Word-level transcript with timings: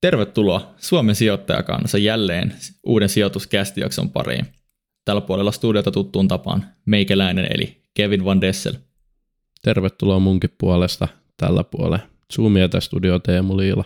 Tervetuloa 0.00 0.74
Suomen 0.76 1.14
sijoittajakansa 1.14 1.98
jälleen 1.98 2.54
uuden 2.86 3.08
sijoituskästijakson 3.08 4.10
pariin. 4.10 4.46
Tällä 5.04 5.20
puolella 5.20 5.52
studiota 5.52 5.90
tuttuun 5.90 6.28
tapaan 6.28 6.66
meikäläinen 6.86 7.46
eli 7.50 7.82
Kevin 7.94 8.24
Van 8.24 8.40
Dessel. 8.40 8.74
Tervetuloa 9.62 10.18
munkin 10.18 10.54
puolesta 10.58 11.08
tällä 11.36 11.64
puolella. 11.64 11.98
Zoomia 12.34 12.68
studio 12.80 13.18
Teemu 13.18 13.56
Liila. 13.56 13.84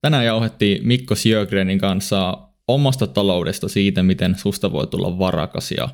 Tänään 0.00 0.24
jauhettiin 0.24 0.86
Mikko 0.86 1.14
Sjögrenin 1.14 1.78
kanssa 1.78 2.38
omasta 2.68 3.06
taloudesta 3.06 3.68
siitä, 3.68 4.02
miten 4.02 4.38
susta 4.38 4.72
voi 4.72 4.86
tulla 4.86 5.18
varakas 5.18 5.72
ja 5.72 5.88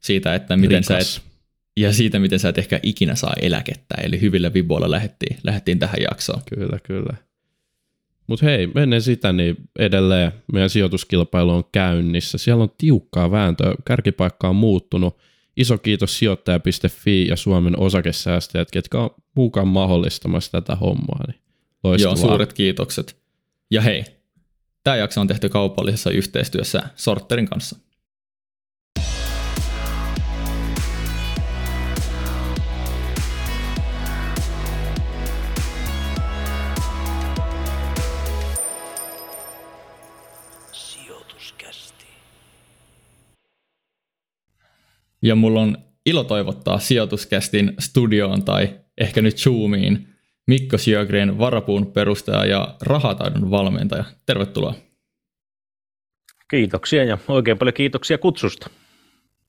siitä, 0.00 0.34
että 0.34 0.56
miten 0.56 0.84
Rikas. 0.84 1.14
sä 1.14 1.20
et, 1.20 1.32
ja 1.76 1.92
siitä, 1.92 2.18
miten 2.18 2.38
sä 2.38 2.48
et 2.48 2.58
ehkä 2.58 2.80
ikinä 2.82 3.14
saa 3.14 3.34
eläkettä. 3.42 3.94
Eli 4.02 4.20
hyvillä 4.20 4.54
viboilla 4.54 4.90
lähdettiin, 4.90 5.38
lähdettiin 5.42 5.78
tähän 5.78 6.02
jaksoon. 6.10 6.42
Kyllä, 6.54 6.78
kyllä. 6.82 7.16
Mutta 8.32 8.46
hei, 8.46 8.68
ennen 8.76 9.02
sitä 9.02 9.32
niin 9.32 9.56
edelleen 9.78 10.32
meidän 10.52 10.70
sijoituskilpailu 10.70 11.50
on 11.50 11.64
käynnissä. 11.72 12.38
Siellä 12.38 12.62
on 12.62 12.72
tiukkaa 12.78 13.30
vääntöä, 13.30 13.74
kärkipaikka 13.84 14.48
on 14.48 14.56
muuttunut. 14.56 15.18
Iso 15.56 15.78
kiitos 15.78 16.18
sijoittaja.fi 16.18 17.26
ja 17.26 17.36
Suomen 17.36 17.78
osakesäästäjät, 17.78 18.70
ketkä 18.70 18.98
on 18.98 19.10
mukaan 19.34 19.68
mahdollistamassa 19.68 20.52
tätä 20.52 20.76
hommaa. 20.76 21.20
Niin. 21.26 21.40
Joo, 22.02 22.16
suuret 22.16 22.52
kiitokset. 22.52 23.16
Ja 23.70 23.80
hei, 23.80 24.04
tämä 24.84 24.96
jakso 24.96 25.20
on 25.20 25.26
tehty 25.26 25.48
kaupallisessa 25.48 26.10
yhteistyössä 26.10 26.82
Sorterin 26.96 27.46
kanssa. 27.46 27.78
Ja 45.22 45.34
mulla 45.34 45.60
on 45.60 45.78
ilo 46.06 46.24
toivottaa 46.24 46.78
sijoituskästin 46.78 47.72
studioon 47.78 48.44
tai 48.44 48.80
ehkä 48.98 49.22
nyt 49.22 49.38
Zoomiin 49.38 50.08
Mikko 50.46 50.78
Sjögren, 50.78 51.38
varapuun 51.38 51.86
perustaja 51.86 52.46
ja 52.46 52.76
rahataidon 52.82 53.50
valmentaja. 53.50 54.04
Tervetuloa. 54.26 54.74
Kiitoksia 56.50 57.04
ja 57.04 57.18
oikein 57.28 57.58
paljon 57.58 57.74
kiitoksia 57.74 58.18
kutsusta. 58.18 58.70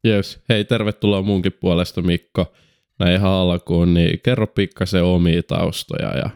Yes. 0.07 0.43
Hei, 0.49 0.65
tervetuloa 0.65 1.21
munkin 1.21 1.53
puolesta 1.53 2.01
Mikko. 2.01 2.53
Näin 2.99 3.15
ihan 3.15 3.31
alkuun, 3.31 3.93
niin 3.93 4.19
kerro 4.23 4.47
pikkasen 4.47 5.03
omia 5.03 5.43
taustoja 5.43 6.17
ja 6.17 6.29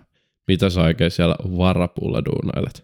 mitä 0.48 0.70
sä 0.70 0.82
oikein 0.82 1.12
siellä 1.12 1.36
varapuulla 1.58 2.26
duunailet? 2.26 2.84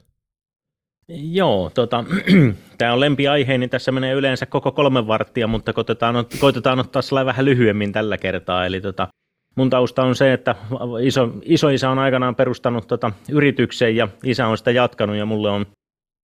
Joo, 1.15 1.71
tota, 1.73 2.03
tämä 2.77 2.93
on 2.93 2.99
lempiaihe, 2.99 3.57
niin 3.57 3.69
tässä 3.69 3.91
menee 3.91 4.13
yleensä 4.13 4.45
koko 4.45 4.71
kolme 4.71 5.07
varttia, 5.07 5.47
mutta 5.47 5.73
koitetaan, 5.73 6.25
koitetaan 6.39 6.79
ottaa 6.79 7.01
sellainen 7.01 7.25
vähän 7.25 7.45
lyhyemmin 7.45 7.91
tällä 7.91 8.17
kertaa. 8.17 8.65
Eli 8.65 8.81
tota, 8.81 9.07
mun 9.55 9.69
tausta 9.69 10.03
on 10.03 10.15
se, 10.15 10.33
että 10.33 10.55
iso, 11.01 11.29
iso 11.41 11.69
isä 11.69 11.89
on 11.89 11.99
aikanaan 11.99 12.35
perustanut 12.35 12.87
tota 12.87 13.11
yrityksen 13.31 13.95
ja 13.95 14.07
isä 14.23 14.47
on 14.47 14.57
sitä 14.57 14.71
jatkanut 14.71 15.15
ja 15.15 15.25
mulle 15.25 15.49
on 15.49 15.65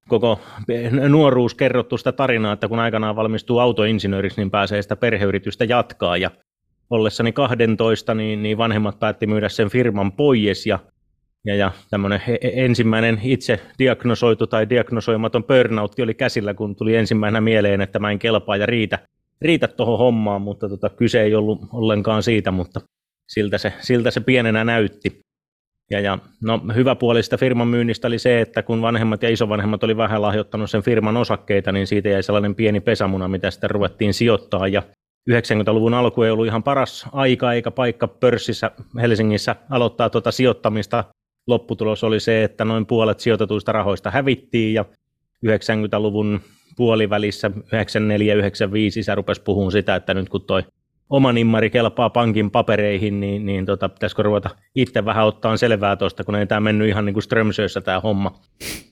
koko 0.07 0.39
nuoruus 1.09 1.55
kerrottu 1.55 1.97
sitä 1.97 2.11
tarinaa, 2.11 2.53
että 2.53 2.67
kun 2.67 2.79
aikanaan 2.79 3.15
valmistuu 3.15 3.59
autoinsinööriksi, 3.59 4.41
niin 4.41 4.51
pääsee 4.51 4.81
sitä 4.81 4.95
perheyritystä 4.95 5.65
jatkaa 5.65 6.17
ja 6.17 6.31
ollessani 6.89 7.31
12, 7.31 8.13
niin, 8.13 8.43
niin 8.43 8.57
vanhemmat 8.57 8.99
päätti 8.99 9.27
myydä 9.27 9.49
sen 9.49 9.69
firman 9.69 10.11
pois 10.11 10.65
ja 10.65 10.79
ja, 11.45 11.55
ja 11.55 11.71
tämmöinen 11.89 12.21
ensimmäinen 12.41 13.19
itse 13.23 13.59
diagnosoitu 13.79 14.47
tai 14.47 14.69
diagnosoimaton 14.69 15.43
burnout 15.43 15.99
oli 15.99 16.13
käsillä, 16.13 16.53
kun 16.53 16.75
tuli 16.75 16.95
ensimmäisenä 16.95 17.41
mieleen, 17.41 17.81
että 17.81 17.99
mä 17.99 18.11
en 18.11 18.19
kelpaa 18.19 18.57
ja 18.57 18.65
riitä, 18.65 18.99
riitä 19.41 19.67
tuohon 19.67 19.97
hommaan, 19.97 20.41
mutta 20.41 20.69
tota, 20.69 20.89
kyse 20.89 21.21
ei 21.21 21.35
ollut 21.35 21.59
ollenkaan 21.73 22.23
siitä, 22.23 22.51
mutta 22.51 22.81
siltä 23.29 23.57
se, 23.57 23.73
siltä 23.79 24.11
se 24.11 24.19
pienenä 24.19 24.63
näytti. 24.63 25.19
Ja, 25.91 25.99
ja 25.99 26.17
no, 26.43 26.61
hyvä 26.75 26.95
puoli 26.95 27.23
sitä 27.23 27.37
firman 27.37 27.67
myynnistä 27.67 28.07
oli 28.07 28.19
se, 28.19 28.41
että 28.41 28.63
kun 28.63 28.81
vanhemmat 28.81 29.23
ja 29.23 29.29
isovanhemmat 29.29 29.83
oli 29.83 29.97
vähän 29.97 30.21
lahjoittanut 30.21 30.69
sen 30.69 30.83
firman 30.83 31.17
osakkeita, 31.17 31.71
niin 31.71 31.87
siitä 31.87 32.09
jäi 32.09 32.23
sellainen 32.23 32.55
pieni 32.55 32.79
pesamuna, 32.79 33.27
mitä 33.27 33.51
sitten 33.51 33.69
ruvettiin 33.69 34.13
sijoittaa. 34.13 34.67
Ja 34.67 34.83
90-luvun 35.31 35.93
alku 35.93 36.23
ei 36.23 36.31
ollut 36.31 36.45
ihan 36.45 36.63
paras 36.63 37.05
aika 37.11 37.53
eikä 37.53 37.71
paikka 37.71 38.07
pörssissä 38.07 38.71
Helsingissä 39.01 39.55
aloittaa 39.69 40.09
tuota 40.09 40.31
sijoittamista 40.31 41.03
lopputulos 41.49 42.03
oli 42.03 42.19
se, 42.19 42.43
että 42.43 42.65
noin 42.65 42.85
puolet 42.85 43.19
sijoitetuista 43.19 43.71
rahoista 43.71 44.11
hävittiin 44.11 44.73
ja 44.73 44.85
90-luvun 45.45 46.41
puolivälissä 46.77 47.51
94-95 47.53 47.53
isä 48.97 49.15
rupesi 49.15 49.41
puhumaan 49.41 49.71
sitä, 49.71 49.95
että 49.95 50.13
nyt 50.13 50.29
kun 50.29 50.41
toi 50.41 50.63
oma 51.09 51.33
nimmari 51.33 51.69
kelpaa 51.69 52.09
pankin 52.09 52.51
papereihin, 52.51 53.19
niin, 53.19 53.45
niin 53.45 53.65
tota, 53.65 53.89
pitäisikö 53.89 54.23
ruveta 54.23 54.49
itse 54.75 55.05
vähän 55.05 55.25
ottaa 55.25 55.57
selvää 55.57 55.95
tuosta, 55.95 56.23
kun 56.23 56.35
ei 56.35 56.47
tämä 56.47 56.59
mennyt 56.59 56.87
ihan 56.87 57.05
niin 57.05 57.13
kuin 57.13 57.23
Strömsössä 57.23 57.81
tämä 57.81 57.99
homma. 57.99 58.41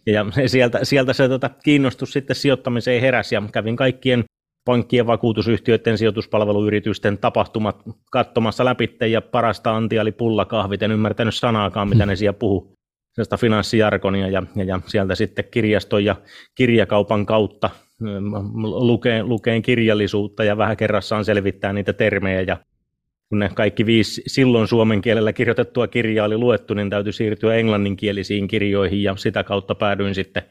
Ja 0.05 0.25
sieltä, 0.47 0.79
sieltä 0.83 1.13
se 1.13 1.29
tota, 1.29 1.49
kiinnostus 1.63 2.13
sitten 2.13 2.35
sijoittamiseen 2.35 3.01
heräsi 3.01 3.35
ja 3.35 3.43
kävin 3.51 3.75
kaikkien 3.75 4.23
pankkien, 4.67 5.07
vakuutusyhtiöiden, 5.07 5.97
sijoituspalveluyritysten 5.97 7.17
tapahtumat 7.17 7.83
katsomassa 8.11 8.65
läpi 8.65 8.97
ja 9.11 9.21
parasta 9.21 9.75
antia 9.75 10.01
oli 10.01 10.11
pullakahvit, 10.11 10.83
en 10.83 10.91
ymmärtänyt 10.91 11.35
sanaakaan, 11.35 11.89
mitä 11.89 12.05
ne 12.05 12.15
siellä 12.15 12.33
puhu 12.33 12.73
sellaista 13.13 13.37
finanssijarkonia 13.37 14.27
ja, 14.27 14.43
ja, 14.55 14.63
ja, 14.63 14.79
sieltä 14.85 15.15
sitten 15.15 15.45
kirjaston 15.51 16.05
ja 16.05 16.15
kirjakaupan 16.55 17.25
kautta 17.25 17.69
lukeen, 18.63 19.29
lukeen 19.29 19.61
kirjallisuutta 19.61 20.43
ja 20.43 20.57
vähän 20.57 20.77
kerrassaan 20.77 21.25
selvittää 21.25 21.73
niitä 21.73 21.93
termejä. 21.93 22.41
Ja 22.41 22.57
kun 23.29 23.39
ne 23.39 23.49
kaikki 23.55 23.85
viisi 23.85 24.21
silloin 24.27 24.67
suomen 24.67 25.01
kielellä 25.01 25.33
kirjoitettua 25.33 25.87
kirjaa 25.87 26.25
oli 26.25 26.37
luettu, 26.37 26.73
niin 26.73 26.89
täytyy 26.89 27.11
siirtyä 27.11 27.55
englanninkielisiin 27.55 28.47
kirjoihin 28.47 29.03
ja 29.03 29.15
sitä 29.15 29.43
kautta 29.43 29.75
päädyin 29.75 30.15
sitten 30.15 30.43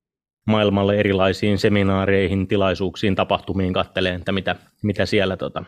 maailmalle 0.46 0.96
erilaisiin 0.96 1.58
seminaareihin, 1.58 2.48
tilaisuuksiin, 2.48 3.14
tapahtumiin 3.14 3.72
katteleen, 3.72 4.16
että 4.16 4.32
mitä, 4.32 4.56
mitä 4.82 5.06
siellä 5.06 5.36
tota, 5.36 5.64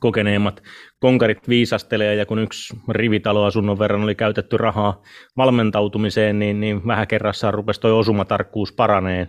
kokeneemmat 0.00 0.62
konkarit 1.00 1.48
viisastelee, 1.48 2.14
ja 2.14 2.26
kun 2.26 2.38
yksi 2.38 2.76
rivitaloasunnon 2.88 3.78
verran 3.78 4.02
oli 4.02 4.14
käytetty 4.14 4.56
rahaa 4.56 5.02
valmentautumiseen, 5.36 6.38
niin, 6.38 6.60
niin 6.60 6.86
vähän 6.86 7.08
kerrassaan 7.08 7.54
rupesi 7.54 7.80
tuo 7.80 7.98
osumatarkkuus 7.98 8.72
paraneen. 8.72 9.28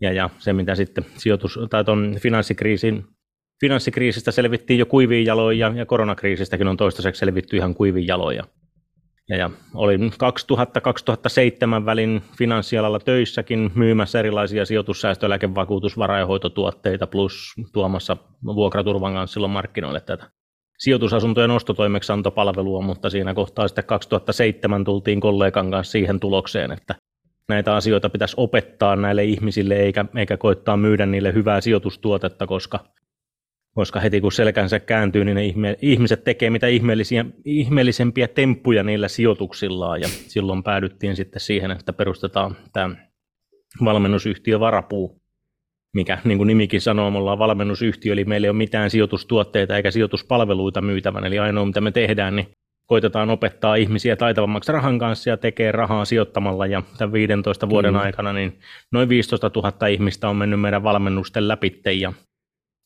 Ja, 0.00 0.12
ja 0.12 0.30
se, 0.38 0.52
mitä 0.52 0.74
sitten 0.74 1.04
sijoitus, 1.16 1.58
tai 1.70 1.84
ton 1.84 2.16
finanssikriisin, 2.20 3.04
finanssikriisistä 3.60 4.30
selvittiin 4.30 4.78
jo 4.78 4.86
kuiviin 4.86 5.26
jaloin, 5.26 5.58
ja, 5.58 5.86
koronakriisistäkin 5.86 6.68
on 6.68 6.76
toistaiseksi 6.76 7.18
selvitty 7.18 7.56
ihan 7.56 7.74
kuiviin 7.74 8.06
jaloin. 8.06 8.36
Ja, 8.36 8.44
ja 9.28 9.50
olin 9.74 10.12
2000-2007 11.82 11.86
välin 11.86 12.22
finanssialalla 12.38 12.98
töissäkin 12.98 13.70
myymässä 13.74 14.18
erilaisia 14.18 14.64
sijoitussäästö-, 14.64 15.26
eläkevakuutus-, 15.26 15.98
varainhoitotuotteita 15.98 17.06
plus 17.06 17.54
tuomassa 17.72 18.16
vuokraturvan 18.44 19.12
kanssa 19.12 19.34
silloin 19.34 19.52
markkinoille 19.52 20.00
tätä 20.00 20.30
sijoitusasuntojen 20.78 21.50
ostotoimeksiantopalvelua, 21.50 22.82
mutta 22.82 23.10
siinä 23.10 23.34
kohtaa 23.34 23.68
sitten 23.68 23.84
2007 23.84 24.84
tultiin 24.84 25.20
kollegan 25.20 25.70
kanssa 25.70 25.92
siihen 25.92 26.20
tulokseen, 26.20 26.72
että 26.72 26.94
näitä 27.48 27.74
asioita 27.74 28.10
pitäisi 28.10 28.34
opettaa 28.38 28.96
näille 28.96 29.24
ihmisille 29.24 29.74
eikä, 29.74 30.04
eikä 30.16 30.36
koittaa 30.36 30.76
myydä 30.76 31.06
niille 31.06 31.34
hyvää 31.34 31.60
sijoitustuotetta, 31.60 32.46
koska 32.46 32.80
koska 33.76 34.00
heti 34.00 34.20
kun 34.20 34.32
selkänsä 34.32 34.80
kääntyy, 34.80 35.24
niin 35.24 35.34
ne 35.34 35.44
ihme, 35.44 35.76
ihmiset 35.82 36.24
tekee 36.24 36.50
mitä 36.50 36.66
ihmeellisiä, 36.66 37.24
ihmeellisempiä 37.44 38.28
temppuja 38.28 38.82
niillä 38.82 39.08
sijoituksillaan, 39.08 40.00
ja 40.00 40.08
silloin 40.08 40.62
päädyttiin 40.62 41.16
sitten 41.16 41.40
siihen, 41.40 41.70
että 41.70 41.92
perustetaan 41.92 42.56
tämä 42.72 42.96
valmennusyhtiö 43.84 44.60
Varapuu, 44.60 45.20
mikä 45.94 46.18
niin 46.24 46.38
kuin 46.38 46.46
nimikin 46.46 46.80
sanoo, 46.80 47.10
me 47.10 47.18
ollaan 47.18 47.38
valmennusyhtiö, 47.38 48.12
eli 48.12 48.24
meillä 48.24 48.44
ei 48.44 48.50
ole 48.50 48.56
mitään 48.56 48.90
sijoitustuotteita 48.90 49.76
eikä 49.76 49.90
sijoituspalveluita 49.90 50.80
myytävän, 50.80 51.24
eli 51.24 51.38
ainoa 51.38 51.66
mitä 51.66 51.80
me 51.80 51.90
tehdään, 51.90 52.36
niin 52.36 52.48
koitetaan 52.86 53.30
opettaa 53.30 53.74
ihmisiä 53.74 54.16
taitavammaksi 54.16 54.72
rahan 54.72 54.98
kanssa 54.98 55.30
ja 55.30 55.36
tekee 55.36 55.72
rahaa 55.72 56.04
sijoittamalla. 56.04 56.66
Ja 56.66 56.82
tämän 56.98 57.12
15 57.12 57.68
vuoden 57.68 57.94
mm. 57.94 58.00
aikana 58.00 58.32
niin 58.32 58.58
noin 58.92 59.08
15 59.08 59.50
000 59.56 59.86
ihmistä 59.86 60.28
on 60.28 60.36
mennyt 60.36 60.60
meidän 60.60 60.82
valmennusten 60.82 61.48
läpi 61.48 61.80
ja 62.00 62.12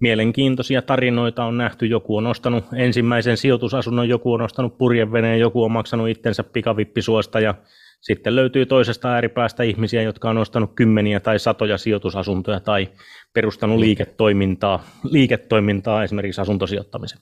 mielenkiintoisia 0.01 0.83
tarinoita 0.83 1.45
on 1.45 1.57
nähty. 1.57 1.87
Joku 1.87 2.17
on 2.17 2.27
ostanut 2.27 2.65
ensimmäisen 2.75 3.37
sijoitusasunnon, 3.37 4.09
joku 4.09 4.33
on 4.33 4.43
ostanut 4.43 4.79
purjeveneen, 4.79 5.41
joku 5.41 5.63
on 5.65 5.73
maksanut 5.73 6.09
itsensä 6.09 6.45
pikavippisuosta 6.45 7.41
ja 7.41 7.55
sitten 8.01 8.37
löytyy 8.37 8.67
toisesta 8.67 9.13
ääripäästä 9.13 9.63
ihmisiä, 9.63 10.03
jotka 10.03 10.31
on 10.31 10.39
ostanut 10.39 10.73
kymmeniä 10.75 11.21
tai 11.21 11.39
satoja 11.39 11.79
sijoitusasuntoja 11.79 12.61
tai 12.61 12.89
perustanut 13.33 13.79
liiketoimintaa, 13.79 14.85
liiketoimintaa 15.11 16.05
esimerkiksi 16.05 16.41
asuntosijoittamisen. 16.41 17.19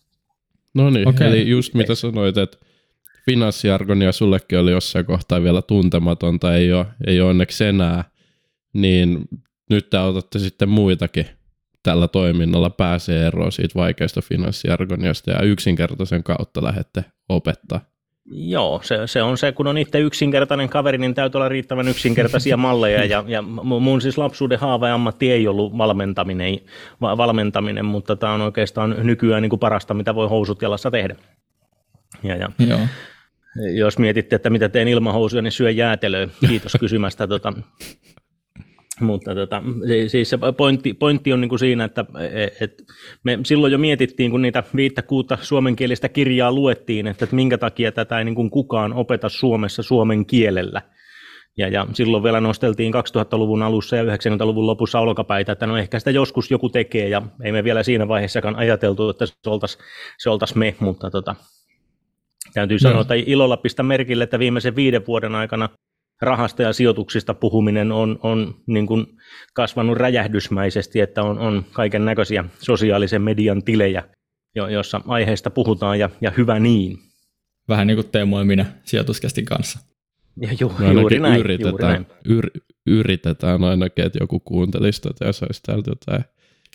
No 0.74 0.90
niin, 0.90 1.08
okay. 1.08 1.26
eli 1.26 1.48
just 1.48 1.74
mitä 1.74 1.94
sanoit, 1.94 2.38
että 2.38 2.58
finanssiargonia 3.30 4.12
sullekin 4.12 4.58
oli 4.58 4.70
jossain 4.70 5.06
kohtaa 5.06 5.42
vielä 5.42 5.62
tuntematonta, 5.62 6.54
ei 6.54 6.72
ole, 6.72 6.86
ei 7.06 7.20
ole 7.20 7.30
onneksi 7.30 7.64
enää, 7.64 8.04
niin 8.72 9.28
nyt 9.70 9.90
te 9.90 9.98
otatte 9.98 10.38
sitten 10.38 10.68
muitakin 10.68 11.26
tällä 11.82 12.08
toiminnalla 12.08 12.70
pääsee 12.70 13.26
eroon 13.26 13.52
siitä 13.52 13.74
vaikeasta 13.74 14.22
finanssiargoniasta 14.22 15.30
ja 15.30 15.42
yksinkertaisen 15.42 16.22
kautta 16.22 16.64
lähette 16.64 17.04
opettaa. 17.28 17.80
Joo, 18.30 18.80
se, 18.82 19.06
se 19.06 19.22
on 19.22 19.38
se, 19.38 19.52
kun 19.52 19.66
on 19.66 19.78
itse 19.78 20.00
yksinkertainen 20.00 20.68
kaveri, 20.68 20.98
niin 20.98 21.14
täytyy 21.14 21.38
olla 21.38 21.48
riittävän 21.48 21.88
yksinkertaisia 21.88 22.56
malleja. 22.66 23.04
Ja, 23.04 23.24
ja 23.26 23.42
mun 23.42 24.00
siis 24.00 24.18
lapsuuden 24.18 24.58
haava 24.58 24.88
ja 24.88 24.94
ammatti 24.94 25.32
ei 25.32 25.48
ollut 25.48 25.78
valmentaminen, 25.78 26.58
valmentaminen 27.00 27.84
mutta 27.84 28.16
tämä 28.16 28.32
on 28.32 28.40
oikeastaan 28.40 28.96
nykyään 29.02 29.42
niin 29.42 29.50
kuin 29.50 29.60
parasta, 29.60 29.94
mitä 29.94 30.14
voi 30.14 30.28
housut 30.28 30.62
jalassa 30.62 30.90
tehdä. 30.90 31.16
Ja, 32.22 32.36
ja 32.36 32.48
Joo. 32.58 32.80
Jos 33.74 33.98
mietitte, 33.98 34.36
että 34.36 34.50
mitä 34.50 34.68
teen 34.68 34.88
ilman 34.88 35.14
housuja, 35.14 35.42
niin 35.42 35.52
syö 35.52 35.70
jäätelöä. 35.70 36.28
Kiitos 36.48 36.76
kysymästä. 36.80 37.26
tota, 37.26 37.52
mutta 39.00 39.34
tota, 39.34 39.62
siis 40.06 40.30
se 40.30 40.38
pointti, 40.56 40.94
pointti 40.94 41.32
on 41.32 41.40
niin 41.40 41.48
kuin 41.48 41.58
siinä, 41.58 41.84
että 41.84 42.04
et 42.60 42.84
me 43.24 43.38
silloin 43.44 43.72
jo 43.72 43.78
mietittiin, 43.78 44.30
kun 44.30 44.42
niitä 44.42 44.62
viittä 44.76 45.02
kuutta 45.02 45.38
suomenkielistä 45.40 46.08
kirjaa 46.08 46.52
luettiin, 46.52 47.06
että, 47.06 47.24
että 47.24 47.36
minkä 47.36 47.58
takia 47.58 47.92
tätä 47.92 48.18
ei 48.18 48.24
niin 48.24 48.34
kuin 48.34 48.50
kukaan 48.50 48.92
opeta 48.92 49.28
Suomessa 49.28 49.82
suomen 49.82 50.26
kielellä. 50.26 50.82
Ja, 51.58 51.68
ja 51.68 51.86
silloin 51.92 52.22
vielä 52.22 52.40
nosteltiin 52.40 52.94
2000-luvun 52.94 53.62
alussa 53.62 53.96
ja 53.96 54.02
90-luvun 54.02 54.66
lopussa 54.66 55.00
olkapäitä, 55.00 55.52
että 55.52 55.66
no 55.66 55.76
ehkä 55.76 55.98
sitä 55.98 56.10
joskus 56.10 56.50
joku 56.50 56.68
tekee, 56.68 57.08
ja 57.08 57.22
ei 57.44 57.52
me 57.52 57.64
vielä 57.64 57.82
siinä 57.82 58.08
vaiheessakaan 58.08 58.56
ajateltu, 58.56 59.08
että 59.08 59.26
se 59.26 59.32
oltaisiin 59.46 59.84
se 60.18 60.30
oltais 60.30 60.54
me, 60.54 60.74
mutta 60.80 61.10
tota, 61.10 61.34
täytyy 62.54 62.74
no. 62.74 62.78
sanoa, 62.78 63.00
että 63.00 63.14
ilolla 63.14 63.56
pistä 63.56 63.82
merkille, 63.82 64.24
että 64.24 64.38
viimeisen 64.38 64.76
viiden 64.76 65.06
vuoden 65.06 65.34
aikana 65.34 65.68
rahasta 66.22 66.62
ja 66.62 66.72
sijoituksista 66.72 67.34
puhuminen 67.34 67.92
on, 67.92 68.18
on 68.22 68.54
niin 68.66 68.86
kuin 68.86 69.06
kasvanut 69.54 69.98
räjähdysmäisesti, 69.98 71.00
että 71.00 71.22
on, 71.22 71.38
on 71.38 71.64
kaiken 71.72 72.04
näköisiä 72.04 72.44
sosiaalisen 72.58 73.22
median 73.22 73.62
tilejä, 73.62 74.04
jo, 74.54 74.68
jossa 74.68 75.00
aiheesta 75.06 75.50
puhutaan 75.50 75.98
ja, 75.98 76.10
ja 76.20 76.30
hyvä 76.36 76.58
niin. 76.58 76.98
Vähän 77.68 77.86
niin 77.86 77.96
kuin 77.96 78.08
Teemu 78.08 78.38
ja 78.38 78.44
minä 78.44 78.66
sijoituskästin 78.84 79.44
kanssa. 79.44 79.78
Ja 80.40 80.48
ju, 80.60 80.72
no 80.78 80.92
juuri, 80.92 81.18
näin, 81.18 81.40
yritetään, 81.40 81.70
juuri 81.70 81.84
näin. 81.84 82.06
Yr, 82.28 82.50
yritetään 82.86 83.64
ainakin, 83.64 84.04
että 84.04 84.18
joku 84.22 84.40
kuuntelisi 84.40 85.02
tätä 85.02 85.24
ja 85.24 85.32
saisi 85.32 85.62
täältä 85.62 85.90
jotain 85.90 86.24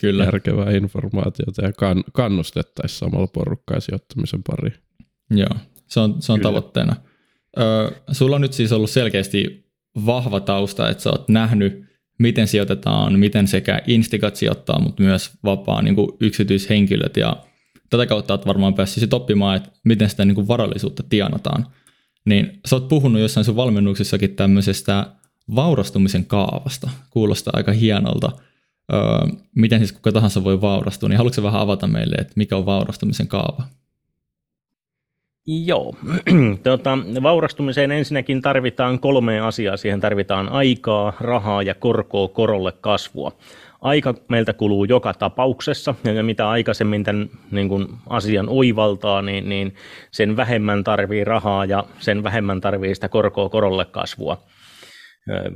Kyllä. 0.00 0.24
järkevää 0.24 0.70
informaatiota 0.70 1.64
ja 1.64 1.72
kan, 1.72 2.04
kannustettaisiin 2.12 2.98
samalla 2.98 3.26
porukkaa 3.26 3.80
sijoittamisen 3.80 4.42
pariin. 4.42 4.74
Joo, 5.30 5.56
se 5.86 6.00
on, 6.00 6.22
se 6.22 6.32
on 6.32 6.40
tavoitteena. 6.40 6.96
Ö, 7.58 7.92
sulla 8.12 8.36
on 8.36 8.42
nyt 8.42 8.52
siis 8.52 8.72
ollut 8.72 8.90
selkeästi 8.90 9.64
vahva 10.06 10.40
tausta, 10.40 10.88
että 10.88 11.02
sä 11.02 11.10
oot 11.10 11.28
nähnyt, 11.28 11.84
miten 12.18 12.48
sijoitetaan, 12.48 13.18
miten 13.18 13.48
sekä 13.48 13.82
instigat 13.86 14.36
sijoittaa, 14.36 14.80
mutta 14.80 15.02
myös 15.02 15.30
vapaa 15.44 15.82
niin 15.82 15.94
kuin 15.94 16.08
yksityishenkilöt 16.20 17.16
ja 17.16 17.36
tätä 17.90 18.06
kautta 18.06 18.34
oot 18.34 18.46
varmaan 18.46 18.74
päässyt 18.74 19.14
oppimaan, 19.14 19.56
että 19.56 19.70
miten 19.84 20.10
sitä 20.10 20.24
niin 20.24 20.34
kuin 20.34 20.48
varallisuutta 20.48 21.02
tienataan. 21.02 21.66
Niin 22.24 22.60
sä 22.66 22.76
oot 22.76 22.88
puhunut 22.88 23.20
jossain 23.20 23.44
sun 23.44 23.56
valmennuksissakin 23.56 24.36
tämmöisestä 24.36 25.06
vaurastumisen 25.54 26.26
kaavasta. 26.26 26.90
Kuulostaa 27.10 27.52
aika 27.56 27.72
hienolta. 27.72 28.32
Öö, 28.92 29.00
miten 29.54 29.78
siis 29.78 29.92
kuka 29.92 30.12
tahansa 30.12 30.44
voi 30.44 30.60
vaurastua, 30.60 31.08
niin 31.08 31.16
haluatko 31.16 31.42
vähän 31.42 31.60
avata 31.60 31.86
meille, 31.86 32.16
että 32.16 32.32
mikä 32.36 32.56
on 32.56 32.66
vaurastumisen 32.66 33.28
kaava? 33.28 33.62
Joo. 35.46 35.94
Tota, 36.62 36.98
vaurastumiseen 37.22 37.90
ensinnäkin 37.90 38.42
tarvitaan 38.42 38.98
kolme 38.98 39.40
asiaa. 39.40 39.76
Siihen 39.76 40.00
tarvitaan 40.00 40.48
aikaa, 40.48 41.12
rahaa 41.20 41.62
ja 41.62 41.74
korkoa 41.74 42.28
korolle 42.28 42.72
kasvua. 42.80 43.32
Aika 43.80 44.14
meiltä 44.28 44.52
kuluu 44.52 44.84
joka 44.84 45.14
tapauksessa, 45.14 45.94
ja 46.14 46.22
mitä 46.22 46.48
aikaisemmin 46.48 47.04
tämän 47.04 47.30
niin 47.50 47.68
kuin 47.68 47.86
asian 48.08 48.48
oivaltaa, 48.48 49.22
niin, 49.22 49.48
niin 49.48 49.74
sen 50.10 50.36
vähemmän 50.36 50.84
tarvii 50.84 51.24
rahaa 51.24 51.64
ja 51.64 51.84
sen 51.98 52.22
vähemmän 52.22 52.60
tarvii 52.60 52.94
sitä 52.94 53.08
korkoa 53.08 53.48
korolle 53.48 53.84
kasvua. 53.84 54.42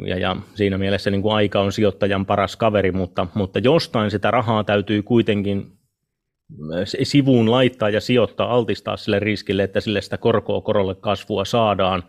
Ja, 0.06 0.18
ja 0.18 0.36
siinä 0.54 0.78
mielessä 0.78 1.10
niin 1.10 1.22
kuin 1.22 1.34
aika 1.34 1.60
on 1.60 1.72
sijoittajan 1.72 2.26
paras 2.26 2.56
kaveri, 2.56 2.92
mutta, 2.92 3.26
mutta 3.34 3.58
jostain 3.58 4.10
sitä 4.10 4.30
rahaa 4.30 4.64
täytyy 4.64 5.02
kuitenkin 5.02 5.77
sivuun 7.02 7.50
laittaa 7.50 7.90
ja 7.90 8.00
sijoittaa, 8.00 8.54
altistaa 8.54 8.96
sille 8.96 9.18
riskille, 9.18 9.62
että 9.62 9.80
sille 9.80 10.00
sitä 10.00 10.18
korkoa 10.18 10.60
korolle 10.60 10.94
kasvua 10.94 11.44
saadaan. 11.44 12.02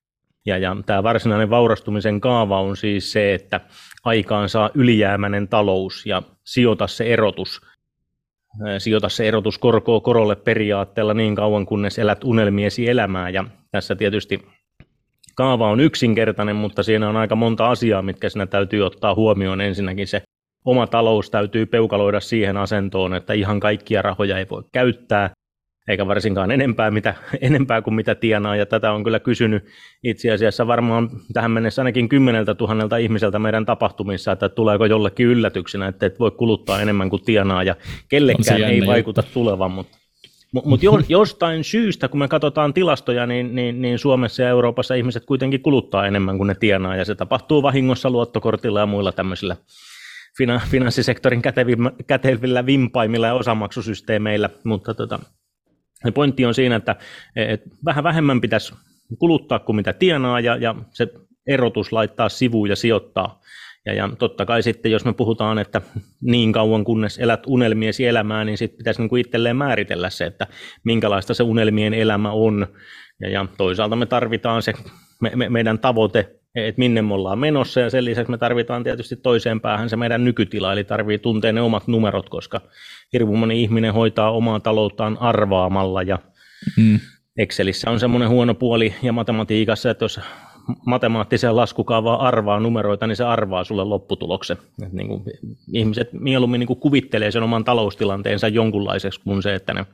Ja, 0.45 0.57
ja 0.57 0.77
tämä 0.86 1.03
varsinainen 1.03 1.50
vaurastumisen 1.50 2.21
kaava 2.21 2.62
on 2.62 2.77
siis 2.77 3.12
se, 3.12 3.33
että 3.33 3.62
aikaan 4.03 4.50
saa 4.50 4.69
ylijäämäinen 4.74 5.47
talous 5.47 6.06
ja 6.06 6.24
sijoita 6.44 6.88
se 6.88 7.13
erotus. 7.13 7.62
Sijoita 8.77 9.09
se 9.09 9.27
erotus 9.27 9.57
korkoa 9.57 10.00
korolle 10.00 10.36
periaatteella 10.36 11.13
niin 11.13 11.36
kauan, 11.36 11.65
kunnes 11.65 12.00
elät 12.00 12.24
unelmiesi 12.24 12.89
elämää. 12.89 13.30
Ja 13.30 13.45
tässä 13.71 13.95
tietysti 13.95 14.47
kaava 15.36 15.69
on 15.69 15.80
yksinkertainen, 15.80 16.56
mutta 16.56 16.83
siinä 16.83 17.09
on 17.09 17.18
aika 17.18 17.36
monta 17.36 17.69
asiaa, 17.69 18.01
mitkä 18.01 18.30
siinä 18.30 18.45
täytyy 18.45 18.81
ottaa 18.81 19.15
huomioon. 19.15 19.62
Ensinnäkin 19.62 20.07
se 20.07 20.21
oma 20.66 20.88
talous 20.88 21.30
täytyy 21.30 21.66
peukaloida 21.66 22.20
siihen 22.20 22.58
asentoon, 22.58 23.14
että 23.14 23.34
ihan 23.34 23.60
kaikkia 23.60 24.02
rahoja 24.02 24.38
ei 24.38 24.46
voi 24.50 24.64
käyttää, 24.72 25.30
eikä 25.88 26.08
varsinkaan 26.08 26.52
enempää, 26.52 26.92
mitä, 26.92 27.14
enempää 27.42 27.82
kuin 27.82 27.94
mitä 27.94 28.16
tienaa, 28.16 28.56
ja 28.56 28.66
tätä 28.66 28.92
on 28.92 29.04
kyllä 29.04 29.20
kysynyt 29.20 29.66
itse 30.04 30.32
asiassa 30.32 30.68
varmaan 30.68 31.10
tähän 31.34 31.52
mennessä 31.52 31.82
ainakin 31.82 32.10
kymmeneltä 32.10 32.56
tuhannelta 32.56 32.98
ihmiseltä 32.98 33.40
meidän 33.40 33.66
tapahtumissa, 33.66 34.32
että 34.32 34.50
tuleeko 34.50 34.86
jollekin 34.86 35.26
yllätyksenä, 35.26 35.88
että 35.88 36.06
et 36.06 36.20
voi 36.20 36.32
kuluttaa 36.32 36.82
enemmän 36.82 37.10
kuin 37.10 37.26
tienaa, 37.26 37.64
ja 37.64 37.76
kellekään 38.10 38.64
ei 38.64 38.88
vaikuta 38.88 39.22
juttu. 39.22 39.34
tulevan, 39.34 39.72
mutta 39.72 39.98
mutta 40.52 40.70
mut 40.70 40.82
jostain 41.10 41.64
syystä, 41.64 42.08
kun 42.08 42.20
me 42.20 42.28
katsotaan 42.28 42.74
tilastoja, 42.74 43.26
niin, 43.26 43.56
niin, 43.56 43.82
niin 43.82 44.00
Suomessa 44.00 44.42
ja 44.42 44.50
Euroopassa 44.50 44.96
ihmiset 44.96 45.26
kuitenkin 45.26 45.62
kuluttaa 45.62 46.08
enemmän 46.08 46.38
kuin 46.38 46.48
ne 46.48 46.56
tienaa, 46.56 46.96
ja 46.96 47.06
se 47.06 47.16
tapahtuu 47.16 47.64
vahingossa 47.64 48.10
luottokortilla 48.10 48.80
ja 48.80 48.86
muilla 48.86 49.12
tämmöisillä 49.12 49.56
finanssisektorin 50.70 51.42
kätevillä 52.08 52.66
vimpaimilla 52.66 53.28
ja 53.28 53.34
osamaksusysteemeillä, 53.34 54.50
mutta 54.64 54.94
tota, 54.94 55.20
pointti 56.14 56.46
on 56.46 56.54
siinä, 56.54 56.76
että 56.76 56.96
et 57.36 57.62
vähän 57.86 58.04
vähemmän 58.04 58.42
pitäisi 58.42 58.74
kuluttaa 59.20 59.60
kuin 59.60 59.76
mitä 59.76 59.94
tienaa 59.94 60.40
ja, 60.40 60.56
ja 60.56 60.76
se 60.90 61.08
erotus 61.48 61.92
laittaa 61.92 62.30
sivuun 62.30 62.70
ja 62.70 62.76
sijoittaa. 62.76 63.42
Ja, 63.86 63.94
ja 63.94 64.10
totta 64.20 64.46
kai 64.46 64.64
sitten, 64.64 64.92
jos 64.92 65.06
me 65.06 65.13
puhutaan, 65.13 65.60
että 65.60 65.82
niin 66.22 66.51
kauan 66.51 66.84
kunnes 66.84 67.18
elät 67.18 67.44
unelmiesi 67.48 68.06
elämää, 68.06 68.46
niin 68.46 68.58
sitten 68.58 68.77
pitäisi 68.77 69.01
niin 69.01 69.10
kuin 69.10 69.22
itselleen 69.22 69.56
määritellä 69.56 70.10
se, 70.10 70.25
että 70.25 70.48
minkälaista 70.84 71.34
se 71.34 71.44
unelmien 71.44 71.94
elämä 71.94 72.32
on. 72.32 72.68
Ja, 73.22 73.30
ja 73.30 73.46
toisaalta 73.58 73.96
me 73.96 74.06
tarvitaan 74.06 74.62
se 74.62 74.74
me, 75.22 75.32
me, 75.36 75.50
meidän 75.50 75.80
tavoite 75.80 76.38
että 76.68 76.80
minne 76.80 77.01
me 77.01 77.13
ollaan 77.13 77.39
menossa, 77.39 77.80
ja 77.80 77.89
sen 77.89 78.06
lisäksi 78.06 78.32
me 78.32 78.38
tarvitaan 78.38 78.84
tietysti 78.84 79.16
toiseen 79.16 79.62
päähän 79.62 79.89
se 79.89 79.96
meidän 79.96 80.25
nykytila, 80.25 80.74
eli 80.74 80.84
tarvii 80.84 81.20
tuntea 81.20 81.51
ne 81.51 81.62
omat 81.62 81.88
numerot, 81.88 82.30
koska 82.30 82.62
hirveän 83.13 83.39
moni 83.39 83.63
ihminen 83.63 83.94
hoitaa 83.94 84.32
omaa 84.32 84.60
talouttaan 84.60 85.18
arvaamalla, 85.20 86.04
ja 86.04 86.20
mm. 86.78 87.00
Excelissä 87.38 87.92
on 87.92 88.00
semmoinen 88.00 88.30
huono 88.30 88.54
puoli, 88.54 88.94
ja 89.04 89.13
matematiikassa, 89.13 89.89
että 89.89 90.06
jos 90.06 90.20
matemaattiseen 90.86 91.56
laskukaavaan 91.56 92.22
arvaa 92.22 92.60
numeroita, 92.60 93.08
niin 93.08 93.16
se 93.16 93.24
arvaa 93.24 93.63
sulle 93.63 93.84
lopputuloksen. 93.84 94.58
Et 94.86 94.94
niin 94.94 95.08
kuin 95.08 95.24
ihmiset 95.74 96.13
mieluummin 96.13 96.60
niin 96.60 96.68
kuin 96.68 96.80
kuvittelee 96.80 97.32
sen 97.32 97.44
oman 97.44 97.63
taloustilanteensa 97.63 98.48
jonkunlaiseksi 98.48 99.22
kuin 99.24 99.44
se, 99.44 99.56
että 99.56 99.74
ne 99.74 99.86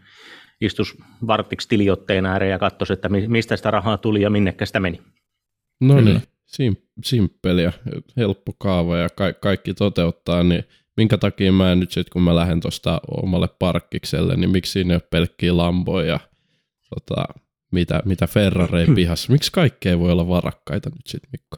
istus 0.62 0.98
vartiksi 1.28 1.70
tiliotteen 1.70 2.26
ääreen 2.26 2.52
ja 2.52 2.60
katsoisi, 2.60 2.94
että 2.94 3.10
mistä 3.10 3.56
sitä 3.56 3.72
rahaa 3.72 3.98
tuli 3.98 4.22
ja 4.22 4.30
minnekä 4.30 4.66
sitä 4.66 4.80
meni. 4.80 5.02
No 5.82 6.02
niin. 6.02 6.22
Sim, 6.46 6.76
simppeliä, 7.04 7.74
helppo 8.18 8.54
kaava 8.58 8.98
ja 8.98 9.10
ka- 9.10 9.34
kaikki 9.34 9.74
toteuttaa, 9.74 10.44
niin 10.44 10.64
minkä 10.98 11.18
takia 11.18 11.52
mä 11.52 11.76
nyt 11.76 11.92
sitten, 11.92 12.12
kun 12.14 12.22
mä 12.22 12.36
lähden 12.36 12.60
tuosta 12.60 13.02
omalle 13.24 13.48
parkkikselle, 13.60 14.36
niin 14.36 14.50
miksi 14.50 14.72
siinä 14.72 14.94
ei 14.94 14.96
ole 14.96 15.08
pelkkiä 15.12 15.58
lamboja 15.58 16.08
ja 16.08 16.20
tota, 16.90 17.26
mitä, 17.72 18.02
mitä 18.06 18.28
Ferrari 18.28 18.86
pihassa? 18.96 19.32
Miksi 19.32 19.52
kaikkea 19.52 20.00
voi 20.00 20.12
olla 20.12 20.28
varakkaita 20.28 20.90
nyt 20.90 21.08
sitten, 21.08 21.30
Mikko? 21.32 21.58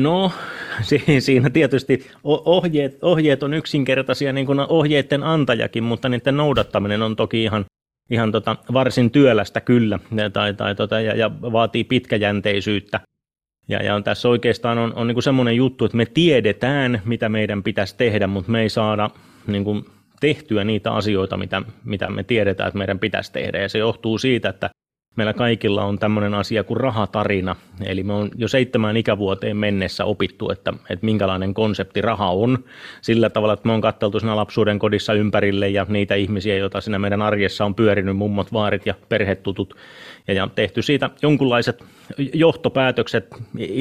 No, 0.00 0.32
siinä 1.18 1.50
tietysti 1.50 2.06
ohjeet, 2.24 2.98
ohjeet 3.02 3.42
on 3.42 3.54
yksinkertaisia, 3.54 4.32
niin 4.32 4.46
kuin 4.46 4.60
ohjeiden 4.60 5.22
antajakin, 5.22 5.84
mutta 5.84 6.08
niiden 6.08 6.36
noudattaminen 6.36 7.02
on 7.02 7.16
toki 7.16 7.42
ihan 7.42 7.64
ihan 8.10 8.32
tota, 8.32 8.56
varsin 8.72 9.10
työlästä 9.10 9.60
kyllä 9.60 9.98
tai, 10.32 10.54
tai, 10.54 10.74
tota, 10.74 11.00
ja, 11.00 11.16
ja, 11.16 11.30
vaatii 11.30 11.84
pitkäjänteisyyttä. 11.84 13.00
Ja, 13.68 13.82
ja 13.82 14.00
tässä 14.00 14.28
oikeastaan 14.28 14.78
on, 14.78 14.94
on 14.94 15.06
niin 15.06 15.22
semmoinen 15.22 15.56
juttu, 15.56 15.84
että 15.84 15.96
me 15.96 16.06
tiedetään, 16.06 17.02
mitä 17.04 17.28
meidän 17.28 17.62
pitäisi 17.62 17.96
tehdä, 17.96 18.26
mutta 18.26 18.52
me 18.52 18.62
ei 18.62 18.68
saada 18.68 19.10
niin 19.46 19.64
kuin, 19.64 19.84
tehtyä 20.20 20.64
niitä 20.64 20.92
asioita, 20.92 21.36
mitä, 21.36 21.62
mitä 21.84 22.10
me 22.10 22.22
tiedetään, 22.22 22.68
että 22.68 22.78
meidän 22.78 22.98
pitäisi 22.98 23.32
tehdä. 23.32 23.58
Ja 23.58 23.68
se 23.68 23.78
johtuu 23.78 24.18
siitä, 24.18 24.48
että 24.48 24.70
meillä 25.16 25.32
kaikilla 25.32 25.84
on 25.84 25.98
tämmöinen 25.98 26.34
asia 26.34 26.64
kuin 26.64 26.76
rahatarina. 26.76 27.56
Eli 27.84 28.02
me 28.02 28.12
on 28.12 28.30
jo 28.34 28.48
seitsemän 28.48 28.96
ikävuoteen 28.96 29.56
mennessä 29.56 30.04
opittu, 30.04 30.50
että, 30.50 30.72
että 30.90 31.04
minkälainen 31.06 31.54
konsepti 31.54 32.02
raha 32.02 32.30
on. 32.30 32.64
Sillä 33.00 33.30
tavalla, 33.30 33.54
että 33.54 33.66
me 33.66 33.72
on 33.72 33.80
katteltu 33.80 34.20
siinä 34.20 34.36
lapsuuden 34.36 34.78
kodissa 34.78 35.12
ympärille 35.12 35.68
ja 35.68 35.86
niitä 35.88 36.14
ihmisiä, 36.14 36.56
joita 36.56 36.80
siinä 36.80 36.98
meidän 36.98 37.22
arjessa 37.22 37.64
on 37.64 37.74
pyörinyt, 37.74 38.16
mummot, 38.16 38.52
vaarit 38.52 38.86
ja 38.86 38.94
perhetutut. 39.08 39.76
Ja, 40.28 40.34
ja 40.34 40.48
tehty 40.54 40.82
siitä 40.82 41.10
jonkunlaiset 41.22 41.84
johtopäätökset 42.34 43.34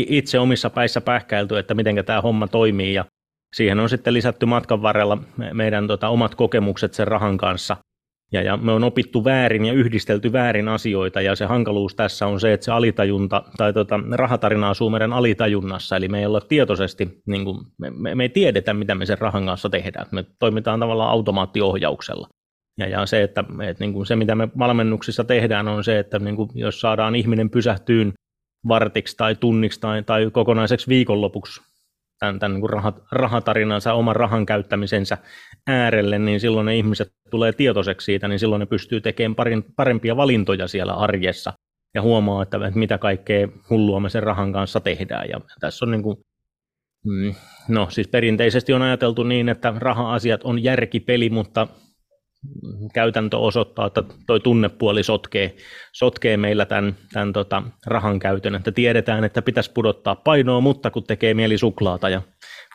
itse 0.08 0.40
omissa 0.40 0.70
päissä 0.70 1.02
pähkäilty, 1.02 1.58
että 1.58 1.74
miten 1.74 2.06
tämä 2.06 2.22
homma 2.22 2.48
toimii. 2.48 2.94
Ja 2.94 3.06
siihen 3.54 3.80
on 3.80 3.90
sitten 3.90 4.14
lisätty 4.14 4.46
matkan 4.46 4.82
varrella 4.82 5.18
meidän 5.54 5.88
tota, 5.88 6.10
omat 6.10 6.36
kokemukset 6.36 6.94
sen 6.94 7.08
rahan 7.08 7.38
kanssa– 7.38 7.78
ja, 8.32 8.42
ja 8.42 8.58
me 8.58 8.72
on 8.72 8.84
opittu 8.84 9.24
väärin 9.24 9.66
ja 9.66 9.74
yhdistelty 9.74 10.34
väärin 10.34 10.68
asioita, 10.68 11.22
ja 11.22 11.36
se 11.36 11.46
hankaluus 11.46 11.96
tässä 11.96 12.28
on 12.28 12.40
se, 12.40 12.54
että 12.54 12.66
se 12.66 12.72
alitajunta, 12.72 13.44
tai 13.58 13.74
tota, 13.74 14.00
rahatarina 14.12 14.70
asuu 14.70 14.90
meidän 14.90 15.14
alitajunnassa, 15.14 15.98
eli 15.98 16.08
me 16.08 16.20
ei 16.20 16.26
olla 16.26 16.42
tietoisesti, 16.42 17.22
niin 17.26 17.46
kuin, 17.46 17.58
me, 17.78 17.90
me, 17.90 18.16
me 18.16 18.24
ei 18.24 18.30
tiedetä, 18.30 18.74
mitä 18.74 18.96
me 18.96 19.06
sen 19.06 19.18
rahan 19.18 19.46
kanssa 19.46 19.70
tehdään. 19.70 20.06
Me 20.12 20.26
toimitaan 20.40 20.80
tavallaan 20.80 21.12
automaattiohjauksella. 21.12 22.28
Ja, 22.78 22.88
ja 22.88 23.06
se, 23.06 23.24
että, 23.24 23.44
että 23.62 23.84
niin 23.84 23.94
kuin 23.94 24.06
se, 24.06 24.16
mitä 24.16 24.36
me 24.36 24.50
valmennuksissa 24.60 25.24
tehdään, 25.24 25.68
on 25.68 25.84
se, 25.84 26.00
että 26.00 26.20
niin 26.20 26.36
kuin, 26.36 26.50
jos 26.54 26.82
saadaan 26.82 27.16
ihminen 27.16 27.50
pysähtyyn 27.50 28.14
vartiksi 28.68 29.18
tai 29.18 29.36
tunniksi 29.36 29.80
tai, 29.80 30.04
tai 30.04 30.30
kokonaiseksi 30.32 30.88
viikonlopuksi 30.88 31.62
tämän, 32.20 32.40
tämän 32.40 32.60
niin 32.60 32.70
rahat, 32.70 32.96
rahatarinansa, 33.12 33.94
oman 33.94 34.16
rahan 34.16 34.46
käyttämisensä 34.46 35.18
äärelle, 35.68 36.20
niin 36.20 36.40
silloin 36.40 36.66
ne 36.66 36.78
ihmiset 36.78 37.14
tulee 37.32 37.54
tietoiseksi 37.54 38.06
siitä, 38.06 38.28
niin 38.28 38.40
silloin 38.40 38.60
ne 38.60 38.66
pystyy 38.66 39.02
tekemään 39.02 39.36
parin, 39.36 39.64
parempia 39.76 40.18
valintoja 40.18 40.68
siellä 40.68 40.94
arjessa 40.94 41.54
ja 41.94 42.02
huomaa, 42.02 42.44
että, 42.44 42.58
että 42.58 42.80
mitä 42.80 42.98
kaikkea 42.98 43.48
hullua 43.70 44.00
me 44.00 44.10
sen 44.10 44.24
rahan 44.24 44.54
kanssa 44.54 44.80
tehdään. 44.80 45.30
Ja 45.30 45.42
tässä 45.60 45.86
on 45.86 45.92
niin 45.92 46.04
kuin, 46.04 46.18
mm, 47.06 47.36
no 47.68 47.88
siis 47.90 48.08
perinteisesti 48.08 48.74
on 48.74 48.82
ajateltu 48.82 49.24
niin, 49.24 49.50
että 49.50 49.74
raha-asiat 49.78 50.44
on 50.44 50.64
järkipeli, 50.64 51.30
mutta 51.30 51.68
käytäntö 52.94 53.38
osoittaa, 53.38 53.88
että 53.88 54.04
tuo 54.28 54.40
tunnepuoli 54.40 55.04
sotkee, 55.04 55.56
sotkee 55.94 56.38
meillä 56.38 56.66
tämän, 56.66 56.96
tämän 57.14 57.34
tota, 57.34 57.64
rahan 57.86 58.20
käytön, 58.20 58.56
että 58.56 58.72
tiedetään, 58.72 59.24
että 59.24 59.42
pitäisi 59.42 59.72
pudottaa 59.72 60.16
painoa, 60.16 60.62
mutta 60.62 60.92
kun 60.92 61.04
tekee 61.04 61.34
mieli 61.34 61.58
suklaata 61.58 62.10
ja 62.10 62.22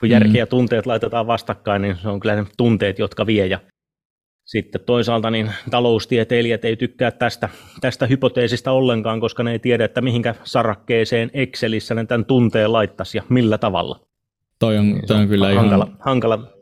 kun 0.01 0.11
järki 0.11 0.39
ja 0.39 0.47
tunteet 0.47 0.87
laitetaan 0.87 1.27
vastakkain, 1.27 1.83
niin 1.83 1.97
se 1.97 2.09
on 2.09 2.21
kyllä 2.21 2.37
ne 2.37 2.45
tunteet, 2.57 2.99
jotka 2.99 3.27
vie. 3.27 3.47
Ja 3.47 3.61
sitten 4.45 4.81
toisaalta 4.87 5.31
niin 5.31 5.53
taloustieteilijät 5.71 6.65
ei 6.65 6.77
tykkää 6.77 7.11
tästä, 7.11 7.49
tästä 7.81 8.07
hypoteesista 8.07 8.73
ollenkaan, 8.73 9.21
koska 9.21 9.43
ne 9.43 9.53
ei 9.53 9.59
tiedä, 9.59 9.85
että 9.85 10.01
mihinkä 10.01 10.35
sarakkeeseen 10.45 11.31
Excelissä 11.35 11.95
ne 11.95 12.07
tämän 12.07 12.25
tunteen 12.25 12.73
laittaisi 12.73 13.19
ja 13.19 13.25
millä 13.29 13.59
tavalla. 13.59 14.01
Toi 14.59 14.79
on, 14.79 14.87
niin 14.87 15.07
toi 15.07 15.17
on 15.17 15.29
kyllä 15.29 15.55
hankala, 15.55 15.85
ihan, 15.85 15.97
hankala, 16.01 16.60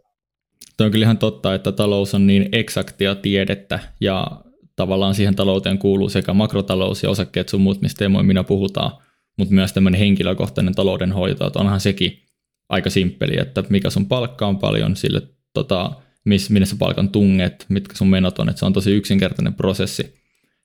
Toi 0.78 0.84
on 0.84 0.90
kyllä 0.90 1.04
ihan 1.04 1.18
totta, 1.18 1.54
että 1.54 1.72
talous 1.72 2.14
on 2.14 2.26
niin 2.26 2.48
eksaktia 2.52 3.14
tiedettä 3.14 3.78
ja 4.00 4.42
tavallaan 4.76 5.14
siihen 5.14 5.34
talouteen 5.34 5.78
kuuluu 5.78 6.08
sekä 6.08 6.34
makrotalous 6.34 7.02
ja 7.02 7.10
osakkeet 7.10 7.48
sun 7.48 7.60
muut, 7.60 7.82
mistä 7.82 8.08
minä 8.08 8.44
puhutaan, 8.44 8.90
mutta 9.38 9.54
myös 9.54 9.72
tämmöinen 9.72 9.98
henkilökohtainen 9.98 10.74
taloudenhoito, 10.74 11.46
että 11.46 11.58
onhan 11.58 11.80
sekin 11.80 12.22
aika 12.68 12.90
simppeli, 12.90 13.40
että 13.40 13.64
mikä 13.70 13.90
sun 13.90 14.06
palkka 14.06 14.46
on 14.46 14.58
paljon, 14.58 14.96
sille 14.96 15.22
tota, 15.54 15.90
miss, 16.24 16.50
minne 16.50 16.66
sä 16.66 16.76
palkan 16.78 17.08
tunget, 17.08 17.66
mitkä 17.68 17.96
sun 17.96 18.08
menot 18.08 18.38
on, 18.38 18.48
että 18.48 18.58
se 18.58 18.66
on 18.66 18.72
tosi 18.72 18.92
yksinkertainen 18.92 19.54
prosessi. 19.54 20.18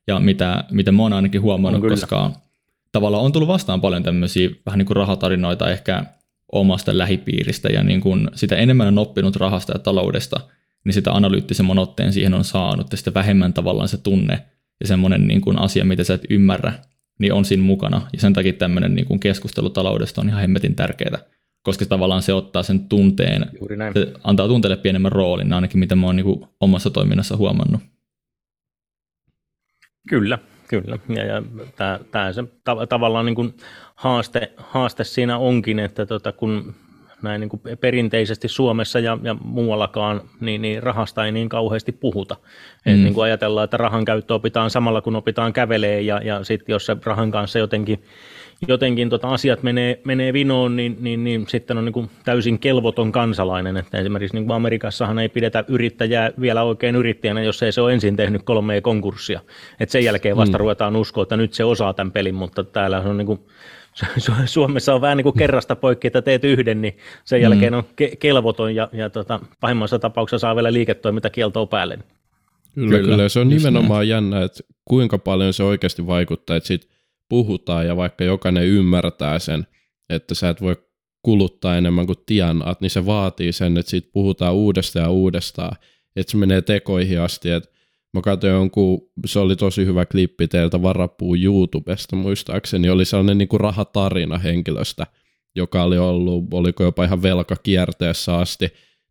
Ja 0.07 0.19
mitä, 0.19 0.63
mitä 0.71 0.91
mä 0.91 1.03
oon 1.03 1.13
ainakin 1.13 1.41
huomannut, 1.41 1.89
koska 1.89 2.31
tavallaan 2.91 3.23
on 3.23 3.31
tullut 3.31 3.47
vastaan 3.49 3.81
paljon 3.81 4.03
tämmöisiä 4.03 4.49
vähän 4.65 4.77
niin 4.77 4.85
kuin 4.85 4.95
rahatarinoita 4.95 5.71
ehkä 5.71 6.05
omasta 6.53 6.97
lähipiiristä 6.97 7.69
ja 7.69 7.83
niin 7.83 8.01
kun 8.01 8.31
sitä 8.35 8.55
enemmän 8.55 8.87
on 8.87 8.97
oppinut 8.97 9.35
rahasta 9.35 9.73
ja 9.73 9.79
taloudesta, 9.79 10.39
niin 10.85 10.93
sitä 10.93 11.11
analyyttisemman 11.11 11.79
otteen 11.79 12.13
siihen 12.13 12.33
on 12.33 12.43
saanut 12.43 12.91
ja 12.91 12.97
sitä 12.97 13.13
vähemmän 13.13 13.53
tavallaan 13.53 13.87
se 13.87 13.97
tunne 13.97 14.45
ja 14.79 14.87
semmoinen 14.87 15.27
niin 15.27 15.41
kuin 15.41 15.59
asia, 15.59 15.85
mitä 15.85 16.03
sä 16.03 16.13
et 16.13 16.25
ymmärrä, 16.29 16.73
niin 17.19 17.33
on 17.33 17.45
siinä 17.45 17.63
mukana. 17.63 18.01
Ja 18.13 18.19
sen 18.19 18.33
takia 18.33 18.53
tämmöinen 18.53 18.95
niin 18.95 19.05
kuin 19.05 19.19
keskustelu 19.19 19.69
taloudesta 19.69 20.21
on 20.21 20.29
ihan 20.29 20.41
hemmetin 20.41 20.75
tärkeää, 20.75 21.17
koska 21.63 21.85
tavallaan 21.85 22.21
se 22.21 22.33
ottaa 22.33 22.63
sen 22.63 22.89
tunteen, 22.89 23.45
se 23.93 24.13
antaa 24.23 24.47
tunteelle 24.47 24.77
pienemmän 24.77 25.11
roolin, 25.11 25.53
ainakin 25.53 25.79
mitä 25.79 25.95
mä 25.95 26.05
oon 26.05 26.15
niin 26.15 26.25
kuin 26.25 26.45
omassa 26.59 26.89
toiminnassa 26.89 27.37
huomannut. 27.37 27.81
Kyllä, 30.09 30.39
Kyllä, 30.67 30.99
ja, 31.09 31.25
ja 31.25 31.43
tämä 32.11 32.33
se 32.33 32.43
ta- 32.63 32.87
tavallaan 32.87 33.25
niin 33.25 33.35
kuin 33.35 33.53
haaste, 34.03 34.51
haaste 34.57 35.03
siinä 35.03 35.37
onkin, 35.37 35.79
että 35.79 36.05
tota, 36.05 36.31
kun 36.31 36.75
näin 37.21 37.41
niin 37.41 37.49
kuin 37.49 37.61
perinteisesti 37.79 38.47
Suomessa 38.47 38.99
ja, 38.99 39.17
ja 39.23 39.35
muuallakaan, 39.43 40.21
niin, 40.39 40.61
niin 40.61 40.83
rahasta 40.83 41.25
ei 41.25 41.31
niin 41.31 41.49
kauheasti 41.49 41.91
puhuta. 41.91 42.35
Mm. 42.85 42.93
Et 42.93 42.99
niin 42.99 43.13
kuin 43.13 43.23
ajatellaan, 43.23 43.63
että 43.63 43.77
rahan 43.77 44.05
käyttö 44.05 44.33
opitaan 44.33 44.69
samalla 44.69 45.01
kun 45.01 45.15
opitaan 45.15 45.53
kävelee 45.53 46.01
ja, 46.01 46.21
ja 46.23 46.43
sitten 46.43 46.73
jos 46.73 46.85
se 46.85 46.97
rahan 47.05 47.31
kanssa 47.31 47.59
jotenkin 47.59 48.03
jotenkin 48.67 49.09
tota 49.09 49.27
asiat 49.27 49.63
menee, 49.63 49.99
menee 50.03 50.33
vinoon, 50.33 50.75
niin, 50.75 50.97
niin, 50.99 51.23
niin 51.23 51.45
sitten 51.47 51.77
on 51.77 51.85
niin 51.85 51.93
kuin 51.93 52.09
täysin 52.25 52.59
kelvoton 52.59 53.11
kansalainen. 53.11 53.77
Että 53.77 53.97
esimerkiksi 53.97 54.37
niin 54.37 54.45
kuin 54.45 54.55
Amerikassahan 54.55 55.19
ei 55.19 55.29
pidetä 55.29 55.63
yrittäjää 55.67 56.31
vielä 56.41 56.63
oikein 56.63 56.95
yrittäjänä, 56.95 57.43
jos 57.43 57.63
ei 57.63 57.71
se 57.71 57.81
ole 57.81 57.93
ensin 57.93 58.15
tehnyt 58.15 58.43
kolmea 58.43 58.81
konkurssia. 58.81 59.39
Et 59.79 59.89
sen 59.89 60.03
jälkeen 60.03 60.37
vasta 60.37 60.57
mm. 60.57 60.59
ruvetaan 60.59 60.95
uskoa, 60.95 61.23
että 61.23 61.37
nyt 61.37 61.53
se 61.53 61.63
osaa 61.63 61.93
tämän 61.93 62.11
pelin, 62.11 62.35
mutta 62.35 62.63
täällä 62.63 62.99
on 62.99 63.17
niin 63.17 63.25
kuin, 63.25 63.39
Suomessa 64.45 64.95
on 64.95 65.01
vähän 65.01 65.17
niin 65.17 65.23
kuin 65.23 65.37
kerrasta 65.37 65.75
poikki, 65.75 66.07
että 66.07 66.21
teet 66.21 66.43
yhden, 66.43 66.81
niin 66.81 66.97
sen 67.23 67.39
mm. 67.39 67.43
jälkeen 67.43 67.73
on 67.73 67.83
ke- 67.83 68.15
kelvoton 68.19 68.75
ja, 68.75 68.89
ja 68.93 69.09
tota, 69.09 69.39
pahimmassa 69.59 69.99
tapauksessa 69.99 70.39
saa 70.39 70.55
vielä 70.55 70.73
liiketoimintakieltoa 70.73 71.65
päälle. 71.65 71.99
Kyllä, 72.75 72.89
kyllä. 72.89 73.01
kyllä. 73.01 73.29
Se 73.29 73.39
on 73.39 73.51
Just 73.51 73.65
nimenomaan 73.65 73.99
näin. 73.99 74.09
jännä, 74.09 74.41
että 74.41 74.63
kuinka 74.85 75.17
paljon 75.17 75.53
se 75.53 75.63
oikeasti 75.63 76.07
vaikuttaa, 76.07 76.55
että 76.55 76.67
sit 76.67 76.89
puhutaan 77.29 77.87
ja 77.87 77.97
vaikka 77.97 78.23
jokainen 78.23 78.67
ymmärtää 78.67 79.39
sen, 79.39 79.67
että 80.09 80.35
sä 80.35 80.49
et 80.49 80.61
voi 80.61 80.75
kuluttaa 81.21 81.77
enemmän 81.77 82.05
kuin 82.05 82.17
tienaat, 82.25 82.81
niin 82.81 82.89
se 82.89 83.05
vaatii 83.05 83.51
sen, 83.51 83.77
että 83.77 83.89
siitä 83.89 84.09
puhutaan 84.13 84.53
uudestaan 84.53 85.03
ja 85.03 85.09
uudestaan, 85.09 85.75
että 86.15 86.31
se 86.31 86.37
menee 86.37 86.61
tekoihin 86.61 87.21
asti, 87.21 87.49
että 87.49 87.69
mä 88.13 88.21
katsoin 88.21 88.53
jonkun, 88.53 89.01
se 89.25 89.39
oli 89.39 89.55
tosi 89.55 89.85
hyvä 89.85 90.05
klippi 90.05 90.47
teiltä 90.47 90.81
Varapuu 90.81 91.35
YouTubesta 91.35 92.15
muistaakseni, 92.15 92.89
oli 92.89 93.05
sellainen 93.05 93.37
niin 93.37 93.47
kuin 93.47 93.59
rahatarina 93.59 94.37
henkilöstä, 94.37 95.07
joka 95.55 95.83
oli 95.83 95.97
ollut, 95.97 96.53
oliko 96.53 96.83
jopa 96.83 97.03
ihan 97.03 97.21
velkakierteessä 97.21 98.37
asti, 98.37 98.67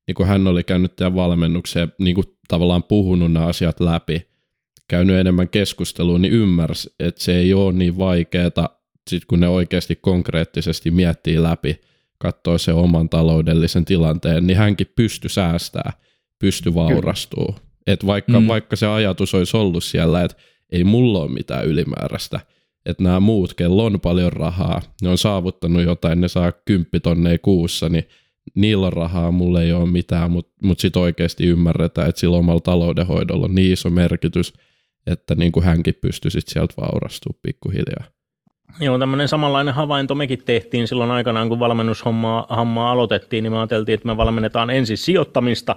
niin 0.06 0.14
kuin 0.14 0.28
hän 0.28 0.46
oli 0.46 0.64
käynyt 0.64 0.96
tämän 0.96 1.14
valmennukseen, 1.14 1.92
niin 1.98 2.14
kuin 2.14 2.26
tavallaan 2.48 2.82
puhunut 2.82 3.32
nämä 3.32 3.46
asiat 3.46 3.80
läpi, 3.80 4.26
käynyt 4.88 5.16
enemmän 5.16 5.48
keskustelua, 5.48 6.18
niin 6.18 6.32
ymmärsi, 6.32 6.94
että 7.00 7.22
se 7.22 7.38
ei 7.38 7.54
ole 7.54 7.72
niin 7.72 7.98
vaikeaa, 7.98 8.82
sit 9.10 9.24
kun 9.24 9.40
ne 9.40 9.48
oikeasti 9.48 9.96
konkreettisesti 9.96 10.90
miettii 10.90 11.42
läpi, 11.42 11.80
katsoo 12.18 12.58
se 12.58 12.72
oman 12.72 13.08
taloudellisen 13.08 13.84
tilanteen, 13.84 14.46
niin 14.46 14.56
hänkin 14.56 14.92
pysty 14.96 15.28
säästää, 15.28 15.92
pysty 16.38 16.74
vaurastuu. 16.74 17.54
Et 17.86 18.06
vaikka, 18.06 18.40
mm. 18.40 18.48
vaikka 18.48 18.76
se 18.76 18.86
ajatus 18.86 19.34
olisi 19.34 19.56
ollut 19.56 19.84
siellä, 19.84 20.22
että 20.22 20.36
ei 20.72 20.84
mulla 20.84 21.18
ole 21.18 21.30
mitään 21.30 21.66
ylimääräistä, 21.66 22.40
että 22.86 23.02
nämä 23.02 23.20
muut, 23.20 23.54
kello 23.54 23.84
on 23.84 24.00
paljon 24.00 24.32
rahaa, 24.32 24.82
ne 25.02 25.08
on 25.08 25.18
saavuttanut 25.18 25.82
jotain, 25.82 26.20
ne 26.20 26.28
saa 26.28 26.52
kymppitonneja 26.52 27.38
kuussa, 27.38 27.88
niin 27.88 28.08
niillä 28.54 28.86
on 28.86 28.92
rahaa, 28.92 29.30
mulla 29.30 29.62
ei 29.62 29.72
ole 29.72 29.90
mitään, 29.90 30.30
mutta 30.30 30.52
mut 30.62 30.80
sitten 30.80 31.02
oikeasti 31.02 31.46
ymmärretään, 31.46 32.08
että 32.08 32.20
sillä 32.20 32.36
omalla 32.36 32.60
taloudenhoidolla 32.60 33.44
on 33.44 33.54
niin 33.54 33.72
iso 33.72 33.90
merkitys, 33.90 34.52
että 35.06 35.34
niin 35.34 35.52
kuin 35.52 35.64
hänkin 35.64 35.94
pystyi 36.00 36.30
sitten 36.30 36.52
sieltä 36.52 36.74
vaurastumaan 36.76 37.40
pikkuhiljaa. 37.42 38.04
Joo, 38.80 38.98
tämmöinen 38.98 39.28
samanlainen 39.28 39.74
havainto 39.74 40.14
mekin 40.14 40.44
tehtiin 40.44 40.88
silloin 40.88 41.10
aikanaan, 41.10 41.48
kun 41.48 41.58
valmennushommaa 41.58 42.90
aloitettiin, 42.90 43.42
niin 43.42 43.52
me 43.52 43.58
ajateltiin, 43.58 43.94
että 43.94 44.06
me 44.06 44.16
valmennetaan 44.16 44.70
ensin 44.70 44.96
sijoittamista, 44.96 45.76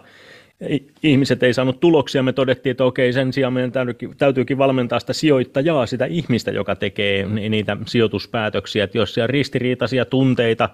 ihmiset 1.03 1.43
ei 1.43 1.53
saanut 1.53 1.79
tuloksia, 1.79 2.23
me 2.23 2.33
todettiin, 2.33 2.71
että 2.71 2.83
okei, 2.83 3.13
sen 3.13 3.33
sijaan 3.33 3.53
meidän 3.53 3.71
täytyykin, 3.71 4.17
täytyykin 4.17 4.57
valmentaa 4.57 4.99
sitä 4.99 5.13
sijoittajaa, 5.13 5.85
sitä 5.85 6.05
ihmistä, 6.05 6.51
joka 6.51 6.75
tekee 6.75 7.25
niitä 7.25 7.77
sijoituspäätöksiä, 7.85 8.83
että 8.83 8.97
jos 8.97 9.13
siellä 9.13 9.27
ristiriitaisia 9.27 10.05
tunteita 10.05 10.69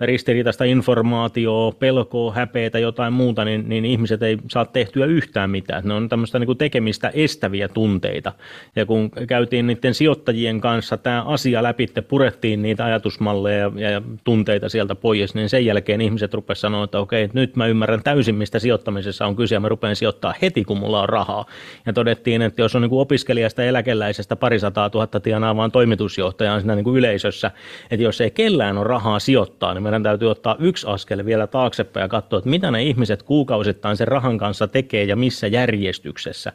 ristiriitaista 0.00 0.64
informaatiota, 0.64 1.78
pelkoa, 1.78 2.32
häpeitä, 2.32 2.78
jotain 2.78 3.12
muuta, 3.12 3.44
niin, 3.44 3.68
niin 3.68 3.84
ihmiset 3.84 4.22
ei 4.22 4.38
saa 4.50 4.64
tehtyä 4.64 5.06
yhtään 5.06 5.50
mitään. 5.50 5.82
Ne 5.84 5.94
on 5.94 6.08
tämmöistä 6.08 6.38
niin 6.38 6.46
kuin 6.46 6.58
tekemistä 6.58 7.10
estäviä 7.14 7.68
tunteita. 7.68 8.32
Ja 8.76 8.86
kun 8.86 9.10
käytiin 9.28 9.66
niiden 9.66 9.94
sijoittajien 9.94 10.60
kanssa 10.60 10.96
tämä 10.96 11.22
asia 11.22 11.62
läpi, 11.62 11.86
purettiin 12.08 12.62
niitä 12.62 12.84
ajatusmalleja 12.84 13.70
ja, 13.76 13.90
ja 13.90 14.02
tunteita 14.24 14.68
sieltä 14.68 14.94
pois, 14.94 15.34
niin 15.34 15.48
sen 15.48 15.66
jälkeen 15.66 16.00
ihmiset 16.00 16.34
rupesivat 16.34 16.60
sanoa, 16.60 16.84
että 16.84 16.98
okei, 16.98 17.28
nyt 17.32 17.56
mä 17.56 17.66
ymmärrän 17.66 18.02
täysin, 18.02 18.34
mistä 18.34 18.58
sijoittamisessa 18.58 19.26
on 19.26 19.36
kyse, 19.36 19.54
ja 19.54 19.60
mä 19.60 19.68
rupean 19.68 19.96
sijoittaa 19.96 20.34
heti, 20.42 20.64
kun 20.64 20.78
mulla 20.78 21.02
on 21.02 21.08
rahaa. 21.08 21.44
Ja 21.86 21.92
todettiin, 21.92 22.42
että 22.42 22.62
jos 22.62 22.74
on 22.74 22.82
niin 22.82 22.90
kuin 22.90 23.00
opiskelijasta 23.00 23.62
eläkeläisestä 23.62 24.36
parisataa 24.36 24.90
tuhatta 24.90 25.20
tienaa 25.20 25.56
vaan 25.56 25.72
toimitusjohtajaan 25.72 26.60
siinä 26.60 26.74
niin 26.74 26.84
kuin 26.84 26.96
yleisössä, 26.96 27.50
että 27.90 28.04
jos 28.04 28.20
ei 28.20 28.30
kellään 28.30 28.78
ole 28.78 28.86
rahaa 28.86 29.18
sijoittaa, 29.18 29.74
niin 29.74 29.83
meidän 29.84 30.02
täytyy 30.02 30.30
ottaa 30.30 30.56
yksi 30.58 30.86
askel 30.86 31.24
vielä 31.24 31.46
taaksepäin 31.46 32.04
ja 32.04 32.08
katsoa, 32.08 32.38
että 32.38 32.50
mitä 32.50 32.70
ne 32.70 32.82
ihmiset 32.82 33.22
kuukausittain 33.22 33.96
sen 33.96 34.08
rahan 34.08 34.38
kanssa 34.38 34.68
tekee 34.68 35.04
ja 35.04 35.16
missä 35.16 35.46
järjestyksessä. 35.46 36.52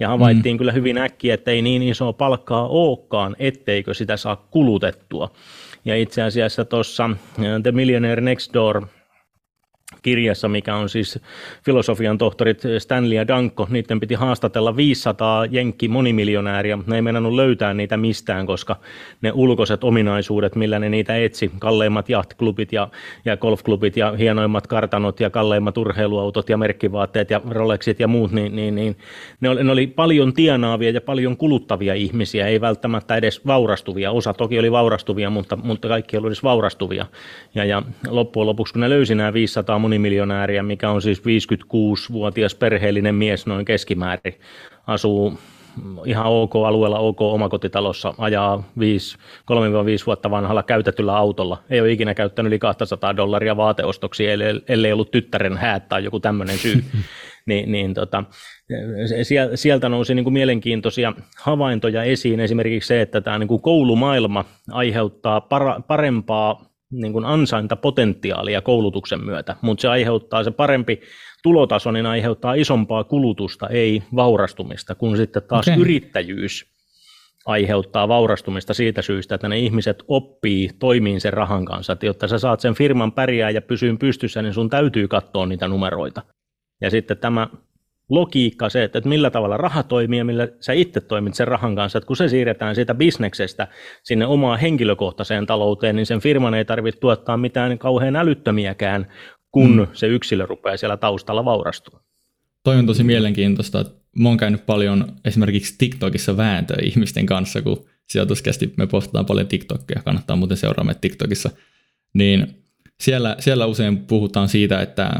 Ja 0.00 0.08
havaittiin 0.08 0.54
mm. 0.54 0.58
kyllä 0.58 0.72
hyvin 0.72 0.98
äkkiä, 0.98 1.34
että 1.34 1.50
ei 1.50 1.62
niin 1.62 1.82
isoa 1.82 2.12
palkkaa 2.12 2.68
olekaan, 2.68 3.36
etteikö 3.38 3.94
sitä 3.94 4.16
saa 4.16 4.46
kulutettua. 4.50 5.30
Ja 5.84 5.96
itse 5.96 6.22
asiassa 6.22 6.64
tuossa 6.64 7.10
The 7.62 7.72
Millionaire 7.72 8.20
Next 8.20 8.54
Door 8.54 8.86
kirjassa, 10.02 10.48
mikä 10.48 10.76
on 10.76 10.88
siis 10.88 11.18
filosofian 11.64 12.18
tohtorit 12.18 12.62
Stanley 12.78 13.14
ja 13.14 13.28
Danko, 13.28 13.66
niiden 13.70 14.00
piti 14.00 14.14
haastatella 14.14 14.76
500 14.76 15.46
jenkki 15.46 15.88
monimiljonääriä. 15.88 16.78
Ne 16.86 16.96
ei 16.96 17.02
meinannut 17.02 17.34
löytää 17.34 17.74
niitä 17.74 17.96
mistään, 17.96 18.46
koska 18.46 18.76
ne 19.22 19.32
ulkoiset 19.34 19.84
ominaisuudet, 19.84 20.56
millä 20.56 20.78
ne 20.78 20.88
niitä 20.88 21.16
etsi, 21.16 21.50
kalleimmat 21.58 22.08
jahtklubit 22.08 22.72
ja, 22.72 22.88
ja 23.24 23.36
golfklubit 23.36 23.96
ja 23.96 24.12
hienoimmat 24.12 24.66
kartanot 24.66 25.20
ja 25.20 25.30
kalleimmat 25.30 25.78
urheiluautot 25.78 26.48
ja 26.48 26.56
merkkivaatteet 26.56 27.30
ja 27.30 27.40
Rolexit 27.50 28.00
ja 28.00 28.08
muut, 28.08 28.32
niin, 28.32 28.56
niin, 28.56 28.74
niin 28.74 28.96
ne, 29.40 29.48
oli, 29.48 29.64
ne 29.64 29.72
oli 29.72 29.86
paljon 29.86 30.32
tienaavia 30.32 30.90
ja 30.90 31.00
paljon 31.00 31.36
kuluttavia 31.36 31.94
ihmisiä, 31.94 32.46
ei 32.46 32.60
välttämättä 32.60 33.16
edes 33.16 33.46
vaurastuvia. 33.46 34.10
Osa 34.10 34.34
toki 34.34 34.58
oli 34.58 34.72
vaurastuvia, 34.72 35.30
mutta, 35.30 35.56
mutta 35.56 35.88
kaikki 35.88 36.16
oli 36.16 36.26
edes 36.26 36.42
vaurastuvia. 36.42 37.06
Ja, 37.54 37.64
ja 37.64 37.82
loppujen 38.08 38.46
lopuksi, 38.46 38.72
kun 38.72 38.80
ne 38.80 38.90
löysi 38.90 39.14
nämä 39.14 39.32
500 39.32 39.78
monimiljonääriä, 39.92 40.62
mikä 40.62 40.90
on 40.90 41.02
siis 41.02 41.22
56-vuotias 41.22 42.54
perheellinen 42.54 43.14
mies 43.14 43.46
noin 43.46 43.64
keskimäärin. 43.64 44.34
Asuu 44.86 45.38
ihan 46.06 46.26
ok 46.26 46.54
alueella, 46.56 46.98
ok 46.98 47.20
omakotitalossa, 47.20 48.14
ajaa 48.18 48.70
5, 48.78 49.16
3-5 49.16 49.20
vuotta 50.06 50.30
vanhalla 50.30 50.62
käytetyllä 50.62 51.16
autolla. 51.16 51.62
Ei 51.70 51.80
ole 51.80 51.92
ikinä 51.92 52.14
käyttänyt 52.14 52.50
yli 52.50 52.58
200 52.58 53.16
dollaria 53.16 53.56
vaateostoksia, 53.56 54.32
ellei 54.68 54.92
ollut 54.92 55.10
tyttären 55.10 55.56
häät 55.56 55.88
tai 55.88 56.04
joku 56.04 56.20
tämmöinen 56.20 56.58
syy. 56.58 56.84
niin, 57.46 57.72
niin 57.72 57.94
tota, 57.94 58.24
sieltä 59.54 59.88
nousi 59.88 60.14
niin 60.14 60.24
kuin 60.24 60.34
mielenkiintoisia 60.34 61.12
havaintoja 61.40 62.02
esiin. 62.02 62.40
Esimerkiksi 62.40 62.88
se, 62.88 63.00
että 63.00 63.20
tämä 63.20 63.38
niin 63.38 63.48
kuin 63.48 63.62
koulumaailma 63.62 64.44
aiheuttaa 64.70 65.40
para, 65.40 65.80
parempaa 65.88 66.71
niin 66.92 67.12
kuin 67.12 67.24
ansaintapotentiaalia 67.24 68.60
koulutuksen 68.60 69.24
myötä, 69.24 69.56
mutta 69.60 69.82
se 69.82 69.88
aiheuttaa 69.88 70.44
se 70.44 70.50
parempi 70.50 71.00
tulotaso, 71.42 71.90
niin 71.90 72.06
aiheuttaa 72.06 72.54
isompaa 72.54 73.04
kulutusta, 73.04 73.68
ei 73.68 74.02
vaurastumista, 74.16 74.94
kun 74.94 75.16
sitten 75.16 75.42
taas 75.48 75.68
okay. 75.68 75.80
yrittäjyys 75.80 76.72
aiheuttaa 77.46 78.08
vaurastumista 78.08 78.74
siitä 78.74 79.02
syystä, 79.02 79.34
että 79.34 79.48
ne 79.48 79.58
ihmiset 79.58 80.02
oppii 80.08 80.70
toimiin 80.78 81.20
sen 81.20 81.32
rahan 81.32 81.64
kanssa, 81.64 81.92
että 81.92 82.06
jotta 82.06 82.28
sä 82.28 82.38
saat 82.38 82.60
sen 82.60 82.74
firman 82.74 83.12
pärjää 83.12 83.50
ja 83.50 83.62
pysyyn 83.62 83.98
pystyssä, 83.98 84.42
niin 84.42 84.54
sun 84.54 84.70
täytyy 84.70 85.08
katsoa 85.08 85.46
niitä 85.46 85.68
numeroita. 85.68 86.22
Ja 86.80 86.90
sitten 86.90 87.18
tämä 87.18 87.48
logiikka, 88.14 88.68
se, 88.68 88.84
että 88.84 89.00
millä 89.04 89.30
tavalla 89.30 89.56
raha 89.56 89.82
toimii 89.82 90.18
ja 90.18 90.24
millä 90.24 90.48
sä 90.60 90.72
itse 90.72 91.00
toimit 91.00 91.34
sen 91.34 91.48
rahan 91.48 91.76
kanssa, 91.76 91.98
että 91.98 92.06
kun 92.06 92.16
se 92.16 92.28
siirretään 92.28 92.74
siitä 92.74 92.94
bisneksestä 92.94 93.68
sinne 94.02 94.26
omaan 94.26 94.58
henkilökohtaiseen 94.58 95.46
talouteen, 95.46 95.96
niin 95.96 96.06
sen 96.06 96.20
firman 96.20 96.54
ei 96.54 96.64
tarvitse 96.64 97.00
tuottaa 97.00 97.36
mitään 97.36 97.78
kauhean 97.78 98.16
älyttömiäkään, 98.16 99.06
kun 99.50 99.76
mm. 99.76 99.86
se 99.92 100.06
yksilö 100.06 100.46
rupeaa 100.46 100.76
siellä 100.76 100.96
taustalla 100.96 101.44
vaurastumaan. 101.44 102.04
Toi 102.64 102.76
on 102.76 102.86
tosi 102.86 103.04
mielenkiintoista, 103.04 103.80
että 103.80 103.92
mä 104.18 104.28
oon 104.28 104.38
käynyt 104.38 104.66
paljon 104.66 105.04
esimerkiksi 105.24 105.74
TikTokissa 105.78 106.36
vääntöä 106.36 106.76
ihmisten 106.82 107.26
kanssa, 107.26 107.62
kun 107.62 107.84
sijoituskästi 108.08 108.74
me 108.76 108.86
postataan 108.86 109.26
paljon 109.26 109.46
TikTokia, 109.46 110.02
kannattaa 110.04 110.36
muuten 110.36 110.56
seuraa 110.56 110.84
meitä 110.84 111.00
TikTokissa, 111.00 111.50
niin 112.14 112.46
siellä, 113.00 113.36
siellä 113.38 113.66
usein 113.66 113.98
puhutaan 113.98 114.48
siitä, 114.48 114.80
että 114.80 115.10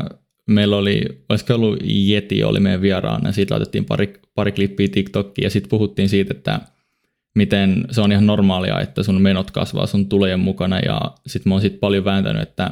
meillä 0.46 0.76
oli, 0.76 1.02
olisiko 1.28 1.54
ollut 1.54 1.78
Yeti, 2.08 2.44
oli 2.44 2.60
meidän 2.60 2.80
vieraana, 2.80 3.28
ja 3.28 3.32
siitä 3.32 3.54
laitettiin 3.54 3.84
pari, 3.84 4.20
pari 4.34 4.52
klippiä 4.52 4.88
TikTokiin, 4.88 5.44
ja 5.44 5.50
sitten 5.50 5.70
puhuttiin 5.70 6.08
siitä, 6.08 6.34
että 6.36 6.60
miten 7.34 7.84
se 7.90 8.00
on 8.00 8.12
ihan 8.12 8.26
normaalia, 8.26 8.80
että 8.80 9.02
sun 9.02 9.22
menot 9.22 9.50
kasvaa 9.50 9.86
sun 9.86 10.08
tulojen 10.08 10.40
mukana, 10.40 10.78
ja 10.78 11.00
sitten 11.26 11.50
mä 11.50 11.54
oon 11.54 11.62
sit 11.62 11.80
paljon 11.80 12.04
vääntänyt, 12.04 12.42
että 12.42 12.70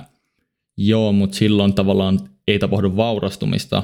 joo, 0.76 1.12
mutta 1.12 1.36
silloin 1.36 1.74
tavallaan 1.74 2.18
ei 2.48 2.58
tapahdu 2.58 2.96
vaurastumista, 2.96 3.82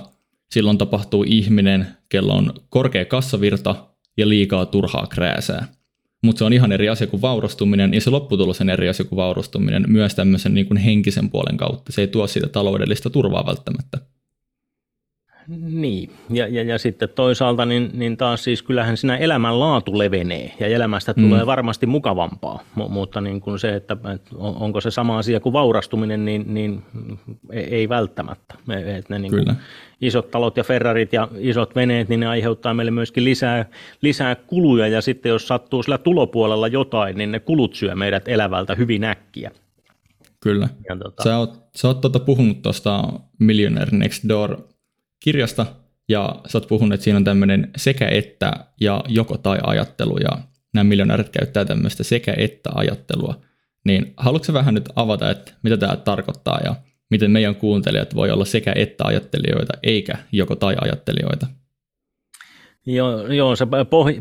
silloin 0.50 0.78
tapahtuu 0.78 1.24
ihminen, 1.28 1.86
kello 2.08 2.32
on 2.32 2.52
korkea 2.68 3.04
kassavirta 3.04 3.76
ja 4.16 4.28
liikaa 4.28 4.66
turhaa 4.66 5.06
krääsää 5.06 5.76
mutta 6.22 6.38
se 6.38 6.44
on 6.44 6.52
ihan 6.52 6.72
eri 6.72 6.88
asia 6.88 7.06
kuin 7.06 7.22
vaurastuminen, 7.22 7.94
ja 7.94 8.00
se 8.00 8.10
lopputulos 8.10 8.60
on 8.60 8.70
eri 8.70 8.88
asia 8.88 9.06
kuin 9.06 9.16
vaurastuminen 9.16 9.84
myös 9.88 10.14
tämmöisen 10.14 10.54
niin 10.54 10.66
kuin 10.66 10.78
henkisen 10.78 11.30
puolen 11.30 11.56
kautta. 11.56 11.92
Se 11.92 12.00
ei 12.00 12.08
tuo 12.08 12.26
sitä 12.26 12.48
taloudellista 12.48 13.10
turvaa 13.10 13.46
välttämättä. 13.46 13.98
Niin, 15.48 16.10
ja, 16.30 16.48
ja, 16.48 16.62
ja 16.62 16.78
sitten 16.78 17.08
toisaalta 17.08 17.66
niin, 17.66 17.90
niin 17.94 18.16
taas 18.16 18.44
siis 18.44 18.62
kyllähän 18.62 18.96
siinä 18.96 19.16
elämänlaatu 19.16 19.98
levenee 19.98 20.52
ja 20.60 20.66
elämästä 20.66 21.14
mm. 21.16 21.22
tulee 21.22 21.46
varmasti 21.46 21.86
mukavampaa, 21.86 22.62
M- 22.76 22.92
mutta 22.92 23.20
niin 23.20 23.40
kuin 23.40 23.58
se, 23.58 23.74
että, 23.74 23.96
onko 24.34 24.80
se 24.80 24.90
sama 24.90 25.18
asia 25.18 25.40
kuin 25.40 25.52
vaurastuminen, 25.52 26.24
niin, 26.24 26.54
niin 26.54 26.82
ei, 27.52 27.64
ei 27.64 27.88
välttämättä. 27.88 28.54
Et 28.96 29.08
ne 29.08 29.18
niin 29.18 29.30
Kyllä. 29.30 29.44
Kuin 29.44 29.56
isot 30.00 30.30
talot 30.30 30.56
ja 30.56 30.64
Ferrarit 30.64 31.12
ja 31.12 31.28
isot 31.38 31.74
veneet, 31.74 32.08
niin 32.08 32.20
ne 32.20 32.26
aiheuttaa 32.26 32.74
meille 32.74 32.90
myöskin 32.90 33.24
lisää, 33.24 33.64
lisää 34.02 34.34
kuluja 34.34 34.88
ja 34.88 35.00
sitten 35.00 35.30
jos 35.30 35.48
sattuu 35.48 35.82
sillä 35.82 35.98
tulopuolella 35.98 36.68
jotain, 36.68 37.18
niin 37.18 37.32
ne 37.32 37.40
kulut 37.40 37.74
syö 37.74 37.94
meidät 37.94 38.28
elävältä 38.28 38.74
hyvin 38.74 39.04
äkkiä. 39.04 39.50
Kyllä. 40.40 40.68
Ja 40.88 40.96
tota... 40.96 41.22
Sä 41.22 41.38
oot, 41.38 41.62
sä 41.76 41.88
oot 41.88 42.00
tuota 42.00 42.20
puhunut 42.20 42.62
tuosta 42.62 43.04
Millionaire 43.38 43.96
Next 43.96 44.28
Door 44.28 44.56
kirjasta, 45.20 45.66
ja 46.08 46.40
sä 46.46 46.58
oot 46.58 46.68
puhunut, 46.68 46.94
että 46.94 47.04
siinä 47.04 47.16
on 47.16 47.24
tämmöinen 47.24 47.70
sekä 47.76 48.08
että 48.08 48.52
ja 48.80 49.04
joko 49.08 49.38
tai 49.38 49.58
ajattelu, 49.62 50.18
ja 50.18 50.38
nämä 50.74 50.84
miljonäärit 50.84 51.28
käyttää 51.28 51.64
tämmöistä 51.64 52.04
sekä 52.04 52.34
että 52.36 52.70
ajattelua. 52.74 53.40
Niin 53.84 54.14
haluatko 54.16 54.52
vähän 54.52 54.74
nyt 54.74 54.88
avata, 54.96 55.30
että 55.30 55.52
mitä 55.62 55.76
tämä 55.76 55.96
tarkoittaa 55.96 56.60
ja 56.64 56.74
miten 57.10 57.30
meidän 57.30 57.54
kuuntelijat 57.54 58.14
voi 58.14 58.30
olla 58.30 58.44
sekä 58.44 58.72
että 58.76 59.04
ajattelijoita 59.04 59.72
eikä 59.82 60.18
joko 60.32 60.56
tai 60.56 60.76
ajattelijoita? 60.80 61.46
Joo, 62.88 63.26
joo 63.26 63.56
se 63.56 63.66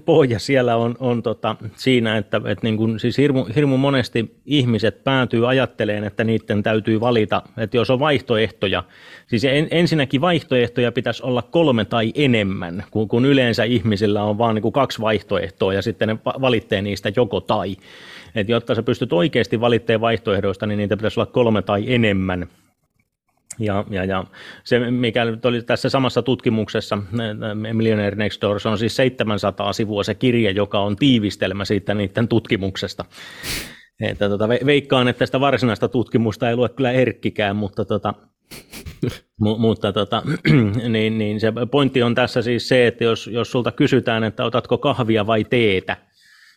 pohja 0.05 0.39
siellä 0.39 0.75
on, 0.75 0.95
on 0.99 1.23
tota, 1.23 1.55
siinä, 1.75 2.17
että, 2.17 2.37
että 2.37 2.59
niin 2.63 2.77
kun, 2.77 2.99
siis 2.99 3.17
hirmu, 3.17 3.45
hirmu 3.55 3.77
monesti 3.77 4.35
ihmiset 4.45 5.03
päätyy 5.03 5.49
ajatteleen, 5.49 6.03
että 6.03 6.23
niiden 6.23 6.63
täytyy 6.63 6.99
valita, 6.99 7.41
että 7.57 7.77
jos 7.77 7.89
on 7.89 7.99
vaihtoehtoja, 7.99 8.83
siis 9.27 9.45
en, 9.45 9.67
ensinnäkin 9.71 10.21
vaihtoehtoja 10.21 10.91
pitäisi 10.91 11.23
olla 11.23 11.41
kolme 11.41 11.85
tai 11.85 12.11
enemmän, 12.15 12.83
kun, 12.91 13.07
kun 13.07 13.25
yleensä 13.25 13.63
ihmisillä 13.63 14.23
on 14.23 14.37
vain 14.37 14.55
niin 14.55 14.73
kaksi 14.73 15.01
vaihtoehtoa 15.01 15.73
ja 15.73 15.81
sitten 15.81 16.07
ne 16.07 16.17
valitsee 16.25 16.81
niistä 16.81 17.11
joko 17.15 17.41
tai. 17.41 17.75
että 18.35 18.51
jotta 18.51 18.75
sä 18.75 18.83
pystyt 18.83 19.13
oikeasti 19.13 19.61
valitteen 19.61 20.01
vaihtoehdoista, 20.01 20.65
niin 20.65 20.77
niitä 20.77 20.97
pitäisi 20.97 21.19
olla 21.19 21.31
kolme 21.31 21.61
tai 21.61 21.83
enemmän. 21.87 22.47
Ja, 23.59 23.85
ja, 23.89 24.05
ja 24.05 24.23
se, 24.63 24.91
mikä 24.91 25.25
nyt 25.25 25.45
oli 25.45 25.61
tässä 25.61 25.89
samassa 25.89 26.21
tutkimuksessa, 26.21 26.97
Millionaire 27.73 28.15
Next 28.15 28.41
Door, 28.41 28.59
se 28.59 28.69
on 28.69 28.77
siis 28.77 28.95
700 28.95 29.73
sivua 29.73 30.03
se 30.03 30.15
kirja, 30.15 30.51
joka 30.51 30.79
on 30.79 30.95
tiivistelmä 30.95 31.65
siitä 31.65 31.93
niiden 31.93 32.27
tutkimuksesta. 32.27 33.05
Että 34.01 34.29
tota, 34.29 34.47
veikkaan, 34.47 35.07
että 35.07 35.19
tästä 35.19 35.39
varsinaista 35.39 35.87
tutkimusta 35.87 36.49
ei 36.49 36.55
lue 36.55 36.69
kyllä 36.69 36.91
Erkkikään, 36.91 37.55
mutta, 37.55 37.85
tota, 37.85 38.13
mu, 39.39 39.57
mutta 39.57 39.93
tota, 39.93 40.23
niin, 40.89 41.17
niin 41.17 41.39
se 41.39 41.53
pointti 41.71 42.03
on 42.03 42.15
tässä 42.15 42.41
siis 42.41 42.67
se, 42.67 42.87
että 42.87 43.03
jos, 43.03 43.27
jos 43.27 43.51
sulta 43.51 43.71
kysytään, 43.71 44.23
että 44.23 44.45
otatko 44.45 44.77
kahvia 44.77 45.27
vai 45.27 45.43
teetä, 45.43 45.97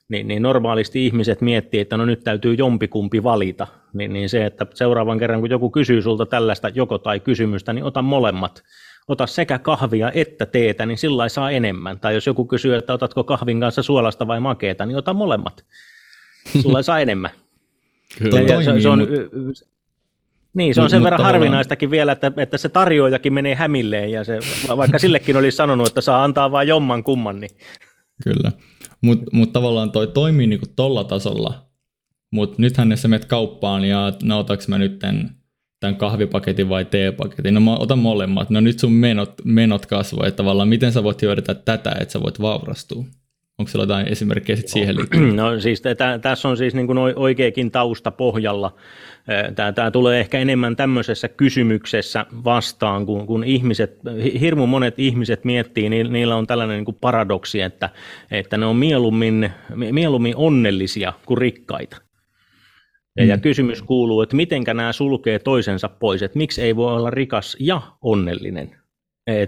niin, 0.08 0.28
niin 0.28 0.42
normaalisti 0.42 1.06
ihmiset 1.06 1.40
miettii, 1.40 1.80
että 1.80 1.96
no 1.96 2.04
nyt 2.04 2.24
täytyy 2.24 2.54
jompikumpi 2.54 3.22
valita, 3.22 3.66
niin, 3.92 4.12
niin 4.12 4.28
se, 4.28 4.46
että 4.46 4.66
seuraavan 4.74 5.18
kerran 5.18 5.40
kun 5.40 5.50
joku 5.50 5.70
kysyy 5.70 6.02
sulta 6.02 6.26
tällaista 6.26 6.68
joko 6.68 6.98
tai 6.98 7.20
kysymystä, 7.20 7.72
niin 7.72 7.84
ota 7.84 8.02
molemmat. 8.02 8.62
Ota 9.08 9.26
sekä 9.26 9.58
kahvia 9.58 10.12
että 10.14 10.46
teetä, 10.46 10.86
niin 10.86 10.98
sillä 10.98 11.28
saa 11.28 11.50
enemmän. 11.50 12.00
Tai 12.00 12.14
jos 12.14 12.26
joku 12.26 12.44
kysyy, 12.44 12.74
että 12.74 12.92
otatko 12.92 13.24
kahvin 13.24 13.60
kanssa 13.60 13.82
suolasta 13.82 14.26
vai 14.26 14.40
makeeta, 14.40 14.86
niin 14.86 14.96
ota 14.96 15.14
molemmat. 15.14 15.64
Sulla 16.62 16.82
saa 16.82 17.00
enemmän. 17.00 17.30
Kyllä. 18.18 18.40
Ja, 18.40 18.46
toimii, 18.46 18.64
se, 18.64 18.80
se 18.80 18.88
on, 18.88 18.98
mutta... 18.98 19.14
Niin, 20.54 20.74
se 20.74 20.80
on 20.80 20.90
sen 20.90 21.04
verran 21.04 21.22
harvinaistakin 21.22 21.90
vielä, 21.90 22.12
että, 22.12 22.32
että 22.36 22.58
se 22.58 22.68
tarjoajakin 22.68 23.32
menee 23.32 23.54
hämilleen, 23.54 24.10
ja 24.10 24.24
se, 24.24 24.38
vaikka 24.76 24.98
sillekin 24.98 25.36
olisi 25.36 25.56
sanonut, 25.56 25.88
että 25.88 26.00
saa 26.00 26.24
antaa 26.24 26.52
vain 26.52 26.68
jomman 26.68 27.04
kumman. 27.04 27.40
Niin. 27.40 27.50
Kyllä, 28.24 28.52
mutta 29.00 29.26
mut 29.32 29.52
tavallaan 29.52 29.90
toi 29.90 30.06
toimii 30.06 30.46
niinku 30.46 30.66
tolla 30.76 31.04
tasolla, 31.04 31.66
mutta 32.30 32.54
nythän 32.58 32.96
sä 32.96 33.08
menet 33.08 33.24
kauppaan 33.24 33.84
ja 33.84 34.12
no 34.22 34.38
otaks 34.38 34.68
mä 34.68 34.78
nyt 34.78 34.98
tämän, 34.98 35.30
tämän 35.80 35.96
kahvipaketin 35.96 36.68
vai 36.68 36.84
teepaketin, 36.84 37.54
no 37.54 37.60
mä 37.60 37.74
otan 37.74 37.98
molemmat, 37.98 38.50
no 38.50 38.60
nyt 38.60 38.78
sun 38.78 38.92
menot, 38.92 39.32
menot 39.44 39.86
kasvoi, 39.86 40.28
että 40.28 40.36
tavallaan 40.36 40.68
miten 40.68 40.92
sä 40.92 41.02
voit 41.02 41.22
hyödyntää 41.22 41.54
tätä, 41.54 41.96
että 42.00 42.12
sä 42.12 42.20
voit 42.22 42.40
vaurastua? 42.40 43.04
Onko 43.58 43.70
siellä 43.70 43.82
jotain 43.82 44.08
esimerkkejä 44.08 44.56
sit 44.56 44.68
siihen 44.68 44.96
liittyen? 44.96 45.36
No 45.36 45.60
siis 45.60 45.82
tässä 46.22 46.48
on 46.48 46.56
siis 46.56 46.74
niin 46.74 46.86
kuin 46.86 46.98
oikeakin 46.98 47.70
tausta 47.70 48.10
pohjalla. 48.10 48.74
Tämä 49.74 49.90
tulee 49.90 50.20
ehkä 50.20 50.38
enemmän 50.38 50.76
tämmöisessä 50.76 51.28
kysymyksessä 51.28 52.26
vastaan, 52.44 53.06
kun, 53.06 53.26
kun 53.26 53.44
ihmiset, 53.44 53.98
hirmu 54.40 54.66
monet 54.66 54.98
ihmiset 54.98 55.44
miettii, 55.44 55.88
niin 55.88 56.12
niillä 56.12 56.36
on 56.36 56.46
tällainen 56.46 56.76
niin 56.76 56.84
kuin 56.84 56.98
paradoksi, 57.00 57.60
että, 57.60 57.90
että 58.30 58.58
ne 58.58 58.66
on 58.66 58.76
mieluummin, 58.76 59.50
mieluummin 59.92 60.36
onnellisia 60.36 61.12
kuin 61.26 61.38
rikkaita. 61.38 61.96
Ja, 63.16 63.24
mm. 63.24 63.30
ja 63.30 63.38
kysymys 63.38 63.82
kuuluu, 63.82 64.22
että 64.22 64.36
mitenkä 64.36 64.74
nämä 64.74 64.92
sulkee 64.92 65.38
toisensa 65.38 65.88
pois, 65.88 66.22
että 66.22 66.38
miksi 66.38 66.62
ei 66.62 66.76
voi 66.76 66.94
olla 66.94 67.10
rikas 67.10 67.56
ja 67.60 67.82
onnellinen. 68.02 68.76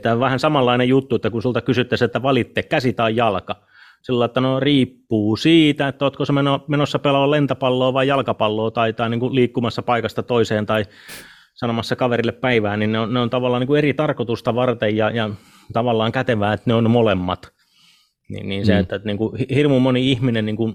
Tämä 0.03 0.13
on 0.13 0.21
vähän 0.21 0.39
samanlainen 0.39 0.89
juttu, 0.89 1.17
että 1.17 1.31
kun 1.31 1.43
sulta 1.43 1.61
kysyttäisiin, 1.61 2.07
että 2.07 2.23
valitte 2.23 2.63
käsi 2.63 2.93
tai 2.93 3.17
jalka, 3.17 3.57
sillä 4.03 4.25
että 4.25 4.41
no 4.41 4.61
riippuu 4.61 5.37
siitä, 5.37 5.89
että 5.89 6.05
oletko 6.05 6.25
se 6.25 6.33
menossa 6.69 6.99
pelaamaan 6.99 7.31
lentopalloa 7.31 7.93
vai 7.93 8.09
jalkapalloa 8.09 8.71
tai, 8.71 8.93
tai 8.93 9.11
niin 9.11 9.21
kuin 9.21 9.35
liikkumassa 9.35 9.83
paikasta 9.83 10.23
toiseen 10.23 10.67
tai 10.67 10.85
sanomassa 11.55 11.97
kaverille 11.97 12.33
päivää, 12.33 12.77
niin 12.77 12.93
ne 12.93 12.99
on, 12.99 13.15
ne 13.15 13.21
on 13.21 13.31
tavallaan 13.31 13.61
niin 13.61 13.67
kuin 13.67 13.79
eri 13.79 13.95
tarkoitusta 13.95 14.55
varten 14.55 14.97
ja, 14.97 15.11
ja 15.11 15.31
tavallaan 15.73 16.13
kätevää, 16.13 16.53
että 16.53 16.71
ne 16.71 16.75
on 16.75 16.91
molemmat. 16.91 17.53
Niin, 18.29 18.49
niin 18.49 18.67
se, 18.67 18.73
mm. 18.73 18.81
että, 18.81 18.97
että 18.97 19.07
niin 19.07 19.19
kuin 19.19 19.47
hirmu 19.55 19.81
moni 19.81 20.11
ihminen 20.11 20.47
niin 20.47 20.57
kuin 20.57 20.75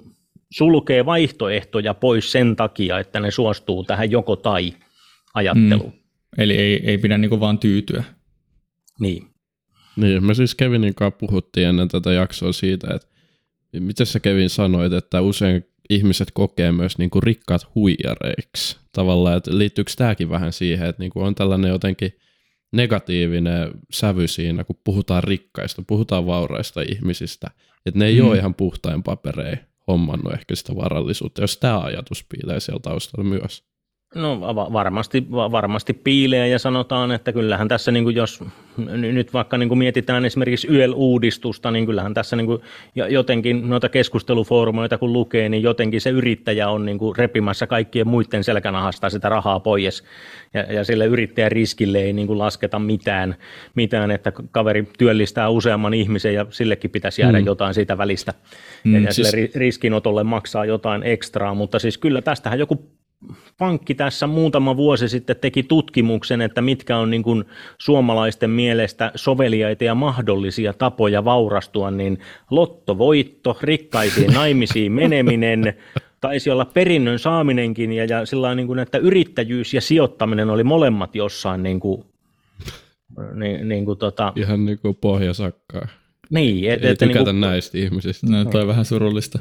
sulkee 0.52 1.06
vaihtoehtoja 1.06 1.94
pois 1.94 2.32
sen 2.32 2.56
takia, 2.56 3.00
että 3.00 3.20
ne 3.20 3.32
suostuu 3.32 3.84
tähän 3.84 4.12
joko 4.12 4.36
tai 4.36 4.74
ajatteluun. 5.34 5.92
Mm. 5.92 6.00
Eli 6.38 6.54
ei, 6.58 6.82
ei 6.86 6.98
pidä 6.98 7.18
niin 7.18 7.30
kuin 7.30 7.40
vaan 7.42 7.60
tyytyä. 7.60 8.04
Niin. 9.00 9.28
Niin, 9.96 10.26
me 10.26 10.34
siis 10.34 10.56
Kevinin 10.56 10.96
kanssa 10.96 11.18
puhuttiin 11.20 11.68
ennen 11.68 11.88
tätä 11.88 12.12
jaksoa 12.12 12.52
siitä, 12.52 12.94
että 12.96 13.08
miten 13.80 14.06
sä 14.06 14.20
Kevin 14.20 14.50
sanoit, 14.50 14.94
että 14.94 15.22
usein 15.22 15.66
ihmiset 15.90 16.32
kokee 16.34 16.72
myös 16.72 16.98
niin 16.98 17.10
kuin 17.10 17.24
rikkaat 17.24 17.76
huijareiksi 17.76 18.78
tavallaan, 18.92 19.38
että 19.38 19.58
liittyykö 19.58 19.92
tämäkin 19.98 20.30
vähän 20.30 20.54
siihen, 20.54 20.90
että 20.90 21.04
niin 21.04 21.12
kuin 21.12 21.26
on 21.26 21.36
tällainen 21.36 21.72
jotenkin 21.72 22.12
negatiivinen 22.72 23.72
sävy 23.92 24.28
siinä, 24.28 24.64
kun 24.64 24.80
puhutaan 24.84 25.24
rikkaista, 25.24 25.84
puhutaan 25.88 26.26
vauraista 26.26 26.82
ihmisistä, 26.82 27.48
että 27.86 28.00
ne 28.00 28.06
ei 28.06 28.22
mm. 28.22 28.28
ole 28.28 28.38
ihan 28.38 28.56
puhtain 28.56 29.04
papereja 29.04 29.58
hommannut 29.88 30.34
ehkä 30.34 30.56
sitä 30.56 30.76
varallisuutta, 30.76 31.42
jos 31.42 31.58
tämä 31.58 31.80
ajatus 31.80 32.26
piilee 32.30 32.60
siellä 32.60 32.80
taustalla 32.80 33.30
myös. 33.30 33.64
No 34.16 34.40
varmasti, 34.74 35.28
varmasti 35.32 35.94
piilee 35.94 36.48
ja 36.48 36.60
sanotaan, 36.60 37.12
että 37.12 37.34
kyllähän 37.34 37.68
tässä, 37.68 37.92
niin 37.92 38.04
kuin 38.04 38.16
jos 38.16 38.44
nyt 38.78 39.34
vaikka 39.34 39.58
niin 39.58 39.70
kuin 39.70 39.80
mietitään 39.80 40.26
esimerkiksi 40.26 40.68
YEL-uudistusta, 40.72 41.72
niin 41.72 41.86
kyllähän 41.86 42.14
tässä 42.14 42.36
niin 42.36 42.46
kuin 42.46 42.62
jotenkin 43.10 43.70
noita 43.70 43.90
keskustelufoorumeita 43.90 44.98
kun 44.98 45.14
lukee, 45.14 45.50
niin 45.50 45.64
jotenkin 45.64 46.02
se 46.02 46.10
yrittäjä 46.10 46.70
on 46.70 46.86
niin 46.86 46.98
kuin 46.98 47.16
repimässä 47.16 47.68
kaikkien 47.68 48.08
muiden 48.08 48.44
selkänahasta 48.44 49.10
sitä 49.10 49.30
rahaa 49.30 49.60
pois 49.60 50.04
ja, 50.54 50.74
ja 50.74 50.84
sille 50.84 51.06
yrittäjän 51.06 51.52
riskille 51.52 52.00
ei 52.00 52.14
niin 52.14 52.28
kuin 52.28 52.40
lasketa 52.40 52.80
mitään, 52.80 53.36
mitään, 53.76 54.12
että 54.12 54.32
kaveri 54.52 54.88
työllistää 54.98 55.50
useamman 55.50 55.94
ihmisen 55.94 56.34
ja 56.34 56.46
sillekin 56.50 56.92
pitäisi 56.92 57.22
jäädä 57.22 57.40
mm. 57.40 57.46
jotain 57.46 57.74
siitä 57.74 57.98
välistä 57.98 58.34
mm, 58.84 59.04
ja 59.04 59.14
siis... 59.14 59.32
sille 59.32 59.50
riskinotolle 59.56 60.24
maksaa 60.24 60.66
jotain 60.66 61.04
ekstraa, 61.04 61.54
mutta 61.54 61.80
siis 61.80 61.98
kyllä 61.98 62.22
tästähän 62.22 62.60
joku 62.60 62.96
pankki 63.58 63.96
tässä 63.96 64.28
muutama 64.28 64.78
vuosi 64.78 65.10
sitten 65.10 65.36
teki 65.36 65.64
tutkimuksen, 65.64 66.42
että 66.42 66.62
mitkä 66.62 66.98
on 66.98 67.10
niin 67.10 67.24
kuin 67.24 67.44
suomalaisten 67.78 68.50
mielestä 68.50 69.12
soveliaita 69.16 69.84
ja 69.84 69.96
mahdollisia 69.96 70.74
tapoja 70.74 71.26
vaurastua, 71.26 71.92
niin 71.92 72.20
lottovoitto, 72.52 73.58
rikkaisiin 73.62 74.34
naimisiin 74.40 74.92
meneminen, 74.92 75.74
taisi 76.22 76.50
olla 76.50 76.66
perinnön 76.66 77.20
saaminenkin 77.20 77.94
ja, 77.94 78.06
ja 78.06 78.26
sillä 78.26 78.56
niin 78.56 78.68
kuin, 78.68 78.80
että 78.80 78.98
yrittäjyys 78.98 79.74
ja 79.74 79.82
sijoittaminen 79.82 80.50
oli 80.50 80.64
molemmat 80.64 81.16
jossain 81.16 81.64
niin 81.64 81.80
kuin, 81.80 82.06
niin, 83.34 83.70
niin 83.70 83.86
kuin 83.86 83.98
tota... 83.98 84.34
Ihan 84.36 84.66
niin 84.66 84.80
kuin 84.80 84.96
pohjasakkaa. 84.96 85.88
Niin, 86.30 86.72
et, 86.72 86.84
Ei 86.84 86.92
et, 86.92 86.98
tykätä 86.98 87.20
niin 87.20 87.26
kuin... 87.26 87.42
näistä 87.42 87.78
ihmisistä. 87.78 88.28
No, 88.30 88.46
toi 88.46 88.68
vähän 88.68 88.86
surullista. 88.86 89.40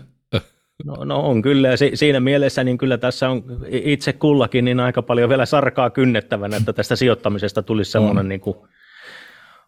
No, 0.84 1.04
no 1.04 1.20
on 1.20 1.42
kyllä, 1.42 1.68
ja 1.68 1.76
siinä 1.94 2.20
mielessä 2.20 2.64
niin 2.64 2.78
kyllä 2.78 2.98
tässä 2.98 3.30
on 3.30 3.44
itse 3.70 4.12
kullakin 4.12 4.64
niin 4.64 4.80
aika 4.80 5.02
paljon 5.02 5.28
vielä 5.28 5.46
sarkaa 5.46 5.90
kynnettävänä, 5.90 6.56
että 6.56 6.72
tästä 6.72 6.96
sijoittamisesta 6.96 7.62
tulisi 7.62 7.90
semmoinen 7.90 8.28
niin 8.28 8.40
kuin 8.40 8.56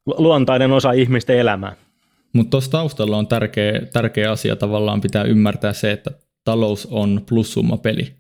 luontainen 0.06 0.72
osa 0.72 0.92
ihmisten 0.92 1.38
elämää. 1.38 1.76
Mutta 2.32 2.50
tuossa 2.50 2.70
taustalla 2.70 3.16
on 3.16 3.26
tärkeä, 3.26 3.80
tärkeä 3.92 4.30
asia 4.30 4.56
tavallaan 4.56 5.00
pitää 5.00 5.24
ymmärtää 5.24 5.72
se, 5.72 5.92
että 5.92 6.10
talous 6.44 6.88
on 6.90 7.22
peli. 7.82 8.12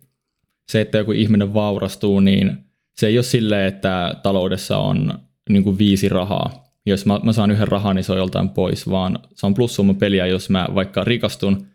Se, 0.68 0.80
että 0.80 0.98
joku 0.98 1.12
ihminen 1.12 1.54
vaurastuu, 1.54 2.20
niin 2.20 2.58
se 2.96 3.06
ei 3.06 3.18
ole 3.18 3.22
silleen, 3.22 3.68
että 3.68 4.14
taloudessa 4.22 4.78
on 4.78 5.18
niin 5.48 5.64
kuin 5.64 5.78
viisi 5.78 6.08
rahaa. 6.08 6.64
Jos 6.86 7.06
mä, 7.06 7.20
mä 7.22 7.32
saan 7.32 7.50
yhden 7.50 7.68
rahan, 7.68 7.96
niin 7.96 8.04
se 8.04 8.12
on 8.12 8.18
joltain 8.18 8.48
pois, 8.48 8.90
vaan 8.90 9.18
se 9.34 9.46
on 9.46 9.54
peliä, 9.98 10.26
jos 10.26 10.50
mä 10.50 10.68
vaikka 10.74 11.04
rikastun, 11.04 11.66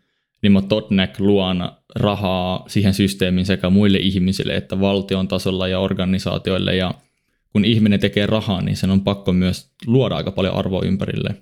niin 0.42 0.52
mä 0.52 0.62
todnek 0.62 1.20
luon 1.20 1.72
rahaa 1.96 2.64
siihen 2.68 2.94
systeemiin 2.94 3.46
sekä 3.46 3.70
muille 3.70 3.98
ihmisille 3.98 4.56
että 4.56 4.80
valtion 4.80 5.28
tasolla 5.28 5.68
ja 5.68 5.80
organisaatioille 5.80 6.76
ja 6.76 6.94
kun 7.54 7.66
ihminen 7.66 8.00
tekee 8.00 8.26
rahaa, 8.26 8.62
niin 8.62 8.78
sen 8.78 8.92
on 8.92 9.02
pakko 9.02 9.34
myös 9.34 9.72
luoda 9.88 10.16
aika 10.16 10.32
paljon 10.32 10.56
arvoa 10.56 10.82
ympärille. 10.86 11.36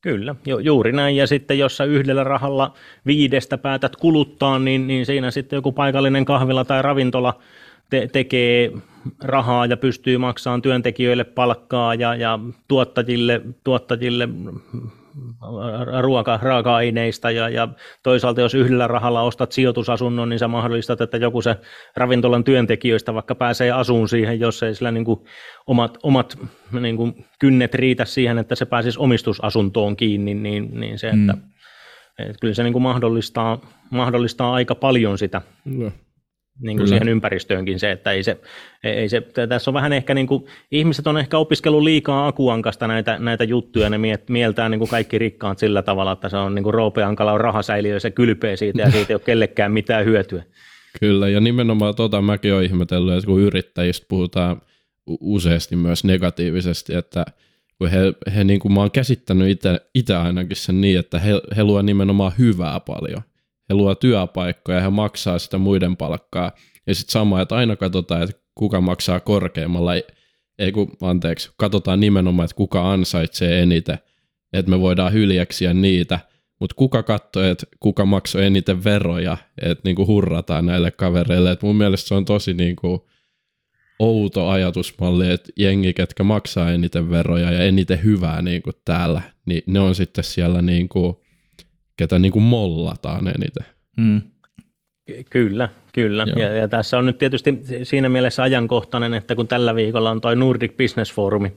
Kyllä, 0.00 0.34
ju- 0.46 0.58
juuri 0.58 0.92
näin. 0.92 1.16
Ja 1.16 1.26
sitten 1.26 1.58
jos 1.58 1.76
sä 1.76 1.84
yhdellä 1.84 2.24
rahalla 2.24 2.74
viidestä 3.06 3.58
päätät 3.58 3.96
kuluttaa, 3.96 4.58
niin, 4.58 4.86
niin 4.86 5.06
siinä 5.06 5.30
sitten 5.30 5.56
joku 5.56 5.72
paikallinen 5.72 6.24
kahvila 6.24 6.64
tai 6.64 6.82
ravintola 6.82 7.38
te- 7.90 8.08
tekee 8.12 8.72
rahaa 9.22 9.66
ja 9.66 9.76
pystyy 9.76 10.18
maksamaan 10.18 10.62
työntekijöille 10.62 11.24
palkkaa 11.24 11.94
ja, 11.94 12.14
ja 12.14 12.38
tuottajille, 12.68 13.40
tuottajille 13.64 14.28
ruoka, 16.00 16.38
raaka-aineista 16.42 17.30
ja, 17.30 17.48
ja 17.48 17.68
toisaalta 18.02 18.40
jos 18.40 18.54
yhdellä 18.54 18.86
rahalla 18.86 19.22
ostat 19.22 19.52
sijoitusasunnon, 19.52 20.28
niin 20.28 20.38
sä 20.38 20.48
mahdollistat, 20.48 21.00
että 21.00 21.16
joku 21.16 21.42
se 21.42 21.56
ravintolan 21.96 22.44
työntekijöistä 22.44 23.14
vaikka 23.14 23.34
pääsee 23.34 23.70
asuun 23.70 24.08
siihen, 24.08 24.40
jos 24.40 24.62
ei 24.62 24.74
sillä 24.74 24.90
niin 24.90 25.04
kuin 25.04 25.20
omat, 25.66 25.98
omat 26.02 26.38
niin 26.80 26.96
kuin 26.96 27.26
kynnet 27.38 27.74
riitä 27.74 28.04
siihen, 28.04 28.38
että 28.38 28.54
se 28.54 28.66
pääsisi 28.66 28.98
omistusasuntoon 28.98 29.96
kiinni, 29.96 30.34
niin, 30.34 30.80
niin 30.80 30.98
se, 30.98 31.06
että, 31.06 31.32
mm. 31.32 31.42
että 32.18 32.40
kyllä 32.40 32.54
se 32.54 32.62
niin 32.62 32.72
kuin 32.72 32.82
mahdollistaa, 32.82 33.60
mahdollistaa 33.90 34.54
aika 34.54 34.74
paljon 34.74 35.18
sitä. 35.18 35.42
No 35.64 35.92
niin 36.60 36.76
kuin 36.76 36.88
siihen 36.88 37.08
ympäristöönkin 37.08 37.78
se, 37.78 37.90
että 37.90 38.12
ei 38.12 38.22
se, 38.22 38.40
ei 38.84 39.08
se, 39.08 39.20
tässä 39.48 39.70
on 39.70 39.74
vähän 39.74 39.92
ehkä 39.92 40.14
niin 40.14 40.26
kuin, 40.26 40.44
ihmiset 40.70 41.06
on 41.06 41.18
ehkä 41.18 41.38
opiskellut 41.38 41.82
liikaa 41.82 42.26
akuankasta 42.26 42.86
näitä, 42.86 43.18
näitä 43.18 43.44
juttuja, 43.44 43.90
ne 43.90 43.98
miet, 43.98 44.28
mieltää 44.28 44.68
niin 44.68 44.78
kuin 44.78 44.88
kaikki 44.90 45.18
rikkaat 45.18 45.58
sillä 45.58 45.82
tavalla, 45.82 46.12
että 46.12 46.28
se 46.28 46.36
on 46.36 46.54
niin 46.54 46.62
kuin 46.62 46.74
Roope 46.74 47.02
Ankala 47.02 47.32
on 47.32 47.40
rahasäiliö 47.40 47.94
ja 47.94 48.00
se 48.00 48.10
kylpee 48.10 48.56
siitä 48.56 48.82
ja 48.82 48.90
siitä 48.90 49.12
ei 49.12 49.14
ole 49.14 49.22
kellekään 49.24 49.72
mitään 49.72 50.04
hyötyä. 50.04 50.42
Kyllä, 51.00 51.28
ja 51.28 51.40
nimenomaan 51.40 51.94
tota 51.94 52.22
mäkin 52.22 52.54
olen 52.54 52.64
ihmetellyt, 52.64 53.14
että 53.14 53.26
kun 53.26 53.40
yrittäjistä 53.40 54.06
puhutaan 54.08 54.62
useasti 55.20 55.76
myös 55.76 56.04
negatiivisesti, 56.04 56.94
että 56.94 57.24
kun 57.78 57.88
he, 57.88 57.98
he 58.34 58.44
niin 58.44 58.60
kuin 58.60 58.72
mä 58.72 58.80
oon 58.80 58.90
käsittänyt 58.90 59.60
itse 59.94 60.14
ainakin 60.14 60.56
sen 60.56 60.80
niin, 60.80 60.98
että 60.98 61.18
he, 61.18 61.32
he 61.56 61.64
luo 61.64 61.82
nimenomaan 61.82 62.32
hyvää 62.38 62.80
paljon– 62.80 63.22
he 63.68 63.74
luo 63.74 63.94
työpaikkoja 63.94 64.78
ja 64.78 64.82
he 64.82 64.90
maksaa 64.90 65.38
sitä 65.38 65.58
muiden 65.58 65.96
palkkaa. 65.96 66.52
Ja 66.86 66.94
sitten 66.94 67.12
sama, 67.12 67.40
että 67.40 67.56
aina 67.56 67.76
katsotaan, 67.76 68.22
että 68.22 68.36
kuka 68.54 68.80
maksaa 68.80 69.20
korkeammalla, 69.20 69.92
ei 70.58 70.72
kun, 70.72 70.92
anteeksi, 71.02 71.50
katsotaan 71.56 72.00
nimenomaan, 72.00 72.44
että 72.44 72.56
kuka 72.56 72.92
ansaitsee 72.92 73.62
eniten, 73.62 73.98
että 74.52 74.70
me 74.70 74.80
voidaan 74.80 75.12
hyljäksiä 75.12 75.74
niitä, 75.74 76.20
mutta 76.60 76.76
kuka 76.76 77.02
katsoo, 77.02 77.42
että 77.42 77.66
kuka 77.80 78.04
maksoi 78.04 78.44
eniten 78.44 78.84
veroja, 78.84 79.36
että 79.62 79.82
niinku 79.84 80.06
hurrataan 80.06 80.66
näille 80.66 80.90
kavereille, 80.90 81.50
että 81.50 81.66
mun 81.66 81.76
mielestä 81.76 82.08
se 82.08 82.14
on 82.14 82.24
tosi 82.24 82.54
niinku 82.54 83.08
outo 83.98 84.48
ajatusmalli, 84.48 85.30
että 85.30 85.52
jengi, 85.56 85.94
ketkä 85.94 86.24
maksaa 86.24 86.72
eniten 86.72 87.10
veroja 87.10 87.52
ja 87.52 87.62
eniten 87.62 88.04
hyvää 88.04 88.42
niinku 88.42 88.70
täällä, 88.84 89.22
niin 89.46 89.62
ne 89.66 89.80
on 89.80 89.94
sitten 89.94 90.24
siellä 90.24 90.62
niinku 90.62 91.25
ketä 91.96 92.18
niin 92.18 92.32
kuin 92.32 92.42
mollataan 92.42 93.28
eniten. 93.28 93.66
Mm. 93.96 94.20
Kyllä, 95.30 95.68
kyllä. 95.92 96.26
Ja, 96.36 96.54
ja 96.54 96.68
tässä 96.68 96.98
on 96.98 97.06
nyt 97.06 97.18
tietysti 97.18 97.62
siinä 97.82 98.08
mielessä 98.08 98.42
ajankohtainen, 98.42 99.14
että 99.14 99.34
kun 99.34 99.48
tällä 99.48 99.74
viikolla 99.74 100.10
on 100.10 100.20
tuo 100.20 100.34
Nordic 100.34 100.76
Business 100.76 101.12
Forumi, 101.14 101.52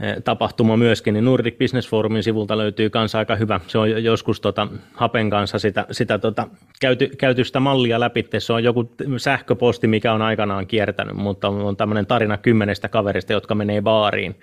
Eh, 0.00 0.22
tapahtuma 0.24 0.76
myöskin, 0.76 1.14
niin 1.14 1.24
Nordic 1.24 1.58
Business 1.58 1.88
Forumin 1.88 2.22
sivulta 2.22 2.58
löytyy 2.58 2.90
kanssa 2.90 3.18
aika 3.18 3.36
hyvä. 3.36 3.60
Se 3.66 3.78
on 3.78 4.04
joskus 4.04 4.40
tota, 4.40 4.68
Hapen 4.94 5.30
kanssa 5.30 5.58
sitä, 5.58 5.86
sitä 5.90 6.18
tota, 6.18 6.48
käyty, 6.80 7.08
käyty 7.18 7.44
sitä 7.44 7.60
mallia 7.60 8.00
läpi. 8.00 8.26
Se 8.38 8.52
on 8.52 8.64
joku 8.64 8.94
sähköposti, 9.16 9.86
mikä 9.86 10.12
on 10.12 10.22
aikanaan 10.22 10.66
kiertänyt, 10.66 11.16
mutta 11.16 11.48
on 11.48 11.76
tämmöinen 11.76 12.06
tarina 12.06 12.38
kymmenestä 12.38 12.88
kaverista, 12.88 13.32
jotka 13.32 13.54
menee 13.54 13.82
baariin. 13.82 14.36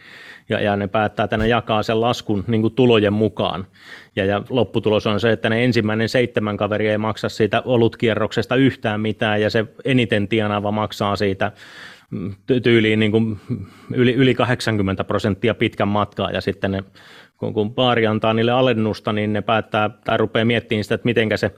Ja, 0.49 0.61
ja 0.61 0.75
ne 0.75 0.87
päättää, 0.87 1.23
että 1.23 1.37
ne 1.37 1.47
jakaa 1.47 1.83
sen 1.83 2.01
laskun 2.01 2.43
niin 2.47 2.61
kuin 2.61 2.75
tulojen 2.75 3.13
mukaan. 3.13 3.67
Ja, 4.15 4.25
ja 4.25 4.41
lopputulos 4.49 5.07
on 5.07 5.19
se, 5.19 5.31
että 5.31 5.49
ne 5.49 5.63
ensimmäinen 5.63 6.09
seitsemän 6.09 6.57
kaveria 6.57 6.91
ei 6.91 6.97
maksa 6.97 7.29
siitä 7.29 7.61
olutkierroksesta 7.65 8.55
yhtään 8.55 9.01
mitään, 9.01 9.41
ja 9.41 9.49
se 9.49 9.65
eniten 9.85 10.27
tienaava 10.27 10.71
maksaa 10.71 11.15
siitä 11.15 11.51
tyyliin 12.63 12.99
niin 12.99 13.11
kuin 13.11 13.39
yli, 13.93 14.13
yli 14.13 14.35
80 14.35 15.03
prosenttia 15.03 15.53
pitkän 15.53 15.87
matkaa 15.87 16.31
ja 16.31 16.41
sitten 16.41 16.71
ne, 16.71 16.83
kun, 17.37 17.53
kun 17.53 17.75
baari 17.75 18.07
antaa 18.07 18.33
niille 18.33 18.51
alennusta, 18.51 19.13
niin 19.13 19.33
ne 19.33 19.41
päättää 19.41 19.89
tai 19.89 20.17
rupeaa 20.17 20.45
miettimään 20.45 20.83
sitä, 20.83 20.95
että 20.95 21.05
miten 21.05 21.29
se 21.35 21.51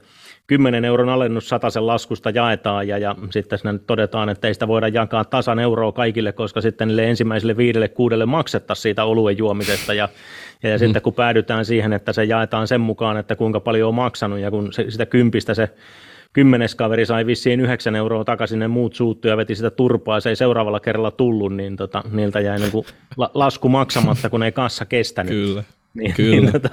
10 0.46 0.84
euron 0.84 1.08
alennus 1.08 1.48
sen 1.68 1.86
laskusta 1.86 2.30
jaetaan 2.30 2.88
ja, 2.88 2.98
ja 2.98 3.16
sitten 3.30 3.58
sinne 3.58 3.78
todetaan, 3.86 4.28
että 4.28 4.48
ei 4.48 4.54
sitä 4.54 4.68
voida 4.68 4.88
jakaa 4.88 5.24
tasan 5.24 5.58
euroa 5.58 5.92
kaikille, 5.92 6.32
koska 6.32 6.60
sitten 6.60 6.88
niille 6.88 7.10
ensimmäisille 7.10 7.56
viidelle 7.56 7.88
kuudelle 7.88 8.26
maksettaisiin 8.26 8.82
siitä 8.82 9.04
oluen 9.04 9.38
juomisesta 9.38 9.94
ja, 9.94 10.08
ja, 10.62 10.70
ja 10.70 10.76
mm. 10.76 10.80
sitten 10.80 11.02
kun 11.02 11.14
päädytään 11.14 11.64
siihen, 11.64 11.92
että 11.92 12.12
se 12.12 12.24
jaetaan 12.24 12.68
sen 12.68 12.80
mukaan, 12.80 13.16
että 13.16 13.36
kuinka 13.36 13.60
paljon 13.60 13.88
on 13.88 13.94
maksanut 13.94 14.38
ja 14.38 14.50
kun 14.50 14.72
se, 14.72 14.90
sitä 14.90 15.06
kympistä 15.06 15.54
se 15.54 15.70
kymmenes 16.32 16.74
kaveri 16.74 17.06
sai 17.06 17.26
vissiin 17.26 17.60
yhdeksän 17.60 17.96
euroa 17.96 18.24
takaisin, 18.24 18.58
ne 18.58 18.68
muut 18.68 18.94
suuttu 18.94 19.28
ja 19.28 19.36
veti 19.36 19.54
sitä 19.54 19.70
turpaa, 19.70 20.20
se 20.20 20.28
ei 20.28 20.36
seuraavalla 20.36 20.80
kerralla 20.80 21.10
tullut, 21.10 21.56
niin 21.56 21.76
tota, 21.76 22.02
niiltä 22.12 22.40
jäi 22.40 22.58
niin 22.58 22.72
kuin 22.72 22.86
la- 23.16 23.30
lasku 23.34 23.68
maksamatta, 23.68 24.30
kun 24.30 24.42
ei 24.42 24.52
kassa 24.52 24.84
kestänyt. 24.84 25.32
Kyllä, 25.32 25.64
niin, 25.94 26.14
kyllä. 26.14 26.40
Niin, 26.40 26.52
tota, 26.52 26.68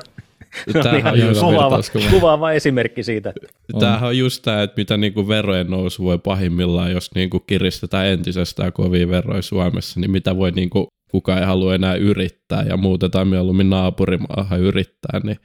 Tämähän 0.74 1.14
on 1.14 1.20
just 1.20 1.42
kuvaava, 1.42 1.80
kuvaava 2.10 2.52
esimerkki 2.52 3.04
siitä. 3.04 3.34
Tämähän 3.80 4.10
on 4.10 4.18
just 4.18 4.44
tämä, 4.44 4.64
että 4.64 4.82
mitä 4.82 4.98
niin 4.98 5.14
kuin 5.14 5.28
verojen 5.28 5.68
nousu 5.68 6.04
voi 6.04 6.18
pahimmillaan, 6.18 6.92
jos 6.92 7.16
niin 7.16 7.30
kuin 7.30 7.44
kiristetään 7.48 8.08
entisestään 8.08 8.74
kovia 8.74 9.10
veroja 9.10 9.42
Suomessa, 9.42 10.00
niin 10.00 10.12
mitä 10.12 10.38
voi 10.38 10.52
niin 10.52 10.70
kuin, 10.70 10.88
kukaan 11.12 11.40
ei 11.40 11.46
halua 11.46 11.76
enää 11.76 11.96
yrittää 11.96 12.64
ja 12.70 12.78
muutetaan 12.78 13.28
mieluummin 13.28 13.70
naapurimaahan 13.70 14.60
yrittää, 14.60 15.20
niin 15.24 15.38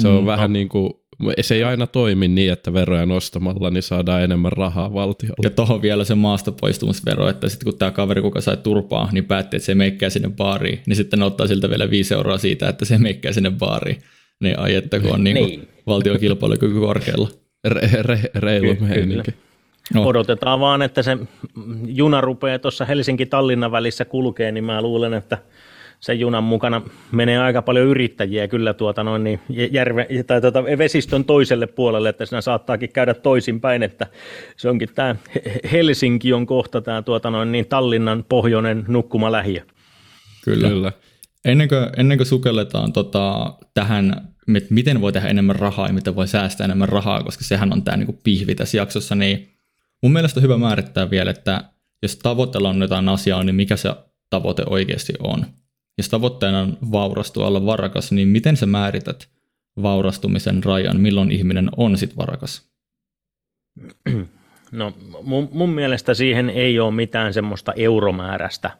se 0.00 0.08
on 0.08 0.22
mm, 0.22 0.26
vähän 0.26 0.50
no. 0.50 0.52
niin 0.52 0.68
kuin 0.68 0.92
se 1.40 1.54
ei 1.54 1.64
aina 1.64 1.86
toimi 1.86 2.28
niin, 2.28 2.52
että 2.52 2.72
veroja 2.72 3.06
nostamalla 3.06 3.70
niin 3.70 3.82
saadaan 3.82 4.22
enemmän 4.22 4.52
rahaa 4.52 4.94
valtiolle. 4.94 5.36
Ja 5.42 5.50
tuohon 5.50 5.82
vielä 5.82 6.04
se 6.04 6.14
maasta 6.14 6.52
poistumusvero, 6.52 7.28
että 7.28 7.48
sitten 7.48 7.64
kun 7.64 7.78
tämä 7.78 7.90
kaveri, 7.90 8.22
kuka 8.22 8.40
sai 8.40 8.56
turpaa, 8.56 9.08
niin 9.12 9.24
päätti, 9.24 9.56
että 9.56 9.66
se 9.66 9.74
meikkää 9.74 10.10
sinne 10.10 10.30
baariin, 10.36 10.80
niin 10.86 10.96
sitten 10.96 11.18
ne 11.18 11.24
ottaa 11.24 11.46
siltä 11.46 11.70
vielä 11.70 11.90
5 11.90 12.14
euroa 12.14 12.38
siitä, 12.38 12.68
että 12.68 12.84
se 12.84 12.98
meikkää 12.98 13.32
sinne 13.32 13.50
baariin. 13.50 13.98
Niin 14.40 14.58
ai 14.58 14.74
että 14.74 15.00
kun 15.00 15.12
on 15.12 15.24
niin 15.24 15.34
niin. 15.34 15.68
valtion 15.86 16.20
kilpailukyky 16.20 16.80
korkealla. 16.80 17.28
Re, 17.68 18.02
re, 18.02 18.20
reilu 18.34 18.76
meininki. 18.80 19.34
No. 19.94 20.06
Odotetaan 20.06 20.60
vaan, 20.60 20.82
että 20.82 21.02
se 21.02 21.18
juna 21.86 22.20
rupeaa 22.20 22.58
tuossa 22.58 22.84
Helsinki-Tallinnan 22.84 23.72
välissä 23.72 24.04
kulkee, 24.04 24.52
niin 24.52 24.64
mä 24.64 24.82
luulen, 24.82 25.14
että– 25.14 25.38
sen 26.02 26.20
junan 26.20 26.44
mukana 26.44 26.82
menee 27.12 27.38
aika 27.38 27.62
paljon 27.62 27.86
yrittäjiä 27.86 28.48
kyllä 28.48 28.74
tuota 28.74 29.04
noin, 29.04 29.24
niin 29.24 29.40
järve, 29.48 30.08
tai 30.26 30.40
tuota 30.40 30.64
vesistön 30.64 31.24
toiselle 31.24 31.66
puolelle, 31.66 32.08
että 32.08 32.26
siinä 32.26 32.40
saattaakin 32.40 32.92
käydä 32.92 33.14
toisinpäin, 33.14 33.82
että 33.82 34.06
se 34.56 34.68
onkin 34.68 34.88
tämä 34.94 35.16
Helsinki 35.72 36.32
on 36.32 36.46
kohta 36.46 36.80
tämä 36.80 37.02
tuota 37.02 37.30
noin, 37.30 37.52
niin 37.52 37.66
Tallinnan 37.66 38.24
pohjoinen 38.28 38.84
nukkuma 38.88 39.32
lähiö. 39.32 39.60
Kyllä. 40.44 40.68
kyllä. 40.68 40.92
Ennen 41.44 41.68
kuin, 41.68 41.86
ennen 41.96 42.18
kuin 42.18 42.26
sukelletaan 42.26 42.92
tota, 42.92 43.54
tähän, 43.74 44.34
että 44.56 44.74
miten 44.74 45.00
voi 45.00 45.12
tehdä 45.12 45.28
enemmän 45.28 45.56
rahaa 45.56 45.86
ja 45.86 45.92
miten 45.92 46.16
voi 46.16 46.28
säästää 46.28 46.64
enemmän 46.64 46.88
rahaa, 46.88 47.22
koska 47.22 47.44
sehän 47.44 47.72
on 47.72 47.82
tämä 47.82 47.96
niin 47.96 48.18
pihvi 48.24 48.54
tässä 48.54 48.76
jaksossa, 48.76 49.14
niin 49.14 49.48
mun 50.02 50.12
mielestä 50.12 50.40
on 50.40 50.44
hyvä 50.44 50.58
määrittää 50.58 51.10
vielä, 51.10 51.30
että 51.30 51.64
jos 52.02 52.16
tavoitellaan 52.16 52.80
jotain 52.80 53.08
asiaa, 53.08 53.44
niin 53.44 53.54
mikä 53.54 53.76
se 53.76 53.94
tavoite 54.30 54.62
oikeasti 54.66 55.12
on. 55.18 55.46
Jos 55.98 56.08
tavoitteena 56.08 56.60
on 56.60 56.78
vaurastua, 56.92 57.46
olla 57.46 57.66
varakas, 57.66 58.12
niin 58.12 58.28
miten 58.28 58.56
sä 58.56 58.66
määrität 58.66 59.28
vaurastumisen 59.82 60.64
rajan, 60.64 61.00
milloin 61.00 61.30
ihminen 61.30 61.70
on 61.76 61.98
sitten 61.98 62.16
varakas? 62.16 62.72
No 64.72 64.92
mun, 65.22 65.48
mun 65.52 65.70
mielestä 65.70 66.14
siihen 66.14 66.50
ei 66.50 66.80
ole 66.80 66.94
mitään 66.94 67.34
semmoista 67.34 67.72
euromäärästä, 67.76 68.70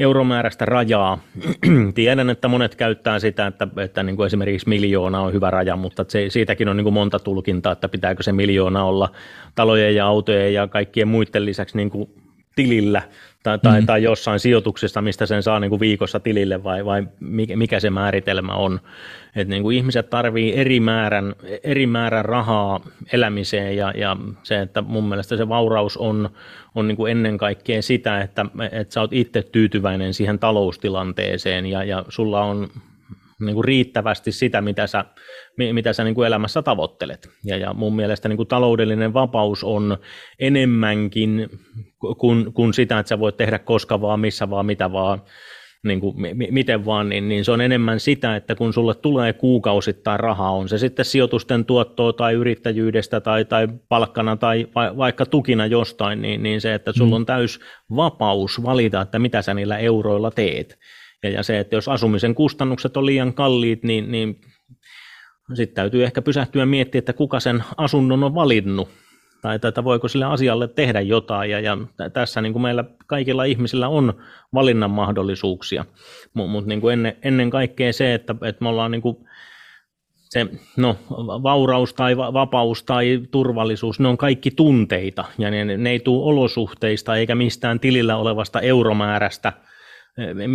euromääräistä 0.00 0.64
rajaa. 0.64 1.18
Tiedän, 1.94 2.30
että 2.30 2.48
monet 2.48 2.74
käyttää 2.74 3.18
sitä, 3.18 3.46
että, 3.46 3.68
että 3.76 4.02
niin 4.02 4.16
kuin 4.16 4.26
esimerkiksi 4.26 4.68
miljoona 4.68 5.20
on 5.20 5.32
hyvä 5.32 5.50
raja, 5.50 5.76
mutta 5.76 6.04
se, 6.08 6.30
siitäkin 6.30 6.68
on 6.68 6.76
niin 6.76 6.84
kuin 6.84 6.94
monta 6.94 7.18
tulkintaa, 7.18 7.72
että 7.72 7.88
pitääkö 7.88 8.22
se 8.22 8.32
miljoona 8.32 8.84
olla 8.84 9.08
talojen 9.54 9.94
ja 9.94 10.06
autojen 10.06 10.54
ja 10.54 10.66
kaikkien 10.66 11.08
muiden 11.08 11.44
lisäksi 11.44 11.76
niin 11.76 11.90
kuin 11.90 12.10
tilillä 12.56 13.02
tai, 13.42 13.58
tai, 13.58 13.80
mm. 13.80 13.86
tai 13.86 14.02
jossain 14.02 14.40
sijoituksesta, 14.40 15.02
mistä 15.02 15.26
sen 15.26 15.42
saa 15.42 15.60
niin 15.60 15.70
kuin 15.70 15.80
viikossa 15.80 16.20
tilille 16.20 16.64
vai, 16.64 16.84
vai 16.84 17.08
mikä 17.56 17.80
se 17.80 17.90
määritelmä 17.90 18.54
on. 18.54 18.80
Et 19.36 19.48
niin 19.48 19.62
kuin 19.62 19.76
ihmiset 19.76 20.10
tarvii 20.10 20.56
eri 20.56 20.80
määrän, 20.80 21.34
eri 21.62 21.86
määrän 21.86 22.24
rahaa 22.24 22.80
elämiseen 23.12 23.76
ja, 23.76 23.92
ja 23.96 24.16
se, 24.42 24.60
että 24.60 24.82
mun 24.82 25.08
mielestä 25.08 25.36
se 25.36 25.48
vauraus 25.48 25.96
on, 25.96 26.30
on 26.74 26.88
niin 26.88 26.96
kuin 26.96 27.10
ennen 27.10 27.38
kaikkea 27.38 27.82
sitä, 27.82 28.20
että, 28.20 28.46
että 28.72 28.94
sä 28.94 29.00
oot 29.00 29.12
itse 29.12 29.42
tyytyväinen 29.42 30.14
siihen 30.14 30.38
taloustilanteeseen 30.38 31.66
ja, 31.66 31.84
ja 31.84 32.04
sulla 32.08 32.42
on 32.42 32.68
niin 33.40 33.54
kuin 33.54 33.64
riittävästi 33.64 34.32
sitä, 34.32 34.60
mitä 34.60 34.86
sä, 34.86 35.04
mitä 35.56 35.92
sä 35.92 36.04
niin 36.04 36.14
kuin 36.14 36.26
elämässä 36.26 36.62
tavoittelet. 36.62 37.28
Ja, 37.44 37.56
ja 37.56 37.74
mun 37.74 37.96
mielestä 37.96 38.28
niin 38.28 38.36
kuin 38.36 38.48
taloudellinen 38.48 39.14
vapaus 39.14 39.64
on 39.64 39.98
enemmänkin 40.38 41.48
kuin, 42.18 42.52
kuin 42.52 42.74
sitä, 42.74 42.98
että 42.98 43.08
sä 43.08 43.18
voit 43.18 43.36
tehdä 43.36 43.58
koska 43.58 44.00
vaan, 44.00 44.20
missä 44.20 44.50
vaan, 44.50 44.66
mitä 44.66 44.92
vaan, 44.92 45.22
niin 45.82 46.00
kuin, 46.00 46.16
miten 46.50 46.84
vaan, 46.84 47.08
niin, 47.08 47.28
niin 47.28 47.44
se 47.44 47.52
on 47.52 47.60
enemmän 47.60 48.00
sitä, 48.00 48.36
että 48.36 48.54
kun 48.54 48.72
sulle 48.72 48.94
tulee 48.94 49.32
kuukausittain 49.32 50.20
rahaa, 50.20 50.50
on 50.50 50.68
se 50.68 50.78
sitten 50.78 51.04
sijoitusten 51.04 51.64
tuottoa 51.64 52.12
tai 52.12 52.34
yrittäjyydestä 52.34 53.20
tai, 53.20 53.44
tai 53.44 53.68
palkkana 53.88 54.36
tai 54.36 54.66
va, 54.74 54.96
vaikka 54.96 55.26
tukina 55.26 55.66
jostain, 55.66 56.22
niin, 56.22 56.42
niin 56.42 56.60
se, 56.60 56.74
että 56.74 56.92
sulla 56.92 57.10
mm. 57.10 57.14
on 57.14 57.26
täys 57.26 57.60
vapaus 57.96 58.62
valita, 58.62 59.00
että 59.00 59.18
mitä 59.18 59.42
sä 59.42 59.54
niillä 59.54 59.78
euroilla 59.78 60.30
teet. 60.30 60.78
Ja, 61.22 61.30
ja 61.30 61.42
se, 61.42 61.58
että 61.58 61.76
jos 61.76 61.88
asumisen 61.88 62.34
kustannukset 62.34 62.96
on 62.96 63.06
liian 63.06 63.34
kalliit, 63.34 63.82
niin, 63.82 64.12
niin 64.12 64.40
sitten 65.54 65.74
täytyy 65.74 66.04
ehkä 66.04 66.22
pysähtyä 66.22 66.66
miettiä, 66.66 66.98
että 66.98 67.12
kuka 67.12 67.40
sen 67.40 67.64
asunnon 67.76 68.24
on 68.24 68.34
valinnut, 68.34 68.88
tai 69.42 69.58
että 69.68 69.84
voiko 69.84 70.08
sille 70.08 70.24
asialle 70.24 70.68
tehdä 70.68 71.00
jotain, 71.00 71.50
ja, 71.50 71.60
ja 71.60 71.76
tässä 72.12 72.40
niin 72.40 72.52
kuin 72.52 72.62
meillä 72.62 72.84
kaikilla 73.06 73.44
ihmisillä 73.44 73.88
on 73.88 74.14
valinnan 74.54 74.90
mahdollisuuksia, 74.90 75.84
mutta 76.34 76.50
mut 76.50 76.66
niin 76.66 76.80
kuin 76.80 76.92
ennen, 76.92 77.16
ennen 77.22 77.50
kaikkea 77.50 77.92
se, 77.92 78.14
että, 78.14 78.34
että 78.42 78.64
me 78.64 78.68
ollaan 78.68 78.90
niin 78.90 79.02
kuin 79.02 79.16
se 80.20 80.46
no, 80.76 80.96
vauraus 81.42 81.94
tai 81.94 82.16
vapaus 82.16 82.82
tai 82.82 83.20
turvallisuus, 83.30 84.00
ne 84.00 84.08
on 84.08 84.16
kaikki 84.16 84.50
tunteita, 84.50 85.24
ja 85.38 85.50
ne, 85.50 85.64
ne 85.64 85.90
ei 85.90 86.00
tule 86.00 86.24
olosuhteista 86.24 87.16
eikä 87.16 87.34
mistään 87.34 87.80
tilillä 87.80 88.16
olevasta 88.16 88.60
euromäärästä– 88.60 89.52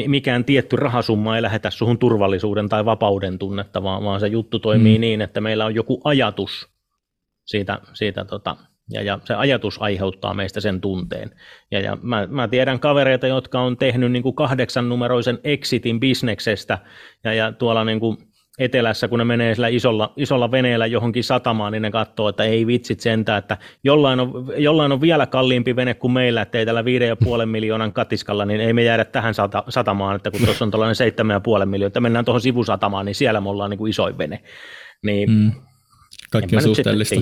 mikään 0.08 0.46
tietty 0.46 0.76
rahasumma 0.76 1.36
ei 1.36 1.42
lähetä 1.42 1.70
suhun 1.70 2.00
turvallisuuden 2.00 2.70
tai 2.70 2.86
vapauden 2.86 3.40
tunnetta, 3.40 3.84
vaan, 3.84 4.04
vaan 4.04 4.20
se 4.20 4.28
juttu 4.28 4.60
toimii 4.60 4.98
mm. 4.98 5.02
niin, 5.02 5.22
että 5.22 5.42
meillä 5.42 5.66
on 5.66 5.76
joku 5.76 6.02
ajatus 6.04 6.70
siitä, 7.46 7.80
siitä 7.94 8.26
tota, 8.26 8.58
ja, 8.90 9.02
ja 9.02 9.20
se 9.24 9.34
ajatus 9.34 9.82
aiheuttaa 9.82 10.34
meistä 10.34 10.62
sen 10.62 10.82
tunteen. 10.82 11.32
Ja, 11.72 11.80
ja 11.80 11.98
mä, 12.02 12.28
mä 12.32 12.48
tiedän 12.48 12.80
kavereita, 12.80 13.28
jotka 13.28 13.62
on 13.62 13.78
tehnyt 13.78 14.12
niin 14.12 14.24
kuin 14.24 14.36
kahdeksan 14.36 14.90
numeroisen 14.90 15.40
exitin 15.44 16.00
bisneksestä, 16.00 16.78
ja, 17.24 17.34
ja 17.34 17.52
tuolla 17.52 17.84
niin 17.84 18.00
kuin 18.00 18.18
etelässä, 18.60 19.08
kun 19.08 19.20
ne 19.20 19.26
menee 19.26 19.56
sillä 19.56 19.68
isolla, 19.68 20.14
isolla 20.18 20.52
veneellä 20.52 20.86
johonkin 20.86 21.24
satamaan, 21.24 21.72
niin 21.72 21.82
ne 21.82 21.92
katsoo, 21.92 22.30
että 22.30 22.44
ei 22.44 22.68
vitsit 22.68 23.00
sentään, 23.00 23.40
että 23.40 23.58
jollain 23.84 24.20
on, 24.20 24.54
jollain 24.58 24.92
on 24.92 25.02
vielä 25.02 25.26
kalliimpi 25.26 25.76
vene 25.76 25.94
kuin 25.94 26.12
meillä, 26.12 26.42
että 26.42 26.58
ei 26.58 26.66
tällä 26.66 26.82
5,5 26.82 27.46
miljoonan 27.46 27.94
katiskalla, 27.94 28.46
niin 28.46 28.62
ei 28.62 28.74
me 28.74 28.84
jäädä 28.84 29.06
tähän 29.06 29.34
sata, 29.34 29.64
satamaan, 29.70 30.16
että 30.16 30.32
kun 30.32 30.42
tuossa 30.46 30.66
on 30.66 30.72
tällainen 30.72 30.96
7,5 31.62 31.66
miljoonaa, 31.66 31.88
että 31.88 32.02
mennään 32.02 32.26
tuohon 32.26 32.42
sivusatamaan, 32.42 33.06
niin 33.06 33.16
siellä 33.16 33.42
me 33.42 33.50
ollaan 33.50 33.70
niin 33.70 33.78
kuin 33.78 33.90
isoin 33.90 34.18
vene. 34.18 34.44
Niin, 35.04 35.32
mm. 35.32 35.52
Kaikki 36.32 36.56
on 36.56 36.62
suhteellista. 36.62 37.16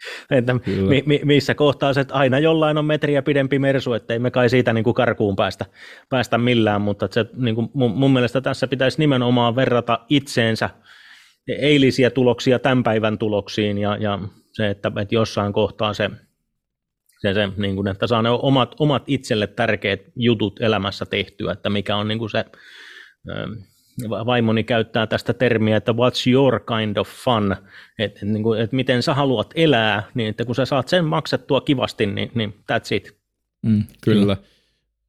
että 0.30 0.54
mi, 0.88 1.02
mi, 1.06 1.20
missä 1.24 1.54
kohtaa 1.54 1.92
se, 1.92 2.00
että 2.00 2.14
aina 2.14 2.38
jollain 2.38 2.78
on 2.78 2.84
metriä 2.84 3.22
pidempi 3.22 3.58
mersu, 3.58 3.92
että 3.92 4.12
ei 4.12 4.18
me 4.18 4.30
kai 4.30 4.50
siitä 4.50 4.72
niin 4.72 4.84
kuin 4.84 4.94
karkuun 4.94 5.36
päästä, 5.36 5.66
päästä 6.08 6.38
millään, 6.38 6.80
mutta 6.80 7.08
se, 7.10 7.26
niin 7.36 7.54
kuin 7.54 7.70
mun, 7.74 7.90
mun 7.90 8.12
mielestä 8.12 8.40
tässä 8.40 8.66
pitäisi 8.66 8.98
nimenomaan 8.98 9.56
verrata 9.56 9.98
itseensä 10.08 10.70
eilisiä 11.48 12.10
tuloksia 12.10 12.58
tämän 12.58 12.82
päivän 12.82 13.18
tuloksiin 13.18 13.78
ja, 13.78 13.96
ja 13.96 14.18
se, 14.52 14.70
että, 14.70 14.92
että 15.02 15.14
jossain 15.14 15.52
kohtaa 15.52 15.94
se, 15.94 16.10
se, 17.20 17.34
se 17.34 17.48
niin 17.56 17.76
kuin, 17.76 17.88
että 17.88 18.06
saa 18.06 18.22
ne 18.22 18.30
omat, 18.30 18.74
omat 18.78 19.02
itselle 19.06 19.46
tärkeät 19.46 20.00
jutut 20.16 20.60
elämässä 20.60 21.06
tehtyä, 21.06 21.52
että 21.52 21.70
mikä 21.70 21.96
on 21.96 22.08
niin 22.08 22.18
kuin 22.18 22.30
se, 22.30 22.44
vaimoni 24.08 24.64
käyttää 24.64 25.06
tästä 25.06 25.34
termiä, 25.34 25.76
että 25.76 25.92
what's 25.92 26.30
your 26.30 26.60
kind 26.60 26.96
of 26.96 27.08
fun, 27.08 27.56
että, 27.98 28.26
niin 28.26 28.42
kuin, 28.42 28.60
että 28.60 28.76
miten 28.76 29.02
sä 29.02 29.14
haluat 29.14 29.50
elää, 29.54 30.02
niin 30.14 30.28
että 30.28 30.44
kun 30.44 30.54
sä 30.54 30.64
saat 30.64 30.88
sen 30.88 31.04
maksettua 31.04 31.60
kivasti, 31.60 32.06
niin, 32.06 32.30
niin 32.34 32.54
that's 32.72 32.94
it. 32.94 33.18
Mm, 33.62 33.84
kyllä. 34.00 34.36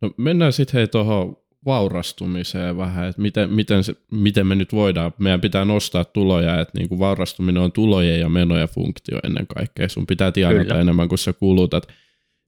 No 0.01 0.11
mennään 0.17 0.53
sitten 0.53 0.73
hei 0.73 0.87
tuohon 0.87 1.37
vaurastumiseen 1.65 2.77
vähän, 2.77 3.09
että 3.09 3.21
miten, 3.21 3.49
miten, 3.49 3.83
se, 3.83 3.95
miten 4.11 4.47
me 4.47 4.55
nyt 4.55 4.73
voidaan, 4.73 5.13
meidän 5.17 5.41
pitää 5.41 5.65
nostaa 5.65 6.05
tuloja, 6.05 6.59
että 6.59 6.77
niin 6.77 6.89
kuin 6.89 6.99
vaurastuminen 6.99 7.63
on 7.63 7.71
tulojen 7.71 8.19
ja 8.19 8.29
menojen 8.29 8.69
funktio 8.69 9.19
ennen 9.23 9.47
kaikkea, 9.47 9.89
sun 9.89 10.07
pitää 10.07 10.31
tienata 10.31 10.79
enemmän 10.79 11.09
kuin 11.09 11.19
sä 11.19 11.33
kulutat, 11.33 11.87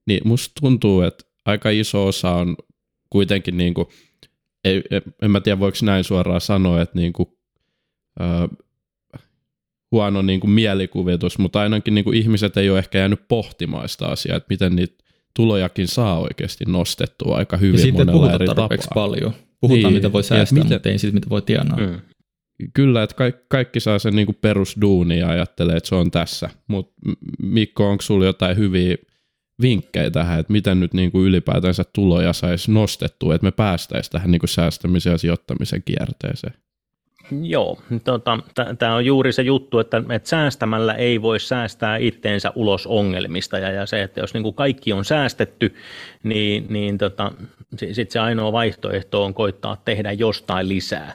niin 0.08 0.22
musta 0.26 0.62
tuntuu, 0.62 1.02
että 1.02 1.24
aika 1.46 1.70
iso 1.70 2.08
osa 2.08 2.32
on 2.32 2.56
kuitenkin, 3.10 3.58
niin 3.58 3.74
kuin, 3.74 3.88
ei, 4.64 4.84
en 5.22 5.32
mä 5.32 5.42
tiedä 5.42 5.60
voiko 5.60 5.78
näin 5.82 6.04
suoraan 6.04 6.42
sanoa, 6.42 6.82
että 6.82 7.00
niin 7.00 7.14
kuin, 7.14 7.30
äh, 8.22 8.50
huono 9.92 10.22
niin 10.22 10.40
kuin 10.40 10.52
mielikuvitus, 10.52 11.38
mutta 11.38 11.62
ainakin 11.62 11.96
niin 11.96 12.04
kuin 12.04 12.18
ihmiset 12.18 12.58
ei 12.58 12.70
ole 12.70 12.80
ehkä 12.80 12.98
jäänyt 12.98 13.28
pohtimaan 13.28 13.90
sitä 13.90 14.08
asiaa, 14.08 14.38
että 14.38 14.48
miten 14.50 14.76
niitä 14.76 15.04
tulojakin 15.36 15.88
saa 15.88 16.20
oikeasti 16.20 16.66
nostettua 16.68 17.38
aika 17.38 17.58
hyvin 17.58 17.80
ja 17.80 17.86
sitten 17.86 18.06
monella 18.06 18.34
eri 18.34 18.46
tapaa. 18.46 18.70
paljon. 18.94 19.34
Puhutaan, 19.62 19.84
niin, 19.84 19.94
mitä 19.94 20.14
voi 20.14 20.24
säästää, 20.24 20.64
miten, 20.64 20.76
mutta 20.76 20.90
ei 20.90 21.00
siitä, 21.00 21.14
mitä 21.14 21.30
voi 21.30 21.42
tienaa. 21.42 21.78
Mm. 21.78 22.00
Kyllä, 22.74 23.04
että 23.04 23.16
kaikki, 23.16 23.42
kaikki 23.48 23.80
saa 23.80 24.00
sen 24.00 24.16
niin 24.16 24.38
perusduuni 24.42 25.20
ja 25.20 25.30
ajattelee, 25.30 25.78
että 25.78 25.90
se 25.90 25.96
on 25.96 26.12
tässä. 26.12 26.50
Mutta 26.68 26.94
Mikko, 27.42 27.90
onko 27.90 28.02
sinulla 28.02 28.26
jotain 28.26 28.58
hyviä 28.58 28.98
vinkkejä 29.62 30.12
tähän, 30.12 30.40
että 30.40 30.54
miten 30.54 30.80
nyt 30.80 30.94
niin 30.94 31.12
kuin 31.12 31.26
ylipäätänsä 31.26 31.84
tuloja 31.94 32.34
saisi 32.34 32.72
nostettua, 32.72 33.36
että 33.36 33.46
me 33.46 33.52
päästäisiin 33.52 34.12
tähän 34.12 34.32
niin 34.32 34.40
kuin 34.40 34.50
säästämisen 34.50 35.12
ja 35.12 35.18
sijoittamisen 35.18 35.84
kierteeseen? 35.86 36.54
Joo, 37.42 37.82
tota, 38.04 38.40
tämä 38.80 38.96
on 38.96 39.06
juuri 39.06 39.32
se 39.32 39.42
juttu, 39.42 39.80
että, 39.80 40.04
että 40.10 40.30
säästämällä 40.30 40.94
ei 40.94 41.22
voi 41.22 41.40
säästää 41.40 41.98
itteensä 41.98 42.52
ulos 42.56 42.88
ongelmista 42.88 43.60
ja, 43.60 43.72
ja 43.72 43.86
se, 43.86 44.04
että 44.04 44.20
jos 44.20 44.34
niin 44.34 44.44
kuin 44.44 44.56
kaikki 44.56 44.94
on 44.94 45.06
säästetty, 45.06 45.76
niin, 46.24 46.66
niin 46.70 46.98
tota, 46.98 47.32
sitten 47.76 48.12
se 48.12 48.20
ainoa 48.20 48.52
vaihtoehto 48.52 49.24
on 49.24 49.34
koittaa 49.34 49.82
tehdä 49.86 50.12
jostain 50.12 50.70
lisää. 50.70 51.14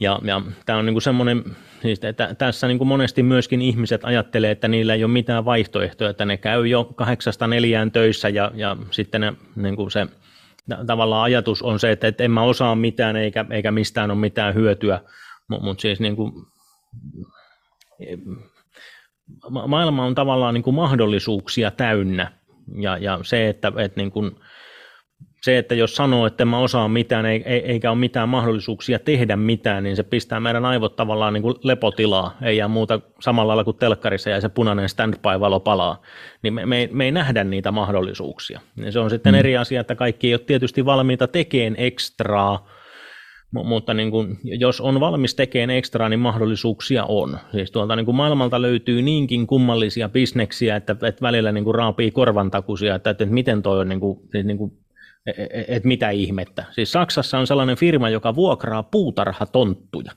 Ja, 0.00 0.20
ja 0.24 0.42
tämä 0.66 0.78
on 0.78 0.86
niin 0.86 1.02
semmoinen, 1.02 1.44
siis 1.82 2.04
että 2.04 2.34
tässä 2.34 2.68
niin 2.68 2.78
kuin 2.78 2.88
monesti 2.88 3.22
myöskin 3.22 3.62
ihmiset 3.62 4.04
ajattelee, 4.04 4.50
että 4.50 4.68
niillä 4.68 4.94
ei 4.94 5.04
ole 5.04 5.12
mitään 5.12 5.44
vaihtoehtoja, 5.44 6.10
että 6.10 6.24
ne 6.24 6.36
käy 6.36 6.66
jo 6.66 6.84
kahdeksasta 6.84 7.46
neljään 7.46 7.90
töissä 7.90 8.28
ja, 8.28 8.50
ja 8.54 8.76
sitten 8.90 9.20
ne, 9.20 9.32
niin 9.56 9.76
kuin 9.76 9.90
se 9.90 10.06
tavallaan 10.86 11.22
ajatus 11.24 11.62
on 11.62 11.78
se, 11.78 11.90
että, 11.90 12.08
että 12.08 12.24
en 12.24 12.30
mä 12.30 12.42
osaa 12.42 12.74
mitään 12.74 13.16
eikä, 13.16 13.44
eikä 13.50 13.70
mistään 13.70 14.10
ole 14.10 14.18
mitään 14.18 14.54
hyötyä, 14.54 15.00
mutta 15.48 15.64
mut 15.64 15.80
siis 15.80 16.00
niin 16.00 16.16
kuin, 16.16 16.32
maailma 19.66 20.04
on 20.04 20.14
tavallaan 20.14 20.54
niin 20.54 20.62
kuin 20.62 20.76
mahdollisuuksia 20.76 21.70
täynnä. 21.70 22.32
Ja, 22.74 22.98
ja 22.98 23.18
se, 23.22 23.48
että, 23.48 23.72
että 23.76 24.00
niin 24.00 24.10
kuin, 24.10 24.36
se, 25.42 25.58
että 25.58 25.74
jos 25.74 25.96
sanoo, 25.96 26.26
että 26.26 26.44
mä 26.44 26.58
osaan 26.58 26.90
mitään 26.90 27.26
eikä 27.46 27.90
ole 27.90 27.98
mitään 27.98 28.28
mahdollisuuksia 28.28 28.98
tehdä 28.98 29.36
mitään, 29.36 29.84
niin 29.84 29.96
se 29.96 30.02
pistää 30.02 30.40
meidän 30.40 30.64
aivot 30.64 30.96
tavallaan 30.96 31.32
niin 31.32 31.42
kuin 31.42 31.54
lepotilaa. 31.62 32.36
Ei 32.42 32.56
jää 32.56 32.68
muuta 32.68 33.00
samalla 33.20 33.48
lailla 33.48 33.64
kuin 33.64 33.76
telkkarissa 33.76 34.30
ja 34.30 34.40
se 34.40 34.48
punainen 34.48 34.88
standby-valo 34.88 35.60
palaa. 35.60 36.02
Niin 36.42 36.54
me, 36.54 36.66
me, 36.66 36.88
me 36.92 37.04
ei 37.04 37.12
nähdä 37.12 37.44
niitä 37.44 37.70
mahdollisuuksia. 37.70 38.60
Ja 38.76 38.92
se 38.92 38.98
on 38.98 39.10
sitten 39.10 39.34
mm. 39.34 39.38
eri 39.38 39.56
asia, 39.56 39.80
että 39.80 39.94
kaikki 39.94 40.26
ei 40.26 40.34
ole 40.34 40.40
tietysti 40.46 40.84
valmiita 40.84 41.26
tekemään 41.26 41.74
ekstraa, 41.78 42.68
mutta 43.52 43.94
niin 43.94 44.10
kuin, 44.10 44.38
jos 44.42 44.80
on 44.80 45.00
valmis 45.00 45.34
tekemään 45.34 45.70
ekstraa, 45.78 46.08
niin 46.08 46.20
mahdollisuuksia 46.20 47.04
on. 47.04 47.38
Siis 47.52 47.70
tuolta 47.70 47.96
niin 47.96 48.06
kuin 48.06 48.16
maailmalta 48.16 48.62
löytyy 48.62 49.02
niinkin 49.02 49.46
kummallisia 49.46 50.08
bisneksiä, 50.08 50.76
että, 50.76 50.92
että 50.92 51.22
välillä 51.22 51.52
niin 51.52 51.64
kuin 51.64 51.74
raapii 51.74 52.10
korvantakuisia, 52.10 52.94
että, 52.94 53.10
että 53.10 53.26
miten 53.26 53.62
toi 53.62 53.80
on 53.80 53.88
niin 53.88 54.00
kuin, 54.00 54.18
siis 54.32 54.46
niin 54.46 54.58
kuin 54.58 54.72
että 55.26 55.42
e, 55.42 55.64
et 55.68 55.84
mitä 55.84 56.10
ihmettä. 56.10 56.64
Siis 56.70 56.92
Saksassa 56.92 57.38
on 57.38 57.46
sellainen 57.46 57.76
firma, 57.76 58.08
joka 58.08 58.34
vuokraa 58.34 58.82
puutarhatonttuja. 58.82 60.12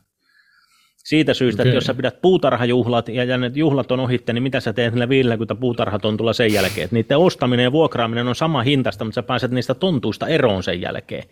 Siitä 0.98 1.34
syystä, 1.34 1.62
okay. 1.62 1.70
että 1.70 1.78
jos 1.78 1.84
sä 1.84 1.94
pidät 1.94 2.22
puutarhajuhlat 2.22 3.10
ja 3.10 3.38
ne 3.38 3.52
juhlat 3.56 3.92
on 3.92 4.00
ohitte, 4.00 4.34
niin 4.34 4.44
mitä 4.44 4.60
sä 4.60 4.74
teet 4.74 4.94
niillä 4.94 5.10
50 5.10 5.56
puutarhatontulla 5.56 6.34
sen 6.34 6.54
jälkeen? 6.54 6.86
Että 6.86 6.96
niiden 6.96 7.18
ostaminen 7.18 7.64
ja 7.64 7.72
vuokraaminen 7.72 8.28
on 8.28 8.36
sama 8.36 8.62
hintasta, 8.62 9.06
mutta 9.06 9.16
sä 9.16 9.24
pääset 9.24 9.52
niistä 9.52 9.74
tontuista 9.74 10.28
eroon 10.28 10.64
sen 10.64 10.82
jälkeen. 10.82 11.24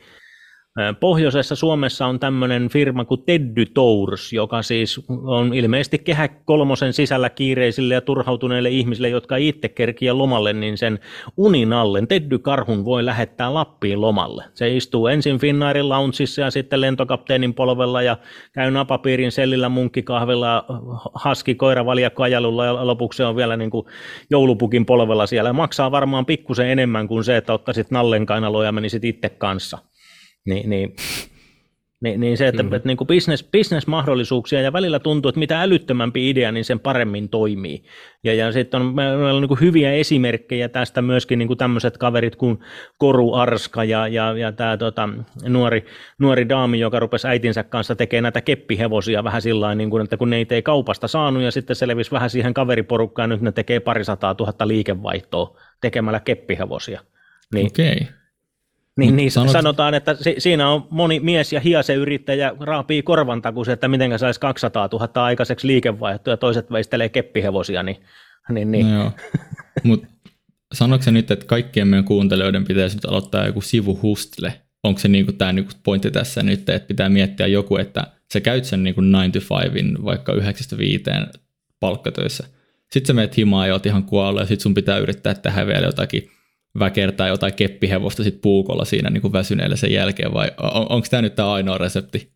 Pohjoisessa 0.99 1.55
Suomessa 1.55 2.05
on 2.05 2.19
tämmöinen 2.19 2.69
firma 2.69 3.05
kuin 3.05 3.23
Teddy 3.25 3.65
Tours, 3.65 4.34
joka 4.34 4.62
siis 4.62 5.05
on 5.10 5.53
ilmeisesti 5.53 5.99
kehä 5.99 6.27
kolmosen 6.27 6.93
sisällä 6.93 7.29
kiireisille 7.29 7.93
ja 7.93 8.01
turhautuneille 8.01 8.69
ihmisille, 8.69 9.10
jotka 9.10 9.36
itse 9.36 9.69
kerkiä 9.69 10.17
lomalle, 10.17 10.53
niin 10.53 10.77
sen 10.77 10.99
unin 11.38 11.73
alle 11.73 12.05
Teddy 12.05 12.39
Karhun 12.39 12.86
voi 12.86 13.05
lähettää 13.05 13.53
Lappiin 13.53 14.01
lomalle. 14.01 14.43
Se 14.53 14.75
istuu 14.75 15.07
ensin 15.07 15.39
Finnairin 15.39 15.89
loungeissa 15.89 16.41
ja 16.41 16.51
sitten 16.51 16.81
lentokapteenin 16.81 17.53
polvella 17.53 18.01
ja 18.01 18.17
käy 18.53 18.71
napapiirin 18.71 19.31
sellillä 19.31 19.69
munkkikahvilla, 19.69 20.65
haski 21.13 21.55
koiravaljakko 21.55 22.23
ajalulla 22.23 22.65
ja 22.65 22.88
lopuksi 22.88 23.23
on 23.23 23.36
vielä 23.36 23.57
niin 23.57 23.71
kuin 23.71 23.86
joulupukin 24.29 24.86
polvella 24.86 25.27
siellä. 25.27 25.53
Maksaa 25.53 25.91
varmaan 25.91 26.25
pikkusen 26.25 26.67
enemmän 26.67 27.07
kuin 27.07 27.23
se, 27.23 27.38
että 27.38 27.53
ottaisit 27.53 27.91
nallen 27.91 28.25
kainaloa 28.25 28.65
ja 28.65 28.71
menisit 28.71 29.05
itse 29.05 29.29
kanssa. 29.29 29.77
Niin, 30.45 30.69
niin, 30.69 30.95
niin, 32.01 32.19
niin 32.19 32.38
se, 32.38 32.47
että, 32.47 32.63
että 32.75 32.88
niin 32.88 32.97
kuin 32.97 33.08
business, 33.08 33.43
business-mahdollisuuksia 33.51 34.62
ja 34.62 34.73
välillä 34.73 34.99
tuntuu, 34.99 35.30
että 35.30 35.39
mitä 35.39 35.62
älyttömämpi 35.62 36.30
idea, 36.30 36.51
niin 36.51 36.65
sen 36.65 36.80
paremmin 36.80 37.30
toimii. 37.30 37.84
Ja, 38.23 38.34
ja 38.34 38.51
sitten 38.51 38.82
on, 38.82 38.95
meillä 38.95 39.34
on 39.34 39.41
niin 39.41 39.47
kuin 39.47 39.60
hyviä 39.60 39.93
esimerkkejä 39.93 40.69
tästä 40.69 41.01
myöskin 41.01 41.39
niin 41.39 41.47
kuin 41.47 41.58
tämmöiset 41.58 41.97
kaverit 41.97 42.36
kuin 42.36 42.60
Koru 42.97 43.34
Arska 43.34 43.84
ja, 43.84 44.08
ja, 44.08 44.38
ja 44.38 44.51
tämä 44.51 44.77
tota, 44.77 45.10
nuori, 45.47 45.86
nuori 46.19 46.49
daami, 46.49 46.80
joka 46.80 46.99
rupesi 46.99 47.27
äitinsä 47.27 47.63
kanssa 47.63 47.95
tekemään 47.95 48.23
näitä 48.23 48.41
keppihevosia 48.41 49.23
vähän 49.23 49.41
sillä 49.41 49.75
niin 49.75 49.89
kuin, 49.89 50.04
että 50.04 50.17
kun 50.17 50.30
ne 50.30 50.45
ei 50.49 50.62
kaupasta 50.62 51.08
saanut 51.08 51.43
ja 51.43 51.51
sitten 51.51 51.75
selvisi 51.75 52.12
vähän 52.12 52.30
siihen 52.30 52.54
kaveriporukkaan, 52.54 53.30
nyt 53.30 53.41
ne 53.41 53.51
tekee 53.51 53.80
parisataa 53.80 54.36
tuhatta 54.36 54.67
liikevaihtoa 54.67 55.60
tekemällä 55.82 56.19
keppihevosia. 56.19 57.01
Niin, 57.54 57.67
okay. 57.67 58.20
Niin, 58.97 59.15
niin 59.15 59.32
sanot... 59.32 59.51
sanotaan, 59.51 59.93
että 59.93 60.15
si- 60.21 60.36
siinä 60.38 60.69
on 60.69 60.88
moni 60.89 61.19
mies 61.19 61.54
ja 61.54 61.60
hiaseyrittäjä 61.60 62.56
raapii 62.60 63.04
korvan 63.04 63.41
takuisen, 63.41 63.73
että 63.73 63.88
miten 63.88 64.19
saisi 64.19 64.39
200 64.39 64.89
000 64.91 65.25
aikaiseksi 65.25 65.67
liikevaihtoa 65.67 66.34
ja 66.34 66.38
toiset 66.38 66.71
veistelee 66.71 67.10
keppihevosia, 67.10 67.84
niin, 67.84 67.97
niin, 68.49 68.71
niin. 68.71 68.95
No 68.95 69.12
Mutta 69.84 70.08
sanoiko 70.73 71.12
nyt, 71.12 71.32
että 71.32 71.45
kaikkien 71.45 71.88
meidän 71.88 72.06
kuuntelijoiden 72.06 72.65
pitäisi 72.65 72.97
nyt 72.97 73.06
aloittaa 73.06 73.45
joku 73.45 73.62
sivu 73.62 73.99
hustle? 74.01 74.54
Onko 74.84 74.99
se 74.99 75.08
niinku 75.08 75.32
tämä 75.32 75.54
niinku 75.54 75.71
pointti 75.84 76.12
tässä 76.12 76.43
nyt, 76.43 76.69
että 76.69 76.88
pitää 76.88 77.10
miettiä 77.10 77.47
joku, 77.47 77.77
että 77.77 78.08
sä 78.34 78.41
käyt 78.41 78.65
sen 78.65 78.84
niinku 78.84 79.01
9 79.01 79.32
to 79.32 79.39
5 79.73 80.06
vaikka 80.06 80.34
9-5 80.34 80.38
palkkatöissä. 81.80 82.43
Sitten 82.91 83.08
sä 83.08 83.13
menet 83.13 83.38
himaan 83.38 83.67
ja 83.67 83.73
oot 83.73 83.86
ihan 83.86 84.04
kuollut 84.04 84.41
ja 84.41 84.45
sitten 84.45 84.63
sun 84.63 84.73
pitää 84.73 84.97
yrittää 84.97 85.34
tehdä 85.34 85.67
vielä 85.67 85.86
jotakin 85.86 86.32
väkertää 86.79 87.27
jotain 87.27 87.53
keppihevosta 87.53 88.23
sit 88.23 88.41
puukolla 88.41 88.86
siinä 88.86 89.10
niin 89.10 89.21
kuin 89.21 89.34
väsyneellä 89.34 89.75
sen 89.75 89.91
jälkeen, 89.91 90.34
vai 90.34 90.51
on, 90.57 90.91
onko 90.91 91.07
tämä 91.10 91.21
nyt 91.21 91.36
tämä 91.36 91.53
ainoa 91.53 91.77
resepti? 91.77 92.31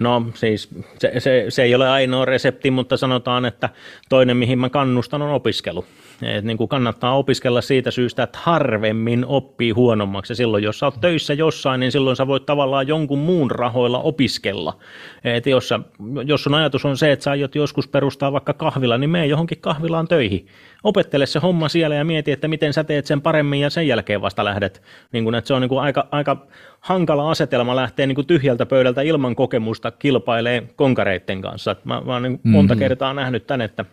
No 0.00 0.26
siis 0.34 0.68
se, 0.98 1.12
se, 1.18 1.46
se 1.48 1.62
ei 1.62 1.74
ole 1.74 1.88
ainoa 1.88 2.24
resepti, 2.24 2.70
mutta 2.70 2.96
sanotaan, 2.96 3.44
että 3.44 3.70
toinen 4.08 4.36
mihin 4.36 4.58
mä 4.58 4.70
kannustan 4.70 5.22
on 5.22 5.30
opiskelu. 5.30 5.84
Et 6.22 6.44
niin 6.44 6.56
kuin 6.56 6.68
kannattaa 6.68 7.16
opiskella 7.16 7.60
siitä 7.60 7.90
syystä, 7.90 8.22
että 8.22 8.38
harvemmin 8.42 9.24
oppii 9.26 9.70
huonommaksi. 9.70 10.32
Ja 10.32 10.36
silloin, 10.36 10.64
jos 10.64 10.78
sä 10.78 10.86
oot 10.86 11.00
töissä 11.00 11.34
jossain, 11.34 11.80
niin 11.80 11.92
silloin 11.92 12.16
sä 12.16 12.26
voit 12.26 12.46
tavallaan 12.46 12.88
jonkun 12.88 13.18
muun 13.18 13.50
rahoilla 13.50 13.98
opiskella. 13.98 14.78
Et 15.24 15.46
jos, 15.46 15.68
sä, 15.68 15.80
jos 16.26 16.42
sun 16.42 16.54
ajatus 16.54 16.84
on 16.84 16.96
se, 16.96 17.12
että 17.12 17.22
sä 17.22 17.30
aiot 17.30 17.54
joskus 17.54 17.88
perustaa 17.88 18.32
vaikka 18.32 18.52
kahvila, 18.52 18.98
niin 18.98 19.10
mene 19.10 19.26
johonkin 19.26 19.60
kahvilaan 19.60 20.08
töihin. 20.08 20.46
Opettele 20.84 21.26
se 21.26 21.38
homma 21.38 21.68
siellä 21.68 21.96
ja 21.96 22.04
mieti, 22.04 22.32
että 22.32 22.48
miten 22.48 22.72
sä 22.72 22.84
teet 22.84 23.06
sen 23.06 23.22
paremmin 23.22 23.60
ja 23.60 23.70
sen 23.70 23.88
jälkeen 23.88 24.22
vasta 24.22 24.44
lähdet. 24.44 24.82
Niin 25.12 25.24
kuin, 25.24 25.34
että 25.34 25.48
se 25.48 25.54
on 25.54 25.60
niin 25.60 25.68
kuin 25.68 25.80
aika, 25.80 26.08
aika 26.10 26.46
hankala 26.80 27.30
asetelma 27.30 27.76
lähteä 27.76 28.06
niin 28.06 28.14
kuin 28.14 28.26
tyhjältä 28.26 28.66
pöydältä 28.66 29.02
ilman 29.02 29.34
kokemusta 29.34 29.90
kilpailee 29.90 30.62
konkareitten 30.76 31.42
kanssa. 31.42 31.76
Mä, 31.84 32.02
mä 32.06 32.12
oon 32.12 32.22
niin 32.22 32.40
monta 32.42 32.74
mm-hmm. 32.74 32.84
kertaa 32.88 33.14
nähnyt 33.14 33.46
tän, 33.46 33.60
että 33.60 33.84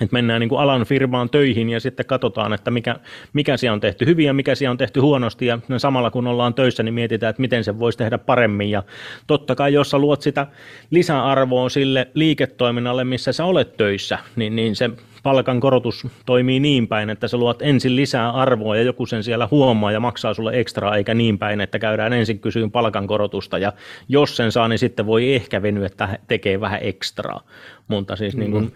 että 0.00 0.12
mennään 0.12 0.40
niin 0.40 0.48
kuin 0.48 0.60
alan 0.60 0.84
firmaan 0.84 1.30
töihin 1.30 1.70
ja 1.70 1.80
sitten 1.80 2.06
katsotaan, 2.06 2.52
että 2.52 2.70
mikä, 2.70 2.96
mikä 3.32 3.56
siellä 3.56 3.74
on 3.74 3.80
tehty 3.80 4.06
hyvin 4.06 4.26
ja 4.26 4.34
mikä 4.34 4.54
siellä 4.54 4.70
on 4.70 4.78
tehty 4.78 5.00
huonosti 5.00 5.46
ja 5.46 5.58
samalla 5.78 6.10
kun 6.10 6.26
ollaan 6.26 6.54
töissä, 6.54 6.82
niin 6.82 6.94
mietitään, 6.94 7.30
että 7.30 7.40
miten 7.40 7.64
se 7.64 7.78
voisi 7.78 7.98
tehdä 7.98 8.18
paremmin 8.18 8.70
ja 8.70 8.82
totta 9.26 9.54
kai 9.54 9.72
jos 9.72 9.90
sä 9.90 9.98
luot 9.98 10.22
sitä 10.22 10.46
lisäarvoa 10.90 11.68
sille 11.68 12.08
liiketoiminnalle, 12.14 13.04
missä 13.04 13.32
sä 13.32 13.44
olet 13.44 13.76
töissä, 13.76 14.18
niin, 14.36 14.56
niin 14.56 14.76
se 14.76 14.90
palkan 15.22 15.60
korotus 15.60 16.06
toimii 16.26 16.60
niin 16.60 16.88
päin, 16.88 17.10
että 17.10 17.28
sä 17.28 17.36
luot 17.36 17.62
ensin 17.62 17.96
lisää 17.96 18.30
arvoa 18.30 18.76
ja 18.76 18.82
joku 18.82 19.06
sen 19.06 19.22
siellä 19.22 19.48
huomaa 19.50 19.92
ja 19.92 20.00
maksaa 20.00 20.34
sulle 20.34 20.60
ekstraa, 20.60 20.96
eikä 20.96 21.14
niin 21.14 21.38
päin, 21.38 21.60
että 21.60 21.78
käydään 21.78 22.12
ensin 22.12 22.38
kysyyn 22.38 22.70
palkankorotusta 22.70 23.58
ja 23.58 23.72
jos 24.08 24.36
sen 24.36 24.52
saa, 24.52 24.68
niin 24.68 24.78
sitten 24.78 25.06
voi 25.06 25.34
ehkä 25.34 25.62
venyä, 25.62 25.86
että 25.86 26.18
tekee 26.28 26.60
vähän 26.60 26.80
ekstraa. 26.82 27.40
Mutta 27.88 28.16
siis 28.16 28.34
mm. 28.34 28.40
niin 28.40 28.50
kuin, 28.50 28.72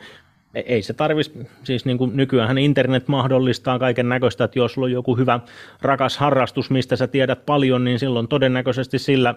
ei 0.54 0.82
se 0.82 0.92
tarvitsisi, 0.92 1.46
siis 1.64 1.84
niin 1.84 1.98
kuin 1.98 2.16
nykyään 2.16 2.58
internet 2.58 3.08
mahdollistaa 3.08 3.78
kaiken 3.78 4.08
näköistä, 4.08 4.44
että 4.44 4.58
jos 4.58 4.72
sulla 4.72 4.86
on 4.86 4.92
joku 4.92 5.16
hyvä 5.16 5.40
rakas 5.82 6.18
harrastus, 6.18 6.70
mistä 6.70 6.96
sä 6.96 7.06
tiedät 7.06 7.46
paljon, 7.46 7.84
niin 7.84 7.98
silloin 7.98 8.28
todennäköisesti 8.28 8.98
sillä, 8.98 9.34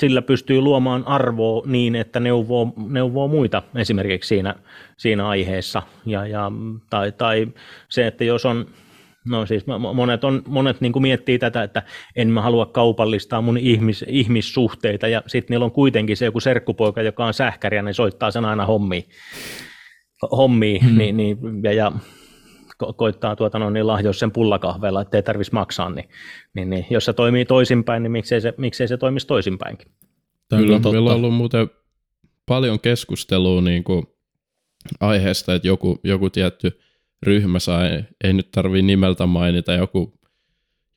sillä 0.00 0.22
pystyy 0.22 0.60
luomaan 0.60 1.06
arvoa 1.06 1.62
niin, 1.66 1.94
että 1.94 2.20
neuvoo, 2.20 2.72
neuvoo 2.88 3.28
muita 3.28 3.62
esimerkiksi 3.74 4.28
siinä, 4.28 4.54
siinä 4.96 5.28
aiheessa. 5.28 5.82
Ja, 6.06 6.26
ja, 6.26 6.52
tai, 6.90 7.12
tai 7.12 7.48
se, 7.88 8.06
että 8.06 8.24
jos 8.24 8.46
on 8.46 8.66
No 9.24 9.46
siis 9.46 9.64
monet, 9.94 10.24
on, 10.24 10.42
monet 10.46 10.80
niin 10.80 10.92
kuin 10.92 11.02
miettii 11.02 11.38
tätä, 11.38 11.62
että 11.62 11.82
en 12.16 12.28
mä 12.28 12.42
halua 12.42 12.66
kaupallistaa 12.66 13.40
mun 13.40 13.58
ihmis, 13.58 14.04
ihmissuhteita 14.08 15.08
ja 15.08 15.22
sitten 15.26 15.54
niillä 15.54 15.64
on 15.64 15.72
kuitenkin 15.72 16.16
se 16.16 16.24
joku 16.24 16.40
serkkupoika, 16.40 17.02
joka 17.02 17.26
on 17.26 17.34
sähkäri 17.34 17.76
ja 17.76 17.82
ne 17.82 17.92
soittaa 17.92 18.30
sen 18.30 18.44
aina 18.44 18.66
hommiin 18.66 19.04
hommia 20.22 20.80
hmm. 20.82 20.98
niin, 20.98 21.16
niin, 21.16 21.38
ja, 21.62 21.72
ja 21.72 21.92
ko- 22.84 22.94
koittaa 22.96 23.36
tuota, 23.36 23.58
no, 23.58 23.70
niin 23.70 23.86
lahjoa 23.86 24.12
sen 24.12 24.32
pullakahvella, 24.32 25.02
ettei 25.02 25.22
tarvitsisi 25.22 25.54
maksaa, 25.54 25.90
niin, 25.90 26.08
niin, 26.54 26.70
niin, 26.70 26.86
jos 26.90 27.04
se 27.04 27.12
toimii 27.12 27.44
toisinpäin, 27.44 28.02
niin 28.02 28.12
miksei 28.12 28.40
se, 28.40 28.54
miksei 28.56 28.88
se 28.88 28.96
toimisi 28.96 29.26
toisinpäinkin. 29.26 29.92
Kyllä, 30.50 30.78
meillä 30.78 31.10
on 31.10 31.16
ollut 31.16 31.34
muuten 31.34 31.70
paljon 32.46 32.80
keskustelua 32.80 33.60
niin 33.60 33.84
kuin 33.84 34.06
aiheesta, 35.00 35.54
että 35.54 35.68
joku, 35.68 36.00
joku 36.04 36.30
tietty 36.30 36.80
ryhmä 37.22 37.58
sai, 37.58 38.04
ei 38.24 38.32
nyt 38.32 38.50
tarvii 38.50 38.82
nimeltä 38.82 39.26
mainita, 39.26 39.72
joku 39.72 40.18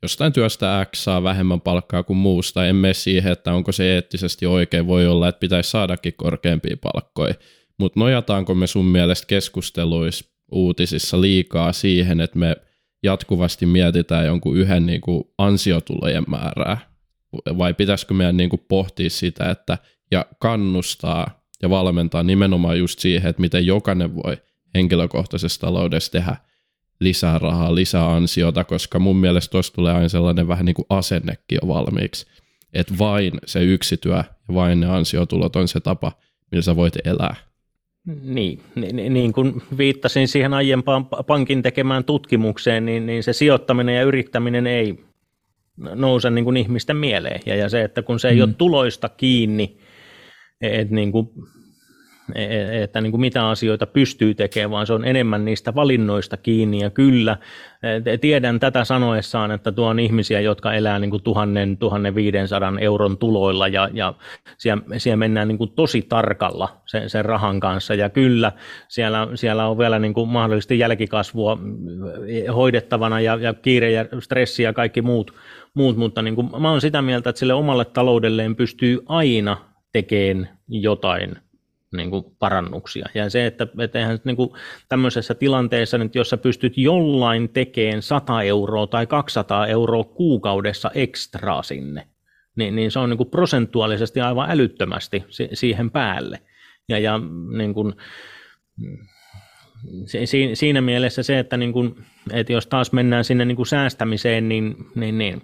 jostain 0.01 0.34
työstä 0.34 0.86
X 0.95 0.97
saa 0.97 1.24
vähemmän 1.24 1.61
palkkaa 1.61 2.03
kuin 2.03 2.17
muusta. 2.17 2.65
En 2.65 2.76
mene 2.76 2.93
siihen, 2.93 3.32
että 3.32 3.53
onko 3.53 3.72
se 3.72 3.93
eettisesti 3.93 4.45
oikein. 4.45 4.88
Voi 4.88 5.07
olla, 5.07 5.28
että 5.28 5.39
pitäisi 5.39 5.69
saadakin 5.69 6.13
korkeampia 6.17 6.78
palkkoja. 6.82 7.34
Mutta 7.82 7.99
nojataanko 7.99 8.55
me 8.55 8.67
sun 8.67 8.86
mielestä 8.86 9.27
keskusteluissa 9.27 10.25
uutisissa 10.51 11.21
liikaa 11.21 11.73
siihen, 11.73 12.21
että 12.21 12.39
me 12.39 12.55
jatkuvasti 13.03 13.65
mietitään 13.65 14.25
jonkun 14.25 14.57
yhden 14.57 14.86
niin 14.86 15.01
kuin 15.01 15.23
ansiotulojen 15.38 16.23
määrää, 16.27 16.77
vai 17.57 17.73
pitäisikö 17.73 18.13
meidän 18.13 18.38
niin 18.38 18.49
kuin 18.49 18.65
pohtia 18.67 19.09
sitä, 19.09 19.49
että 19.49 19.77
ja 20.11 20.25
kannustaa 20.39 21.45
ja 21.61 21.69
valmentaa 21.69 22.23
nimenomaan 22.23 22.79
just 22.79 22.99
siihen, 22.99 23.29
että 23.29 23.41
miten 23.41 23.65
jokainen 23.65 24.15
voi 24.15 24.38
henkilökohtaisessa 24.75 25.61
taloudessa 25.61 26.11
tehdä 26.11 26.36
lisää 26.99 27.39
rahaa, 27.39 27.75
lisää 27.75 28.13
ansiota, 28.13 28.63
koska 28.63 28.99
mun 28.99 29.17
mielestä 29.17 29.51
tuossa 29.51 29.73
tulee 29.73 29.93
aina 29.93 30.09
sellainen 30.09 30.47
vähän 30.47 30.65
niin 30.65 30.75
kuin 30.75 30.86
asennekin 30.89 31.59
jo 31.61 31.67
valmiiksi, 31.67 32.25
että 32.73 32.93
vain 32.99 33.34
se 33.45 33.63
yksityö 33.63 34.15
ja 34.15 34.53
vain 34.53 34.79
ne 34.79 34.88
ansiotulot 34.88 35.55
on 35.55 35.67
se 35.67 35.79
tapa, 35.79 36.11
millä 36.51 36.61
sä 36.61 36.75
voit 36.75 36.93
elää. 37.05 37.50
Niin, 38.05 38.59
niin, 38.75 39.13
niin 39.13 39.33
kuin 39.33 39.61
viittasin 39.77 40.27
siihen 40.27 40.53
aiempaan 40.53 41.05
pankin 41.05 41.61
tekemään 41.61 42.03
tutkimukseen, 42.03 42.85
niin, 42.85 43.05
niin 43.05 43.23
se 43.23 43.33
sijoittaminen 43.33 43.95
ja 43.95 44.03
yrittäminen 44.03 44.67
ei 44.67 45.05
nouse 45.77 46.29
niin 46.29 46.45
kuin 46.45 46.57
ihmisten 46.57 46.97
mieleen. 46.97 47.41
Ja, 47.45 47.55
ja 47.55 47.69
se, 47.69 47.81
että 47.81 48.01
kun 48.01 48.19
se 48.19 48.29
ei 48.29 48.35
mm. 48.35 48.41
ole 48.41 48.53
tuloista 48.57 49.09
kiinni, 49.09 49.77
että 50.61 50.95
niin 50.95 51.11
kuin 51.11 51.29
että 52.84 53.01
niin 53.01 53.11
kuin 53.11 53.21
mitä 53.21 53.49
asioita 53.49 53.88
pystyy 53.88 54.34
tekemään, 54.34 54.71
vaan 54.71 54.88
se 54.88 54.93
on 54.93 55.05
enemmän 55.05 55.45
niistä 55.45 55.75
valinnoista 55.75 56.38
kiinni. 56.38 56.79
Ja 56.79 56.89
kyllä, 56.89 57.38
e, 58.05 58.17
tiedän 58.17 58.59
tätä 58.59 58.84
sanoessaan, 58.84 59.51
että 59.51 59.71
tuo 59.71 59.88
on 59.88 59.99
ihmisiä, 59.99 60.39
jotka 60.39 60.73
elää 60.73 60.99
niin 60.99 61.11
kuin 61.11 61.23
1000, 61.23 61.49
1500 61.79 62.73
euron 62.79 63.17
tuloilla 63.17 63.67
ja, 63.67 63.89
ja 63.93 64.13
siellä, 64.57 64.84
siellä 64.97 65.17
mennään 65.17 65.47
niin 65.47 65.57
kuin 65.57 65.71
tosi 65.75 66.01
tarkalla 66.01 66.82
sen, 66.86 67.09
sen 67.09 67.25
rahan 67.25 67.59
kanssa. 67.59 67.95
Ja 67.95 68.09
kyllä, 68.09 68.51
siellä, 68.88 69.27
siellä 69.36 69.67
on 69.67 69.77
vielä 69.77 69.99
niin 69.99 70.13
kuin 70.13 70.29
mahdollisesti 70.29 70.79
jälkikasvua 70.79 71.57
hoidettavana 72.55 73.21
ja, 73.21 73.36
ja 73.36 73.53
kiire 73.53 73.91
ja 73.91 74.05
stressi 74.19 74.63
ja 74.63 74.73
kaikki 74.73 75.01
muut, 75.01 75.34
muut 75.73 75.97
mutta 75.97 76.21
niin 76.21 76.36
kuin, 76.36 76.49
mä 76.61 76.71
oon 76.71 76.82
sitä 76.82 77.01
mieltä, 77.01 77.29
että 77.29 77.39
sille 77.39 77.53
omalle 77.53 77.86
taloudelleen 77.86 78.55
pystyy 78.55 78.99
aina 79.05 79.57
tekemään 79.93 80.49
jotain 80.67 81.36
niin 81.97 82.09
kuin 82.09 82.23
parannuksia. 82.39 83.05
Ja 83.13 83.29
se, 83.29 83.45
että, 83.45 83.67
että 83.79 83.99
eihän 83.99 84.19
niin 84.23 84.35
kuin 84.35 84.49
tämmöisessä 84.89 85.33
tilanteessa, 85.33 85.97
että 85.97 86.17
jos 86.17 86.29
sä 86.29 86.37
pystyt 86.37 86.77
jollain 86.77 87.49
tekemään 87.49 88.01
100 88.01 88.41
euroa 88.41 88.87
tai 88.87 89.07
200 89.07 89.67
euroa 89.67 90.03
kuukaudessa 90.03 90.91
ekstraa 90.93 91.63
sinne, 91.63 92.07
niin, 92.55 92.75
niin 92.75 92.91
se 92.91 92.99
on 92.99 93.09
niin 93.09 93.17
kuin 93.17 93.29
prosentuaalisesti 93.29 94.21
aivan 94.21 94.51
älyttömästi 94.51 95.23
siihen 95.53 95.91
päälle. 95.91 96.41
Ja, 96.89 96.99
ja 96.99 97.19
niin 97.57 97.73
kuin, 97.73 97.93
siinä 100.53 100.81
mielessä 100.81 101.23
se, 101.23 101.39
että, 101.39 101.57
niin 101.57 101.73
kuin, 101.73 101.95
että 102.31 102.53
jos 102.53 102.67
taas 102.67 102.91
mennään 102.91 103.23
sinne 103.23 103.45
niin 103.45 103.55
kuin 103.55 103.67
säästämiseen, 103.67 104.49
niin, 104.49 104.75
niin, 104.95 105.17
niin 105.17 105.41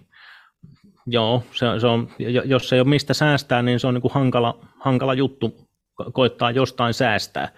joo, 1.07 1.43
se, 1.51 1.65
se 1.79 1.87
on, 1.87 2.09
jos 2.45 2.73
ei 2.73 2.79
ole 2.79 2.89
mistä 2.89 3.13
säästää, 3.13 3.61
niin 3.61 3.79
se 3.79 3.87
on 3.87 3.93
niin 3.93 4.01
kuin 4.01 4.13
hankala, 4.13 4.59
hankala 4.79 5.13
juttu 5.13 5.66
koittaa 6.13 6.51
jostain 6.51 6.93
säästää. 6.93 7.49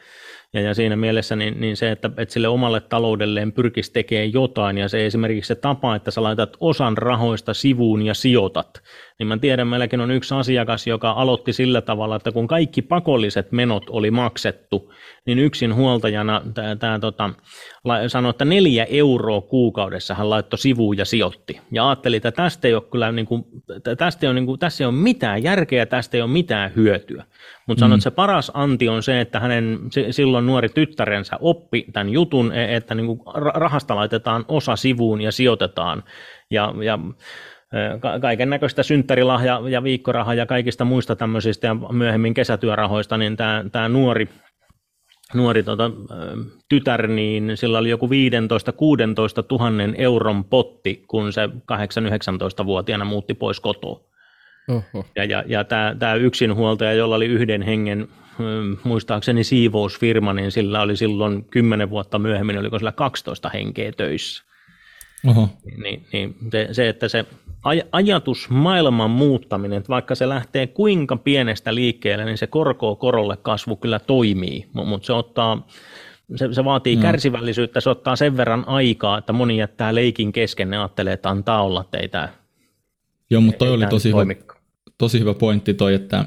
Ja, 0.54 0.62
ja 0.62 0.74
siinä 0.74 0.96
mielessä 0.96 1.36
niin, 1.36 1.62
niin 1.62 1.78
se, 1.78 1.92
että, 1.92 2.10
että 2.18 2.34
sille 2.34 2.48
omalle 2.48 2.82
taloudelleen 2.82 3.52
pyrkisi 3.52 3.94
tekemään 3.94 4.34
jotain, 4.34 4.78
ja 4.78 4.90
se 4.90 5.06
esimerkiksi 5.06 5.48
se 5.48 5.56
tapa, 5.56 5.96
että 5.96 6.12
sä 6.12 6.24
laitat 6.24 6.58
osan 6.60 6.98
rahoista 6.98 7.54
sivuun 7.54 8.02
ja 8.02 8.14
sijoitat, 8.14 8.82
niin 9.20 9.28
mä 9.28 9.38
tiedän, 9.38 9.68
meilläkin 9.68 10.02
on 10.02 10.12
yksi 10.12 10.36
asiakas, 10.36 10.88
joka 10.88 11.12
aloitti 11.12 11.54
sillä 11.54 11.82
tavalla, 11.82 12.16
että 12.16 12.32
kun 12.32 12.48
kaikki 12.48 12.82
pakolliset 12.82 13.52
menot 13.52 13.84
oli 13.90 14.12
maksettu, 14.12 14.94
niin 15.26 15.40
yksin 15.40 15.76
huoltajana 15.76 16.42
tämä 16.80 17.00
tota, 17.00 17.30
sanoi, 18.08 18.30
että 18.30 18.46
neljä 18.46 18.86
euroa 18.90 19.42
kuukaudessa 19.42 20.16
hän 20.16 20.30
laittoi 20.30 20.60
sivuun 20.60 20.98
ja 20.98 21.06
sijoitti. 21.06 21.62
Ja 21.72 21.90
ajatteli, 21.90 22.16
että 22.16 22.32
tästä 22.32 22.68
ei 22.68 22.74
ole 22.74 22.84
kyllä 22.92 23.12
niin 23.12 23.26
kuin, 23.26 23.46
tästä 23.98 24.26
ei 24.26 24.28
ole, 24.28 24.34
niin 24.34 24.46
kuin, 24.46 24.60
tässä 24.60 24.84
ei 24.84 24.86
ole 24.86 24.96
mitään 24.96 25.44
järkeä, 25.44 25.86
tästä 25.86 26.18
ei 26.18 26.22
ole 26.22 26.32
mitään 26.32 26.72
hyötyä. 26.76 27.24
Mutta 27.68 27.80
sanoi, 27.80 27.96
mm. 27.96 28.00
että 28.00 28.04
se 28.04 28.12
paras 28.12 28.52
anti 28.54 28.90
on 28.90 29.04
se, 29.04 29.22
että 29.22 29.40
hänen 29.40 29.80
silloin 30.12 30.46
nuori 30.46 30.70
tyttärensä 30.70 31.38
oppi 31.42 31.86
tämän 31.94 32.10
jutun, 32.10 32.52
e, 32.52 32.76
että 32.76 32.96
niin 32.96 33.08
kuin 33.08 33.22
rahasta 33.54 33.96
laitetaan 33.96 34.46
osa 34.48 34.76
sivuun 34.76 35.22
ja 35.22 35.32
sijoitetaan. 35.32 36.04
Ja, 36.52 36.74
ja 36.84 37.00
kaiken 38.22 38.50
näköistä 38.50 38.84
synttärilahja 38.84 39.62
ja 39.70 39.84
viikkoraha 39.84 40.34
ja 40.34 40.46
kaikista 40.46 40.86
muista 40.86 41.16
tämmöisistä 41.16 41.68
ja 41.68 41.76
myöhemmin 41.92 42.34
kesätyörahoista, 42.34 43.18
niin 43.18 43.38
tämä, 43.38 43.66
tämä 43.72 43.90
nuori, 43.90 44.30
nuori 45.34 45.64
tota, 45.64 45.92
tytär, 46.70 47.08
niin 47.08 47.52
sillä 47.56 47.78
oli 47.78 47.90
joku 47.90 48.08
15-16 48.08 48.10
tuhannen 49.48 49.96
euron 49.98 50.44
potti, 50.44 51.04
kun 51.08 51.34
se 51.34 51.48
8-19-vuotiaana 51.48 53.06
muutti 53.06 53.34
pois 53.34 53.60
kotoa. 53.60 54.00
Oho. 54.70 55.06
Ja, 55.16 55.26
ja, 55.26 55.44
ja 55.48 55.64
tämä, 55.64 55.96
tämä 56.00 56.16
yksinhuoltaja, 56.16 56.94
jolla 56.94 57.16
oli 57.16 57.26
yhden 57.26 57.62
hengen, 57.62 58.08
muistaakseni 58.84 59.44
siivousfirma, 59.44 60.34
niin 60.34 60.52
sillä 60.52 60.82
oli 60.82 60.98
silloin 60.98 61.46
10 61.46 61.90
vuotta 61.90 62.20
myöhemmin, 62.20 62.58
oliko 62.58 62.80
sillä 62.80 62.92
12 62.92 63.50
henkeä 63.50 63.92
töissä. 63.92 64.49
Oho. 65.28 65.50
Niin, 65.84 66.06
niin 66.14 66.36
se, 66.72 66.90
että 66.90 67.08
se 67.08 67.26
aj- 67.64 67.88
ajatus 67.92 68.50
maailman 68.50 69.10
muuttaminen, 69.10 69.78
että 69.78 69.90
vaikka 69.90 70.16
se 70.16 70.30
lähtee 70.30 70.68
kuinka 70.68 71.16
pienestä 71.16 71.76
liikkeelle, 71.76 72.26
niin 72.26 72.38
se 72.38 72.48
korkoa 72.48 72.96
korolle 72.96 73.38
kasvu 73.38 73.76
kyllä 73.76 74.00
toimii, 74.00 74.68
mutta 74.74 75.06
se 75.06 75.14
ottaa 75.14 75.68
se, 76.36 76.54
se 76.54 76.66
vaatii 76.66 76.96
no. 76.96 77.02
kärsivällisyyttä, 77.02 77.82
se 77.82 77.90
ottaa 77.90 78.16
sen 78.16 78.38
verran 78.38 78.64
aikaa, 78.68 79.18
että 79.18 79.34
moni 79.34 79.58
jättää 79.58 79.96
leikin 79.96 80.32
kesken 80.32 80.74
ja 80.74 80.82
ajattelee, 80.82 81.14
että 81.14 81.30
antaa 81.30 81.64
olla 81.64 81.86
teitä. 81.92 82.30
Joo, 83.30 83.42
mutta 83.42 83.66
toi 83.66 83.74
oli 83.74 83.88
tosi 83.88 84.10
hyvä, 84.10 84.36
tosi 84.98 85.20
hyvä 85.20 85.34
pointti 85.34 85.74
toi, 85.74 85.94
että 85.94 86.26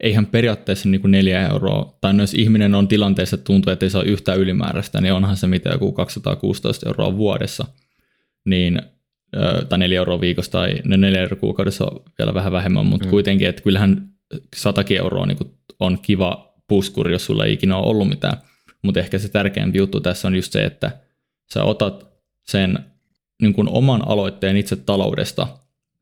eihän 0.00 0.26
periaatteessa 0.26 0.88
niin 0.88 1.00
kuin 1.00 1.10
neljä 1.10 1.48
euroa, 1.48 1.94
tai 2.00 2.14
no 2.14 2.22
jos 2.22 2.34
ihminen 2.34 2.74
on 2.74 2.88
tilanteessa, 2.88 3.34
että 3.34 3.44
tuntuu, 3.44 3.72
että 3.72 3.86
ei 3.86 3.90
saa 3.90 4.02
yhtään 4.02 4.38
ylimääräistä, 4.38 5.00
niin 5.00 5.14
onhan 5.14 5.36
se 5.36 5.46
mitä 5.46 5.70
joku 5.70 5.92
216 5.92 6.88
euroa 6.88 7.16
vuodessa 7.16 7.64
niin, 8.44 8.82
tai 9.68 9.78
4 9.78 9.98
euroa 9.98 10.20
viikossa 10.20 10.52
tai 10.52 10.74
ne 10.84 10.96
4 10.96 11.20
euroa 11.20 11.40
kuukaudessa 11.40 11.84
on 11.84 12.02
vielä 12.18 12.34
vähän 12.34 12.52
vähemmän, 12.52 12.86
mutta 12.86 13.06
mm. 13.06 13.10
kuitenkin, 13.10 13.48
että 13.48 13.62
kyllähän 13.62 14.08
100 14.56 14.84
euroa 14.90 15.26
niin 15.26 15.38
on 15.80 15.98
kiva 16.02 16.54
puskuri, 16.68 17.12
jos 17.12 17.26
sulla 17.26 17.44
ei 17.44 17.52
ikinä 17.52 17.76
ole 17.76 17.86
ollut 17.86 18.08
mitään 18.08 18.36
mutta 18.82 19.00
ehkä 19.00 19.18
se 19.18 19.28
tärkeämpi 19.28 19.78
juttu 19.78 20.00
tässä 20.00 20.28
on 20.28 20.34
just 20.34 20.52
se, 20.52 20.64
että 20.64 20.90
sä 21.52 21.64
otat 21.64 22.06
sen 22.42 22.78
niin 23.42 23.52
kuin 23.52 23.68
oman 23.68 24.08
aloitteen 24.08 24.56
itse 24.56 24.76
taloudesta, 24.76 25.46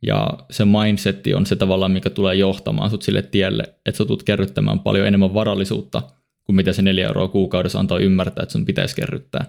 ja 0.06 0.28
se 0.50 0.64
mindsetti 0.64 1.34
on 1.34 1.46
se 1.46 1.56
tavallaan, 1.56 1.92
mikä 1.92 2.10
tulee 2.10 2.34
johtamaan 2.34 2.90
sut 2.90 3.02
sille 3.02 3.22
tielle, 3.22 3.62
että 3.86 3.98
sä 3.98 4.04
tulet 4.04 4.22
kerryttämään 4.22 4.80
paljon 4.80 5.06
enemmän 5.06 5.34
varallisuutta 5.34 6.02
kuin 6.44 6.56
mitä 6.56 6.72
se 6.72 6.82
neljä 6.82 7.06
euroa 7.06 7.28
kuukaudessa 7.28 7.80
antaa 7.80 7.98
ymmärtää, 7.98 8.42
että 8.42 8.52
sun 8.52 8.64
pitäisi 8.64 8.96
kerryttää. 8.96 9.44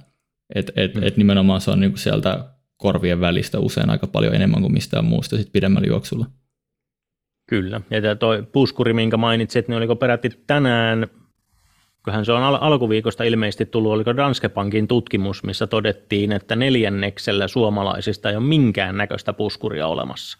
Et, 0.56 0.72
et, 0.76 0.96
mm. 0.96 1.04
et 1.04 1.18
nimenomaan 1.18 1.62
se 1.62 1.72
on 1.72 1.80
niinku 1.80 1.98
sieltä 1.98 2.46
korvien 2.82 3.20
välistä 3.20 3.60
usein 3.60 3.90
aika 3.90 4.08
paljon 4.08 4.36
enemmän 4.36 4.62
kuin 4.62 4.74
mistään 4.74 5.06
muusta 5.06 5.38
sit 5.38 5.52
pidemmällä 5.52 5.88
juoksulla. 5.88 6.26
Kyllä, 7.50 7.82
ja 7.90 8.16
tuo 8.16 8.44
puskuri, 8.52 8.94
minkä 8.94 9.18
mainitsit, 9.18 9.68
niin 9.68 9.78
oliko 9.78 9.96
peräti 9.96 10.30
tänään, 10.48 11.08
kyllähän 12.04 12.26
se 12.26 12.32
on 12.32 12.44
al- 12.44 12.58
alkuviikosta 12.62 13.24
ilmeisesti 13.24 13.66
tullut, 13.66 13.92
oliko 13.92 14.16
Danske 14.16 14.50
Bankin 14.50 14.88
tutkimus, 14.88 15.44
missä 15.44 15.68
todettiin, 15.68 16.32
että 16.32 16.56
neljänneksellä 16.56 17.48
suomalaisista 17.48 18.30
ei 18.30 18.36
ole 18.36 18.46
minkään 18.46 18.98
näköistä 18.98 19.34
puskuria 19.34 19.88
olemassa. 19.88 20.38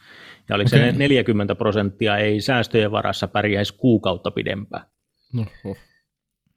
Ja 0.50 0.56
oliko 0.56 0.70
okay. 0.76 0.92
se 0.92 0.98
40 0.98 1.56
prosenttia 1.56 2.18
ei 2.18 2.42
säästöjen 2.42 2.92
varassa 2.92 3.28
pärjäisi 3.28 3.74
kuukautta 3.78 4.32
pidempään. 4.32 4.86
No, 5.34 5.46
oh. 5.66 5.78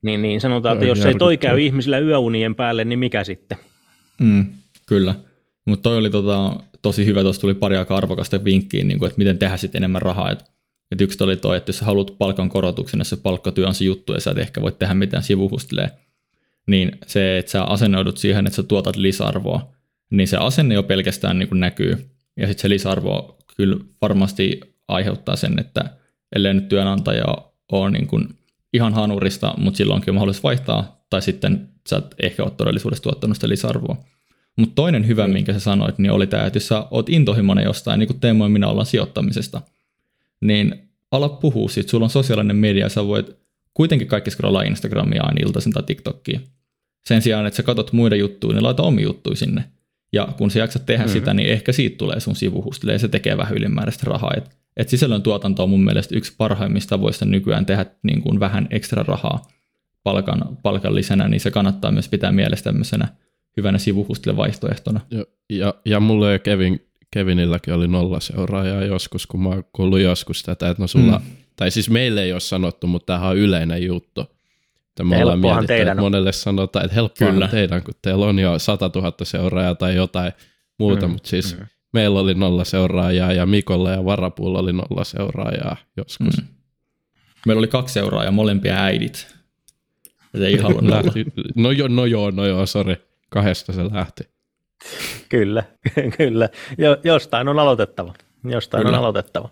Niin, 0.02 0.22
niin 0.22 0.40
sanotaan, 0.40 0.74
että 0.76 0.86
jos 0.86 1.06
ei 1.06 1.14
toi 1.14 1.36
käy 1.36 1.60
ihmisillä 1.60 1.98
yöunien 1.98 2.54
päälle, 2.54 2.84
niin 2.84 2.98
mikä 2.98 3.24
sitten? 3.24 3.58
Mm, 4.20 4.46
kyllä. 4.86 5.14
Mutta 5.64 5.82
toi 5.82 5.96
oli 5.96 6.10
tota, 6.10 6.56
tosi 6.82 7.06
hyvä, 7.06 7.22
tuossa 7.22 7.40
tuli 7.40 7.54
pari 7.54 7.76
aika 7.76 7.96
arvokasta 7.96 8.44
vinkkiä, 8.44 8.84
niin 8.84 8.98
kuin, 8.98 9.06
että 9.08 9.18
miten 9.18 9.38
tehdä 9.38 9.56
sitten 9.56 9.80
enemmän 9.80 10.02
rahaa. 10.02 10.30
Et, 10.30 10.44
et 10.92 11.00
yksi 11.00 11.24
oli 11.24 11.36
toi, 11.36 11.56
että 11.56 11.68
jos 11.68 11.78
sä 11.78 11.84
haluat 11.84 12.18
palkan 12.18 12.48
korotuksen, 12.48 13.00
jos 13.00 13.10
se 13.10 13.16
palkkatyö 13.16 13.66
on 13.66 13.74
se 13.74 13.84
juttu 13.84 14.12
ja 14.12 14.20
sä 14.20 14.30
et 14.30 14.38
ehkä 14.38 14.62
voit 14.62 14.78
tehdä 14.78 14.94
mitään 14.94 15.22
sivuhustelee, 15.22 15.90
niin 16.66 16.98
se, 17.06 17.38
että 17.38 17.52
sä 17.52 17.64
asennoidut 17.64 18.18
siihen, 18.18 18.46
että 18.46 18.56
sä 18.56 18.62
tuotat 18.62 18.96
lisäarvoa, 18.96 19.72
niin 20.10 20.28
se 20.28 20.36
asenne 20.36 20.74
jo 20.74 20.82
pelkästään 20.82 21.38
niin 21.38 21.48
kuin 21.48 21.60
näkyy. 21.60 22.10
Ja 22.36 22.46
sitten 22.46 22.62
se 22.62 22.68
lisäarvo 22.68 23.38
kyllä 23.56 23.76
varmasti 24.02 24.60
aiheuttaa 24.88 25.36
sen, 25.36 25.58
että 25.58 25.90
ellei 26.36 26.54
nyt 26.54 26.68
työnantaja 26.68 27.24
ole 27.72 27.90
niin 27.90 28.06
kuin 28.06 28.28
ihan 28.72 28.94
hanurista, 28.94 29.54
mutta 29.58 29.78
silloinkin 29.78 30.10
on 30.10 30.14
mahdollisuus 30.14 30.42
vaihtaa, 30.42 31.04
tai 31.10 31.22
sitten 31.22 31.68
sä 31.88 31.96
et 31.96 32.14
ehkä 32.22 32.42
ole 32.42 32.50
todellisuudessa 32.50 33.02
tuottanut 33.02 33.36
sitä 33.36 33.48
lisäarvoa. 33.48 34.04
Mutta 34.56 34.74
toinen 34.74 35.06
hyvä, 35.06 35.26
mm. 35.26 35.32
minkä 35.32 35.52
sä 35.52 35.60
sanoit, 35.60 35.98
niin 35.98 36.12
oli 36.12 36.26
tämä, 36.26 36.46
että 36.46 36.56
jos 36.56 36.68
sä 36.68 36.86
oot 36.90 37.08
intohimoinen 37.08 37.64
jostain, 37.64 37.98
niin 37.98 38.06
kuin 38.06 38.20
Teemo 38.20 38.44
ja 38.44 38.48
minä 38.48 38.68
ollaan 38.68 38.86
sijoittamisesta, 38.86 39.62
niin 40.40 40.88
ala 41.10 41.28
puhua 41.28 41.68
siitä, 41.68 41.90
sulla 41.90 42.04
on 42.04 42.10
sosiaalinen 42.10 42.56
media, 42.56 42.88
sä 42.88 43.06
voit 43.06 43.36
kuitenkin 43.74 44.08
kaikki 44.08 44.30
scrollaa 44.30 44.62
Instagramia 44.62 45.22
aina 45.22 45.46
iltaisin 45.46 45.72
tai 45.72 45.82
TikTokia. 45.82 46.40
Sen 47.06 47.22
sijaan, 47.22 47.46
että 47.46 47.56
sä 47.56 47.62
katot 47.62 47.92
muiden 47.92 48.18
juttuja, 48.18 48.54
niin 48.54 48.62
laita 48.62 48.82
omi 48.82 49.02
juttuja 49.02 49.36
sinne. 49.36 49.64
Ja 50.12 50.28
kun 50.38 50.50
sä 50.50 50.58
jaksat 50.58 50.86
tehdä 50.86 51.04
mm-hmm. 51.04 51.12
sitä, 51.12 51.34
niin 51.34 51.48
ehkä 51.48 51.72
siitä 51.72 51.96
tulee 51.96 52.20
sun 52.20 52.36
sivuhustille 52.36 52.92
ja 52.92 52.98
se 52.98 53.08
tekee 53.08 53.36
vähän 53.36 53.56
ylimääräistä 53.56 54.02
rahaa. 54.06 54.32
Et, 54.36 54.56
et 54.76 54.88
sisällön 54.88 55.22
tuotanto 55.22 55.62
on 55.62 55.70
mun 55.70 55.84
mielestä 55.84 56.16
yksi 56.16 56.34
parhaimmista 56.38 56.88
tavoista 56.88 57.24
nykyään 57.24 57.66
tehdä 57.66 57.86
niin 58.02 58.22
kuin 58.22 58.40
vähän 58.40 58.68
ekstra 58.70 59.02
rahaa 59.02 59.46
palkan, 60.02 60.58
palkan 60.62 60.94
lisänä, 60.94 61.28
niin 61.28 61.40
se 61.40 61.50
kannattaa 61.50 61.92
myös 61.92 62.08
pitää 62.08 62.32
mielessä 62.32 62.64
tämmöisenä 62.64 63.08
hyvänä 63.56 63.78
sivuhustille 63.78 64.36
vaihtoehtona. 64.36 65.00
Ja, 65.10 65.24
ja, 65.50 65.74
ja 65.84 66.00
mulle 66.00 66.32
ja 66.32 66.38
Kevin, 66.38 66.86
Kevinilläkin 67.10 67.74
oli 67.74 67.88
nolla 67.88 68.20
seuraajaa 68.20 68.84
joskus, 68.84 69.26
kun 69.26 69.42
mä 69.42 69.48
oon 69.48 69.64
kuullut 69.72 70.00
joskus 70.00 70.42
tätä, 70.42 70.70
että 70.70 70.82
no 70.82 70.86
sulla, 70.86 71.18
mm. 71.18 71.36
tai 71.56 71.70
siis 71.70 71.90
meille 71.90 72.22
ei 72.22 72.32
ole 72.32 72.40
sanottu, 72.40 72.86
mutta 72.86 73.06
tämähän 73.06 73.30
on 73.30 73.36
yleinen 73.36 73.86
juttu. 73.86 74.20
Että 74.88 75.04
me 75.04 75.22
ollaan 75.22 75.38
mietitty, 75.38 75.66
teidän 75.66 75.92
että 75.92 76.02
monelle 76.02 76.32
sanotaan, 76.32 76.84
että 76.84 76.94
helppoa 76.94 77.48
teidän, 77.50 77.82
kun 77.82 77.94
teillä 78.02 78.26
on 78.26 78.38
jo 78.38 78.58
100 78.58 78.90
000 78.94 79.12
seuraajaa 79.22 79.74
tai 79.74 79.96
jotain 79.96 80.32
muuta, 80.78 81.06
mm, 81.06 81.12
mutta 81.12 81.28
siis 81.28 81.58
mm. 81.58 81.66
meillä 81.92 82.20
oli 82.20 82.34
nolla 82.34 82.64
seuraajaa 82.64 83.32
ja 83.32 83.46
Mikolla 83.46 83.90
ja 83.90 84.04
Varapuulla 84.04 84.58
oli 84.58 84.72
nolla 84.72 85.04
seuraajaa 85.04 85.76
joskus. 85.96 86.36
Mm. 86.36 86.46
Meillä 87.46 87.58
oli 87.58 87.68
kaksi 87.68 87.92
seuraajaa, 87.92 88.32
molempia 88.32 88.74
äidit. 88.74 89.34
Se 90.38 90.46
ei 90.46 90.56
halunnut 90.56 90.94
No 91.54 91.70
joo, 91.70 91.88
no 91.88 92.04
joo, 92.04 92.30
no 92.30 92.46
joo, 92.46 92.66
sori. 92.66 92.96
Kahdesta 93.30 93.72
se 93.72 93.82
lähti. 93.92 94.28
Kyllä, 95.28 95.62
kyllä. 96.18 96.48
Jo, 96.78 96.96
jostain 97.04 97.48
on 97.48 97.58
aloitettava. 97.58 98.14
Jostain 98.44 98.82
kyllä. 98.82 98.96
on 98.96 99.00
aloitettava. 99.04 99.48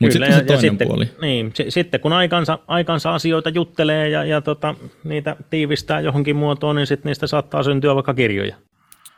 Mutta 0.00 0.12
sitten 0.12 0.32
se 0.32 0.44
toinen 0.44 0.60
sitten, 0.60 0.88
puoli. 0.88 1.08
Niin, 1.20 1.52
s- 1.54 1.74
sitten 1.74 2.00
kun 2.00 2.12
aikansa, 2.12 2.58
aikansa 2.66 3.14
asioita 3.14 3.48
juttelee 3.48 4.08
ja, 4.08 4.24
ja 4.24 4.40
tota, 4.40 4.74
niitä 5.04 5.36
tiivistää 5.50 6.00
johonkin 6.00 6.36
muotoon, 6.36 6.76
niin 6.76 6.86
sitten 6.86 7.10
niistä 7.10 7.26
saattaa 7.26 7.62
syntyä 7.62 7.94
vaikka 7.94 8.14
kirjoja. 8.14 8.56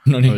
No 0.09 0.21
niin. 0.21 0.33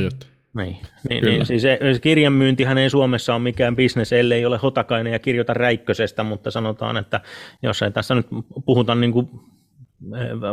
No 0.55 0.63
niin, 0.63 0.77
niin, 1.11 1.25
niin 1.25 1.47
siis 1.47 1.63
se, 1.63 1.79
kirjan 2.03 2.33
myyntihän 2.33 2.79
ei 2.79 2.91
Suomessa 2.91 3.35
ole 3.35 3.43
mikään 3.43 3.77
bisnes, 3.77 4.13
ellei 4.13 4.47
ole 4.47 4.59
hotakainen 4.63 5.13
ja 5.13 5.19
kirjoita 5.19 5.55
räikkösestä, 5.55 6.23
mutta 6.23 6.51
sanotaan, 6.51 6.97
että 6.97 7.21
jos 7.63 7.83
ei 7.83 7.91
tässä 7.91 8.15
nyt 8.15 8.27
puhuta 8.67 8.95
niin 8.95 9.13
kuin 9.13 9.31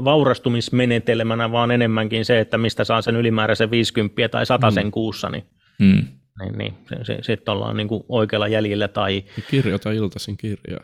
vaurastumismenetelmänä, 0.05 1.51
vaan 1.51 1.71
enemmänkin 1.71 2.25
se, 2.25 2.39
että 2.39 2.57
mistä 2.57 2.83
saa 2.83 3.01
sen 3.01 3.15
ylimääräisen 3.15 3.71
50 3.71 4.29
tai 4.29 4.45
100 4.45 4.71
sen 4.71 4.85
mm. 4.85 4.91
kuussa, 4.91 5.29
niin, 5.29 5.43
mm. 5.79 6.05
niin, 6.41 6.55
niin 6.57 6.73
sitten 6.89 7.23
sit 7.23 7.49
ollaan 7.49 7.77
niin 7.77 7.87
kuin 7.87 8.03
oikealla 8.09 8.47
jäljellä. 8.47 8.87
Tai, 8.87 9.23
Kirjoita 9.49 9.91
iltaisin 9.91 10.37
kirjaa. 10.37 10.83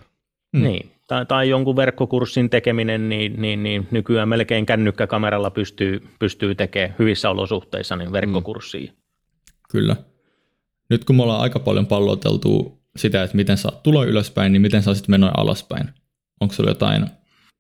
Mm. 0.54 0.64
Niin, 0.64 0.92
tai, 1.08 1.26
tai 1.26 1.50
jonkun 1.50 1.76
verkkokurssin 1.76 2.50
tekeminen, 2.50 3.10
niin, 3.10 3.42
niin, 3.42 3.64
niin 3.64 3.88
nykyään 3.92 4.30
melkein 4.30 4.66
kännykkäkameralla 4.66 5.50
pystyy, 5.50 6.08
pystyy 6.20 6.56
tekemään 6.56 6.96
hyvissä 7.00 7.30
olosuhteissa 7.30 7.96
niin 7.96 8.12
verkkokurssia. 8.12 8.92
Mm. 8.92 8.98
Kyllä. 9.70 9.96
Nyt 10.90 11.06
kun 11.06 11.16
me 11.16 11.24
ollaan 11.24 11.42
aika 11.42 11.60
paljon 11.60 11.88
palloteltu 11.88 12.82
sitä, 12.96 13.24
että 13.24 13.36
miten 13.36 13.58
saa 13.58 13.80
tulo 13.84 14.06
ylöspäin, 14.06 14.52
niin 14.52 14.62
miten 14.62 14.84
saa 14.84 14.94
sitten 14.94 15.14
menoja 15.14 15.34
alaspäin? 15.38 15.90
Onko 16.42 16.54
sulla 16.54 16.70
jotain 16.70 17.06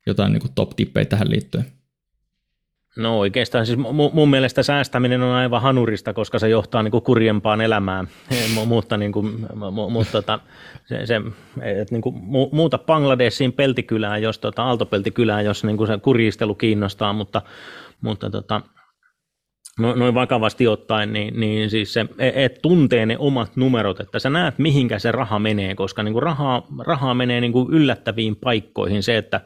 jotain 0.06 0.34
niin 0.34 0.53
top-tippejä 0.56 1.06
tähän 1.06 1.30
liittyen? 1.30 1.66
No 2.97 3.20
oikeastaan 3.20 3.66
siis 3.66 3.80
mun 4.14 4.30
mielestä 4.30 4.64
säästäminen 4.64 5.22
on 5.22 5.32
aivan 5.32 5.62
hanurista, 5.62 6.14
koska 6.14 6.39
se 6.39 6.49
johtaa 6.49 6.84
niin 6.84 6.91
kuin 6.91 7.03
kurjempaan 7.03 7.62
elämään, 7.62 8.08
mutta, 8.66 8.97
niin 8.97 9.12
kuin, 9.12 9.47
mutta 9.89 10.12
tota, 10.12 10.39
se, 10.86 11.06
se, 11.06 11.22
et 11.62 11.91
niin 11.91 12.01
kuin, 12.01 12.16
muuta 12.51 12.78
Bangladesiin 12.78 13.53
peltikylään, 13.53 14.22
jos 14.22 14.39
tota, 14.39 14.64
aaltopeltikylään, 14.64 15.45
jos 15.45 15.64
niin 15.64 15.78
kuin 15.78 15.88
se 15.88 15.97
kurjistelu 15.97 16.56
kiinnostaa, 16.56 17.14
mutta, 17.14 17.41
mutta 18.01 18.30
tota, 18.30 18.62
no, 19.80 19.95
noin 19.95 20.16
vakavasti 20.16 20.68
ottaen, 20.68 21.14
niin, 21.14 21.39
niin 21.39 21.70
siis 21.70 21.93
se, 21.93 22.06
et 22.20 22.60
tuntee 22.62 23.06
ne 23.06 23.18
omat 23.18 23.56
numerot, 23.56 23.99
että 23.99 24.20
sä 24.20 24.30
näet 24.30 24.60
mihinkä 24.60 24.99
se 24.99 25.12
raha 25.12 25.39
menee, 25.39 25.76
koska 25.76 26.03
niin 26.03 26.14
kuin 26.14 26.24
rahaa, 26.24 26.68
rahaa 26.86 27.14
menee 27.14 27.41
niin 27.41 27.53
kuin 27.53 27.74
yllättäviin 27.74 28.36
paikkoihin, 28.36 29.03
se, 29.03 29.18
että 29.18 29.41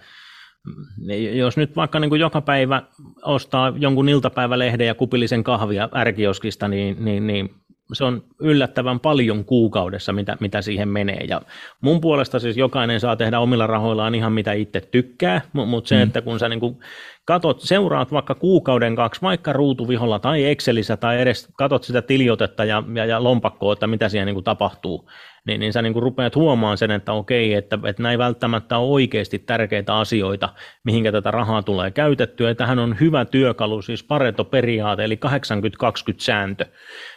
jos 1.33 1.57
nyt 1.57 1.75
vaikka 1.75 1.99
niin 1.99 2.09
kuin 2.09 2.21
joka 2.21 2.41
päivä 2.41 2.83
ostaa 3.23 3.73
jonkun 3.77 4.09
iltapäivälehden 4.09 4.87
ja 4.87 4.95
kupillisen 4.95 5.43
kahvia 5.43 5.89
ärkioskista, 5.95 6.67
niin, 6.67 7.05
niin, 7.05 7.27
niin 7.27 7.49
se 7.93 8.03
on 8.03 8.23
yllättävän 8.39 8.99
paljon 8.99 9.45
kuukaudessa, 9.45 10.13
mitä, 10.13 10.37
mitä 10.39 10.61
siihen 10.61 10.87
menee. 10.87 11.25
Ja 11.27 11.41
mun 11.81 12.01
puolesta 12.01 12.39
siis 12.39 12.57
jokainen 12.57 12.99
saa 12.99 13.15
tehdä 13.15 13.39
omilla 13.39 13.67
rahoillaan 13.67 14.15
ihan 14.15 14.33
mitä 14.33 14.53
itse 14.53 14.81
tykkää, 14.81 15.41
mutta 15.53 15.87
se, 15.87 15.95
mm. 15.95 16.03
että 16.03 16.21
kun 16.21 16.39
sä 16.39 16.49
niin 16.49 16.59
kuin 16.59 16.77
katot, 17.25 17.61
seuraat 17.61 18.11
vaikka 18.11 18.35
kuukauden 18.35 18.95
kaksi, 18.95 19.21
vaikka 19.21 19.53
ruutuviholla 19.53 20.19
tai 20.19 20.45
Excelissä 20.45 20.97
tai 20.97 21.21
edes 21.21 21.47
katot 21.57 21.83
sitä 21.83 22.01
tiliotetta 22.01 22.65
ja, 22.65 22.83
ja, 22.95 23.05
ja 23.05 23.23
lompakkoa, 23.23 23.73
että 23.73 23.87
mitä 23.87 24.09
siellä 24.09 24.25
niin 24.25 24.35
kuin 24.35 24.43
tapahtuu, 24.43 25.09
niin, 25.49 25.59
niin 25.59 25.73
sä 25.73 25.81
niin 25.81 25.93
kuin 25.93 26.03
rupeat 26.03 26.35
huomaan 26.35 26.77
sen, 26.77 26.91
että 26.91 27.13
okei, 27.13 27.53
että, 27.53 27.79
että 27.85 28.03
näin 28.03 28.19
välttämättä 28.19 28.77
on 28.77 28.89
oikeasti 28.89 29.39
tärkeitä 29.39 29.97
asioita, 29.97 30.49
mihinkä 30.83 31.11
tätä 31.11 31.31
rahaa 31.31 31.63
tulee 31.63 31.91
käytettyä. 31.91 32.49
Ja 32.49 32.55
tähän 32.55 32.79
on 32.79 32.99
hyvä 32.99 33.25
työkalu, 33.25 33.81
siis 33.81 34.03
Pareto-periaate, 34.03 35.03
eli 35.03 35.19
80-20 35.25 35.29
sääntö, 36.17 36.65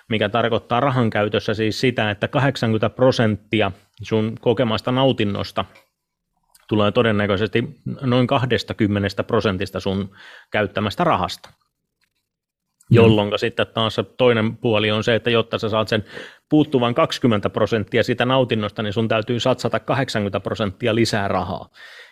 mikä 0.08 0.28
tarkoittaa 0.28 0.80
rahan 0.80 1.10
käytössä 1.10 1.54
siis 1.54 1.80
sitä, 1.80 2.10
että 2.10 2.28
80 2.28 2.90
prosenttia 2.90 3.72
sun 4.02 4.36
kokemasta 4.40 4.92
nautinnosta 4.92 5.64
tulee 6.68 6.92
todennäköisesti 6.92 7.64
noin 8.00 8.26
20 8.26 9.24
prosentista 9.24 9.80
sun 9.80 10.10
käyttämästä 10.50 11.04
rahasta. 11.04 11.61
Mm. 12.92 12.96
Jolloin 12.96 13.38
sitten 13.38 13.66
taas 13.74 13.96
toinen 14.16 14.56
puoli 14.56 14.90
on 14.90 15.04
se, 15.04 15.14
että 15.14 15.30
jotta 15.30 15.58
sä 15.58 15.68
saat 15.68 15.88
sen 15.88 16.04
puuttuvan 16.48 16.94
20 16.94 17.50
prosenttia 17.50 18.02
siitä 18.02 18.24
nautinnosta, 18.24 18.82
niin 18.82 18.92
sun 18.92 19.08
täytyy 19.08 19.40
satsata 19.40 19.80
80 19.80 20.40
prosenttia 20.40 20.94
lisää 20.94 21.28
rahaa. 21.28 21.68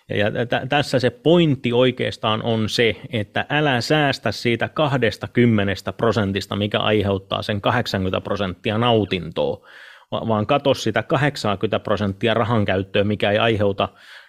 Ja 0.09 0.31
t- 0.31 0.69
tässä 0.69 0.99
se 0.99 1.11
pointti 1.11 1.73
oikeastaan 1.73 2.43
on 2.43 2.69
se, 2.69 2.97
että 3.13 3.47
älä 3.51 3.81
säästä 3.81 4.33
siitä 4.33 4.69
20 4.69 5.93
prosentista, 5.93 6.57
mikä 6.57 6.79
aiheuttaa 6.79 7.43
sen 7.43 7.61
80 7.61 8.21
prosenttia 8.21 8.79
nautintoa, 8.79 9.69
vaan 10.13 10.47
katso 10.47 10.75
sitä 10.75 11.03
80 11.03 11.81
prosenttia 11.81 12.35
rahan 12.35 12.65
käyttöä, 12.65 13.05
mikä 13.05 13.31
ei 13.31 13.39
aiheuta 13.39 13.89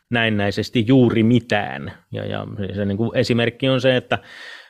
näennäisesti 0.09 0.85
juuri 0.87 1.23
mitään. 1.23 1.93
Ja, 2.11 2.25
ja 2.25 2.47
se 2.75 2.85
niin 2.85 2.97
kuin 2.97 3.17
esimerkki 3.17 3.69
on 3.69 3.81
se, 3.81 3.95
että 3.95 4.17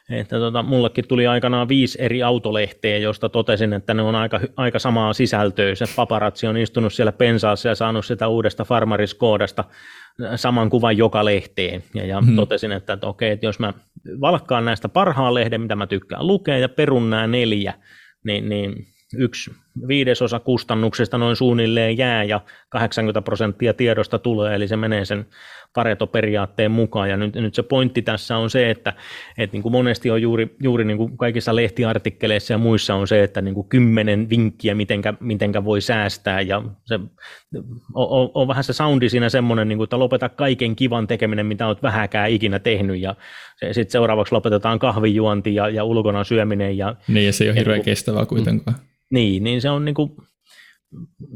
että 0.09 0.37
tota, 0.37 0.63
mullekin 0.63 1.07
tuli 1.07 1.27
aikanaan 1.27 1.67
viisi 1.67 1.97
eri 2.01 2.23
autolehteä, 2.23 2.97
josta 2.97 3.29
totesin, 3.29 3.73
että 3.73 3.93
ne 3.93 4.01
on 4.01 4.15
aika, 4.15 4.39
aika 4.57 4.79
samaa 4.79 5.13
sisältöä. 5.13 5.75
Se 5.75 5.85
paparazzi 5.95 6.47
on 6.47 6.57
istunut 6.57 6.93
siellä 6.93 7.11
pensaassa 7.11 7.69
ja 7.69 7.75
saanut 7.75 8.05
sitä 8.05 8.27
uudesta 8.27 8.65
farmariskoodasta 8.65 9.63
saman 10.35 10.69
kuvan 10.69 10.97
joka 10.97 11.25
lehteen. 11.25 11.83
Ja, 11.93 12.05
ja 12.05 12.21
hmm. 12.21 12.35
totesin, 12.35 12.71
että, 12.71 12.93
että 12.93 13.07
okei, 13.07 13.31
että 13.31 13.45
jos 13.45 13.59
mä 13.59 13.73
valkkaan 14.21 14.65
näistä 14.65 14.89
parhaan 14.89 15.33
lehden, 15.33 15.61
mitä 15.61 15.75
mä 15.75 15.87
tykkään 15.87 16.27
lukea, 16.27 16.57
ja 16.57 16.69
perun 16.69 17.09
nämä 17.09 17.27
neljä, 17.27 17.73
niin, 18.23 18.49
niin 18.49 18.87
yksi 19.17 19.51
viidesosa 19.87 20.39
kustannuksista 20.39 21.17
noin 21.17 21.35
suunnilleen 21.35 21.97
jää 21.97 22.23
ja 22.23 22.41
80 22.69 23.21
prosenttia 23.21 23.73
tiedosta 23.73 24.19
tulee, 24.19 24.55
eli 24.55 24.67
se 24.67 24.77
menee 24.77 25.05
sen 25.05 25.25
Pareto-periaatteen 25.73 26.71
mukaan. 26.71 27.09
Ja 27.09 27.17
nyt, 27.17 27.35
nyt 27.35 27.55
se 27.55 27.63
pointti 27.63 28.01
tässä 28.01 28.37
on 28.37 28.49
se, 28.49 28.69
että, 28.69 28.93
että 29.37 29.55
niin 29.55 29.63
kuin 29.63 29.71
monesti 29.71 30.11
on 30.11 30.21
juuri, 30.21 30.55
juuri 30.63 30.85
niin 30.85 30.97
kuin 30.97 31.17
kaikissa 31.17 31.55
lehtiartikkeleissa 31.55 32.53
ja 32.53 32.57
muissa 32.57 32.95
on 32.95 33.07
se, 33.07 33.23
että 33.23 33.41
niin 33.41 33.53
kuin 33.53 33.69
kymmenen 33.69 34.29
vinkkiä, 34.29 34.75
mitenkä, 34.75 35.13
mitenkä 35.19 35.65
voi 35.65 35.81
säästää. 35.81 36.41
Ja 36.41 36.61
se, 36.85 36.99
on, 37.93 38.31
on, 38.33 38.47
vähän 38.47 38.63
se 38.63 38.73
soundi 38.73 39.09
siinä 39.09 39.29
semmoinen, 39.29 39.67
niin 39.67 39.77
kuin, 39.77 39.85
että 39.85 39.99
lopeta 39.99 40.29
kaiken 40.29 40.75
kivan 40.75 41.07
tekeminen, 41.07 41.45
mitä 41.45 41.67
olet 41.67 41.83
vähäkään 41.83 42.29
ikinä 42.29 42.59
tehnyt. 42.59 42.99
Ja 42.99 43.15
se, 43.55 43.73
sitten 43.73 43.91
seuraavaksi 43.91 44.35
lopetetaan 44.35 44.79
kahvijuonti 44.79 45.55
ja, 45.55 45.69
ja 45.69 45.83
ulkona 45.83 46.23
syöminen. 46.23 46.77
Ja, 46.77 46.95
niin, 47.07 47.25
ja 47.25 47.33
se 47.33 47.43
ei 47.43 47.49
ole 47.49 47.59
hirveän 47.59 47.83
kestävää 47.83 48.25
kuitenkaan. 48.25 48.77
Niin, 49.11 49.43
niin 49.43 49.61
se 49.61 49.69
on 49.69 49.85
niin 49.85 49.95
kuin, 49.95 50.11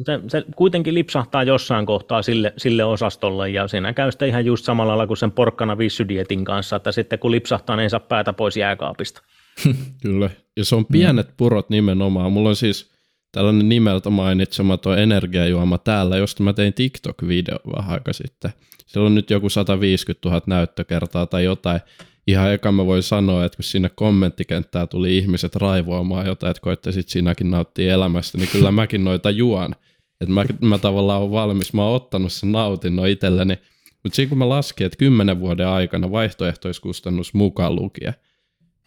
se, 0.05 0.19
se 0.27 0.43
kuitenkin 0.55 0.93
lipsahtaa 0.93 1.43
jossain 1.43 1.85
kohtaa 1.85 2.21
sille, 2.21 2.53
sille 2.57 2.83
osastolle 2.83 3.49
ja 3.49 3.67
siinä 3.67 3.93
käy 3.93 4.11
sitten 4.11 4.29
ihan 4.29 4.45
just 4.45 4.65
samalla 4.65 4.91
lailla 4.91 5.07
kuin 5.07 5.17
sen 5.17 5.31
porkkana 5.31 5.77
vissydietin 5.77 6.45
kanssa, 6.45 6.75
että 6.75 6.91
sitten 6.91 7.19
kun 7.19 7.31
lipsahtaa, 7.31 7.75
niin 7.75 7.83
ei 7.83 7.89
saa 7.89 7.99
päätä 7.99 8.33
pois 8.33 8.57
jääkaapista. 8.57 9.21
Kyllä, 10.03 10.29
ja 10.57 10.65
se 10.65 10.75
on 10.75 10.85
pienet 10.85 11.37
purot 11.37 11.69
nimenomaan. 11.69 12.31
Mulla 12.31 12.49
on 12.49 12.55
siis 12.55 12.91
tällainen 13.31 13.69
nimeltä 13.69 14.09
mainitsematon 14.09 14.99
energiajuoma 14.99 15.77
täällä, 15.77 16.17
josta 16.17 16.43
mä 16.43 16.53
tein 16.53 16.73
TikTok-video 16.73 17.75
vähän 17.75 17.93
aika 17.93 18.13
sitten. 18.13 18.51
Siellä 18.85 19.07
on 19.07 19.15
nyt 19.15 19.29
joku 19.29 19.49
150 19.49 20.29
000 20.29 20.41
näyttökertaa 20.47 21.25
tai 21.25 21.43
jotain 21.43 21.79
ihan 22.27 22.53
eka 22.53 22.71
mä 22.71 22.85
voin 22.85 23.03
sanoa, 23.03 23.45
että 23.45 23.55
kun 23.55 23.63
sinne 23.63 23.89
kommenttikenttää 23.89 24.87
tuli 24.87 25.17
ihmiset 25.17 25.55
raivoamaan 25.55 26.25
jotain, 26.25 26.51
että 26.51 26.61
koittaisit 26.61 27.09
sinäkin 27.09 27.51
nauttia 27.51 27.93
elämästä, 27.93 28.37
niin 28.37 28.49
kyllä 28.51 28.71
mäkin 28.71 29.03
noita 29.03 29.29
juon. 29.29 29.75
Että 30.21 30.33
mä, 30.33 30.45
mä 30.61 30.77
tavallaan 30.77 31.21
olen 31.21 31.31
valmis, 31.31 31.73
mä 31.73 31.85
oon 31.85 31.95
ottanut 31.95 32.33
sen 32.33 32.51
nautinnon 32.51 33.07
itselleni. 33.07 33.59
Mutta 34.03 34.15
siinä 34.15 34.29
kun 34.29 34.37
mä 34.37 34.49
laskin, 34.49 34.85
että 34.85 34.97
kymmenen 34.97 35.39
vuoden 35.39 35.67
aikana 35.67 36.11
vaihtoehtoiskustannus 36.11 37.33
mukaan 37.33 37.75
lukien, 37.75 38.13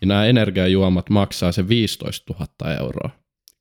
niin 0.01 0.09
nämä 0.09 0.27
energiajuomat 0.27 1.11
maksaa 1.11 1.53
se 1.53 1.69
15 1.69 2.35
000 2.61 2.75
euroa 2.75 3.11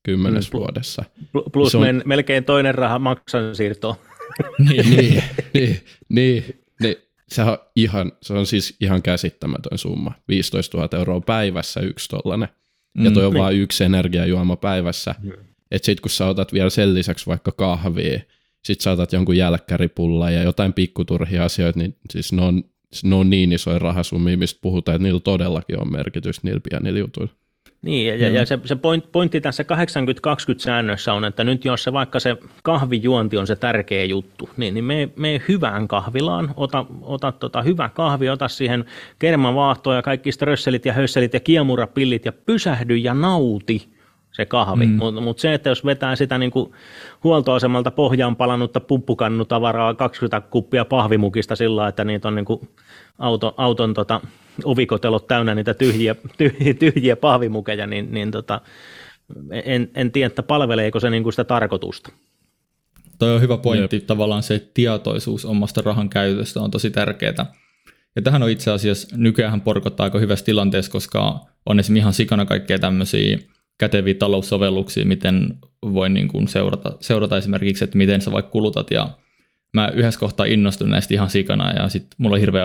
kymmenes 0.02 0.52
mm, 0.52 0.58
vuodessa. 0.58 1.04
Plus 1.52 1.74
on... 1.74 2.02
melkein 2.04 2.44
toinen 2.44 2.74
raha 2.74 2.98
maksan 2.98 3.56
siirtoon. 3.56 3.94
niin, 4.68 4.90
niin, 4.90 5.22
niin, 5.54 5.80
niin, 6.08 6.44
niin, 6.80 6.96
se 7.28 7.42
on, 7.42 7.58
ihan, 7.76 8.12
se 8.22 8.34
on 8.34 8.46
siis 8.46 8.76
ihan 8.80 9.02
käsittämätön 9.02 9.78
summa. 9.78 10.12
15 10.28 10.76
000 10.76 10.98
euroa 10.98 11.20
päivässä 11.20 11.80
yksi 11.80 12.08
tollanen. 12.08 12.48
Mm, 12.98 13.04
ja 13.04 13.10
toi 13.10 13.26
on 13.26 13.32
niin. 13.32 13.42
vain 13.42 13.60
yksi 13.60 13.84
energiajuoma 13.84 14.56
päivässä. 14.56 15.14
Mm. 15.22 15.32
Että 15.70 15.86
sit 15.86 16.00
kun 16.00 16.10
sä 16.10 16.26
otat 16.26 16.52
vielä 16.52 16.70
sen 16.70 16.94
lisäksi 16.94 17.26
vaikka 17.26 17.52
kahvia, 17.52 18.20
sit 18.64 18.80
sä 18.80 18.90
otat 18.90 19.12
jonkun 19.12 19.36
jälkkäripulla 19.36 20.30
ja 20.30 20.42
jotain 20.42 20.72
pikkuturhia 20.72 21.44
asioita, 21.44 21.78
niin 21.78 21.96
siis 22.10 22.32
ne 22.32 22.42
on, 22.42 22.64
ne 23.04 23.14
on 23.14 23.30
niin 23.30 23.52
isoja 23.52 23.78
rahasummia, 23.78 24.36
mistä 24.36 24.58
puhutaan, 24.62 24.96
että 24.96 25.02
niillä 25.02 25.20
todellakin 25.20 25.80
on 25.80 25.92
merkitys 25.92 26.42
niillä 26.42 26.60
pienillä 26.70 26.98
jutuilla. 26.98 27.32
Niin, 27.82 28.06
ja, 28.06 28.16
ja, 28.16 28.28
ja 28.28 28.46
se, 28.46 28.58
se 28.64 28.76
point, 28.76 29.12
pointti 29.12 29.40
tässä 29.40 29.62
80-20 29.62 30.58
säännössä 30.58 31.12
on, 31.12 31.24
että 31.24 31.44
nyt 31.44 31.64
jos 31.64 31.82
se 31.82 31.92
vaikka 31.92 32.20
se 32.20 32.36
kahvijuonti 32.62 33.36
on 33.36 33.46
se 33.46 33.56
tärkeä 33.56 34.04
juttu, 34.04 34.50
niin, 34.56 34.74
niin 34.74 34.84
me, 34.84 35.08
me 35.16 35.42
hyvään 35.48 35.88
kahvilaan, 35.88 36.54
ota, 36.56 36.86
ota 37.02 37.32
tota, 37.32 37.62
hyvä 37.62 37.88
kahvi, 37.88 38.28
ota 38.28 38.48
siihen 38.48 38.84
kermavaahtoa 39.18 39.94
ja 39.94 40.02
kaikki 40.02 40.32
strösselit 40.32 40.86
ja 40.86 40.92
hösselit 40.92 41.34
ja 41.34 41.40
kiemurapillit 41.40 42.24
ja 42.24 42.32
pysähdy 42.32 42.96
ja 42.96 43.14
nauti 43.14 43.88
se 44.32 44.46
kahvi. 44.46 44.86
Mm. 44.86 44.92
Mutta 44.92 45.20
mut 45.20 45.38
se, 45.38 45.54
että 45.54 45.68
jos 45.68 45.84
vetää 45.84 46.16
sitä 46.16 46.38
niin 46.38 46.50
kuin 46.50 46.72
huoltoasemalta 47.24 47.90
pohjaan 47.90 48.36
palannutta 48.36 48.80
pumppukannutavaraa 48.80 49.94
20 49.94 50.40
kuppia 50.40 50.84
pahvimukista 50.84 51.56
sillä 51.56 51.88
että 51.88 52.04
niitä 52.04 52.28
on 52.28 52.34
niin 52.34 52.44
kuin 52.44 52.68
auto, 53.18 53.54
auton 53.56 53.94
tota, 53.94 54.20
ovikotelot 54.64 55.26
täynnä 55.26 55.54
niitä 55.54 55.74
tyhjiä, 55.74 56.16
tyhjiä, 56.38 56.74
tyhjiä 56.74 57.16
pahvimukeja, 57.16 57.86
niin, 57.86 58.14
niin 58.14 58.30
tota, 58.30 58.60
en, 59.64 59.90
en 59.94 60.12
tiedä, 60.12 60.26
että 60.26 60.42
palveleeko 60.42 61.00
se 61.00 61.10
niin 61.10 61.22
kuin 61.22 61.32
sitä 61.32 61.44
tarkoitusta. 61.44 62.12
Toi 63.18 63.34
on 63.34 63.40
hyvä 63.40 63.56
pointti, 63.56 63.96
Jep. 63.96 64.06
tavallaan 64.06 64.42
se 64.42 64.68
tietoisuus 64.74 65.44
omasta 65.44 65.82
rahan 65.84 66.08
käytöstä 66.08 66.60
on 66.60 66.70
tosi 66.70 66.90
tärkeää. 66.90 67.46
Ja 68.16 68.22
tähän 68.22 68.42
on 68.42 68.50
itse 68.50 68.70
asiassa 68.70 69.16
nykyään 69.16 69.60
porkottaa 69.60 70.04
aika 70.04 70.18
hyvässä 70.18 70.44
tilanteessa, 70.44 70.92
koska 70.92 71.40
on 71.66 71.80
esimerkiksi 71.80 72.00
ihan 72.00 72.12
sikana 72.12 72.44
kaikkea 72.44 72.78
tämmöisiä 72.78 73.38
käteviä 73.78 74.14
taloussovelluksia, 74.14 75.06
miten 75.06 75.58
voi 75.82 76.10
niin 76.10 76.28
kuin 76.28 76.48
seurata, 76.48 76.92
seurata 77.00 77.36
esimerkiksi, 77.36 77.84
että 77.84 77.98
miten 77.98 78.20
sä 78.20 78.32
vaikka 78.32 78.50
kulutat 78.50 78.90
ja 78.90 79.08
mä 79.80 79.92
yhdessä 79.94 80.20
kohtaa 80.20 80.46
innostuin 80.46 80.90
näistä 80.90 81.14
ihan 81.14 81.30
sikana 81.30 81.72
ja 81.72 81.88
sitten 81.88 82.16
mulla 82.18 82.34
oli 82.34 82.40
hirveä, 82.40 82.64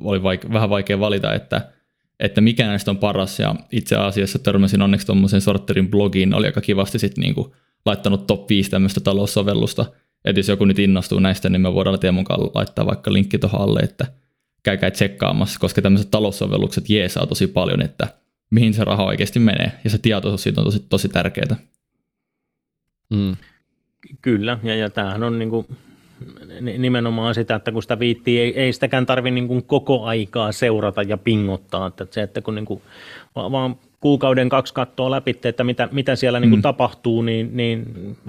oli 0.00 0.22
vaike, 0.22 0.52
vähän 0.52 0.70
vaikea 0.70 1.00
valita, 1.00 1.34
että, 1.34 1.68
että 2.20 2.40
mikä 2.40 2.66
näistä 2.66 2.90
on 2.90 2.98
paras 2.98 3.38
ja 3.38 3.54
itse 3.72 3.96
asiassa 3.96 4.38
törmäsin 4.38 4.82
onneksi 4.82 5.06
tuommoisen 5.06 5.40
sorterin 5.40 5.90
blogiin, 5.90 6.34
oli 6.34 6.46
aika 6.46 6.60
kivasti 6.60 6.98
sitten 6.98 7.22
niinku 7.22 7.56
laittanut 7.86 8.26
top 8.26 8.50
5 8.50 8.70
tämmöistä 8.70 9.00
taloussovellusta, 9.00 9.86
että 10.24 10.38
jos 10.38 10.48
joku 10.48 10.64
nyt 10.64 10.78
innostuu 10.78 11.18
näistä, 11.18 11.48
niin 11.48 11.60
me 11.60 11.74
voidaan 11.74 12.00
Teemun 12.00 12.20
mukaan 12.20 12.40
laittaa 12.54 12.86
vaikka 12.86 13.12
linkki 13.12 13.38
tuohon 13.38 13.60
alle, 13.60 13.80
että 13.80 14.06
käykää 14.62 14.90
tsekkaamassa, 14.90 15.60
koska 15.60 15.82
tämmöiset 15.82 16.10
taloussovellukset 16.10 16.90
jeesaa 16.90 17.26
tosi 17.26 17.46
paljon, 17.46 17.82
että 17.82 18.08
mihin 18.50 18.74
se 18.74 18.84
raha 18.84 19.04
oikeasti 19.04 19.38
menee, 19.38 19.72
ja 19.84 19.90
se 19.90 19.98
tietoisuus 19.98 20.42
siitä 20.42 20.60
on 20.60 20.64
tosi, 20.64 20.86
tosi 20.88 21.08
tärkeää. 21.08 21.56
Mm. 23.10 23.36
Kyllä, 24.22 24.58
ja, 24.62 24.74
ja 24.74 24.90
tämähän 24.90 25.22
on 25.22 25.38
niin 25.38 25.50
kuin 25.50 25.66
nimenomaan 26.60 27.34
sitä, 27.34 27.54
että 27.54 27.72
kun 27.72 27.82
sitä 27.82 27.98
viittii, 27.98 28.40
ei, 28.40 28.60
ei 28.60 28.72
sitäkään 28.72 29.06
tarvitse 29.06 29.34
niin 29.40 29.62
koko 29.62 30.04
aikaa 30.04 30.52
seurata 30.52 31.02
ja 31.02 31.18
pingottaa, 31.18 31.86
että 31.86 32.06
se, 32.10 32.22
että 32.22 32.40
kun 32.40 32.54
niin 32.54 32.64
kuin, 32.64 32.82
vaan 33.36 33.76
kuukauden 34.04 34.48
kaksi 34.48 34.74
kattoa 34.74 35.10
läpi, 35.10 35.36
että 35.44 35.64
mitä, 35.64 35.88
mitä 35.92 36.16
siellä 36.16 36.40
niin 36.40 36.50
kuin 36.50 36.58
mm. 36.58 36.62
tapahtuu, 36.62 37.22
niin, 37.22 37.56
niin 37.56 37.86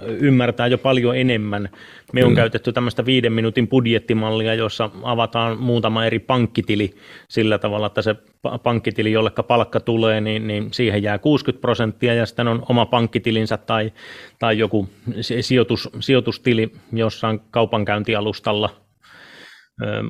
ymmärtää 0.07 0.67
jo 0.67 0.78
paljon 0.78 1.17
enemmän. 1.17 1.61
Me 1.61 1.69
Kyllä. 2.11 2.28
on 2.28 2.36
käytetty 2.36 2.73
tämmöistä 2.73 3.05
viiden 3.05 3.34
minuutin 3.34 3.67
budjettimallia, 3.67 4.53
jossa 4.53 4.89
avataan 5.03 5.59
muutama 5.59 6.05
eri 6.05 6.19
pankkitili 6.19 6.95
sillä 7.28 7.57
tavalla, 7.57 7.88
että 7.88 8.01
se 8.01 8.15
pankkitili, 8.63 9.11
jolleka 9.11 9.43
palkka 9.43 9.80
tulee, 9.80 10.21
niin, 10.21 10.47
niin 10.47 10.67
siihen 10.71 11.03
jää 11.03 11.17
60 11.17 11.61
prosenttia 11.61 12.13
ja 12.13 12.26
sitten 12.26 12.47
on 12.47 12.63
oma 12.69 12.86
pankkitilinsä 12.86 13.57
tai, 13.57 13.93
tai 14.39 14.57
joku 14.57 14.89
sijoitus, 15.41 15.89
sijoitustili 15.99 16.71
jossain 16.93 17.41
kaupankäyntialustalla– 17.51 18.69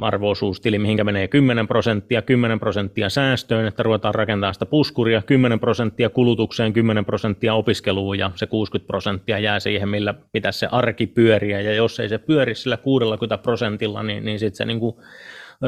arvoosuustili, 0.01 0.79
mihinkä 0.79 1.03
menee 1.03 1.27
10 1.27 1.67
prosenttia, 1.67 2.21
10 2.21 2.59
prosenttia 2.59 3.09
säästöön, 3.09 3.67
että 3.67 3.83
ruvetaan 3.83 4.15
rakentamaan 4.15 4.53
sitä 4.53 4.65
puskuria, 4.65 5.21
10 5.21 5.59
prosenttia 5.59 6.09
kulutukseen, 6.09 6.73
10 6.73 7.05
prosenttia 7.05 7.53
opiskeluun 7.53 8.19
ja 8.19 8.31
se 8.35 8.47
60 8.47 8.87
prosenttia 8.87 9.39
jää 9.39 9.59
siihen, 9.59 9.89
millä 9.89 10.13
pitäisi 10.31 10.59
se 10.59 10.67
arki 10.71 11.07
pyöriä. 11.07 11.61
Ja 11.61 11.73
jos 11.73 11.99
ei 11.99 12.09
se 12.09 12.17
pyöri 12.17 12.55
sillä 12.55 12.77
60 12.77 13.37
prosentilla, 13.37 14.03
niin, 14.03 14.25
niin 14.25 14.39
sitten 14.39 14.57
se 14.57 14.65
niin 14.65 14.79
kuin 14.79 14.95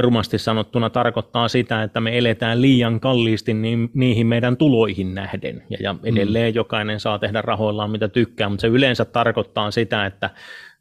rumasti 0.02 0.38
sanottuna 0.38 0.90
tarkoittaa 0.90 1.48
sitä, 1.48 1.84
että 1.84 2.00
me 2.00 2.18
eletään 2.18 2.62
liian 2.62 3.00
kalliisti 3.00 3.54
niin, 3.54 3.90
niihin 3.94 4.28
meidän 4.28 4.58
tuloihin 4.58 5.16
nähden. 5.16 5.64
Ja, 5.70 5.78
ja 5.82 5.96
edelleen 6.04 6.54
mm. 6.54 6.56
jokainen 6.56 7.00
saa 7.00 7.20
tehdä 7.20 7.42
rahoillaan 7.42 7.92
mitä 7.92 8.08
tykkää, 8.08 8.50
mutta 8.50 8.62
se 8.62 8.68
yleensä 8.68 9.06
tarkoittaa 9.06 9.72
sitä, 9.72 10.06
että 10.06 10.30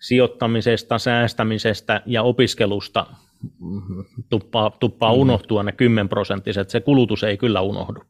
sijoittamisesta, 0.00 0.98
säästämisestä 0.98 2.02
ja 2.06 2.22
opiskelusta 2.22 3.06
tuppaa, 4.30 4.70
tuppaa 4.70 5.14
mm. 5.14 5.20
unohtua 5.20 5.62
ne 5.62 5.72
10 5.72 6.08
prosenttiset, 6.08 6.70
se 6.70 6.80
kulutus 6.80 7.24
ei 7.24 7.36
kyllä 7.36 7.60
unohdu. 7.60 8.00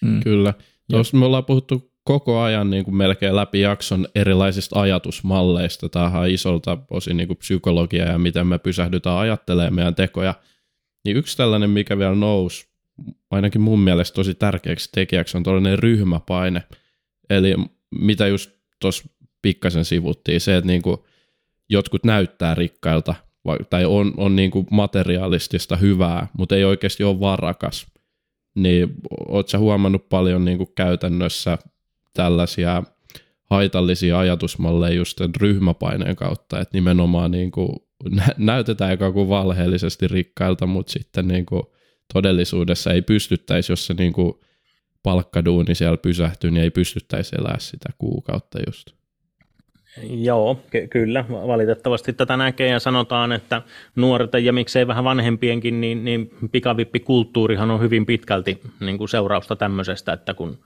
Mm. 0.00 0.20
Kyllä. 0.20 0.54
Tuossa 0.90 1.16
me 1.16 1.26
ollaan 1.26 1.44
puhuttu 1.44 1.90
koko 2.04 2.40
ajan 2.40 2.70
niin 2.70 2.84
kuin 2.84 2.94
melkein 2.94 3.36
läpi 3.36 3.60
jakson 3.60 4.06
erilaisista 4.14 4.80
ajatusmalleista. 4.80 5.88
Tämähän 5.88 6.22
on 6.22 6.28
isolta 6.28 6.78
osin 6.90 7.16
niin 7.16 7.26
kuin 7.26 7.36
psykologia 7.36 8.04
ja 8.04 8.18
miten 8.18 8.46
me 8.46 8.58
pysähdytään 8.58 9.16
ajattelemaan 9.16 9.74
meidän 9.74 9.94
tekoja. 9.94 10.34
Niin 11.04 11.16
yksi 11.16 11.36
tällainen, 11.36 11.70
mikä 11.70 11.98
vielä 11.98 12.14
nousi, 12.14 12.66
ainakin 13.30 13.60
mun 13.60 13.80
mielestä 13.80 14.14
tosi 14.14 14.34
tärkeäksi 14.34 14.88
tekijäksi, 14.92 15.36
on 15.36 15.42
tällainen 15.42 15.78
ryhmäpaine. 15.78 16.62
Eli 17.30 17.54
mitä 17.90 18.26
just 18.26 18.50
tuossa 18.80 19.08
pikkasen 19.42 19.84
sivuttiin, 19.84 20.40
se, 20.40 20.56
että 20.56 20.66
niin 20.66 20.82
kuin 20.82 20.96
jotkut 21.68 22.04
näyttää 22.04 22.54
rikkailta, 22.54 23.14
tai 23.70 23.84
on, 23.84 24.14
on 24.16 24.36
niin 24.36 24.50
kuin 24.50 24.66
materialistista 24.70 25.76
hyvää, 25.76 26.26
mutta 26.38 26.56
ei 26.56 26.64
oikeasti 26.64 27.04
ole 27.04 27.20
varakas, 27.20 27.86
niin 28.54 28.94
ootko 29.28 29.58
huomannut 29.58 30.08
paljon 30.08 30.44
niin 30.44 30.58
kuin 30.58 30.72
käytännössä 30.74 31.58
tällaisia 32.14 32.82
haitallisia 33.50 34.18
ajatusmalleja 34.18 34.94
just 34.94 35.20
ryhmäpaineen 35.40 36.16
kautta, 36.16 36.60
että 36.60 36.76
nimenomaan 36.76 37.30
niin 37.30 37.50
kuin 37.50 37.70
näytetään 38.38 38.92
ikään 38.92 39.12
kuin 39.12 39.28
valheellisesti 39.28 40.08
rikkailta, 40.08 40.66
mutta 40.66 40.92
sitten 40.92 41.28
niin 41.28 41.46
kuin 41.46 41.62
todellisuudessa 42.12 42.92
ei 42.92 43.02
pystyttäisi, 43.02 43.72
jos 43.72 43.86
se 43.86 43.94
niin 43.94 44.12
kuin 44.12 44.34
palkkaduuni 45.02 45.74
siellä 45.74 45.96
pysähtyy, 45.96 46.50
niin 46.50 46.62
ei 46.62 46.70
pystyttäisi 46.70 47.36
elää 47.38 47.56
sitä 47.58 47.88
kuukautta 47.98 48.58
just. 48.66 48.90
Joo, 50.02 50.60
ky- 50.70 50.88
kyllä. 50.88 51.24
Valitettavasti 51.28 52.12
tätä 52.12 52.36
näkee 52.36 52.68
ja 52.68 52.80
sanotaan, 52.80 53.32
että 53.32 53.62
nuorten 53.96 54.44
ja 54.44 54.52
miksei 54.52 54.86
vähän 54.86 55.04
vanhempienkin, 55.04 55.80
niin, 55.80 56.04
niin 56.04 56.30
pikavippikulttuurihan 56.52 57.70
on 57.70 57.80
hyvin 57.80 58.06
pitkälti 58.06 58.60
niin 58.80 58.98
kuin 58.98 59.08
seurausta 59.08 59.56
tämmöisestä, 59.56 60.12
että 60.12 60.34
kun 60.34 60.58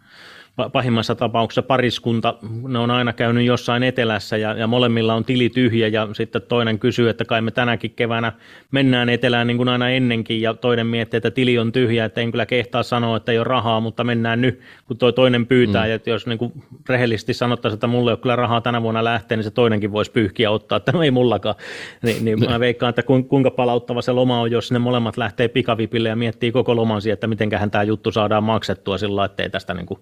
pahimmassa 0.73 1.15
tapauksessa 1.15 1.63
pariskunta, 1.63 2.35
ne 2.69 2.79
on 2.79 2.91
aina 2.91 3.13
käynyt 3.13 3.45
jossain 3.45 3.83
etelässä 3.83 4.37
ja, 4.37 4.55
ja 4.55 4.67
molemmilla 4.67 5.15
on 5.15 5.25
tili 5.25 5.49
tyhjä. 5.49 5.89
Ja 5.89 6.09
sitten 6.13 6.43
toinen 6.43 6.79
kysyy, 6.79 7.09
että 7.09 7.25
kai 7.25 7.41
me 7.41 7.51
tänäkin 7.51 7.91
keväänä 7.91 8.33
mennään 8.71 9.09
etelään 9.09 9.47
niin 9.47 9.57
kuin 9.57 9.69
aina 9.69 9.91
ennenkin. 9.91 10.41
Ja 10.41 10.55
toinen 10.55 10.87
miettii, 10.87 11.19
että 11.19 11.31
tili 11.31 11.59
on 11.59 11.73
tyhjä, 11.73 12.05
että 12.05 12.21
en 12.21 12.31
kyllä 12.31 12.47
kehtaa 12.47 12.83
sanoa, 12.83 13.17
että 13.17 13.33
ei 13.33 13.39
ole 13.39 13.45
rahaa, 13.45 13.81
mutta 13.81 14.05
mennään 14.05 14.41
nyt, 14.41 14.61
kun 14.87 14.97
toi 14.97 15.13
toinen 15.13 15.47
pyytää. 15.47 15.85
Mm. 15.85 15.91
ja 15.91 15.99
jos 16.07 16.27
niin 16.27 16.39
kuin 16.39 16.53
rehellisesti 16.89 17.35
sanottaisiin, 17.35 17.77
että 17.77 17.87
mulle 17.87 18.11
ei 18.11 18.13
ole 18.13 18.21
kyllä 18.21 18.37
rahaa 18.37 18.61
tänä 18.61 18.83
vuonna 18.83 19.05
lähteä, 19.05 19.37
niin 19.37 19.45
se 19.45 19.51
toinenkin 19.51 19.93
voisi 19.93 20.11
pyyhkiä 20.11 20.51
ottaa, 20.51 20.77
että 20.77 20.93
no 20.93 21.03
ei 21.03 21.11
mullakaan. 21.11 21.55
Ni, 22.03 22.17
niin 22.21 22.41
mä 22.51 22.61
veikkaan, 22.61 22.91
että 22.91 23.03
kuinka 23.29 23.51
palauttava 23.51 24.03
se 24.03 24.13
loma 24.13 24.41
on, 24.41 24.51
jos 24.51 24.73
ne 24.73 24.79
molemmat 24.79 25.17
lähtee 25.17 25.49
pikavipille 25.49 26.09
ja 26.09 26.17
miettii 26.17 26.53
koko 26.53 26.77
lomansi, 26.77 27.11
että 27.11 27.27
mitenköhän 27.27 27.71
tämä 27.71 27.85
juttu 27.85 28.13
saadaan 28.13 28.45
maksettua 28.45 28.99
sillä 28.99 29.25
että 29.25 29.43
ei 29.43 29.51
tästä 29.51 29.75
niin 29.75 29.87
kuin 29.87 30.01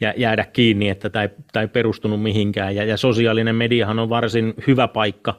jäädä 0.00 0.44
kiinni, 0.44 0.88
että 0.88 1.10
tämä 1.10 1.22
ei, 1.22 1.28
tämä 1.52 1.60
ei 1.62 1.68
perustunut 1.68 2.22
mihinkään. 2.22 2.76
Ja, 2.76 2.84
ja 2.84 2.96
sosiaalinen 2.96 3.54
mediahan 3.54 3.98
on 3.98 4.08
varsin 4.08 4.54
hyvä 4.66 4.88
paikka, 4.88 5.34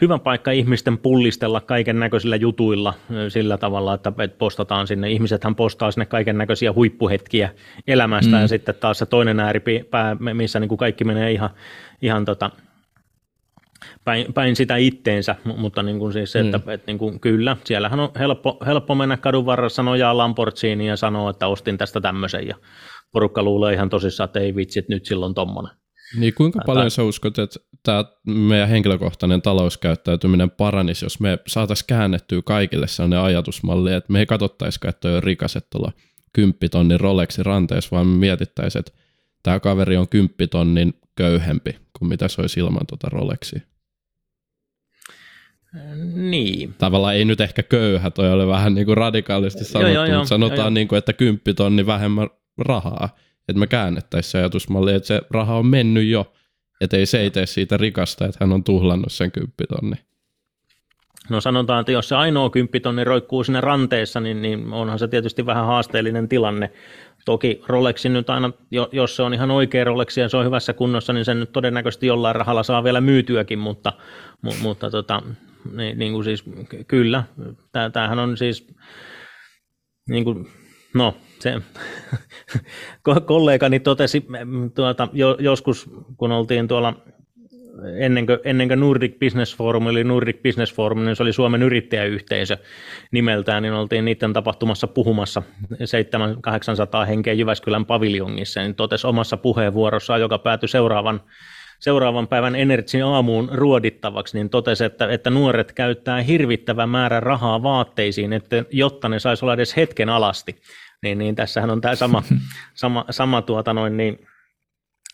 hyvä 0.00 0.18
paikka 0.18 0.50
ihmisten 0.50 0.98
pullistella 0.98 1.60
kaiken 1.60 2.00
näköisillä 2.00 2.36
jutuilla 2.36 2.94
sillä 3.28 3.58
tavalla, 3.58 3.94
että 3.94 4.12
postataan 4.38 4.86
sinne. 4.86 5.10
Ihmisethän 5.10 5.54
postaa 5.54 5.90
sinne 5.90 6.06
kaiken 6.06 6.38
näköisiä 6.38 6.72
huippuhetkiä 6.72 7.50
elämästä 7.86 8.36
mm. 8.36 8.42
ja 8.42 8.48
sitten 8.48 8.74
taas 8.74 8.98
se 8.98 9.06
toinen 9.06 9.40
ääripää, 9.40 10.16
missä 10.34 10.60
niin 10.60 10.68
kuin 10.68 10.78
kaikki 10.78 11.04
menee 11.04 11.32
ihan, 11.32 11.50
ihan 12.02 12.24
tota, 12.24 12.50
päin, 14.04 14.32
päin 14.32 14.56
sitä 14.56 14.76
itteensä, 14.76 15.36
mutta 15.44 15.82
niin 15.82 15.98
kuin 15.98 16.12
siis 16.12 16.32
se, 16.32 16.40
että, 16.40 16.58
mm. 16.58 16.70
että 16.70 16.86
niin 16.86 16.98
kuin, 16.98 17.20
kyllä, 17.20 17.56
siellähän 17.64 18.00
on 18.00 18.08
helppo, 18.18 18.58
helppo 18.66 18.94
mennä 18.94 19.16
kadun 19.16 19.46
varressa 19.46 19.82
nojaa 19.82 20.16
Lamborghiniin 20.16 20.88
ja 20.88 20.96
sanoa, 20.96 21.30
että 21.30 21.46
ostin 21.46 21.78
tästä 21.78 22.00
tämmöisen 22.00 22.48
ja 22.48 22.56
porukka 23.12 23.42
luulee 23.42 23.74
ihan 23.74 23.88
tosissaan, 23.88 24.24
että 24.24 24.40
ei 24.40 24.56
vitsi, 24.56 24.78
että 24.78 24.92
nyt 24.92 25.06
silloin 25.06 25.34
tommonen. 25.34 25.72
Niin 26.18 26.34
kuinka 26.34 26.58
Tätä... 26.58 26.66
paljon 26.66 26.90
sä 26.90 27.02
uskot, 27.02 27.38
että 27.38 27.60
tämä 27.82 28.04
meidän 28.26 28.68
henkilökohtainen 28.68 29.42
talouskäyttäytyminen 29.42 30.50
paranisi, 30.50 31.04
jos 31.04 31.20
me 31.20 31.38
saataisiin 31.46 31.86
käännettyä 31.86 32.42
kaikille 32.44 32.88
sellainen 32.88 33.18
ajatusmalli, 33.18 33.92
että 33.92 34.12
me 34.12 34.18
ei 34.18 34.26
katsottaisikaan, 34.26 34.90
että 34.90 35.08
on 35.08 35.22
rikaset 35.22 35.66
tuolla 35.70 35.92
kymppitonnin 36.32 37.00
Rolexin 37.00 37.46
ranteessa, 37.46 37.90
vaan 37.92 38.06
me 38.06 38.16
mietittäisiin, 38.16 38.80
että 38.80 38.92
tämä 39.42 39.60
kaveri 39.60 39.96
on 39.96 40.08
kymppitonnin 40.08 40.94
köyhempi 41.16 41.76
kuin 41.98 42.08
mitä 42.08 42.28
se 42.28 42.40
olisi 42.40 42.60
ilman 42.60 42.86
tuota 42.86 43.08
Rolexia. 43.08 43.60
Niin. 46.14 46.74
Tavallaan 46.78 47.14
ei 47.14 47.24
nyt 47.24 47.40
ehkä 47.40 47.62
köyhä, 47.62 48.10
toi 48.10 48.32
oli 48.32 48.46
vähän 48.46 48.74
niin 48.74 48.86
kuin 48.86 48.96
radikaalisti 48.96 49.64
sanottu, 49.64 49.94
joo, 49.94 50.04
joo, 50.04 50.18
mutta 50.18 50.28
sanotaan, 50.28 50.56
joo, 50.56 50.64
joo. 50.64 50.70
Niin 50.70 50.88
kuin, 50.88 50.98
että 50.98 51.12
kymppitonni 51.12 51.86
vähemmän 51.86 52.28
rahaa, 52.58 53.08
että 53.48 53.60
me 53.60 53.66
käännettäisiin 53.66 54.30
se 54.30 54.38
ajatusmalli, 54.38 54.94
että 54.94 55.06
se 55.06 55.20
raha 55.30 55.56
on 55.56 55.66
mennyt 55.66 56.06
jo, 56.06 56.32
että 56.80 56.96
ei 56.96 57.06
se 57.06 57.20
ei 57.20 57.30
tee 57.30 57.46
siitä 57.46 57.76
rikasta, 57.76 58.24
että 58.24 58.36
hän 58.40 58.52
on 58.52 58.64
tuhlannut 58.64 59.12
sen 59.12 59.32
kymppitonni. 59.32 59.96
No 61.30 61.40
sanotaan, 61.40 61.80
että 61.80 61.92
jos 61.92 62.08
se 62.08 62.16
ainoa 62.16 62.50
kymppitonni 62.50 63.04
roikkuu 63.04 63.44
sinne 63.44 63.60
ranteessa, 63.60 64.20
niin, 64.20 64.42
niin 64.42 64.72
onhan 64.72 64.98
se 64.98 65.08
tietysti 65.08 65.46
vähän 65.46 65.66
haasteellinen 65.66 66.28
tilanne. 66.28 66.70
Toki 67.24 67.62
Rolexin 67.66 68.12
nyt 68.12 68.30
aina, 68.30 68.50
jos 68.92 69.16
se 69.16 69.22
on 69.22 69.34
ihan 69.34 69.50
oikea 69.50 69.84
Rolex 69.84 70.16
ja 70.16 70.28
se 70.28 70.36
on 70.36 70.44
hyvässä 70.44 70.72
kunnossa, 70.72 71.12
niin 71.12 71.24
sen 71.24 71.40
nyt 71.40 71.52
todennäköisesti 71.52 72.06
jollain 72.06 72.36
rahalla 72.36 72.62
saa 72.62 72.84
vielä 72.84 73.00
myytyäkin, 73.00 73.58
mutta, 73.58 73.92
mutta 74.62 74.90
tota, 74.90 75.22
niin, 75.76 75.98
niin 75.98 76.12
kuin 76.12 76.24
siis, 76.24 76.44
kyllä, 76.88 77.24
tämähän 77.92 78.18
on 78.18 78.36
siis, 78.36 78.74
niin 80.08 80.24
kuin, 80.24 80.48
no 80.94 81.16
se 81.42 81.54
kollegani 83.26 83.80
totesi 83.80 84.26
tuota, 84.74 85.08
jo, 85.12 85.36
joskus, 85.40 85.90
kun 86.16 86.32
oltiin 86.32 86.68
tuolla 86.68 86.94
ennen 87.98 88.26
kuin, 88.26 88.38
ennen 88.44 88.68
kuin 88.68 88.80
Nordic 88.80 89.18
Business 89.18 89.56
Forum, 89.56 89.88
eli 89.88 90.04
Nordic 90.04 90.42
Business 90.42 90.74
Forum, 90.74 91.04
niin 91.04 91.16
se 91.16 91.22
oli 91.22 91.32
Suomen 91.32 91.62
yrittäjäyhteisö 91.62 92.56
nimeltään, 93.10 93.62
niin 93.62 93.72
oltiin 93.72 94.04
niiden 94.04 94.32
tapahtumassa 94.32 94.86
puhumassa 94.86 95.42
700-800 95.72 97.06
henkeä 97.06 97.32
Jyväskylän 97.32 97.86
paviljongissa, 97.86 98.60
niin 98.60 98.74
totesi 98.74 99.06
omassa 99.06 99.36
puheenvuorossaan, 99.36 100.20
joka 100.20 100.38
päätyi 100.38 100.68
seuraavan 100.68 101.20
seuraavan 101.82 102.28
päivän 102.28 102.54
Energin 102.54 103.04
aamuun 103.04 103.48
ruodittavaksi, 103.52 104.38
niin 104.38 104.50
totesi, 104.50 104.84
että, 104.84 105.08
että 105.10 105.30
nuoret 105.30 105.72
käyttää 105.72 106.20
hirvittävän 106.20 106.88
määrän 106.88 107.22
rahaa 107.22 107.62
vaatteisiin, 107.62 108.32
että, 108.32 108.64
jotta 108.70 109.08
ne 109.08 109.18
saisi 109.18 109.44
olla 109.44 109.54
edes 109.54 109.76
hetken 109.76 110.08
alasti. 110.08 110.56
Niin, 111.02 111.18
niin 111.18 111.34
tässähän 111.34 111.70
on 111.70 111.80
tämä 111.80 111.94
sama, 111.94 112.22
sama, 112.74 113.04
sama 113.10 113.42
tuota 113.42 113.72
noin, 113.72 113.96
niin, 113.96 114.26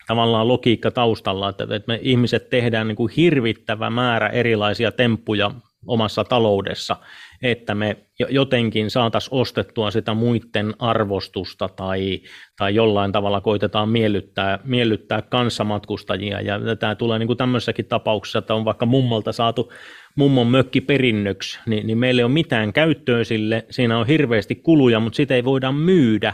tavallaan 0.07 0.47
logiikka 0.47 0.91
taustalla, 0.91 1.49
että, 1.49 1.63
että 1.63 1.87
me 1.87 1.99
ihmiset 2.01 2.49
tehdään 2.49 2.87
niin 2.87 2.95
kuin 2.95 3.13
hirvittävä 3.17 3.89
määrä 3.89 4.27
erilaisia 4.27 4.91
temppuja 4.91 5.51
omassa 5.87 6.23
taloudessa, 6.23 6.95
että 7.41 7.75
me 7.75 7.97
jotenkin 8.29 8.89
saataisiin 8.89 9.33
ostettua 9.33 9.91
sitä 9.91 10.13
muiden 10.13 10.73
arvostusta 10.79 11.69
tai, 11.69 12.21
tai 12.57 12.75
jollain 12.75 13.11
tavalla 13.11 13.41
koitetaan 13.41 13.89
miellyttää, 13.89 14.59
miellyttää 14.63 15.21
kanssamatkustajia. 15.21 16.41
Ja 16.41 16.75
tämä 16.75 16.95
tulee 16.95 17.19
niin 17.19 17.27
kuin 17.27 17.37
tämmöisessäkin 17.37 17.85
tapauksessa, 17.85 18.39
että 18.39 18.55
on 18.55 18.65
vaikka 18.65 18.85
mummolta 18.85 19.31
saatu 19.31 19.71
mummon 20.19 20.47
mökki 20.47 20.81
perinnöksi, 20.81 21.59
niin, 21.65 21.87
niin 21.87 21.97
meillä 21.97 22.19
ei 22.19 22.23
ole 22.23 22.31
mitään 22.31 22.73
käyttöä 22.73 23.23
sille, 23.23 23.65
siinä 23.69 23.97
on 23.97 24.07
hirveästi 24.07 24.55
kuluja, 24.55 24.99
mutta 24.99 25.17
sitä 25.17 25.35
ei 25.35 25.43
voida 25.43 25.71
myydä 25.71 26.33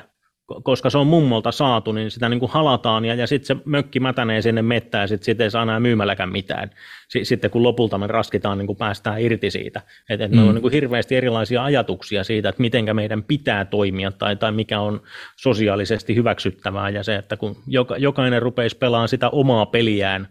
koska 0.63 0.89
se 0.89 0.97
on 0.97 1.07
mummolta 1.07 1.51
saatu, 1.51 1.91
niin 1.91 2.11
sitä 2.11 2.29
niin 2.29 2.39
kuin 2.39 2.51
halataan 2.51 3.05
ja, 3.05 3.15
ja 3.15 3.27
sitten 3.27 3.57
se 3.57 3.63
mökki 3.65 3.99
mätänee 3.99 4.41
sinne 4.41 4.61
mettään 4.61 5.01
ja 5.03 5.07
sitten 5.07 5.25
sit 5.25 5.41
ei 5.41 5.51
saa 5.51 5.63
enää 5.63 5.79
myymälläkään 5.79 6.31
mitään. 6.31 6.69
S- 7.07 7.27
sitten 7.29 7.51
kun 7.51 7.63
lopulta 7.63 7.97
me 7.97 8.07
raskitaan, 8.07 8.57
niin 8.57 8.67
kuin 8.67 8.77
päästään 8.77 9.21
irti 9.21 9.51
siitä. 9.51 9.81
Et, 10.09 10.21
et 10.21 10.31
mm. 10.31 10.36
Meillä 10.36 10.49
on 10.49 10.55
niin 10.55 10.61
kuin 10.61 10.73
hirveästi 10.73 11.15
erilaisia 11.15 11.63
ajatuksia 11.63 12.23
siitä, 12.23 12.49
että 12.49 12.61
miten 12.61 12.95
meidän 12.95 13.23
pitää 13.23 13.65
toimia 13.65 14.11
tai, 14.11 14.36
tai 14.36 14.51
mikä 14.51 14.79
on 14.79 15.01
sosiaalisesti 15.36 16.15
hyväksyttävää 16.15 16.89
ja 16.89 17.03
se, 17.03 17.15
että 17.15 17.38
kun 17.38 17.55
joka, 17.67 17.97
jokainen 17.97 18.41
rupeisi 18.41 18.77
pelaamaan 18.77 19.09
sitä 19.09 19.29
omaa 19.29 19.65
peliään 19.65 20.27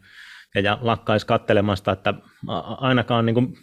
ja, 0.54 0.60
ja 0.60 0.78
lakkaisi 0.80 1.26
kattelemasta, 1.26 1.92
että 1.92 2.14
ainakaan 2.78 3.26
niin 3.26 3.34
kuin 3.34 3.54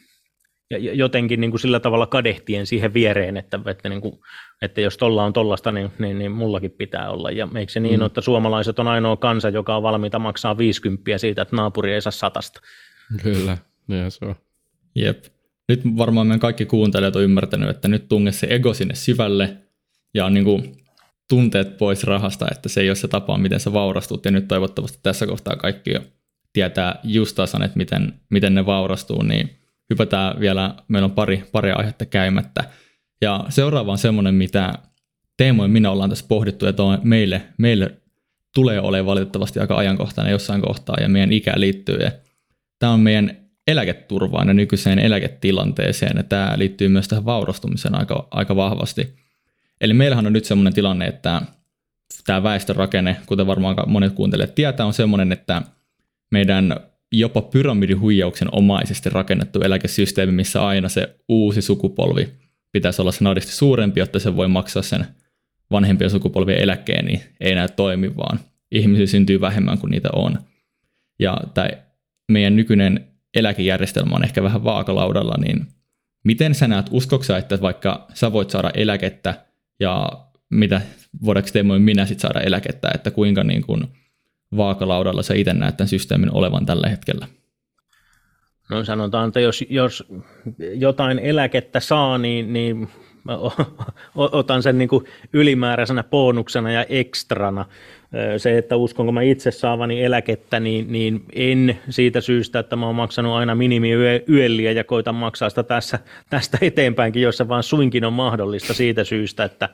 jotenkin 0.80 1.42
niin 1.42 1.52
kuin 1.52 1.62
sillä 1.62 1.80
tavalla 1.80 2.08
kadehtien 2.08 2.66
siihen 2.66 2.94
viereen, 2.94 3.38
että, 3.38 3.60
että, 3.66 3.90
niin 3.90 4.02
kuin, 4.02 4.20
että 4.62 4.82
jos 4.82 4.98
tuolla 4.98 5.24
on 5.24 5.34
tollasta, 5.34 5.72
niin, 5.72 5.92
niin, 6.00 6.20
niin 6.20 6.32
mullakin 6.32 6.72
pitää 6.72 7.10
olla. 7.10 7.32
Ja 7.32 7.48
eikö 7.56 7.72
se 7.72 7.80
niin 7.80 8.00
mm. 8.00 8.06
että 8.06 8.22
suomalaiset 8.22 8.80
on 8.80 8.88
ainoa 8.88 9.18
kansa, 9.18 9.50
joka 9.50 9.76
on 9.76 9.84
valmiita 9.84 10.20
maksaa 10.20 10.58
50 10.58 11.18
siitä, 11.18 11.42
että 11.42 11.56
naapuri 11.56 11.94
ei 11.94 12.02
saa 12.02 12.12
satasta? 12.12 12.62
Kyllä, 13.24 13.58
niin 13.88 14.12
se 14.12 14.26
on. 14.26 14.36
Jep. 14.96 15.24
Nyt 15.70 15.82
varmaan 15.98 16.28
meidän 16.28 16.40
kaikki 16.40 16.66
kuuntelijat 16.66 17.16
on 17.16 17.24
ymmärtänyt, 17.24 17.70
että 17.70 17.88
nyt 17.88 18.08
tunge 18.08 18.32
se 18.32 18.48
ego 18.50 18.74
sinne 18.74 18.96
syvälle 18.96 19.58
ja 20.14 20.26
on 20.26 20.34
niin 20.34 20.44
kuin 20.44 20.78
tunteet 21.30 21.78
pois 21.78 22.04
rahasta, 22.04 22.48
että 22.52 22.70
se 22.70 22.82
ei 22.82 22.90
ole 22.90 22.96
se 22.96 23.08
tapa, 23.08 23.38
miten 23.38 23.60
sä 23.60 23.74
vaurastut. 23.74 24.26
Ja 24.26 24.32
nyt 24.32 24.48
toivottavasti 24.48 25.00
tässä 25.04 25.28
kohtaa 25.28 25.56
kaikki 25.56 25.94
tietää 26.54 27.00
just 27.04 27.36
tasan, 27.36 27.64
että 27.64 27.78
miten, 27.78 28.14
miten 28.30 28.56
ne 28.56 28.66
vaurastuu, 28.66 29.24
niin 29.24 29.58
hypätään 29.90 30.40
vielä, 30.40 30.76
meillä 30.88 31.06
on 31.06 31.12
pari, 31.12 31.44
pari 31.52 31.72
aihetta 31.72 32.06
käymättä. 32.06 32.64
Ja 33.22 33.46
seuraava 33.50 33.92
on 33.92 33.98
semmoinen, 33.98 34.36
mitä 34.36 34.74
Teemo 35.38 35.64
ja 35.64 35.68
minä 35.70 35.92
ollaan 35.92 36.10
tässä 36.10 36.26
pohdittu, 36.28 36.66
että 36.66 36.84
on 36.84 37.00
meille, 37.04 37.42
meille 37.58 37.98
tulee 38.56 38.80
olemaan 38.80 39.06
valitettavasti 39.06 39.60
aika 39.60 39.78
ajankohtainen 39.78 40.32
jossain 40.32 40.62
kohtaa 40.62 40.96
ja 41.02 41.10
meidän 41.10 41.34
ikä 41.34 41.54
liittyy. 41.56 41.98
Ja 41.98 42.12
tämä 42.80 42.94
on 42.94 43.00
meidän 43.00 43.38
eläketurvaan 43.68 44.48
ja 44.48 44.54
nykyiseen 44.54 45.00
eläketilanteeseen 45.00 46.18
ja 46.18 46.24
tämä 46.24 46.54
liittyy 46.56 46.88
myös 46.88 47.08
tähän 47.08 47.26
vaurastumiseen 47.26 47.96
aika, 47.96 48.28
aika 48.32 48.56
vahvasti. 48.56 49.16
Eli 49.82 49.94
meillähän 49.94 50.28
on 50.28 50.34
nyt 50.34 50.46
semmoinen 50.46 50.74
tilanne, 50.74 51.08
että 51.08 51.42
tämä 52.26 52.44
väestörakenne, 52.44 53.18
kuten 53.26 53.48
varmaan 53.48 53.76
monet 53.88 54.14
kuuntelijat 54.14 54.56
tietää, 54.56 54.86
on 54.86 54.94
semmoinen, 54.94 55.32
että 55.32 55.62
meidän 56.32 56.76
jopa 57.12 57.42
pyramidihuijauksen 57.42 58.48
omaisesti 58.52 59.10
rakennettu 59.10 59.62
eläkesysteemi, 59.62 60.32
missä 60.32 60.66
aina 60.66 60.90
se 60.90 61.16
uusi 61.30 61.62
sukupolvi 61.62 62.30
pitäisi 62.72 63.02
olla 63.02 63.12
snadisti 63.12 63.52
suurempi, 63.52 64.00
jotta 64.00 64.20
se 64.20 64.36
voi 64.36 64.48
maksaa 64.48 64.84
sen 64.84 65.06
vanhempien 65.72 66.10
sukupolvien 66.10 66.60
eläkkeen, 66.62 67.06
niin 67.06 67.22
ei 67.40 67.56
näy 67.56 67.68
toimi, 67.76 68.16
vaan 68.16 68.40
ihmisiä 68.72 69.08
syntyy 69.08 69.42
vähemmän 69.42 69.78
kuin 69.78 69.92
niitä 69.92 70.10
on. 70.14 70.40
Ja 71.20 71.38
tämä 71.54 71.70
meidän 72.32 72.56
nykyinen 72.56 73.08
eläkejärjestelmä 73.36 74.16
on 74.16 74.24
ehkä 74.24 74.44
vähän 74.44 74.64
vaakalaudalla, 74.64 75.36
niin 75.38 75.68
miten 76.24 76.56
sä 76.56 76.68
näet, 76.68 76.86
uskoksa, 76.92 77.38
että 77.38 77.62
vaikka 77.62 78.08
sä 78.14 78.32
voit 78.32 78.50
saada 78.50 78.72
eläkettä 78.74 79.46
ja 79.80 80.10
mitä 80.50 80.82
voidaanko 81.26 81.50
Teemo 81.54 81.80
minä 81.80 82.06
sitten 82.06 82.22
saada 82.22 82.40
eläkettä, 82.40 82.92
että 82.96 83.12
kuinka 83.12 83.44
niin 83.44 83.62
kuin 83.62 83.88
vaakalaudalla 84.58 85.24
sä 85.24 85.34
itse 85.34 85.54
näet 85.54 85.78
tämän 85.78 85.88
systeemin 85.88 86.34
olevan 86.34 86.66
tällä 86.66 86.90
hetkellä? 86.90 87.28
No 88.70 88.84
sanotaan, 88.84 89.28
että 89.28 89.40
jos, 89.40 89.66
jos 89.70 90.04
jotain 90.76 91.20
eläkettä 91.20 91.80
saa, 91.80 92.18
niin, 92.18 92.54
niin 92.54 92.88
otan 94.16 94.64
sen 94.64 94.78
niin 94.78 94.90
kuin 94.90 95.06
ylimääräisenä 95.34 96.04
bonuksena 96.04 96.72
ja 96.72 96.86
ekstrana. 96.90 97.66
Se, 98.38 98.58
että 98.58 98.76
uskonko 98.76 99.12
mä 99.12 99.22
itse 99.22 99.52
saavani 99.52 100.04
eläkettä, 100.04 100.60
niin, 100.60 100.92
niin 100.92 101.26
en 101.34 101.80
siitä 101.90 102.22
syystä, 102.22 102.60
että 102.60 102.76
mä 102.76 102.86
oon 102.86 102.96
maksanut 102.96 103.34
aina 103.34 103.56
minimi 103.56 103.90
yölliä 104.30 104.72
ja 104.72 104.84
koitan 104.84 105.16
maksaa 105.16 105.50
sitä 105.50 105.64
tässä, 105.64 106.00
tästä 106.30 106.58
eteenpäinkin, 106.62 107.22
jossa 107.22 107.48
vaan 107.48 107.64
suinkin 107.64 108.06
on 108.06 108.14
mahdollista 108.14 108.74
siitä 108.74 109.04
syystä, 109.04 109.44
että, 109.44 109.70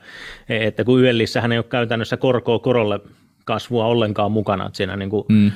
että 0.48 0.84
kun 0.84 1.00
yöllissähän 1.00 1.52
ei 1.52 1.58
ole 1.58 1.64
käytännössä 1.64 2.16
korkoa 2.16 2.58
korolle 2.58 3.00
kasvua 3.48 3.86
ollenkaan 3.86 4.32
mukana. 4.32 4.66
Että 4.66 4.76
siinä 4.76 4.96
niin 4.96 5.10
kuin 5.10 5.24
mm. 5.28 5.50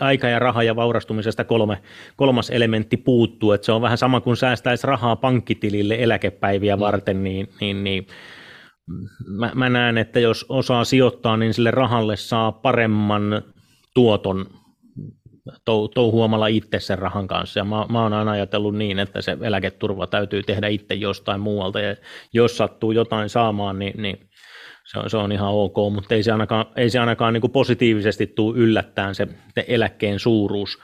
aika 0.00 0.28
ja 0.28 0.38
raha 0.38 0.62
ja 0.62 0.76
vaurastumisesta 0.76 1.44
kolme, 1.44 1.78
kolmas 2.16 2.50
elementti 2.50 2.96
puuttuu. 2.96 3.52
Että 3.52 3.64
se 3.64 3.72
on 3.72 3.82
vähän 3.82 3.98
sama 3.98 4.20
kuin 4.20 4.36
säästäisi 4.36 4.86
rahaa 4.86 5.16
pankkitilille 5.16 5.96
eläkepäiviä 5.98 6.76
mm. 6.76 6.80
varten, 6.80 7.24
niin, 7.24 7.48
niin, 7.60 7.84
niin 7.84 8.06
mä, 9.26 9.52
mä 9.54 9.68
näen, 9.68 9.98
että 9.98 10.20
jos 10.20 10.46
osaa 10.48 10.84
sijoittaa, 10.84 11.36
niin 11.36 11.54
sille 11.54 11.70
rahalle 11.70 12.16
saa 12.16 12.52
paremman 12.52 13.42
tuoton 13.94 14.46
touhuamalla 15.94 16.46
itse 16.46 16.80
sen 16.80 16.98
rahan 16.98 17.26
kanssa. 17.26 17.60
Ja 17.60 17.64
mä, 17.64 17.86
mä 17.88 18.02
oon 18.02 18.12
aina 18.12 18.30
ajatellut 18.30 18.74
niin, 18.74 18.98
että 18.98 19.22
se 19.22 19.36
eläketurva 19.42 20.06
täytyy 20.06 20.42
tehdä 20.42 20.68
itse 20.68 20.94
jostain 20.94 21.40
muualta, 21.40 21.80
ja 21.80 21.96
jos 22.32 22.56
sattuu 22.56 22.92
jotain 22.92 23.28
saamaan, 23.28 23.78
niin, 23.78 24.02
niin 24.02 24.27
se 24.92 24.98
on, 24.98 25.10
se 25.10 25.16
on 25.16 25.32
ihan 25.32 25.52
ok, 25.52 25.76
mutta 25.94 26.14
ei 26.14 26.22
se 26.22 26.32
ainakaan, 26.32 26.66
ei 26.76 26.90
se 26.90 26.98
ainakaan 26.98 27.32
niin 27.32 27.40
kuin 27.40 27.50
positiivisesti 27.50 28.26
tule 28.26 28.58
yllättäen 28.58 29.14
se, 29.14 29.28
se 29.54 29.64
eläkkeen 29.68 30.18
suuruus. 30.18 30.78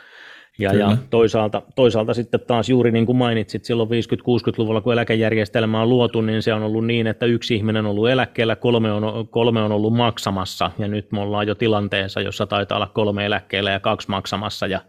Ja, 0.59 0.75
ja 0.75 0.97
toisaalta, 1.11 1.63
toisaalta 1.77 2.15
sitten 2.15 2.41
taas 2.41 2.69
juuri 2.69 2.93
niin 2.93 3.07
kuin 3.07 3.17
mainitsit, 3.17 3.65
silloin 3.65 3.89
50-60-luvulla, 3.89 4.81
kun 4.81 4.93
eläkejärjestelmä 4.93 5.83
on 5.83 5.89
luotu, 5.89 6.21
niin 6.21 6.43
se 6.43 6.55
on 6.55 6.63
ollut 6.63 6.87
niin, 6.87 7.07
että 7.07 7.27
yksi 7.27 7.55
ihminen 7.55 7.87
on 7.87 7.91
ollut 7.91 8.09
eläkkeellä, 8.09 8.57
kolme 8.57 8.93
on, 8.93 9.29
kolme 9.29 9.63
on 9.63 9.73
ollut 9.73 9.93
maksamassa, 9.93 10.71
ja 10.79 10.89
nyt 10.89 11.13
me 11.13 11.21
ollaan 11.21 11.47
jo 11.47 11.55
tilanteessa, 11.55 12.21
jossa 12.21 12.47
taitaa 12.47 12.77
olla 12.77 12.91
kolme 12.95 13.27
eläkkeellä 13.27 13.71
ja 13.71 13.81
kaksi 13.81 14.09
maksamassa, 14.11 14.67
ja 14.67 14.81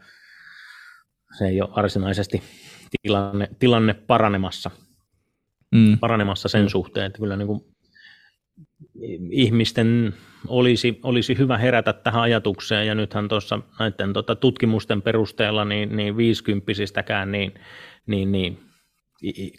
se 1.37 1.47
ei 1.47 1.61
ole 1.61 1.69
varsinaisesti 1.75 2.41
tilanne, 3.01 3.49
tilanne 3.59 3.93
paranemassa, 3.93 4.71
mm. 5.75 5.99
paranemassa 5.99 6.49
sen 6.49 6.61
mm. 6.61 6.69
suhteen, 6.69 7.05
että 7.05 7.19
kyllä 7.19 7.35
niin 7.35 7.47
kuin 7.47 7.74
ihmisten 9.31 10.13
olisi, 10.47 10.99
olisi 11.03 11.37
hyvä 11.37 11.57
herätä 11.57 11.93
tähän 11.93 12.21
ajatukseen, 12.21 12.87
ja 12.87 12.95
nythän 12.95 13.27
tuossa 13.27 13.59
näiden 13.79 14.13
tota, 14.13 14.35
tutkimusten 14.35 15.01
perusteella 15.01 15.65
niin, 15.65 15.95
niin 15.95 16.17
50 16.17 16.71
niin, 17.25 17.53
niin, 18.07 18.31
niin 18.31 18.59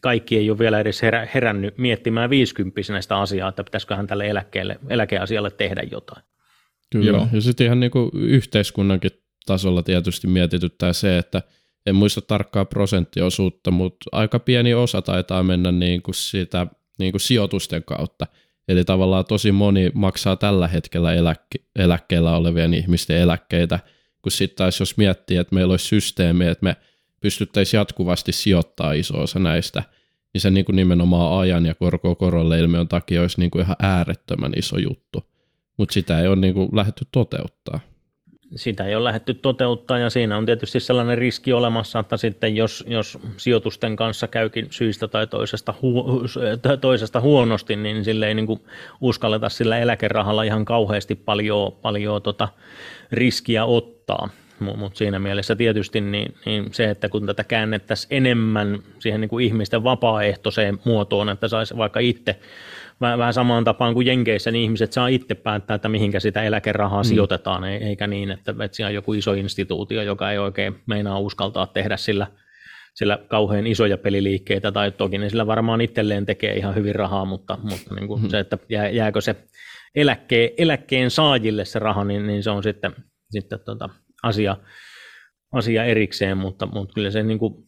kaikki 0.00 0.36
ei 0.36 0.50
ole 0.50 0.58
vielä 0.58 0.80
edes 0.80 1.02
herä, 1.02 1.28
herännyt 1.34 1.78
miettimään 1.78 2.30
50 2.30 2.80
sitä 3.00 3.18
asiaa, 3.18 3.48
että 3.48 3.64
pitäisiköhän 3.64 4.06
tälle 4.06 4.28
eläkkeelle, 4.28 4.78
eläkeasialle 4.88 5.50
tehdä 5.50 5.82
jotain. 5.90 6.22
Kyllä, 6.92 7.06
Joo. 7.06 7.28
ja 7.32 7.40
sitten 7.40 7.64
ihan 7.64 7.80
niin 7.80 7.90
kuin 7.90 8.10
yhteiskunnankin 8.14 9.10
tasolla 9.46 9.82
tietysti 9.82 10.26
mietityttää 10.26 10.92
se, 10.92 11.18
että 11.18 11.42
en 11.86 11.94
muista 11.94 12.20
tarkkaa 12.20 12.64
prosenttiosuutta, 12.64 13.70
mutta 13.70 14.04
aika 14.12 14.38
pieni 14.38 14.74
osa 14.74 15.02
taitaa 15.02 15.42
mennä 15.42 15.72
niin 15.72 16.02
kuin 16.02 16.14
siitä 16.14 16.66
niin 16.98 17.12
kuin 17.12 17.20
sijoitusten 17.20 17.84
kautta. 17.84 18.26
Eli 18.68 18.84
tavallaan 18.84 19.24
tosi 19.24 19.52
moni 19.52 19.90
maksaa 19.94 20.36
tällä 20.36 20.68
hetkellä 20.68 21.14
eläkke- 21.14 21.64
eläkkeellä 21.76 22.36
olevien 22.36 22.74
ihmisten 22.74 23.16
eläkkeitä, 23.16 23.80
kun 24.22 24.32
sitten 24.32 24.56
taas 24.56 24.80
jos 24.80 24.96
miettii, 24.96 25.36
että 25.36 25.54
meillä 25.54 25.72
olisi 25.72 25.86
systeemi, 25.86 26.46
että 26.46 26.64
me 26.64 26.76
pystyttäisiin 27.20 27.78
jatkuvasti 27.78 28.32
sijoittaa 28.32 28.92
iso 28.92 29.20
osa 29.20 29.38
näistä, 29.38 29.82
niin 30.34 30.40
se 30.40 30.50
niin 30.50 30.64
kuin 30.64 30.76
nimenomaan 30.76 31.40
ajan 31.40 31.66
ja 31.66 31.74
korko 31.74 32.14
korolle 32.14 32.58
ilmiön 32.58 32.88
takia 32.88 33.20
olisi 33.20 33.40
niin 33.40 33.50
kuin 33.50 33.62
ihan 33.62 33.76
äärettömän 33.82 34.52
iso 34.56 34.78
juttu. 34.78 35.22
Mutta 35.76 35.92
sitä 35.92 36.20
ei 36.20 36.26
ole 36.26 36.36
niin 36.36 36.54
kuin 36.54 36.68
lähdetty 36.72 37.06
toteuttaa 37.12 37.80
sitä 38.54 38.84
ei 38.84 38.94
ole 38.94 39.04
lähdetty 39.04 39.34
toteuttaa 39.34 39.98
ja 39.98 40.10
siinä 40.10 40.36
on 40.36 40.46
tietysti 40.46 40.80
sellainen 40.80 41.18
riski 41.18 41.52
olemassa, 41.52 41.98
että 41.98 42.16
sitten 42.16 42.56
jos, 42.56 42.84
jos 42.88 43.18
sijoitusten 43.36 43.96
kanssa 43.96 44.28
käykin 44.28 44.66
syystä 44.70 45.08
tai 45.08 45.26
toisesta, 45.26 45.74
hu, 45.82 46.22
toisesta 46.80 47.20
huonosti, 47.20 47.76
niin 47.76 48.04
sille 48.04 48.28
ei 48.28 48.34
niin 48.34 48.46
kuin 48.46 48.60
uskalleta 49.00 49.48
sillä 49.48 49.78
eläkerahalla 49.78 50.42
ihan 50.42 50.64
kauheasti 50.64 51.14
paljon, 51.14 51.72
paljon 51.82 52.22
tota 52.22 52.48
riskiä 53.12 53.64
ottaa. 53.64 54.28
Mutta 54.60 54.98
siinä 54.98 55.18
mielessä 55.18 55.56
tietysti 55.56 56.00
niin, 56.00 56.34
niin 56.46 56.68
se, 56.72 56.90
että 56.90 57.08
kun 57.08 57.26
tätä 57.26 57.44
käännettäisiin 57.44 58.08
enemmän 58.10 58.78
siihen 58.98 59.20
niin 59.20 59.28
kuin 59.28 59.44
ihmisten 59.44 59.84
vapaaehtoiseen 59.84 60.78
muotoon, 60.84 61.28
että 61.28 61.48
saisi 61.48 61.76
vaikka 61.76 62.00
itse 62.00 62.40
vähän, 63.00 63.34
samaan 63.34 63.64
tapaan 63.64 63.94
kuin 63.94 64.06
Jenkeissä, 64.06 64.50
niin 64.50 64.62
ihmiset 64.62 64.92
saa 64.92 65.08
itse 65.08 65.34
päättää, 65.34 65.74
että 65.74 65.88
mihinkä 65.88 66.20
sitä 66.20 66.42
eläkerahaa 66.42 67.02
mm. 67.02 67.06
sijoitetaan, 67.06 67.64
eikä 67.64 68.06
niin, 68.06 68.30
että, 68.30 68.54
että 68.64 68.76
siellä 68.76 68.88
on 68.88 68.94
joku 68.94 69.12
iso 69.12 69.32
instituutio, 69.32 70.02
joka 70.02 70.30
ei 70.30 70.38
oikein 70.38 70.82
meinaa 70.86 71.18
uskaltaa 71.18 71.66
tehdä 71.66 71.96
sillä, 71.96 72.26
sillä 72.94 73.18
kauhean 73.28 73.66
isoja 73.66 73.98
peliliikkeitä, 73.98 74.72
tai 74.72 74.92
toki 74.92 75.18
ne 75.18 75.28
sillä 75.28 75.46
varmaan 75.46 75.80
itselleen 75.80 76.26
tekee 76.26 76.56
ihan 76.56 76.74
hyvin 76.74 76.94
rahaa, 76.94 77.24
mutta, 77.24 77.58
mutta 77.62 77.94
niin 77.94 78.08
kuin 78.08 78.22
mm. 78.22 78.28
se, 78.28 78.38
että 78.38 78.58
jää, 78.68 78.88
jääkö 78.88 79.20
se 79.20 79.36
eläkkeen, 79.94 80.50
eläkkeen 80.58 81.10
saajille 81.10 81.64
se 81.64 81.78
raha, 81.78 82.04
niin, 82.04 82.26
niin 82.26 82.42
se 82.42 82.50
on 82.50 82.62
sitten, 82.62 82.92
sitten 83.30 83.60
tota 83.64 83.88
asia, 84.22 84.56
asia 85.52 85.84
erikseen, 85.84 86.38
mutta, 86.38 86.66
mutta 86.66 86.94
kyllä 86.94 87.10
se 87.10 87.22
niin 87.22 87.38
kuin 87.38 87.66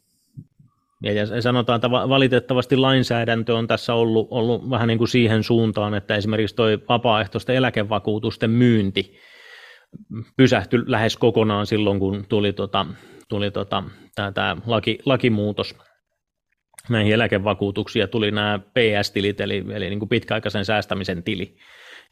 ja 1.02 1.42
sanotaan, 1.42 1.76
että 1.76 1.90
valitettavasti 1.90 2.76
lainsäädäntö 2.76 3.54
on 3.54 3.66
tässä 3.66 3.94
ollut, 3.94 4.28
ollut 4.30 4.70
vähän 4.70 4.88
niin 4.88 4.98
kuin 4.98 5.08
siihen 5.08 5.42
suuntaan, 5.42 5.94
että 5.94 6.16
esimerkiksi 6.16 6.56
tuo 6.56 6.66
vapaaehtoisten 6.88 7.56
eläkevakuutusten 7.56 8.50
myynti 8.50 9.18
pysähtyi 10.36 10.80
lähes 10.86 11.16
kokonaan 11.16 11.66
silloin, 11.66 11.98
kun 11.98 12.24
tuli, 12.28 12.52
tota, 12.52 12.86
tuli 13.28 13.50
tota, 13.50 13.84
tämä, 14.34 14.56
laki, 14.66 14.98
lakimuutos 15.04 15.76
näihin 16.88 17.12
eläkevakuutuksiin 17.12 18.08
tuli 18.08 18.30
nämä 18.30 18.58
PS-tilit, 18.58 19.40
eli, 19.40 19.64
eli 19.70 19.88
niin 19.88 19.98
kuin 19.98 20.08
pitkäaikaisen 20.08 20.64
säästämisen 20.64 21.22
tili 21.22 21.56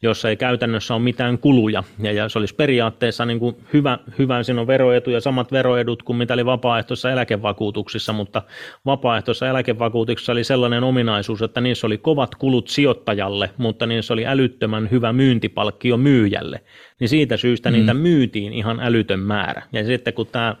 jossa 0.01 0.29
ei 0.29 0.37
käytännössä 0.37 0.93
ole 0.93 1.03
mitään 1.03 1.37
kuluja. 1.37 1.83
Ja, 1.99 2.11
ja 2.11 2.29
se 2.29 2.39
olisi 2.39 2.55
periaatteessa 2.55 3.25
niin 3.25 3.39
kuin 3.39 3.55
hyvä, 3.73 3.99
hyvä, 4.19 4.43
siinä 4.43 4.61
on 4.61 4.67
veroetu 4.67 5.09
ja 5.09 5.21
samat 5.21 5.51
veroedut 5.51 6.03
kuin 6.03 6.17
mitä 6.17 6.33
oli 6.33 6.45
vapaaehtoisessa 6.45 7.11
eläkevakuutuksissa, 7.11 8.13
mutta 8.13 8.41
vapaaehtoisessa 8.85 9.49
eläkevakuutuksessa 9.49 10.31
oli 10.31 10.43
sellainen 10.43 10.83
ominaisuus, 10.83 11.41
että 11.41 11.61
niissä 11.61 11.87
oli 11.87 11.97
kovat 11.97 12.35
kulut 12.35 12.67
sijoittajalle, 12.67 13.49
mutta 13.57 13.85
niissä 13.85 14.13
oli 14.13 14.27
älyttömän 14.27 14.91
hyvä 14.91 15.13
myyntipalkkio 15.13 15.97
myyjälle. 15.97 16.61
Niin 16.99 17.09
siitä 17.09 17.37
syystä 17.37 17.69
mm. 17.69 17.73
niitä 17.73 17.93
myytiin 17.93 18.53
ihan 18.53 18.79
älytön 18.79 19.19
määrä. 19.19 19.61
Ja 19.73 19.85
sitten 19.85 20.13
kun 20.13 20.27
tämä 20.27 20.55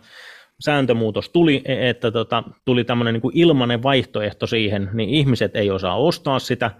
sääntömuutos 0.59 1.29
tuli, 1.29 1.61
e, 1.65 1.89
että 1.89 2.11
tota, 2.11 2.43
tuli 2.65 2.83
tämmöinen 2.83 3.13
niin 3.13 3.31
ilmainen 3.33 3.83
vaihtoehto 3.83 4.47
siihen, 4.47 4.89
niin 4.93 5.09
ihmiset 5.09 5.55
ei 5.55 5.71
osaa 5.71 5.97
ostaa 5.97 6.39
sitä, 6.39 6.71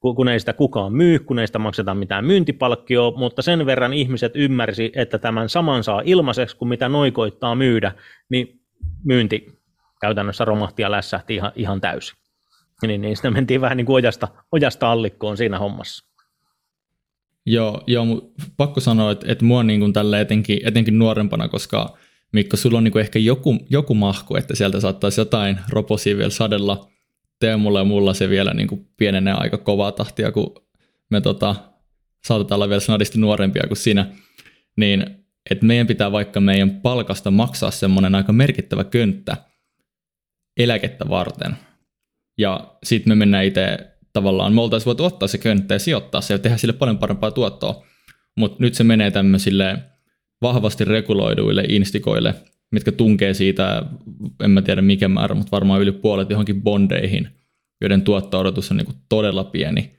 kun 0.00 0.28
ei 0.28 0.40
sitä 0.40 0.52
kukaan 0.52 0.92
myy, 0.92 1.18
kun 1.18 1.38
ei 1.38 1.46
sitä 1.46 1.58
makseta 1.58 1.94
mitään 1.94 2.24
myyntipalkkioa, 2.24 3.18
mutta 3.18 3.42
sen 3.42 3.66
verran 3.66 3.92
ihmiset 3.92 4.32
ymmärsi, 4.34 4.92
että 4.94 5.18
tämän 5.18 5.48
saman 5.48 5.84
saa 5.84 6.02
ilmaiseksi, 6.04 6.56
kun 6.56 6.68
mitä 6.68 6.88
noi 6.88 7.10
koittaa 7.12 7.54
myydä, 7.54 7.92
niin 8.28 8.60
myynti 9.04 9.58
käytännössä 10.00 10.44
romahti 10.44 10.82
ja 10.82 10.90
lässähti 10.90 11.34
ihan, 11.34 11.52
ihan 11.56 11.80
täysin. 11.80 12.18
Niin, 12.86 13.00
niin 13.00 13.16
sitä 13.16 13.30
mentiin 13.30 13.60
vähän 13.60 13.76
niin 13.76 13.86
kuin 13.86 13.94
ojasta, 13.94 14.28
ojasta 14.52 14.92
allikkoon 14.92 15.36
siinä 15.36 15.58
hommassa. 15.58 16.06
Joo, 17.46 17.82
joo 17.86 18.06
pakko 18.56 18.80
sanoa, 18.80 19.10
että, 19.10 19.32
että 19.32 19.44
mua 19.44 19.62
niin 19.62 19.80
kuin 19.80 19.92
tälle 19.92 20.20
etenkin, 20.20 20.60
etenkin 20.64 20.98
nuorempana, 20.98 21.48
koska 21.48 21.96
Mikko, 22.32 22.56
sulla 22.56 22.78
on 22.78 22.84
niin 22.84 22.92
kuin 22.92 23.00
ehkä 23.00 23.18
joku, 23.18 23.58
joku 23.70 23.94
mahku, 23.94 24.36
että 24.36 24.56
sieltä 24.56 24.80
saattaisi 24.80 25.20
jotain 25.20 25.58
roposia 25.68 26.16
vielä 26.16 26.30
sadella, 26.30 26.88
Teemulla 27.40 27.78
ja 27.78 27.84
mulla 27.84 28.14
se 28.14 28.28
vielä 28.28 28.54
niin 28.54 28.68
kuin 28.68 28.88
pienenee 28.96 29.34
aika 29.36 29.58
kovaa 29.58 29.92
tahtia, 29.92 30.32
kun 30.32 30.54
me 31.10 31.20
tota, 31.20 31.54
saatetaan 32.26 32.56
olla 32.56 32.68
vielä 32.68 32.80
snadisti 32.80 33.18
nuorempia 33.18 33.64
kuin 33.68 33.76
sinä, 33.76 34.06
niin 34.76 35.06
että 35.50 35.66
meidän 35.66 35.86
pitää 35.86 36.12
vaikka 36.12 36.40
meidän 36.40 36.80
palkasta 36.80 37.30
maksaa 37.30 37.70
semmoinen 37.70 38.14
aika 38.14 38.32
merkittävä 38.32 38.84
könttä 38.84 39.36
eläkettä 40.56 41.08
varten. 41.08 41.56
Ja 42.38 42.76
sitten 42.84 43.10
me 43.10 43.14
mennään 43.14 43.44
itse 43.44 43.78
tavallaan, 44.12 44.54
me 44.54 44.60
oltaisiin 44.60 44.86
voitu 44.86 45.04
ottaa 45.04 45.28
se 45.28 45.38
könttä 45.38 45.74
ja 45.74 45.78
sijoittaa 45.78 46.20
se 46.20 46.34
ja 46.34 46.38
tehdä 46.38 46.56
sille 46.56 46.72
paljon 46.72 46.98
parempaa 46.98 47.30
tuottoa. 47.30 47.86
Mutta 48.36 48.56
nyt 48.60 48.74
se 48.74 48.84
menee 48.84 49.10
tämmöisille 49.10 49.78
vahvasti 50.42 50.84
reguloiduille 50.84 51.64
instikoille, 51.68 52.34
mitkä 52.72 52.92
tunkee 52.92 53.34
siitä, 53.34 53.82
en 54.44 54.50
mä 54.50 54.62
tiedä 54.62 54.82
mikä 54.82 55.08
määrä, 55.08 55.34
mutta 55.34 55.50
varmaan 55.50 55.82
yli 55.82 55.92
puolet 55.92 56.30
johonkin 56.30 56.62
bondeihin, 56.62 57.28
joiden 57.80 58.02
tuotto-odotus 58.02 58.70
on 58.70 58.76
niin 58.76 58.86
kuin 58.86 58.96
todella 59.08 59.44
pieni 59.44 59.90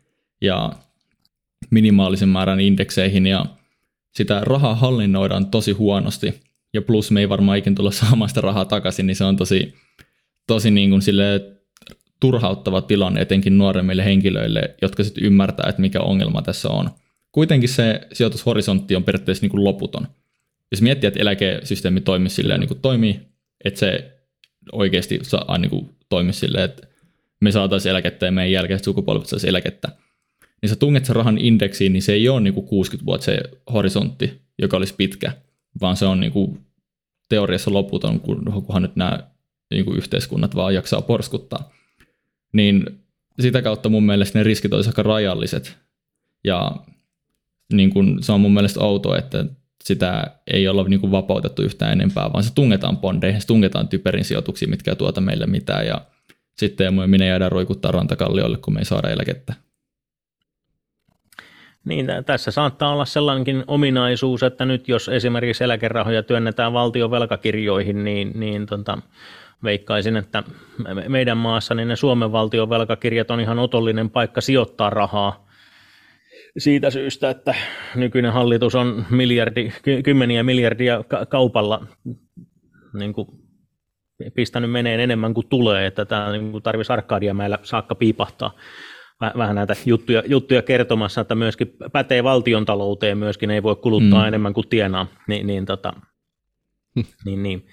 ja 0.42 0.74
minimaalisen 1.70 2.30
määrän 2.30 2.60
indekseihin 2.60 3.28
ja 3.28 3.46
sitä 4.16 4.42
rahaa 4.44 4.76
hallinnoidaan 4.76 5.46
tosi 5.46 5.72
huonosti 5.72 6.42
ja 6.74 6.82
plus 6.82 7.12
me 7.12 7.20
ei 7.20 7.30
varmaan 7.30 7.58
ikin 7.58 7.76
tulla 7.76 7.92
saamaan 8.02 8.30
sitä 8.30 8.42
rahaa 8.42 8.66
takaisin, 8.66 9.08
niin 9.08 9.16
se 9.16 9.24
on 9.24 9.38
tosi, 9.38 9.74
tosi 10.48 10.72
niin 10.72 10.90
kuin 10.90 11.02
sille 11.02 11.58
turhauttava 12.20 12.82
tilanne 12.82 13.22
etenkin 13.22 13.58
nuoremmille 13.58 14.06
henkilöille, 14.06 14.76
jotka 14.82 15.04
sitten 15.04 15.24
ymmärtää, 15.24 15.70
että 15.70 15.82
mikä 15.82 16.02
ongelma 16.02 16.42
tässä 16.42 16.70
on. 16.70 16.90
Kuitenkin 17.32 17.70
se 17.70 18.02
sijoitushorisontti 18.14 18.96
on 18.96 19.04
periaatteessa 19.04 19.44
niin 19.44 19.52
kuin 19.52 19.64
loputon. 19.64 20.08
Jos 20.72 20.82
miettii, 20.82 21.08
että 21.08 21.20
eläkesysteemi 21.20 22.02
toimii 22.02 22.30
silleen 22.30 22.60
niin 22.60 22.68
kuin 22.68 22.82
toimii, 22.82 23.20
että 23.64 23.80
se 23.80 24.18
oikeasti 24.72 25.20
saa 25.22 25.58
niin 25.58 25.70
kuin 25.70 25.90
toimii 26.10 26.34
silleen, 26.34 26.64
että 26.64 26.88
me 27.40 27.52
saataisiin 27.52 27.92
eläkettä 27.92 28.26
ja 28.26 28.32
meidän 28.32 28.52
jälkeen 28.52 28.84
sukupolvet 28.84 29.28
saisi 29.28 29.50
eläkettä, 29.50 29.90
niin 30.62 30.70
sä 30.70 30.76
tunget 30.76 31.06
sen 31.06 31.16
rahan 31.16 31.38
indeksiin, 31.38 31.94
niin 31.94 32.04
se 32.04 32.14
ei 32.14 32.30
ole 32.30 32.42
niin 32.42 32.54
kuin 32.54 32.68
60 32.68 33.06
vuotta 33.06 33.26
se 33.26 33.40
horisontti, 33.74 34.42
joka 34.60 34.78
olisi 34.78 34.94
pitkä, 34.98 35.32
vaan 35.82 35.98
se 35.98 36.06
on 36.06 36.20
niin 36.20 36.32
kuin 36.32 36.60
teoriassa 37.30 37.74
loputon, 37.74 38.20
kunhan 38.20 38.82
nyt 38.82 38.96
nämä 38.96 39.20
niin 39.72 39.86
kuin 39.86 39.98
yhteiskunnat 39.98 40.56
vaan 40.56 40.74
jaksaa 40.74 41.02
porskuttaa. 41.02 41.72
Niin 42.54 42.86
sitä 43.40 43.62
kautta 43.62 43.90
mun 43.90 44.04
mielestä 44.04 44.40
ne 44.40 44.44
riskit 44.44 44.74
olisivat 44.74 44.98
aika 45.00 45.10
rajalliset. 45.10 45.78
Ja 46.44 46.76
niin 47.74 47.90
kuin, 47.90 48.24
se 48.24 48.32
on 48.32 48.42
mun 48.42 48.54
mielestä 48.54 48.80
outoa, 48.80 49.18
että 49.18 49.46
sitä 49.88 50.32
ei 50.48 50.68
olla 50.68 50.84
niin 50.84 51.00
kuin 51.00 51.12
vapautettu 51.12 51.62
yhtään 51.62 51.92
enempää, 51.92 52.34
vaan 52.34 52.44
se 52.44 52.54
tungetaan 52.54 52.98
bondeihin, 52.98 53.42
se 53.42 53.48
tungetaan 53.48 53.88
typerin 53.88 54.26
sijoituksiin, 54.26 54.70
mitkä 54.70 54.92
ei 54.92 54.96
tuota 54.96 55.22
meille 55.22 55.46
mitään. 55.46 55.88
Ja 55.88 56.02
sitten 56.58 56.94
minä 56.94 57.26
jäädään 57.26 57.52
roikuttaa 57.52 57.92
rantakalliolle, 57.92 58.58
kun 58.58 58.74
me 58.74 58.80
ei 58.80 58.86
saada 58.86 59.10
eläkettä. 59.10 59.54
Niin, 61.86 62.08
tässä 62.26 62.52
saattaa 62.52 62.92
olla 62.92 63.06
sellainenkin 63.06 63.64
ominaisuus, 63.68 64.44
että 64.44 64.66
nyt 64.66 64.88
jos 64.88 65.10
esimerkiksi 65.10 65.64
eläkerahoja 65.64 66.24
työnnetään 66.24 66.74
valtion 66.74 67.12
velkakirjoihin, 67.12 68.04
niin, 68.04 68.32
niin 68.36 68.66
tota, 68.66 68.98
veikkaisin, 69.64 70.18
että 70.18 70.44
meidän 71.08 71.38
maassa 71.38 71.76
niin 71.76 71.88
ne 71.88 71.96
Suomen 71.96 72.32
valtion 72.32 72.70
velkakirjat 72.70 73.32
on 73.32 73.40
ihan 73.40 73.60
otollinen 73.60 74.10
paikka 74.10 74.42
sijoittaa 74.42 74.90
rahaa 74.90 75.47
siitä 76.58 76.90
syystä, 76.90 77.30
että 77.30 77.56
nykyinen 77.96 78.34
hallitus 78.34 78.76
on 78.76 79.06
miljardi, 79.10 79.72
kymmeniä 80.04 80.44
miljardia 80.44 81.04
kaupalla 81.30 81.88
niin 82.94 83.14
kuin 83.14 83.28
pistänyt 84.36 84.72
meneen 84.72 85.00
enemmän 85.00 85.34
kuin 85.34 85.48
tulee, 85.48 85.86
että 85.86 86.06
tämä 86.06 86.32
niin 86.32 86.64
tarvitsisi 86.64 86.94
Arkadiamäellä 86.94 87.60
saakka 87.64 87.96
piipahtaa 87.96 88.52
vähän 89.38 89.56
näitä 89.56 89.76
juttuja, 89.86 90.24
juttuja 90.26 90.62
kertomassa, 90.62 91.22
että 91.22 91.36
myöskin 91.36 91.74
pätee 91.92 92.24
valtion 92.24 92.66
talouteen 92.66 93.18
myöskin, 93.18 93.52
ei 93.52 93.64
voi 93.64 93.76
kuluttaa 93.76 94.22
mm. 94.22 94.28
enemmän 94.28 94.54
kuin 94.54 94.68
tienaa, 94.70 95.08
niin, 95.28 95.48
niin, 95.48 95.66
tota, 95.66 95.94
niin, 97.26 97.44
niin. 97.44 97.68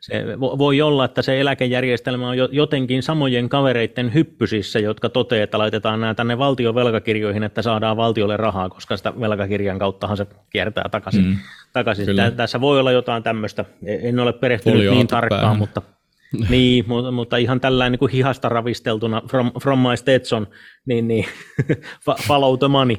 Se 0.00 0.24
voi 0.38 0.80
olla, 0.80 1.04
että 1.04 1.22
se 1.22 1.40
eläkejärjestelmä 1.40 2.28
on 2.28 2.36
jotenkin 2.52 3.02
samojen 3.02 3.48
kavereiden 3.48 4.14
hyppysissä, 4.14 4.78
jotka 4.78 5.08
toteaa, 5.08 5.44
että 5.44 5.58
laitetaan 5.58 6.00
nämä 6.00 6.14
tänne 6.14 6.38
valtion 6.38 6.74
velkakirjoihin, 6.74 7.42
että 7.42 7.62
saadaan 7.62 7.96
valtiolle 7.96 8.36
rahaa, 8.36 8.68
koska 8.68 8.96
sitä 8.96 9.12
velkakirjan 9.20 9.78
kauttahan 9.78 10.16
se 10.16 10.26
kiertää 10.50 10.84
takaisin. 10.90 11.24
Mm. 11.24 11.36
takaisin. 11.72 12.06
Tässä 12.36 12.60
voi 12.60 12.80
olla 12.80 12.92
jotain 12.92 13.22
tämmöistä. 13.22 13.64
En 13.86 14.20
ole 14.20 14.32
perehtynyt 14.32 14.78
Folio 14.78 14.92
niin 14.92 15.06
tarkkaan, 15.06 15.40
päähän. 15.40 15.58
mutta 15.58 15.82
niin, 16.50 16.84
mutta, 16.88 17.10
mutta 17.10 17.36
ihan 17.36 17.60
tällainen 17.60 17.92
niin 17.92 17.98
kuin 17.98 18.12
hihasta 18.12 18.48
ravisteltuna 18.48 19.22
from, 19.30 19.52
from 19.62 19.78
my 19.78 19.96
Stetson, 19.96 20.46
niin, 20.86 21.08
niin 21.08 21.24
follow 22.26 22.58
the 22.58 22.68
money. 22.68 22.96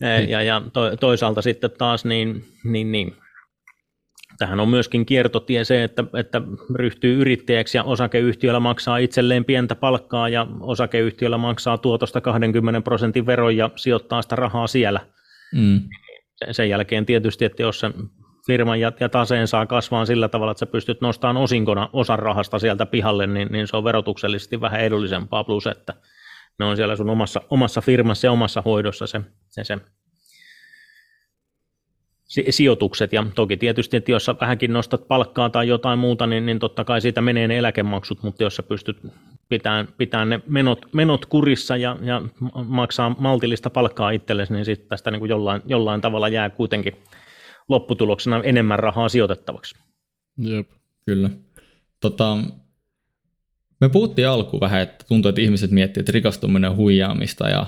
Niin. 0.00 0.30
Ja, 0.30 0.42
ja 0.42 0.62
to, 0.72 0.96
toisaalta 0.96 1.42
sitten 1.42 1.70
taas 1.78 2.04
niin, 2.04 2.44
niin, 2.64 2.92
niin 2.92 3.16
Tähän 4.38 4.60
on 4.60 4.68
myöskin 4.68 5.06
kiertotie 5.06 5.64
se, 5.64 5.84
että, 5.84 6.04
että 6.18 6.42
ryhtyy 6.74 7.20
yrittäjäksi 7.20 7.78
ja 7.78 7.84
osakeyhtiöllä 7.84 8.60
maksaa 8.60 8.98
itselleen 8.98 9.44
pientä 9.44 9.74
palkkaa 9.74 10.28
ja 10.28 10.46
osakeyhtiöllä 10.60 11.38
maksaa 11.38 11.78
tuotosta 11.78 12.20
20 12.20 12.80
prosentin 12.80 13.26
veron 13.26 13.56
ja 13.56 13.70
sijoittaa 13.76 14.22
sitä 14.22 14.36
rahaa 14.36 14.66
siellä. 14.66 15.00
Mm. 15.54 15.80
Sen 16.50 16.70
jälkeen 16.70 17.06
tietysti, 17.06 17.44
että 17.44 17.62
jos 17.62 17.80
sen 17.80 17.94
firman 18.46 18.80
ja, 18.80 18.92
ja 19.00 19.08
taseen 19.08 19.48
saa 19.48 19.66
kasvaa 19.66 20.06
sillä 20.06 20.28
tavalla, 20.28 20.52
että 20.52 20.58
sä 20.58 20.66
pystyt 20.66 21.00
nostamaan 21.00 21.36
osinkona 21.36 21.88
osan 21.92 22.18
rahasta 22.18 22.58
sieltä 22.58 22.86
pihalle, 22.86 23.26
niin, 23.26 23.48
niin 23.52 23.66
se 23.66 23.76
on 23.76 23.84
verotuksellisesti 23.84 24.60
vähän 24.60 24.80
edullisempaa, 24.80 25.44
plus 25.44 25.66
että 25.66 25.94
ne 26.58 26.64
on 26.64 26.76
siellä 26.76 26.96
sun 26.96 27.10
omassa, 27.10 27.40
omassa 27.50 27.80
firmassa 27.80 28.26
ja 28.26 28.32
omassa 28.32 28.62
hoidossa 28.62 29.06
se, 29.06 29.20
se, 29.48 29.64
se 29.64 29.78
sijoitukset. 32.50 33.12
Ja 33.12 33.26
toki 33.34 33.56
tietysti, 33.56 33.96
että 33.96 34.10
jos 34.10 34.24
sä 34.24 34.34
vähänkin 34.40 34.72
nostat 34.72 35.08
palkkaa 35.08 35.50
tai 35.50 35.68
jotain 35.68 35.98
muuta, 35.98 36.26
niin, 36.26 36.46
niin 36.46 36.58
totta 36.58 36.84
kai 36.84 37.00
siitä 37.00 37.20
menee 37.20 37.48
ne 37.48 37.58
eläkemaksut, 37.58 38.22
mutta 38.22 38.42
jos 38.42 38.56
sä 38.56 38.62
pystyt 38.62 38.96
pitämään, 39.48 39.88
pitämään 39.98 40.28
ne 40.28 40.40
menot, 40.46 40.86
menot 40.92 41.26
kurissa 41.26 41.76
ja, 41.76 41.96
ja 42.02 42.22
maksaa 42.66 43.16
maltillista 43.18 43.70
palkkaa 43.70 44.10
itsellesi, 44.10 44.52
niin 44.52 44.64
sitten 44.64 44.88
tästä 44.88 45.10
niin 45.10 45.20
kuin 45.20 45.28
jollain, 45.28 45.62
jollain 45.66 46.00
tavalla 46.00 46.28
jää 46.28 46.50
kuitenkin 46.50 46.96
lopputuloksena 47.68 48.42
enemmän 48.42 48.78
rahaa 48.78 49.08
sijoitettavaksi. 49.08 49.74
Jep, 50.38 50.70
kyllä. 51.06 51.30
Tota, 52.00 52.38
me 53.80 53.88
puhuttiin 53.88 54.28
alkuun 54.28 54.60
vähän, 54.60 54.82
että 54.82 55.04
tuntuu, 55.08 55.28
että 55.28 55.40
ihmiset 55.40 55.70
miettivät, 55.70 56.02
että 56.02 56.12
rikastuminen 56.12 56.70
on 56.70 56.76
huijaamista 56.76 57.48
ja 57.48 57.66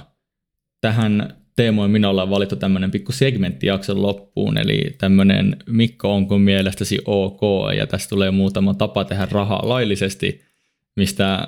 tähän 0.81 1.37
teemoin 1.57 1.91
minä 1.91 2.09
ollaan 2.11 2.31
valittu 2.31 2.57
tämmöinen 2.57 2.91
pikku 2.91 3.13
segmentti 3.13 3.67
jakson 3.67 4.03
loppuun, 4.03 4.59
eli 4.59 4.95
tämmöinen 4.99 5.57
Mikko, 5.67 6.15
onko 6.15 6.39
mielestäsi 6.39 6.99
ok, 7.05 7.41
ja 7.77 7.87
tästä 7.87 8.09
tulee 8.09 8.31
muutama 8.31 8.75
tapa 8.75 9.05
tehdä 9.05 9.29
rahaa 9.31 9.69
laillisesti, 9.69 10.43
mistä 10.97 11.47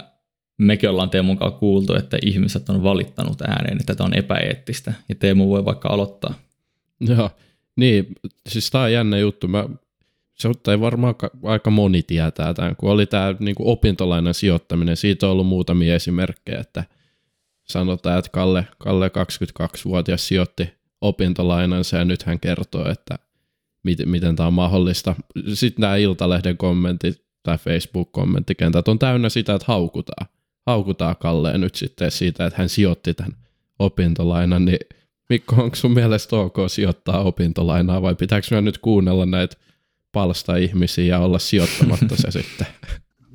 mekin 0.58 0.90
ollaan 0.90 1.10
Teemun 1.10 1.38
kanssa 1.38 1.58
kuultu, 1.58 1.94
että 1.94 2.18
ihmiset 2.22 2.68
on 2.68 2.82
valittanut 2.82 3.42
ääneen, 3.42 3.80
että 3.80 3.94
tämä 3.94 4.06
on 4.06 4.18
epäeettistä, 4.18 4.92
ja 5.08 5.14
Teemu 5.14 5.48
voi 5.48 5.64
vaikka 5.64 5.88
aloittaa. 5.88 6.34
Joo, 7.00 7.30
niin, 7.76 8.06
siis 8.48 8.70
tämä 8.70 8.84
on 8.84 8.92
jännä 8.92 9.18
juttu. 9.18 9.48
Mä, 9.48 9.68
se 10.34 10.48
ei 10.70 10.80
varmaan 10.80 11.14
aika 11.42 11.70
moni 11.70 12.02
tietää 12.02 12.54
tämän, 12.54 12.76
kun 12.76 12.90
oli 12.90 13.06
tämä 13.06 13.34
niin 13.38 13.56
opintolainan 13.58 14.34
sijoittaminen, 14.34 14.96
siitä 14.96 15.26
on 15.26 15.32
ollut 15.32 15.46
muutamia 15.46 15.94
esimerkkejä, 15.94 16.60
että– 16.60 16.84
sanotaan, 17.72 18.18
että 18.18 18.30
Kalle, 18.30 18.66
Kalle 18.78 19.08
22-vuotias 19.08 20.28
sijoitti 20.28 20.74
opintolainansa 21.00 21.96
ja 21.96 22.04
nyt 22.04 22.22
hän 22.22 22.40
kertoo, 22.40 22.88
että 22.90 23.18
miten, 23.82 24.08
miten 24.08 24.36
tämä 24.36 24.46
on 24.46 24.54
mahdollista. 24.54 25.14
Sitten 25.54 25.82
nämä 25.82 25.96
Iltalehden 25.96 26.56
kommentit 26.56 27.24
tai 27.42 27.58
Facebook-kommenttikentät 27.58 28.88
on 28.88 28.98
täynnä 28.98 29.28
sitä, 29.28 29.54
että 29.54 29.64
haukutaan. 29.68 30.26
Haukutaan 30.66 31.16
Kalleen 31.16 31.60
nyt 31.60 31.74
sitten 31.74 32.10
siitä, 32.10 32.46
että 32.46 32.58
hän 32.58 32.68
sijoitti 32.68 33.14
tämän 33.14 33.36
opintolainan, 33.78 34.64
niin 34.64 34.78
Mikko, 35.28 35.62
onko 35.62 35.76
sun 35.76 35.90
mielestä 35.90 36.36
ok 36.36 36.56
sijoittaa 36.66 37.22
opintolainaa 37.22 38.02
vai 38.02 38.14
pitääkö 38.14 38.60
nyt 38.60 38.78
kuunnella 38.78 39.26
näitä 39.26 39.56
palsta-ihmisiä 40.12 41.04
ja 41.04 41.18
olla 41.18 41.38
sijoittamatta 41.38 42.16
se 42.16 42.30
sitten? 42.42 42.66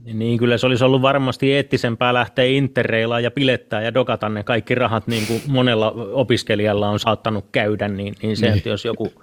Niin 0.05 0.37
kyllä 0.39 0.57
se 0.57 0.65
olisi 0.65 0.83
ollut 0.83 1.01
varmasti 1.01 1.53
eettisempää 1.53 2.13
lähteä 2.13 2.45
interreilaan 2.45 3.23
ja 3.23 3.31
pilettää 3.31 3.81
ja 3.81 3.93
dokata 3.93 4.29
ne 4.29 4.43
kaikki 4.43 4.75
rahat 4.75 5.07
niin 5.07 5.27
kuin 5.27 5.41
monella 5.47 5.91
opiskelijalla 6.11 6.89
on 6.89 6.99
saattanut 6.99 7.45
käydä, 7.51 7.87
niin, 7.87 8.15
niin 8.21 8.37
se, 8.37 8.45
niin. 8.45 8.57
että 8.57 8.69
jos 8.69 8.85
joku 8.85 9.13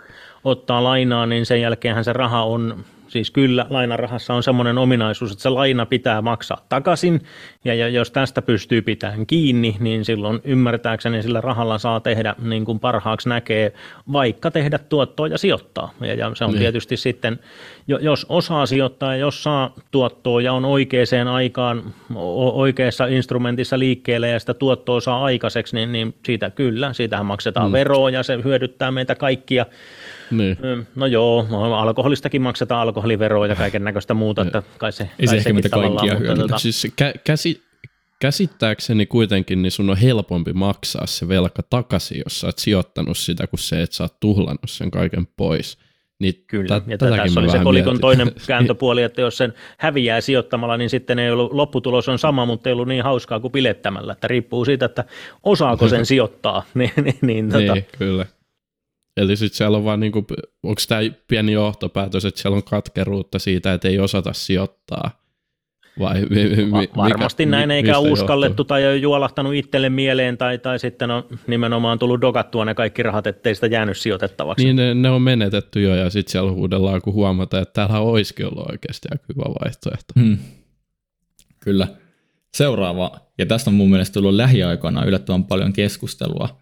ottaa 0.45 0.85
lainaa, 0.85 1.27
niin 1.27 1.47
sen 1.47 1.61
jälkeenhän 1.61 2.05
se 2.05 2.13
raha 2.13 2.45
on 2.45 2.85
Siis 3.11 3.31
kyllä 3.31 3.67
lainarahassa 3.71 4.35
on 4.35 4.43
semmoinen 4.43 4.79
ominaisuus, 4.79 5.33
että 5.33 5.43
se 5.43 5.49
laina 5.49 5.87
pitää 5.87 6.23
maksaa 6.23 6.67
takaisin, 6.69 7.21
ja, 7.65 7.75
ja 7.75 7.89
jos 7.89 8.11
tästä 8.11 8.43
pystyy 8.43 8.83
pitämään 8.83 9.27
kiinni, 9.27 9.77
niin 9.81 10.05
silloin 10.05 10.41
ymmärtääkseni 10.45 11.23
sillä 11.23 11.41
rahalla 11.41 11.79
saa 11.79 12.01
tehdä 12.01 12.35
niin 12.43 12.65
kuin 12.65 12.81
parhaaksi 12.81 13.29
näkee, 13.29 13.73
vaikka 14.13 14.51
tehdä 14.51 14.79
tuottoa 14.79 15.27
ja 15.27 15.39
sijoittaa. 15.39 15.95
Ja, 16.01 16.15
ja 16.15 16.31
se 16.35 16.45
on 16.45 16.51
niin. 16.51 16.61
tietysti 16.61 16.97
sitten, 16.97 17.39
jos 17.89 18.27
osaa 18.29 18.67
sijoittaa 18.67 19.15
ja 19.15 19.21
jos 19.21 19.43
saa 19.43 19.75
tuottoa 19.91 20.41
ja 20.41 20.53
on 20.53 20.65
oikeaan 20.65 21.29
aikaan 21.29 21.95
oikeassa 22.53 23.07
instrumentissa 23.07 23.79
liikkeelle 23.79 24.29
ja 24.29 24.39
sitä 24.39 24.55
tuottoa 24.55 25.01
saa 25.01 25.25
aikaiseksi, 25.25 25.77
niin, 25.77 25.93
niin 25.93 26.15
siitä 26.27 26.51
kyllä, 26.51 26.93
siitähän 26.93 27.27
maksetaan 27.27 27.69
mm. 27.69 27.73
veroa 27.73 28.11
ja 28.11 28.23
se 28.23 28.39
hyödyttää 28.45 28.91
meitä 28.91 29.15
kaikkia 29.15 29.67
Niin. 30.31 30.57
No 30.95 31.07
joo, 31.07 31.47
alkoholistakin 31.77 32.43
maksetaan 32.43 32.81
alkoholiveroa 32.81 33.47
ja 33.47 33.57
kaiken 33.57 33.85
näköistä 33.85 34.15
muuta, 34.15 34.43
että 34.43 34.63
kai 34.79 34.93
se, 34.93 35.11
Ei 35.19 35.27
se 35.27 35.37
ehkä 35.37 35.53
mitä 35.53 35.69
kaikkia 35.69 36.15
mutta 36.15 36.35
tota, 36.35 36.59
Siis 36.59 36.87
kä- 36.87 37.21
käsi, 37.25 37.63
käsittääkseni 38.21 39.07
kuitenkin 39.07 39.63
niin 39.63 39.73
sun 39.73 39.91
on 39.91 39.97
helpompi 39.97 40.53
maksaa 40.53 41.07
se 41.07 41.29
velka 41.29 41.63
takaisin, 41.71 42.23
jos 42.25 42.41
sä 42.41 42.47
oot 42.47 42.59
sijoittanut 42.59 43.19
sitä, 43.19 43.47
kuin 43.47 43.61
se, 43.61 43.83
että 43.83 43.97
sä 43.97 44.05
oot 44.05 44.21
tuhlannut 44.21 44.71
sen 44.71 44.91
kaiken 44.91 45.27
pois. 45.37 45.79
Niin 46.21 46.45
Kyllä, 46.47 46.81
tä- 46.81 46.91
ja 46.91 46.99
tässä 46.99 47.41
oli 47.41 47.51
se 47.51 47.59
kolikon 47.59 47.93
mietin. 47.93 48.01
toinen 48.01 48.33
kääntöpuoli, 48.47 49.03
että 49.03 49.21
jos 49.21 49.37
sen 49.37 49.55
häviää 49.79 50.21
sijoittamalla, 50.21 50.77
niin 50.77 50.91
sitten 50.91 51.19
ei 51.19 51.31
ollut, 51.31 51.53
lopputulos 51.53 52.09
on 52.09 52.19
sama, 52.19 52.47
mutta 52.47 52.69
ei 52.69 52.73
ollut 52.73 52.89
niin 52.89 53.05
hauskaa 53.05 53.41
kuin 53.41 53.53
bilettämällä, 53.53 54.13
että 54.13 54.29
riippuu 54.29 54.65
siitä, 54.65 54.85
että 54.87 55.05
osaako 55.43 55.89
sen 55.89 56.07
sijoittaa. 56.13 56.63
niin, 56.75 56.93
niin, 57.05 57.19
niin, 57.23 57.49
tota, 57.49 57.75
Niin, 57.75 57.87
kyllä. 57.99 58.27
Eli 59.21 59.37
sitten 59.37 59.57
siellä 59.57 59.77
on 59.77 59.85
vaan, 59.85 60.01
niinku, 60.01 60.27
onko 60.63 60.81
tämä 60.89 61.01
pieni 61.29 61.53
johtopäätös, 61.53 62.25
että 62.25 62.41
siellä 62.41 62.57
on 62.57 62.65
katkeruutta 62.65 63.39
siitä, 63.39 63.73
että 63.73 63.89
ei 63.89 63.99
osata 63.99 64.33
sijoittaa? 64.33 65.21
Vai 65.99 66.23
mi, 66.31 66.45
mi, 66.45 66.71
Va- 66.71 66.81
mikä- 66.81 66.97
varmasti 66.97 67.47
mi- 67.47 67.51
näin, 67.51 67.71
eikä 67.71 67.99
uskallettu 67.99 68.51
johtuu? 68.51 68.65
tai 68.65 68.87
ole 68.87 68.97
juolahtanut 68.97 69.55
itselle 69.55 69.91
mieleen, 69.91 70.39
tai, 70.39 70.59
tai 70.59 70.79
sitten 70.79 71.11
on 71.11 71.25
nimenomaan 71.47 71.99
tullut 71.99 72.21
dogattua 72.21 72.65
ne 72.65 72.75
kaikki 72.75 73.03
rahat, 73.03 73.27
ettei 73.27 73.55
sitä 73.55 73.67
jäänyt 73.67 73.97
sijoitettavaksi. 73.97 74.65
Niin 74.65 74.77
ne, 74.77 74.95
ne, 74.95 75.11
on 75.11 75.23
menetetty 75.23 75.83
jo, 75.83 75.95
ja 75.95 76.11
sitten 76.11 76.33
siellä 76.33 76.53
huudellaan, 76.53 77.03
kun 77.03 77.13
huomataan, 77.15 77.63
että 77.63 77.73
täällä 77.73 78.01
olisikin 78.01 78.47
ollut 78.47 78.71
oikeasti 78.71 79.09
aika 79.13 79.25
hyvä 79.29 79.55
vaihtoehto. 79.63 80.13
Hmm. 80.21 80.39
Kyllä. 81.61 81.89
Seuraava, 82.55 83.13
ja 83.39 83.47
tästä 83.47 83.71
on 83.71 83.75
mun 83.75 83.91
mielestä 83.91 84.15
tullut 84.15 84.35
lähiaikoina 84.35 85.05
yllättävän 85.05 85.45
paljon 85.45 85.73
keskustelua. 85.73 86.61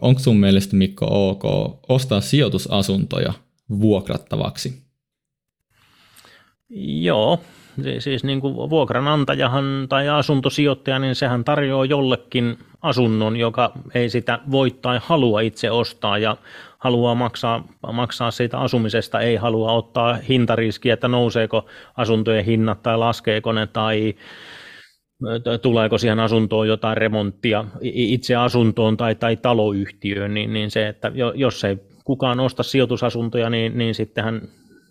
Onko 0.00 0.20
sun 0.20 0.36
mielestä 0.36 0.76
Mikko 0.76 1.06
ok 1.10 1.44
ostaa 1.88 2.20
sijoitusasuntoja 2.20 3.32
vuokrattavaksi? 3.80 4.82
Joo, 7.00 7.40
si- 7.82 8.00
siis 8.00 8.24
niin 8.24 8.40
kuin 8.40 8.70
vuokranantajahan 8.70 9.86
tai 9.88 10.08
asuntosijoittaja, 10.08 10.98
niin 10.98 11.14
sehän 11.14 11.44
tarjoaa 11.44 11.84
jollekin 11.84 12.58
asunnon, 12.82 13.36
joka 13.36 13.72
ei 13.94 14.10
sitä 14.10 14.38
voi 14.50 14.70
tai 14.70 15.00
halua 15.02 15.40
itse 15.40 15.70
ostaa 15.70 16.18
ja 16.18 16.36
haluaa 16.78 17.14
maksaa, 17.14 17.64
maksaa 17.92 18.30
siitä 18.30 18.58
asumisesta, 18.58 19.20
ei 19.20 19.36
halua 19.36 19.72
ottaa 19.72 20.18
hintariskiä, 20.28 20.94
että 20.94 21.08
nouseeko 21.08 21.66
asuntojen 21.96 22.44
hinnat 22.44 22.82
tai 22.82 22.98
laskeeko 22.98 23.52
ne 23.52 23.66
tai 23.66 24.14
tuleeko 25.62 25.98
siihen 25.98 26.20
asuntoon 26.20 26.68
jotain 26.68 26.96
remonttia 26.96 27.64
itse 27.82 28.34
asuntoon 28.36 28.96
tai, 28.96 29.14
tai 29.14 29.36
taloyhtiöön, 29.36 30.34
niin, 30.34 30.52
niin 30.52 30.70
se, 30.70 30.88
että 30.88 31.12
jo- 31.14 31.32
jos 31.36 31.64
ei 31.64 31.76
kukaan 32.04 32.40
osta 32.40 32.62
sijoitusasuntoja, 32.62 33.50
niin, 33.50 33.78
niin 33.78 33.94
sittenhän 33.94 34.42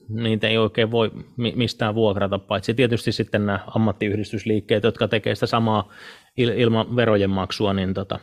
niitä 0.09 0.47
ei 0.47 0.57
oikein 0.57 0.91
voi 0.91 1.11
mi- 1.37 1.53
mistään 1.55 1.95
vuokrata, 1.95 2.39
paitsi 2.39 2.73
tietysti 2.73 3.11
sitten 3.11 3.45
nämä 3.45 3.59
ammattiyhdistysliikkeet, 3.75 4.83
jotka 4.83 5.07
tekee 5.07 5.35
sitä 5.35 5.45
samaa 5.45 5.91
il- 6.41 6.57
ilman 6.59 6.95
verojen 6.95 7.29
maksua, 7.29 7.73
niin, 7.73 7.93
tota, 7.93 8.19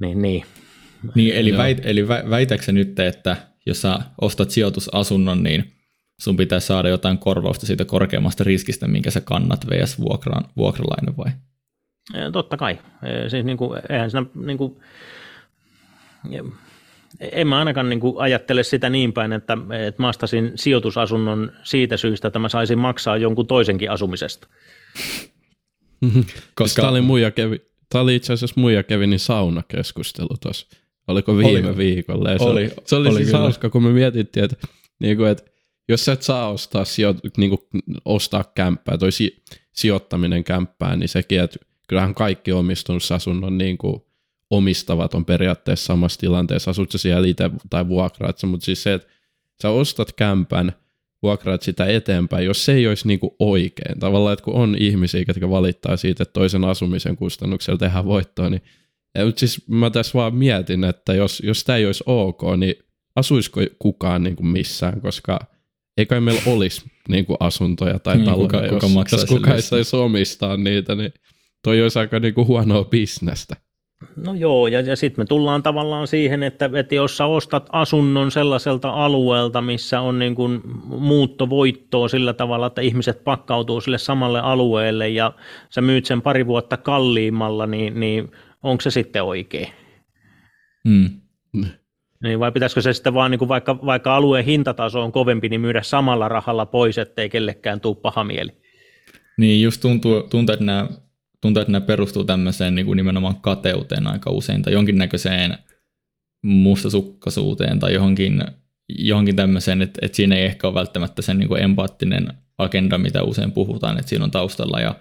niin, 0.00 0.22
niin. 0.22 0.44
Niin, 1.14 1.34
eli, 1.36 1.50
Joo. 1.50 1.58
väit, 1.58 1.80
eli 1.84 2.08
vä, 2.08 2.24
väitäksä 2.30 2.72
nyt, 2.72 2.98
että 3.00 3.36
jos 3.66 3.82
sä 3.82 3.98
ostat 4.20 4.50
sijoitusasunnon, 4.50 5.42
niin 5.42 5.75
sun 6.20 6.36
pitää 6.36 6.60
saada 6.60 6.88
jotain 6.88 7.18
korvausta 7.18 7.66
siitä 7.66 7.84
korkeammasta 7.84 8.44
riskistä, 8.44 8.88
minkä 8.88 9.10
sä 9.10 9.20
kannat 9.20 9.66
vs. 9.66 10.00
Vuokraan, 10.00 10.44
vuokralainen 10.56 11.16
vai? 11.16 11.30
Totta 12.32 12.56
kai. 12.56 12.78
Siis 13.28 13.44
niin 13.44 13.56
kuin, 13.56 13.80
eihän 13.90 14.10
siinä, 14.10 14.26
niin 14.34 14.58
kuin, 14.58 14.76
en 17.20 17.48
mä 17.48 17.58
ainakaan 17.58 17.88
niin 17.88 18.00
kuin 18.00 18.14
ajattele 18.18 18.62
sitä 18.62 18.90
niin 18.90 19.12
päin, 19.12 19.32
että, 19.32 19.58
että 19.86 20.02
mä 20.02 20.08
ostasin 20.08 20.52
sijoitusasunnon 20.54 21.52
siitä 21.62 21.96
syystä, 21.96 22.28
että 22.28 22.38
mä 22.38 22.48
saisin 22.48 22.78
maksaa 22.78 23.16
jonkun 23.16 23.46
toisenkin 23.46 23.90
asumisesta. 23.90 24.48
Koska... 26.54 26.82
Tämä 26.82 26.90
oli, 26.90 27.00
muija 27.00 27.30
kevi, 27.30 27.60
tämä 27.88 28.02
oli 28.02 28.16
itse 28.16 28.32
asiassa 28.32 28.60
muija 28.60 28.82
Kevinin 28.82 29.18
saunakeskustelu 29.18 30.36
tuossa. 30.42 30.66
Oliko 31.08 31.36
viime 31.36 31.50
Oliko? 31.50 31.76
viikolla? 31.76 32.30
Ja 32.30 32.38
se, 32.38 32.44
Oli, 32.44 32.60
oli, 32.60 32.70
se 32.84 32.96
oli, 32.96 33.08
oli 33.08 33.16
siis 33.16 33.28
kyllä. 33.28 33.38
hauska, 33.40 33.70
kun 33.70 33.82
me 33.82 33.90
mietittiin, 33.90 34.44
että, 34.44 34.56
niin 34.98 35.16
kuin, 35.16 35.30
että 35.30 35.55
jos 35.88 36.04
sä 36.04 36.12
et 36.12 36.22
saa 36.22 36.50
ostaa, 36.50 36.84
sijo, 36.84 37.14
niin 37.36 37.50
kuin, 37.50 37.82
ostaa 38.04 38.44
kämppää, 38.54 38.98
toi 38.98 39.12
si, 39.12 39.42
sijoittaminen 39.72 40.44
kämppään, 40.44 40.98
niin 40.98 41.08
sekin, 41.08 41.40
että 41.40 41.58
kyllähän 41.88 42.14
kaikki 42.14 42.52
omistusasunnon 42.52 43.58
niin 43.58 43.78
kuin, 43.78 44.02
omistavat 44.50 45.14
on 45.14 45.24
periaatteessa 45.24 45.86
samassa 45.86 46.20
tilanteessa, 46.20 46.70
asut 46.70 46.90
sä 46.90 46.98
siellä 46.98 47.28
itse 47.28 47.50
tai 47.70 47.88
vuokraat 47.88 48.42
mutta 48.46 48.64
siis 48.64 48.82
se, 48.82 48.94
että 48.94 49.08
sä 49.62 49.70
ostat 49.70 50.12
kämpän, 50.12 50.72
vuokraat 51.22 51.62
sitä 51.62 51.86
eteenpäin, 51.86 52.46
jos 52.46 52.64
se 52.64 52.72
ei 52.72 52.86
olisi 52.86 53.08
niinku 53.08 53.36
oikein. 53.38 53.98
Tavallaan, 53.98 54.32
että 54.32 54.44
kun 54.44 54.54
on 54.54 54.76
ihmisiä, 54.78 55.24
jotka 55.28 55.50
valittaa 55.50 55.96
siitä, 55.96 56.22
että 56.22 56.32
toisen 56.32 56.64
asumisen 56.64 57.16
kustannuksella 57.16 57.78
tehdään 57.78 58.04
voittoa, 58.04 58.50
niin 58.50 58.62
ja, 59.18 59.24
mutta 59.24 59.40
siis 59.40 59.68
mä 59.68 59.90
tässä 59.90 60.18
vaan 60.18 60.34
mietin, 60.34 60.84
että 60.84 61.14
jos, 61.14 61.42
jos 61.44 61.64
tämä 61.64 61.76
ei 61.76 61.86
olisi 61.86 62.04
ok, 62.06 62.42
niin 62.56 62.74
asuisiko 63.16 63.60
kukaan 63.78 64.22
niinku 64.22 64.42
missään, 64.42 65.00
koska 65.00 65.38
ei 65.96 66.06
kai 66.06 66.20
meillä 66.20 66.42
olisi 66.46 66.84
niinku 67.08 67.36
asuntoja 67.40 67.98
tai 67.98 68.16
Niin, 68.16 68.26
taloja, 68.26 68.46
kuka- 68.48 68.64
jos, 68.66 68.82
kuka 68.92 69.06
jos 69.12 69.24
kukaan 69.24 69.56
ei 69.56 69.62
saisi 69.62 69.96
omistaa 69.96 70.56
niitä, 70.56 70.94
niin 70.94 71.12
toi 71.62 71.82
olisi 71.82 71.98
aika 71.98 72.20
niinku 72.20 72.46
huonoa 72.46 72.84
bisnestä. 72.84 73.56
No 74.16 74.34
joo, 74.34 74.66
ja, 74.66 74.80
ja 74.80 74.96
sitten 74.96 75.22
me 75.22 75.26
tullaan 75.26 75.62
tavallaan 75.62 76.06
siihen, 76.06 76.42
että, 76.42 76.70
että 76.74 76.94
jos 76.94 77.16
sä 77.16 77.26
ostat 77.26 77.68
asunnon 77.72 78.30
sellaiselta 78.30 78.90
alueelta, 78.90 79.62
missä 79.62 80.00
on 80.00 80.18
niin 80.18 80.34
kuin 80.34 80.60
muuttovoittoa 80.84 82.08
sillä 82.08 82.32
tavalla, 82.32 82.66
että 82.66 82.80
ihmiset 82.80 83.24
pakkautuu 83.24 83.80
sille 83.80 83.98
samalle 83.98 84.40
alueelle 84.40 85.08
ja 85.08 85.32
sä 85.70 85.80
myyt 85.80 86.04
sen 86.04 86.22
pari 86.22 86.46
vuotta 86.46 86.76
kalliimmalla, 86.76 87.66
niin, 87.66 88.00
niin 88.00 88.30
onko 88.62 88.80
se 88.80 88.90
sitten 88.90 89.22
oikein? 89.22 89.68
Hmm. 90.88 91.10
Niin 92.22 92.40
vai 92.40 92.52
pitäisikö 92.52 92.80
se 92.80 92.92
sitten 92.92 93.14
vaan, 93.14 93.30
niin 93.30 93.38
kuin 93.38 93.48
vaikka, 93.48 93.78
vaikka 93.86 94.16
alueen 94.16 94.44
hintataso 94.44 95.02
on 95.02 95.12
kovempi, 95.12 95.48
niin 95.48 95.60
myydä 95.60 95.82
samalla 95.82 96.28
rahalla 96.28 96.66
pois, 96.66 96.98
ettei 96.98 97.28
kellekään 97.28 97.80
tule 97.80 97.96
paha 97.96 98.24
mieli? 98.24 98.50
Niin 99.38 99.62
just 99.62 99.80
tuntuu, 99.80 100.22
tuntuu, 100.22 100.52
että 100.52 100.64
nämä, 100.64 100.88
tuntuu, 101.40 101.60
että 101.60 101.72
nämä 101.72 101.86
perustuu 101.86 102.24
tämmöiseen 102.24 102.74
niin 102.74 102.86
kuin 102.86 102.96
nimenomaan 102.96 103.40
kateuteen 103.40 104.06
aika 104.06 104.30
usein 104.30 104.62
tai 104.62 104.72
jonkinnäköiseen 104.72 105.58
mustasukkaisuuteen 106.42 107.78
tai 107.78 107.94
johonkin, 107.94 108.44
johonkin 108.88 109.36
tämmöiseen, 109.36 109.82
että, 109.82 109.98
että 110.02 110.16
siinä 110.16 110.36
ei 110.36 110.44
ehkä 110.44 110.66
ole 110.66 110.74
välttämättä 110.74 111.22
sen 111.22 111.38
niin 111.38 111.48
kuin 111.48 111.62
empaattinen 111.62 112.32
agenda, 112.58 112.98
mitä 112.98 113.22
usein 113.22 113.52
puhutaan, 113.52 113.98
että 113.98 114.08
siinä 114.08 114.24
on 114.24 114.30
taustalla 114.30 114.80
ja 114.80 114.94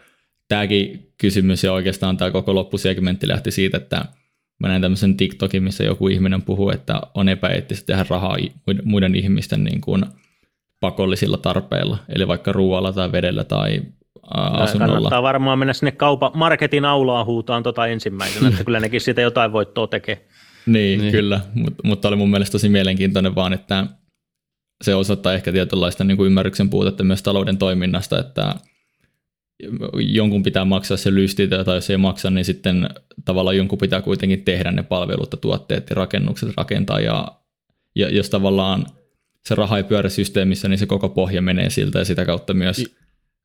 tämäkin 0.48 1.14
kysymys 1.18 1.64
ja 1.64 1.74
oikeastaan 1.74 2.18
tämä 2.18 2.32
koko 2.32 2.56
loppusegmentti 2.56 3.28
lähti 3.28 3.52
siitä, 3.52 3.78
että 3.78 4.06
mä 4.60 4.68
näin 4.68 4.82
tämmöisen 4.82 5.18
TikTokin, 5.18 5.64
missä 5.64 5.84
joku 5.84 6.08
ihminen 6.08 6.42
puhuu, 6.42 6.70
että 6.70 7.02
on 7.14 7.30
epäeettistä 7.30 7.86
tehdä 7.86 8.06
rahaa 8.10 8.38
muiden 8.84 9.16
ihmisten 9.16 9.64
niin 9.64 9.82
kuin 9.82 10.06
pakollisilla 10.80 11.38
tarpeilla, 11.38 11.98
eli 12.16 12.28
vaikka 12.28 12.52
ruoalla 12.52 12.94
tai 12.94 13.12
vedellä 13.12 13.44
tai 13.44 13.82
asunnolla. 14.34 14.94
Kannattaa 14.94 15.24
varmaan 15.24 15.60
mennä 15.60 15.74
sinne 15.74 15.92
kaupan 15.92 16.32
marketin 16.34 16.86
aulaa 16.86 17.26
huutaan 17.26 17.64
tota 17.64 17.88
ensimmäisenä, 17.88 18.48
että 18.48 18.64
kyllä 18.64 18.80
nekin 18.80 19.02
siitä 19.02 19.22
jotain 19.22 19.52
voittoa 19.52 19.88
tekee. 19.88 20.16
Niin, 20.66 20.74
Niin. 20.74 21.00
niin. 21.00 21.12
kyllä, 21.12 21.40
Mut, 21.54 21.74
mutta 21.84 22.08
oli 22.08 22.16
mun 22.16 22.30
mielestä 22.30 22.52
tosi 22.52 22.70
mielenkiintoinen 22.70 23.36
vaan, 23.36 23.54
että 23.54 23.86
se 24.84 24.96
osoittaa 24.96 25.34
ehkä 25.34 25.52
tietynlaista 25.52 26.04
niin 26.04 26.18
kuin 26.18 26.28
ymmärryksen 26.28 26.70
puutetta 26.70 27.04
myös 27.04 27.24
talouden 27.24 27.58
toiminnasta, 27.58 28.20
että 28.20 28.56
jonkun 29.94 30.44
pitää 30.44 30.66
maksaa 30.66 30.98
se 30.98 31.14
lysti, 31.14 31.48
tai 31.48 31.78
jos 31.78 31.90
ei 31.90 31.98
maksa, 31.98 32.30
niin 32.30 32.46
sitten 32.46 32.90
tavallaan 33.26 33.58
jonkun 33.58 33.78
pitää 33.78 34.02
kuitenkin 34.02 34.44
tehdä 34.44 34.72
ne 34.72 34.84
palvelut 34.84 35.32
ja 35.32 35.38
tuotteet 35.38 35.90
ja 35.90 35.96
rakennukset 35.96 36.50
rakentaa, 36.58 37.00
ja, 37.00 37.28
ja 37.96 38.10
jos 38.10 38.30
tavallaan 38.30 38.86
se 39.46 39.56
raha 39.56 39.78
ei 39.78 39.84
pyörä 39.84 40.10
systeemissä, 40.10 40.68
niin 40.68 40.78
se 40.78 40.86
koko 40.86 41.10
pohja 41.10 41.42
menee 41.42 41.70
siltä, 41.70 42.00
ja 42.00 42.06
sitä 42.06 42.26
kautta 42.26 42.54
myös 42.54 42.84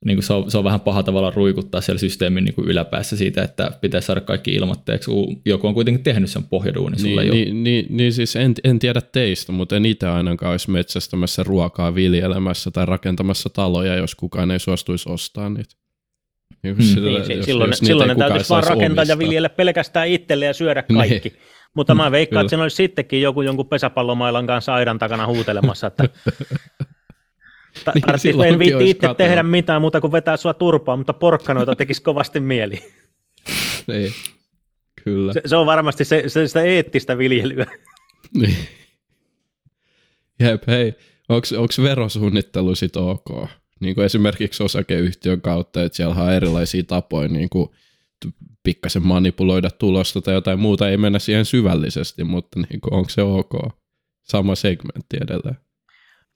niin 0.04 0.16
kuin 0.16 0.24
se, 0.24 0.32
on, 0.32 0.50
se 0.50 0.58
on 0.58 0.64
vähän 0.64 0.80
paha 0.80 1.02
tavalla 1.02 1.30
ruikuttaa 1.30 1.80
siellä 1.80 1.98
systeemin 1.98 2.44
niin 2.44 2.54
kuin 2.54 2.68
yläpäässä 2.68 3.16
siitä, 3.16 3.42
että 3.42 3.72
pitäisi 3.80 4.06
saada 4.06 4.20
kaikki 4.20 4.54
ilmoitteeksi. 4.54 5.10
Joku 5.44 5.66
on 5.66 5.74
kuitenkin 5.74 6.04
tehnyt 6.04 6.30
sen 6.30 6.44
pohjaduunin 6.44 7.00
sulle 7.00 7.20
Niin, 7.20 7.28
jo. 7.28 7.34
niin, 7.34 7.64
niin, 7.64 7.86
niin 7.90 8.12
siis 8.12 8.36
en, 8.36 8.54
en 8.64 8.78
tiedä 8.78 9.00
teistä, 9.00 9.52
mutta 9.52 9.76
en 9.76 9.86
itse 9.86 10.06
ainakaan 10.06 10.50
olisi 10.50 10.70
metsästämässä 10.70 11.42
ruokaa 11.42 11.94
viljelemässä 11.94 12.70
tai 12.70 12.86
rakentamassa 12.86 13.50
taloja, 13.50 13.96
jos 13.96 14.14
kukaan 14.14 14.50
ei 14.50 14.58
suostuisi 14.58 15.08
ostaa 15.08 15.50
niitä. 15.50 15.79
Niin, 16.62 16.76
Hmm. 16.76 16.84
Niin, 17.04 17.14
jos- 17.36 17.44
silloin, 17.46 17.70
jos 17.70 17.78
silloin 17.78 18.08
ne 18.08 18.14
täytyisi 18.14 18.48
vaan 18.50 18.64
rakentaa 18.64 19.02
ja 19.04 19.06
omistaa. 19.12 19.18
viljellä 19.18 19.48
pelkästään 19.48 20.08
itselle 20.08 20.44
ja 20.44 20.54
syödä 20.54 20.82
kaikki. 20.82 21.28
Niin. 21.28 21.38
Mutta 21.74 21.94
mä 21.94 22.10
veikkaan, 22.10 22.30
Kyllä. 22.30 22.40
että 22.40 22.48
siinä 22.50 22.62
olisi 22.62 22.76
sittenkin 22.76 23.22
joku 23.22 23.42
jonkun 23.42 23.68
pesäpallomailan 23.68 24.46
kanssa 24.46 24.74
aidan 24.74 24.98
takana 24.98 25.26
huutelemassa, 25.26 25.86
että 25.86 26.02
Niin, 27.94 28.02
tarvitsisi- 28.02 28.18
silloinkin 28.18 28.52
en 28.52 28.58
viitti 28.58 28.90
itse 28.90 29.06
katella. 29.06 29.14
tehdä 29.28 29.42
mitään 29.42 29.80
muuta 29.80 30.00
kuin 30.00 30.12
vetää 30.12 30.36
sua 30.36 30.54
turpaan, 30.54 30.98
mutta 30.98 31.12
porkkanoita 31.12 31.76
tekisi 31.76 32.02
kovasti 32.02 32.40
mieli. 32.40 32.78
Niin. 33.86 34.12
Kyllä. 35.04 35.32
Se, 35.32 35.42
se 35.46 35.56
on 35.56 35.66
varmasti 35.66 36.04
se, 36.04 36.24
se, 36.26 36.46
sitä 36.48 36.62
eettistä 36.62 37.18
viljelyä. 37.18 37.66
Niin. 38.40 38.56
Jep, 40.40 40.62
hei, 40.66 40.94
onko 41.28 41.46
verosuunnittelu 41.82 42.74
sit 42.74 42.96
ok? 42.96 43.48
Niin 43.80 43.94
kuin 43.94 44.04
esimerkiksi 44.04 44.62
osakeyhtiön 44.62 45.40
kautta, 45.40 45.82
että 45.82 45.96
siellä 45.96 46.14
on 46.14 46.32
erilaisia 46.32 46.82
tapoja 46.82 47.28
niin 47.28 47.50
kuin 47.50 47.68
pikkasen 48.62 49.06
manipuloida 49.06 49.70
tulosta 49.70 50.20
tai 50.20 50.34
jotain 50.34 50.60
muuta, 50.60 50.88
ei 50.88 50.96
mennä 50.96 51.18
siihen 51.18 51.44
syvällisesti, 51.44 52.24
mutta 52.24 52.60
niin 52.60 52.80
kuin, 52.80 52.94
onko 52.94 53.10
se 53.10 53.22
ok? 53.22 53.52
Sama 54.22 54.54
segmentti 54.54 55.16
edelleen. 55.20 55.56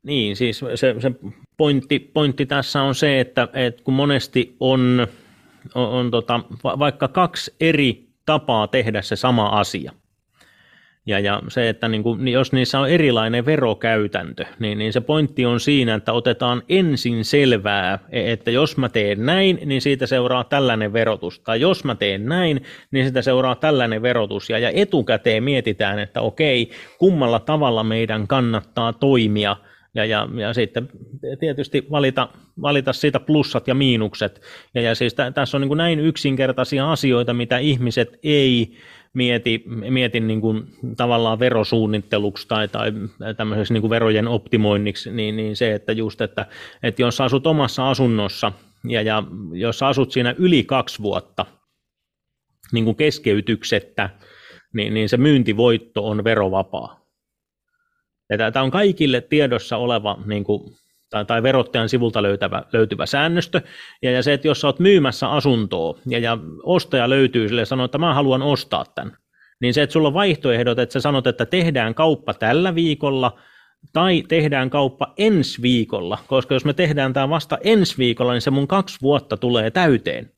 Niin, 0.03 0.37
siis 0.37 0.59
se, 0.59 0.95
se 0.99 1.13
pointti, 1.57 1.99
pointti 1.99 2.47
tässä 2.47 2.83
on 2.83 2.95
se, 2.95 3.21
että, 3.21 3.49
että 3.53 3.83
kun 3.83 3.95
monesti 3.95 4.57
on, 4.61 5.07
on, 5.75 5.89
on 5.89 6.11
tota, 6.11 6.41
vaikka 6.65 7.09
kaksi 7.09 7.55
eri 7.61 8.09
tapaa 8.27 8.69
tehdä 8.69 9.03
se 9.03 9.17
sama 9.17 9.47
asia– 9.49 9.93
ja, 11.07 11.19
ja 11.21 11.43
se, 11.49 11.69
että 11.69 11.89
niin 11.89 12.03
kuin, 12.03 12.29
jos 12.29 12.53
niissä 12.53 12.81
on 12.81 12.89
erilainen 12.89 13.47
verokäytäntö, 13.47 14.45
niin, 14.59 14.79
niin 14.79 14.93
se 14.93 15.01
pointti 15.01 15.47
on 15.47 15.61
siinä, 15.61 15.95
että 15.95 16.13
otetaan 16.13 16.63
ensin 16.69 17.25
selvää, 17.25 17.99
e, 18.11 18.33
että 18.33 18.51
jos 18.51 18.77
mä 18.77 18.89
teen 18.89 19.27
näin, 19.27 19.59
niin 19.65 19.83
siitä 19.83 20.07
seuraa 20.07 20.45
tällainen 20.45 20.93
verotus. 20.93 21.41
Tai 21.41 21.61
jos 21.61 21.85
mä 21.85 21.95
teen 21.95 22.27
näin, 22.27 22.63
niin 22.91 23.05
siitä 23.05 23.23
seuraa 23.23 23.55
tällainen 23.55 24.03
verotus. 24.03 24.51
Ja, 24.51 24.59
ja 24.59 24.71
etukäteen 24.75 25.45
mietitään, 25.45 25.99
että 25.99 26.21
okei, 26.21 26.71
kummalla 26.99 27.41
tavalla 27.41 27.85
meidän 27.85 28.27
kannattaa 28.27 28.93
toimia– 28.93 29.57
ja, 29.95 30.05
ja, 30.05 30.29
ja 30.35 30.55
sitten 30.55 30.89
tietysti 31.41 31.87
valita, 31.91 32.29
valita 32.63 32.93
siitä 32.93 33.21
plussat 33.21 33.69
ja 33.69 33.75
miinukset. 33.75 34.41
Ja, 34.75 34.83
ja 34.83 34.95
siis 34.95 35.15
t- 35.15 35.35
tässä 35.35 35.57
on 35.57 35.61
niin 35.61 35.69
kuin 35.69 35.79
näin 35.79 36.01
yksinkertaisia 36.01 36.93
asioita, 36.93 37.35
mitä 37.35 37.59
ihmiset 37.59 38.19
ei 38.23 38.77
mieti, 39.15 39.65
mieti 39.67 40.21
niin 40.21 40.41
kuin 40.41 40.65
tavallaan 40.97 41.39
verosuunnitteluksi 41.39 42.49
tai, 42.49 42.69
tai 42.69 42.93
tämmöiseksi 43.37 43.73
niin 43.73 43.81
kuin 43.81 43.91
verojen 43.91 44.29
optimoinniksi, 44.29 45.11
niin, 45.11 45.37
niin 45.37 45.57
se, 45.57 45.75
että 45.75 45.93
just, 45.93 46.21
että, 46.21 46.47
että 46.83 47.03
jos 47.03 47.21
asut 47.21 47.47
omassa 47.47 47.91
asunnossa 47.91 48.53
ja, 48.89 49.03
ja 49.03 49.23
jos 49.53 49.83
asut 49.83 50.13
siinä 50.13 50.35
yli 50.39 50.65
kaksi 50.65 51.03
vuotta 51.03 51.47
niin 52.73 52.85
kuin 52.85 52.97
keskeytyksettä, 52.97 54.11
niin, 54.75 54.95
niin 54.95 55.09
se 55.09 55.17
myyntivoitto 55.17 56.09
on 56.09 56.25
verovapaa. 56.25 57.01
Tämä 58.53 58.65
on 58.65 58.71
kaikille 58.71 59.21
tiedossa 59.21 59.77
oleva 59.77 60.23
niin 60.27 60.45
kuin, 60.45 60.77
tai, 61.11 61.25
tai 61.25 61.43
verottajan 61.43 61.89
sivulta 61.89 62.23
löytävä, 62.23 62.63
löytyvä 62.73 63.07
säännöstö. 63.07 63.61
Ja, 64.03 64.11
ja 64.11 64.23
se, 64.23 64.33
että 64.33 64.49
jos 64.49 64.61
sä 64.61 64.67
oot 64.67 64.79
myymässä 64.79 65.29
asuntoa 65.29 65.99
ja, 66.07 66.19
ja 66.19 66.39
ostaja 66.63 67.11
löytyy 67.11 67.49
sille 67.49 67.61
ja 67.61 67.67
sanoo, 67.67 67.85
että 67.85 67.99
mä 67.99 68.15
haluan 68.15 68.43
ostaa 68.43 68.85
tämän, 68.95 69.17
niin 69.61 69.75
se, 69.75 69.83
että 69.83 69.93
sulla 69.93 70.09
on 70.09 70.15
vaihtoehdot, 70.15 70.79
että 70.79 70.93
sä 70.93 71.01
sanot, 71.01 71.27
että 71.27 71.47
tehdään 71.47 71.95
kauppa 71.95 72.35
tällä 72.35 72.75
viikolla 72.75 73.39
tai 73.93 74.23
tehdään 74.29 74.71
kauppa 74.71 75.15
ensi 75.17 75.63
viikolla, 75.63 76.19
koska 76.27 76.55
jos 76.55 76.65
me 76.65 76.73
tehdään 76.73 77.13
tämä 77.13 77.29
vasta 77.29 77.59
ensi 77.65 77.99
viikolla, 77.99 78.33
niin 78.33 78.43
se 78.43 78.51
mun 78.51 78.69
kaksi 78.69 78.99
vuotta 79.03 79.37
tulee 79.37 79.71
täyteen. 79.71 80.31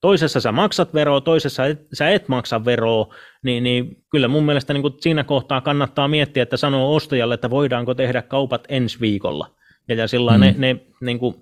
Toisessa 0.00 0.40
sä 0.40 0.52
maksat 0.52 0.94
veroa, 0.94 1.20
toisessa 1.20 1.66
et, 1.66 1.86
sä 1.92 2.10
et 2.10 2.28
maksa 2.28 2.64
veroa, 2.64 3.14
niin, 3.42 3.62
niin 3.62 4.04
kyllä 4.10 4.28
mun 4.28 4.46
mielestä 4.46 4.72
niin 4.72 4.94
siinä 5.00 5.24
kohtaa 5.24 5.60
kannattaa 5.60 6.08
miettiä, 6.08 6.42
että 6.42 6.56
sanoo 6.56 6.94
ostajalle, 6.94 7.34
että 7.34 7.50
voidaanko 7.50 7.94
tehdä 7.94 8.22
kaupat 8.22 8.64
ensi 8.68 9.00
viikolla. 9.00 9.50
Ja, 9.88 9.94
ja 9.94 10.08
sillä 10.08 10.32
mm. 10.32 10.40
ne, 10.40 10.54
ne 10.58 10.76
niin 11.00 11.18
kuin, 11.18 11.34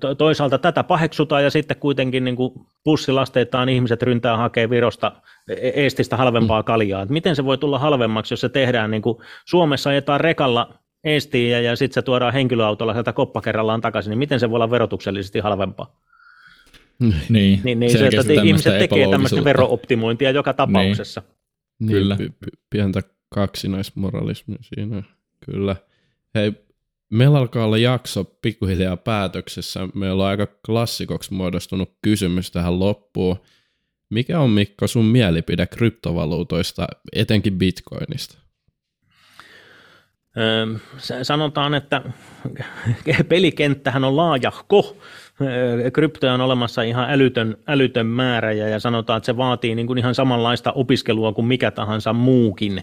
to, 0.00 0.14
toisaalta 0.14 0.58
tätä 0.58 0.84
paheksutaan 0.84 1.44
ja 1.44 1.50
sitten 1.50 1.76
kuitenkin 1.76 2.24
niin 2.24 2.36
kuin 2.36 2.52
bussilasteittain 2.84 3.68
ihmiset 3.68 4.02
ryntää 4.02 4.36
hakee 4.36 4.70
Virosta, 4.70 5.12
e, 5.48 5.54
Eestistä 5.68 6.16
halvempaa 6.16 6.62
mm. 6.62 6.64
kaljaa. 6.64 7.02
Et 7.02 7.10
miten 7.10 7.36
se 7.36 7.44
voi 7.44 7.58
tulla 7.58 7.78
halvemmaksi, 7.78 8.32
jos 8.32 8.40
se 8.40 8.48
tehdään 8.48 8.90
niin 8.90 9.02
kuin 9.02 9.18
Suomessa 9.44 9.90
ajetaan 9.90 10.20
rekalla 10.20 10.74
Eestiin 11.04 11.50
ja, 11.50 11.60
ja 11.60 11.76
sitten 11.76 11.94
se 11.94 12.02
tuodaan 12.02 12.32
henkilöautolla 12.32 12.92
sieltä 12.92 13.12
koppakerrallaan 13.12 13.80
takaisin, 13.80 14.10
niin 14.10 14.18
miten 14.18 14.40
se 14.40 14.50
voi 14.50 14.56
olla 14.56 14.70
verotuksellisesti 14.70 15.40
halvempaa? 15.40 15.96
Niin, 17.28 17.60
niin, 17.64 17.80
niin 17.80 17.92
se, 17.92 18.06
että 18.06 18.42
ihmiset 18.42 18.78
tekee 18.78 19.10
tämmöistä 19.10 19.44
verooptimointia 19.44 20.30
joka 20.30 20.52
tapauksessa. 20.52 21.22
Niin, 21.78 21.92
Kyllä. 21.92 22.16
Niin, 22.16 22.34
pientä 22.70 23.02
kaksinaismoralismia 23.28 24.58
siinä, 24.62 25.02
kyllä. 25.46 25.76
Hei, 26.34 26.52
meillä 27.10 27.38
alkaa 27.38 27.64
olla 27.64 27.78
jakso 27.78 28.24
pikkuhiljaa 28.24 28.96
päätöksessä. 28.96 29.88
Meillä 29.94 30.22
on 30.22 30.28
aika 30.28 30.46
klassikoksi 30.66 31.34
muodostunut 31.34 31.96
kysymys 32.02 32.50
tähän 32.50 32.78
loppuun. 32.78 33.36
Mikä 34.10 34.40
on 34.40 34.50
Mikko 34.50 34.86
sun 34.86 35.04
mielipide 35.04 35.66
kryptovaluutoista, 35.66 36.86
etenkin 37.12 37.58
bitcoinista? 37.58 38.38
sanotaan, 41.22 41.74
että 41.74 42.02
pelikenttähän 43.28 44.04
on 44.04 44.16
laajahko, 44.16 44.96
kryptoja 45.92 46.34
on 46.34 46.40
olemassa 46.40 46.82
ihan 46.82 47.10
älytön, 47.10 47.56
älytön 47.66 48.06
määrä 48.06 48.52
ja, 48.52 48.80
sanotaan, 48.80 49.16
että 49.16 49.26
se 49.26 49.36
vaatii 49.36 49.74
niin 49.74 49.86
kuin 49.86 49.98
ihan 49.98 50.14
samanlaista 50.14 50.72
opiskelua 50.72 51.32
kuin 51.32 51.46
mikä 51.46 51.70
tahansa 51.70 52.12
muukin. 52.12 52.82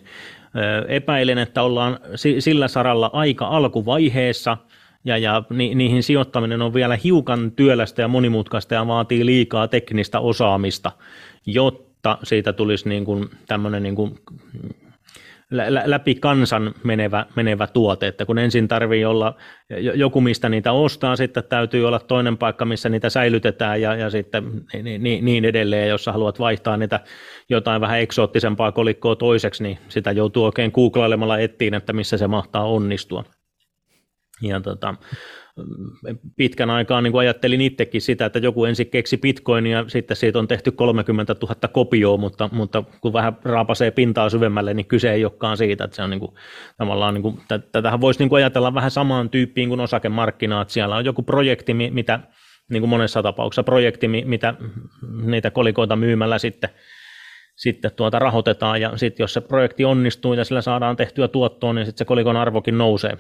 Epäilen, 0.88 1.38
että 1.38 1.64
ollaan 1.64 2.00
sillä 2.40 2.68
saralla 2.68 3.10
aika 3.14 3.48
alkuvaiheessa 3.48 4.58
ja, 5.06 5.18
ja 5.18 5.44
ni, 5.50 5.76
niihin 5.76 6.04
sijoittaminen 6.04 6.62
on 6.62 6.74
vielä 6.74 6.98
hiukan 7.04 7.52
työlästä 7.52 8.02
ja 8.02 8.08
monimutkaista 8.08 8.74
ja 8.74 8.88
vaatii 8.88 9.26
liikaa 9.26 9.68
teknistä 9.68 10.20
osaamista, 10.20 10.92
jotta 11.46 12.18
siitä 12.24 12.54
tulisi 12.54 12.90
niin 12.90 13.06
kuin 13.06 13.30
tämmöinen 13.48 13.84
niin 13.84 13.96
kuin 13.96 14.20
läpi 15.86 16.16
kansan 16.16 16.74
menevä, 16.84 17.26
menevä 17.36 17.68
tuote, 17.68 18.08
että 18.08 18.26
kun 18.26 18.38
ensin 18.38 18.68
tarvii 18.68 19.06
olla 19.06 19.36
joku, 19.96 20.22
mistä 20.22 20.50
niitä 20.50 20.72
ostaa, 20.72 21.16
sitten 21.16 21.44
täytyy 21.44 21.88
olla 21.88 22.00
toinen 22.00 22.38
paikka, 22.38 22.66
missä 22.66 22.90
niitä 22.90 23.10
säilytetään 23.10 23.82
ja, 23.82 23.96
ja 23.96 24.10
sitten 24.10 24.44
niin, 24.84 25.04
niin, 25.04 25.26
niin 25.26 25.46
edelleen, 25.46 25.90
jos 25.90 26.06
haluat 26.06 26.40
vaihtaa 26.40 26.78
niitä 26.78 27.00
jotain 27.50 27.82
vähän 27.82 28.00
eksoottisempaa 28.00 28.72
kolikkoa 28.72 29.16
toiseksi, 29.16 29.64
niin 29.64 29.78
sitä 29.88 30.12
joutuu 30.12 30.44
oikein 30.44 30.72
googlailemalla 30.74 31.40
etsiin, 31.40 31.74
että 31.74 31.94
missä 31.94 32.18
se 32.18 32.28
mahtaa 32.28 32.66
onnistua. 32.66 33.24
Ja 34.42 34.62
tota, 34.62 34.96
pitkän 36.36 36.70
aikaa 36.70 37.02
niin 37.02 37.18
ajattelin 37.18 37.62
itsekin 37.62 38.02
sitä, 38.02 38.26
että 38.26 38.40
joku 38.40 38.66
ensin 38.66 38.90
keksi 38.90 39.18
bitcoin 39.18 39.68
ja 39.68 39.86
sitten 39.88 40.18
siitä 40.18 40.40
on 40.40 40.48
tehty 40.48 40.72
30 40.72 41.36
000 41.42 41.56
kopioa, 41.68 42.18
mutta, 42.18 42.50
mutta 42.52 42.84
kun 43.02 43.14
vähän 43.14 43.38
raapasee 43.44 43.92
pintaa 43.92 44.30
syvemmälle, 44.30 44.74
niin 44.74 44.86
kyse 44.86 45.12
ei 45.12 45.26
olekaan 45.26 45.58
siitä, 45.58 45.84
että 45.84 45.96
se 45.96 46.04
on 46.04 46.10
niin 46.10 46.20
kuin, 46.20 46.32
tavallaan, 46.78 47.14
niin 47.14 47.22
kuin, 47.22 47.38
tätähän 47.72 48.02
voisi 48.02 48.20
niin 48.20 48.30
kuin 48.30 48.38
ajatella 48.38 48.74
vähän 48.74 48.92
samaan 48.92 49.30
tyyppiin 49.30 49.70
kuin 49.70 49.80
osakemarkkinaat, 49.80 50.70
siellä 50.70 50.96
on 50.96 51.06
joku 51.06 51.24
projekti, 51.24 51.74
mitä 51.74 52.20
niin 52.70 52.82
kuin 52.82 52.90
monessa 52.90 53.24
tapauksessa 53.24 53.64
projekti, 53.64 54.08
mitä 54.08 54.54
niitä 55.24 55.52
kolikoita 55.52 55.96
myymällä 55.96 56.40
sitten 56.40 56.70
sitten 57.56 57.92
tuota 57.96 58.20
rahoitetaan 58.20 58.82
ja 58.82 58.98
sitten 58.98 59.24
jos 59.24 59.34
se 59.34 59.42
projekti 59.42 59.86
onnistuu 59.86 60.34
ja 60.34 60.46
sillä 60.46 60.62
saadaan 60.62 60.96
tehtyä 60.96 61.28
tuottoa, 61.28 61.74
niin 61.74 61.86
sitten 61.86 61.98
se 61.98 62.06
kolikon 62.06 62.38
arvokin 62.38 62.78
nousee. 62.78 63.18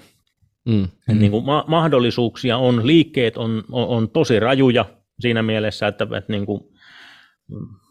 Mm. 0.65 0.87
mm. 1.07 1.19
Niin 1.19 1.31
kuin 1.31 1.45
ma- 1.45 1.65
mahdollisuuksia 1.67 2.57
on, 2.57 2.87
liikkeet 2.87 3.37
on, 3.37 3.63
on, 3.71 3.87
on 3.87 4.09
tosi 4.09 4.39
rajuja 4.39 4.85
siinä 5.19 5.43
mielessä, 5.43 5.87
että, 5.87 6.03
että 6.17 6.33
niin 6.33 6.45
kuin, 6.45 6.61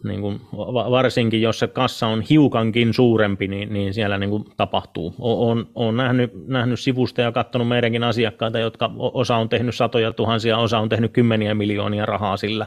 niin 0.05 0.21
kuin 0.21 0.41
varsinkin 0.91 1.43
jos 1.43 1.59
se 1.59 1.67
kassa 1.67 2.07
on 2.07 2.21
hiukankin 2.21 2.95
suurempi, 2.95 3.49
niin, 3.49 3.73
niin 3.73 3.95
siellä 3.95 4.19
niin 4.19 4.31
kuin 4.31 4.45
tapahtuu. 4.57 5.15
Olen, 5.19 5.67
olen 5.75 5.97
nähnyt, 5.97 6.33
nähnyt 6.47 6.81
sivusta 6.81 7.21
ja 7.21 7.33
katsonut 7.33 7.69
meidänkin 7.69 8.05
asiakkaita, 8.05 8.59
jotka 8.59 8.91
osa 8.99 9.37
on 9.37 9.49
tehnyt 9.49 9.75
satoja 9.75 10.13
tuhansia, 10.13 10.59
osa 10.59 10.79
on 10.79 10.89
tehnyt 10.89 11.13
kymmeniä 11.13 11.55
miljoonia 11.55 12.07
rahaa 12.07 12.37
sillä, 12.37 12.67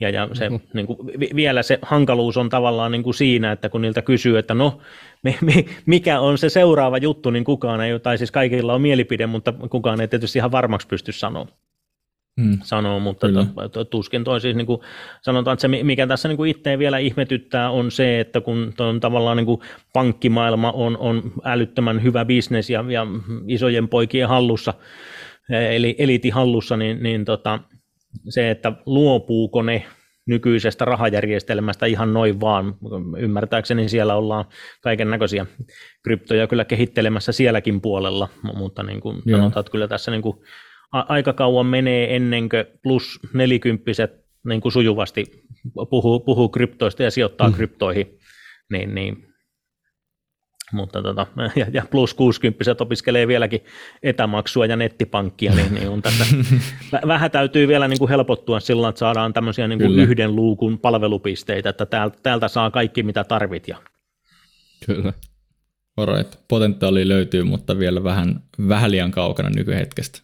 ja, 0.00 0.10
ja 0.10 0.28
se, 0.32 0.48
mm-hmm. 0.48 0.68
niin 0.74 0.86
kuin, 0.86 0.98
vielä 1.36 1.62
se 1.62 1.78
hankaluus 1.82 2.36
on 2.36 2.48
tavallaan 2.48 2.92
niin 2.92 3.02
kuin 3.02 3.14
siinä, 3.14 3.52
että 3.52 3.68
kun 3.68 3.82
niiltä 3.82 4.02
kysyy, 4.02 4.38
että 4.38 4.54
no, 4.54 4.78
me, 5.22 5.38
me, 5.40 5.64
mikä 5.86 6.20
on 6.20 6.38
se 6.38 6.48
seuraava 6.48 6.98
juttu, 6.98 7.30
niin 7.30 7.44
kukaan 7.44 7.80
ei, 7.80 8.00
tai 8.00 8.18
siis 8.18 8.30
kaikilla 8.30 8.74
on 8.74 8.82
mielipide, 8.82 9.26
mutta 9.26 9.52
kukaan 9.52 10.00
ei 10.00 10.08
tietysti 10.08 10.38
ihan 10.38 10.52
varmaksi 10.52 10.88
pysty 10.88 11.12
sanoa. 11.12 11.46
Hmm. 12.40 12.58
Sanoo, 12.62 13.00
mutta 13.00 13.26
to, 13.32 13.68
to, 13.68 13.84
tuskin 13.84 14.24
toi 14.24 14.40
siis 14.40 14.56
niin 14.56 14.66
kuin, 14.66 14.80
sanotaan, 15.22 15.52
että 15.52 15.60
se 15.60 15.68
mikä 15.68 16.06
tässä 16.06 16.28
niin 16.28 16.36
kuin 16.36 16.50
itse 16.50 16.78
vielä 16.78 16.98
ihmetyttää 16.98 17.70
on 17.70 17.90
se, 17.90 18.20
että 18.20 18.40
kun 18.40 18.72
on 18.78 19.00
tavallaan 19.00 19.36
niin 19.36 19.46
kuin 19.46 19.60
pankkimaailma 19.92 20.72
on, 20.72 20.96
on 20.96 21.32
älyttömän 21.44 22.02
hyvä 22.02 22.24
bisnes 22.24 22.70
ja, 22.70 22.84
ja 22.88 23.06
isojen 23.46 23.88
poikien 23.88 24.28
hallussa, 24.28 24.74
eli 25.50 25.96
eliitin 25.98 26.32
hallussa, 26.32 26.76
niin, 26.76 27.02
niin 27.02 27.24
tota, 27.24 27.60
se, 28.28 28.50
että 28.50 28.72
luopuuko 28.86 29.62
ne 29.62 29.86
nykyisestä 30.26 30.84
rahajärjestelmästä 30.84 31.86
ihan 31.86 32.12
noin 32.12 32.40
vaan. 32.40 32.74
Ymmärtääkseni 33.18 33.88
siellä 33.88 34.14
ollaan 34.14 34.44
kaiken 34.82 35.10
näköisiä 35.10 35.46
kryptoja 36.04 36.46
kyllä 36.46 36.64
kehittelemässä 36.64 37.32
sielläkin 37.32 37.80
puolella, 37.80 38.28
mutta 38.54 38.82
niin 38.82 39.00
kuin 39.00 39.22
sanotaan, 39.30 39.60
että 39.60 39.72
kyllä 39.72 39.88
tässä 39.88 40.10
niin 40.10 40.22
kuin 40.22 40.38
aika 40.90 41.32
kauan 41.32 41.66
menee 41.66 42.16
ennen 42.16 42.48
kuin 42.48 42.64
plus 42.82 43.20
nelikymppiset 43.32 44.12
niin 44.46 44.60
kuin 44.60 44.72
sujuvasti 44.72 45.26
puhuu, 45.90 46.20
puhuu 46.20 46.48
kryptoista 46.48 47.02
ja 47.02 47.10
sijoittaa 47.10 47.48
mm. 47.48 47.54
kryptoihin, 47.54 48.18
niin, 48.72 48.94
niin 48.94 49.27
mutta 50.72 51.02
tota, 51.02 51.26
ja, 51.56 51.66
ja 51.72 51.82
plus 51.90 52.14
60 52.14 52.64
opiskelee 52.80 53.28
vieläkin 53.28 53.64
etämaksua 54.02 54.66
ja 54.66 54.76
nettipankkia, 54.76 55.54
niin, 55.54 55.74
niin 55.74 55.88
on 55.88 56.02
tässä, 56.02 56.24
vähän 57.06 57.30
täytyy 57.30 57.68
vielä 57.68 57.88
niin 57.88 57.98
kuin 57.98 58.08
helpottua 58.08 58.60
sillä, 58.60 58.88
että 58.88 58.98
saadaan 58.98 59.32
tämmöisiä 59.32 59.68
niin 59.68 59.78
kuin 59.78 59.98
yhden 59.98 60.36
luukun 60.36 60.78
palvelupisteitä, 60.78 61.70
että 61.70 61.86
täältä, 61.86 62.18
täältä 62.22 62.48
saa 62.48 62.70
kaikki 62.70 63.02
mitä 63.02 63.24
tarvit. 63.24 63.68
Ja... 63.68 63.76
Kyllä. 64.86 65.12
Alright. 65.96 66.34
Potentiaali 66.48 67.08
löytyy, 67.08 67.44
mutta 67.44 67.78
vielä 67.78 68.04
vähän, 68.04 68.40
vähän 68.68 68.90
liian 68.90 69.10
kaukana 69.10 69.50
nykyhetkestä. 69.50 70.20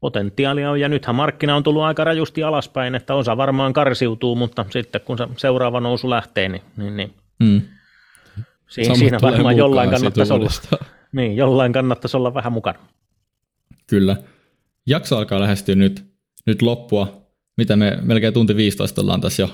Potentiaalia 0.00 0.70
on, 0.70 0.80
ja 0.80 0.88
nythän 0.88 1.16
markkina 1.16 1.56
on 1.56 1.62
tullut 1.62 1.82
aika 1.82 2.04
rajusti 2.04 2.42
alaspäin, 2.42 2.94
että 2.94 3.14
osa 3.14 3.36
varmaan 3.36 3.72
karsiutuu, 3.72 4.34
mutta 4.34 4.64
sitten 4.70 5.00
kun 5.00 5.18
se 5.18 5.28
seuraava 5.36 5.80
nousu 5.80 6.10
lähtee, 6.10 6.48
niin, 6.48 6.62
niin, 6.76 6.96
niin 6.96 7.14
mm 7.40 7.62
Siin, 8.68 8.98
siinä 8.98 9.18
varmaan 9.22 9.56
jollain 9.56 9.90
kannattaisi 9.90 10.32
olla, 10.32 10.50
niin, 11.12 11.36
jollain 11.36 11.72
kannattaisi 11.72 12.16
olla 12.16 12.34
vähän 12.34 12.52
mukana. 12.52 12.78
Kyllä. 13.86 14.16
Jakso 14.86 15.18
alkaa 15.18 15.40
lähestyä 15.40 15.74
nyt, 15.74 16.04
nyt 16.46 16.62
loppua. 16.62 17.26
Mitä 17.56 17.76
me 17.76 17.98
melkein 18.02 18.34
tunti 18.34 18.56
15 18.56 19.00
ollaan 19.00 19.20
tässä 19.20 19.42
jo 19.42 19.48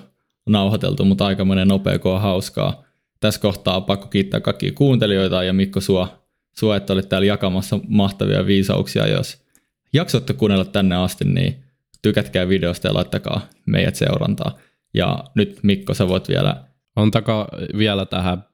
nauhoiteltu, 0.49 1.05
mutta 1.05 1.27
aika 1.27 1.45
monen 1.45 1.69
nopea, 1.69 1.99
kun 1.99 2.13
on 2.13 2.21
hauskaa. 2.21 2.85
Tässä 3.21 3.41
kohtaa 3.41 3.77
on 3.77 3.85
pakko 3.85 4.07
kiittää 4.07 4.41
kaikkia 4.41 4.73
kuuntelijoita 4.73 5.45
ja 5.45 5.53
Mikko 5.53 5.81
sua, 5.81 6.23
sua 6.59 6.77
että 6.77 6.93
olit 6.93 7.09
täällä 7.09 7.27
jakamassa 7.27 7.79
mahtavia 7.89 8.47
viisauksia. 8.47 9.07
Jos 9.07 9.45
jaksoitte 9.93 10.33
kuunnella 10.33 10.65
tänne 10.65 10.97
asti, 10.97 11.25
niin 11.25 11.65
tykätkää 12.03 12.49
videosta 12.49 12.89
ja 12.89 12.95
laittakaa 12.95 13.41
meidät 13.67 13.97
seurantaa. 13.97 14.59
Ja 14.95 15.25
nyt 15.35 15.59
Mikko, 15.63 15.95
sä 15.95 16.09
voit 16.09 16.29
vielä... 16.29 16.65
Antakaa 16.97 17.49
vielä 17.79 18.07
tähän 18.07 18.45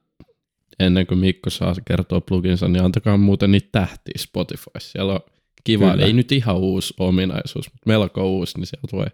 ennen 0.79 1.07
kuin 1.07 1.17
Mikko 1.17 1.49
saa 1.49 1.75
kertoa 1.85 2.21
pluginsa, 2.21 2.67
niin 2.67 2.83
antakaa 2.83 3.17
muuten 3.17 3.51
niitä 3.51 3.69
tähtiä 3.71 4.13
Spotify. 4.17 4.71
Siellä 4.79 5.13
on 5.13 5.19
kiva, 5.63 5.91
Kyllä. 5.91 6.05
ei 6.05 6.13
nyt 6.13 6.31
ihan 6.31 6.57
uusi 6.57 6.93
ominaisuus, 6.99 7.71
mutta 7.71 7.83
melko 7.85 8.29
uusi, 8.29 8.57
niin 8.57 8.67
sieltä 8.67 8.87
voi 8.91 9.05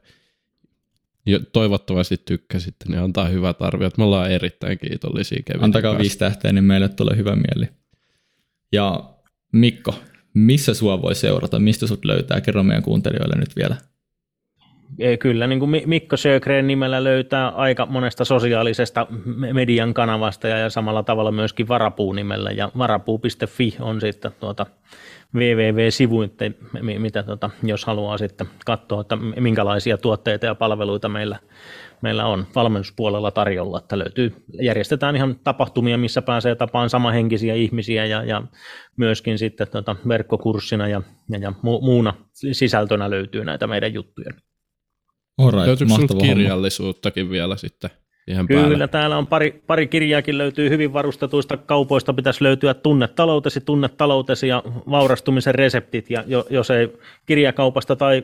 jo, 1.25 1.39
toivottavasti 1.39 2.17
tykkäsitte, 2.17 2.85
niin 2.87 2.99
antaa 2.99 3.27
hyvät 3.27 3.61
arviot. 3.61 3.97
Me 3.97 4.03
ollaan 4.03 4.31
erittäin 4.31 4.79
kiitollisia 4.79 5.41
Kevinin 5.45 5.63
Antakaa 5.63 5.91
kanssa. 5.91 6.01
viisi 6.01 6.17
tähteä, 6.17 6.51
niin 6.51 6.63
meille 6.63 6.89
tulee 6.89 7.17
hyvä 7.17 7.35
mieli. 7.35 7.69
Ja 8.71 9.03
Mikko, 9.51 9.95
missä 10.33 10.73
sua 10.73 11.01
voi 11.01 11.15
seurata? 11.15 11.59
Mistä 11.59 11.87
sut 11.87 12.05
löytää? 12.05 12.41
Kerro 12.41 12.63
meidän 12.63 12.83
kuuntelijoille 12.83 13.35
nyt 13.39 13.55
vielä. 13.55 13.77
Kyllä, 15.19 15.47
niin 15.47 15.59
kuin 15.59 15.81
Mikko 15.85 16.17
Sjögren 16.17 16.67
nimellä 16.67 17.03
löytää 17.03 17.49
aika 17.49 17.85
monesta 17.85 18.25
sosiaalisesta 18.25 19.07
median 19.53 19.93
kanavasta 19.93 20.47
ja, 20.47 20.69
samalla 20.69 21.03
tavalla 21.03 21.31
myöskin 21.31 21.67
Varapuu 21.67 22.13
nimellä. 22.13 22.51
Ja 22.51 22.71
varapuu.fi 22.77 23.75
on 23.79 24.01
sitten 24.01 24.31
tuota 24.39 24.65
www-sivu, 25.35 26.19
mitä 26.99 27.23
tuota, 27.23 27.49
jos 27.63 27.85
haluaa 27.85 28.17
sitten 28.17 28.47
katsoa, 28.65 29.01
että 29.01 29.15
minkälaisia 29.15 29.97
tuotteita 29.97 30.45
ja 30.45 30.55
palveluita 30.55 31.09
meillä, 31.09 31.39
meillä 32.01 32.25
on 32.25 32.45
valmennuspuolella 32.55 33.31
tarjolla, 33.31 33.77
että 33.77 33.99
löytyy, 33.99 34.33
järjestetään 34.61 35.15
ihan 35.15 35.35
tapahtumia, 35.43 35.97
missä 35.97 36.21
pääsee 36.21 36.55
tapaan 36.55 36.89
samahenkisiä 36.89 37.53
ihmisiä 37.53 38.05
ja, 38.05 38.23
ja 38.23 38.41
myöskin 38.97 39.37
sitten 39.37 39.67
tuota 39.71 39.95
verkkokurssina 40.07 40.87
ja, 40.87 41.01
ja, 41.29 41.39
ja 41.39 41.53
muuna 41.61 42.13
sisältönä 42.51 43.09
löytyy 43.09 43.45
näitä 43.45 43.67
meidän 43.67 43.93
juttuja. 43.93 44.31
Alright, 45.37 45.67
Löytyykö 45.67 45.93
sinulla 45.93 46.25
kirjallisuuttakin 46.25 47.29
vielä 47.29 47.57
sitten 47.57 47.89
ihan 48.27 48.47
Kyllä, 48.47 48.67
päälle? 48.67 48.87
täällä 48.87 49.17
on 49.17 49.27
pari, 49.27 49.63
pari 49.67 49.87
kirjaakin 49.87 50.37
löytyy 50.37 50.69
hyvin 50.69 50.93
varustetuista 50.93 51.57
kaupoista, 51.57 52.13
pitäisi 52.13 52.43
löytyä 52.43 52.73
tunnetaloutesi, 52.73 53.61
tunnetaloutesi 53.61 54.47
ja 54.47 54.63
vaurastumisen 54.65 55.55
reseptit, 55.55 56.09
ja 56.09 56.23
jos 56.49 56.71
ei 56.71 56.89
kirjakaupasta 57.25 57.95
tai 57.95 58.23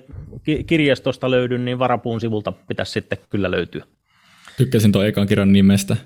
kirjastosta 0.67 1.31
löydy, 1.31 1.57
niin 1.57 1.79
varapuun 1.79 2.21
sivulta 2.21 2.51
pitäisi 2.51 2.91
sitten 2.91 3.17
kyllä 3.29 3.51
löytyä. 3.51 3.83
Tykkäsin 4.57 4.91
tuon 4.91 5.05
ekan 5.05 5.27
kirjan 5.27 5.53
nimestä. 5.53 5.97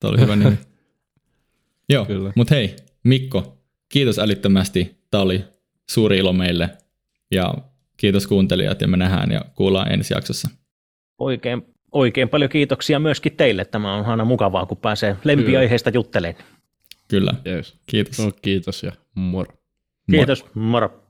Tämä 0.00 0.10
oli 0.10 0.20
hyvä 0.20 0.36
nimi. 0.36 0.58
Joo, 1.92 2.06
mutta 2.34 2.54
hei, 2.54 2.76
Mikko, 3.04 3.58
kiitos 3.88 4.18
älyttömästi. 4.18 4.96
Tämä 5.10 5.22
oli 5.22 5.44
suuri 5.90 6.18
ilo 6.18 6.32
meille. 6.32 6.70
Ja 7.30 7.54
Kiitos 7.98 8.26
kuuntelijat 8.26 8.80
ja 8.80 8.88
me 8.88 8.96
nähdään 8.96 9.30
ja 9.30 9.40
kuullaan 9.54 9.92
ensi 9.92 10.14
jaksossa. 10.14 10.48
Oikein, 11.18 11.62
oikein 11.92 12.28
paljon 12.28 12.50
kiitoksia 12.50 12.98
myöskin 12.98 13.36
teille. 13.36 13.64
Tämä 13.64 13.94
on 13.94 14.06
aina 14.06 14.24
mukavaa, 14.24 14.66
kun 14.66 14.76
pääsee 14.76 15.16
lempiaiheesta 15.24 15.90
juttelemaan. 15.90 16.44
Kyllä. 17.08 17.32
Yes. 17.46 17.78
Kiitos. 17.86 18.18
No, 18.18 18.32
kiitos 18.42 18.82
ja 18.82 18.92
moro. 19.14 19.52
Kiitos, 20.10 20.44
moro. 20.54 20.88
moro. 20.88 21.07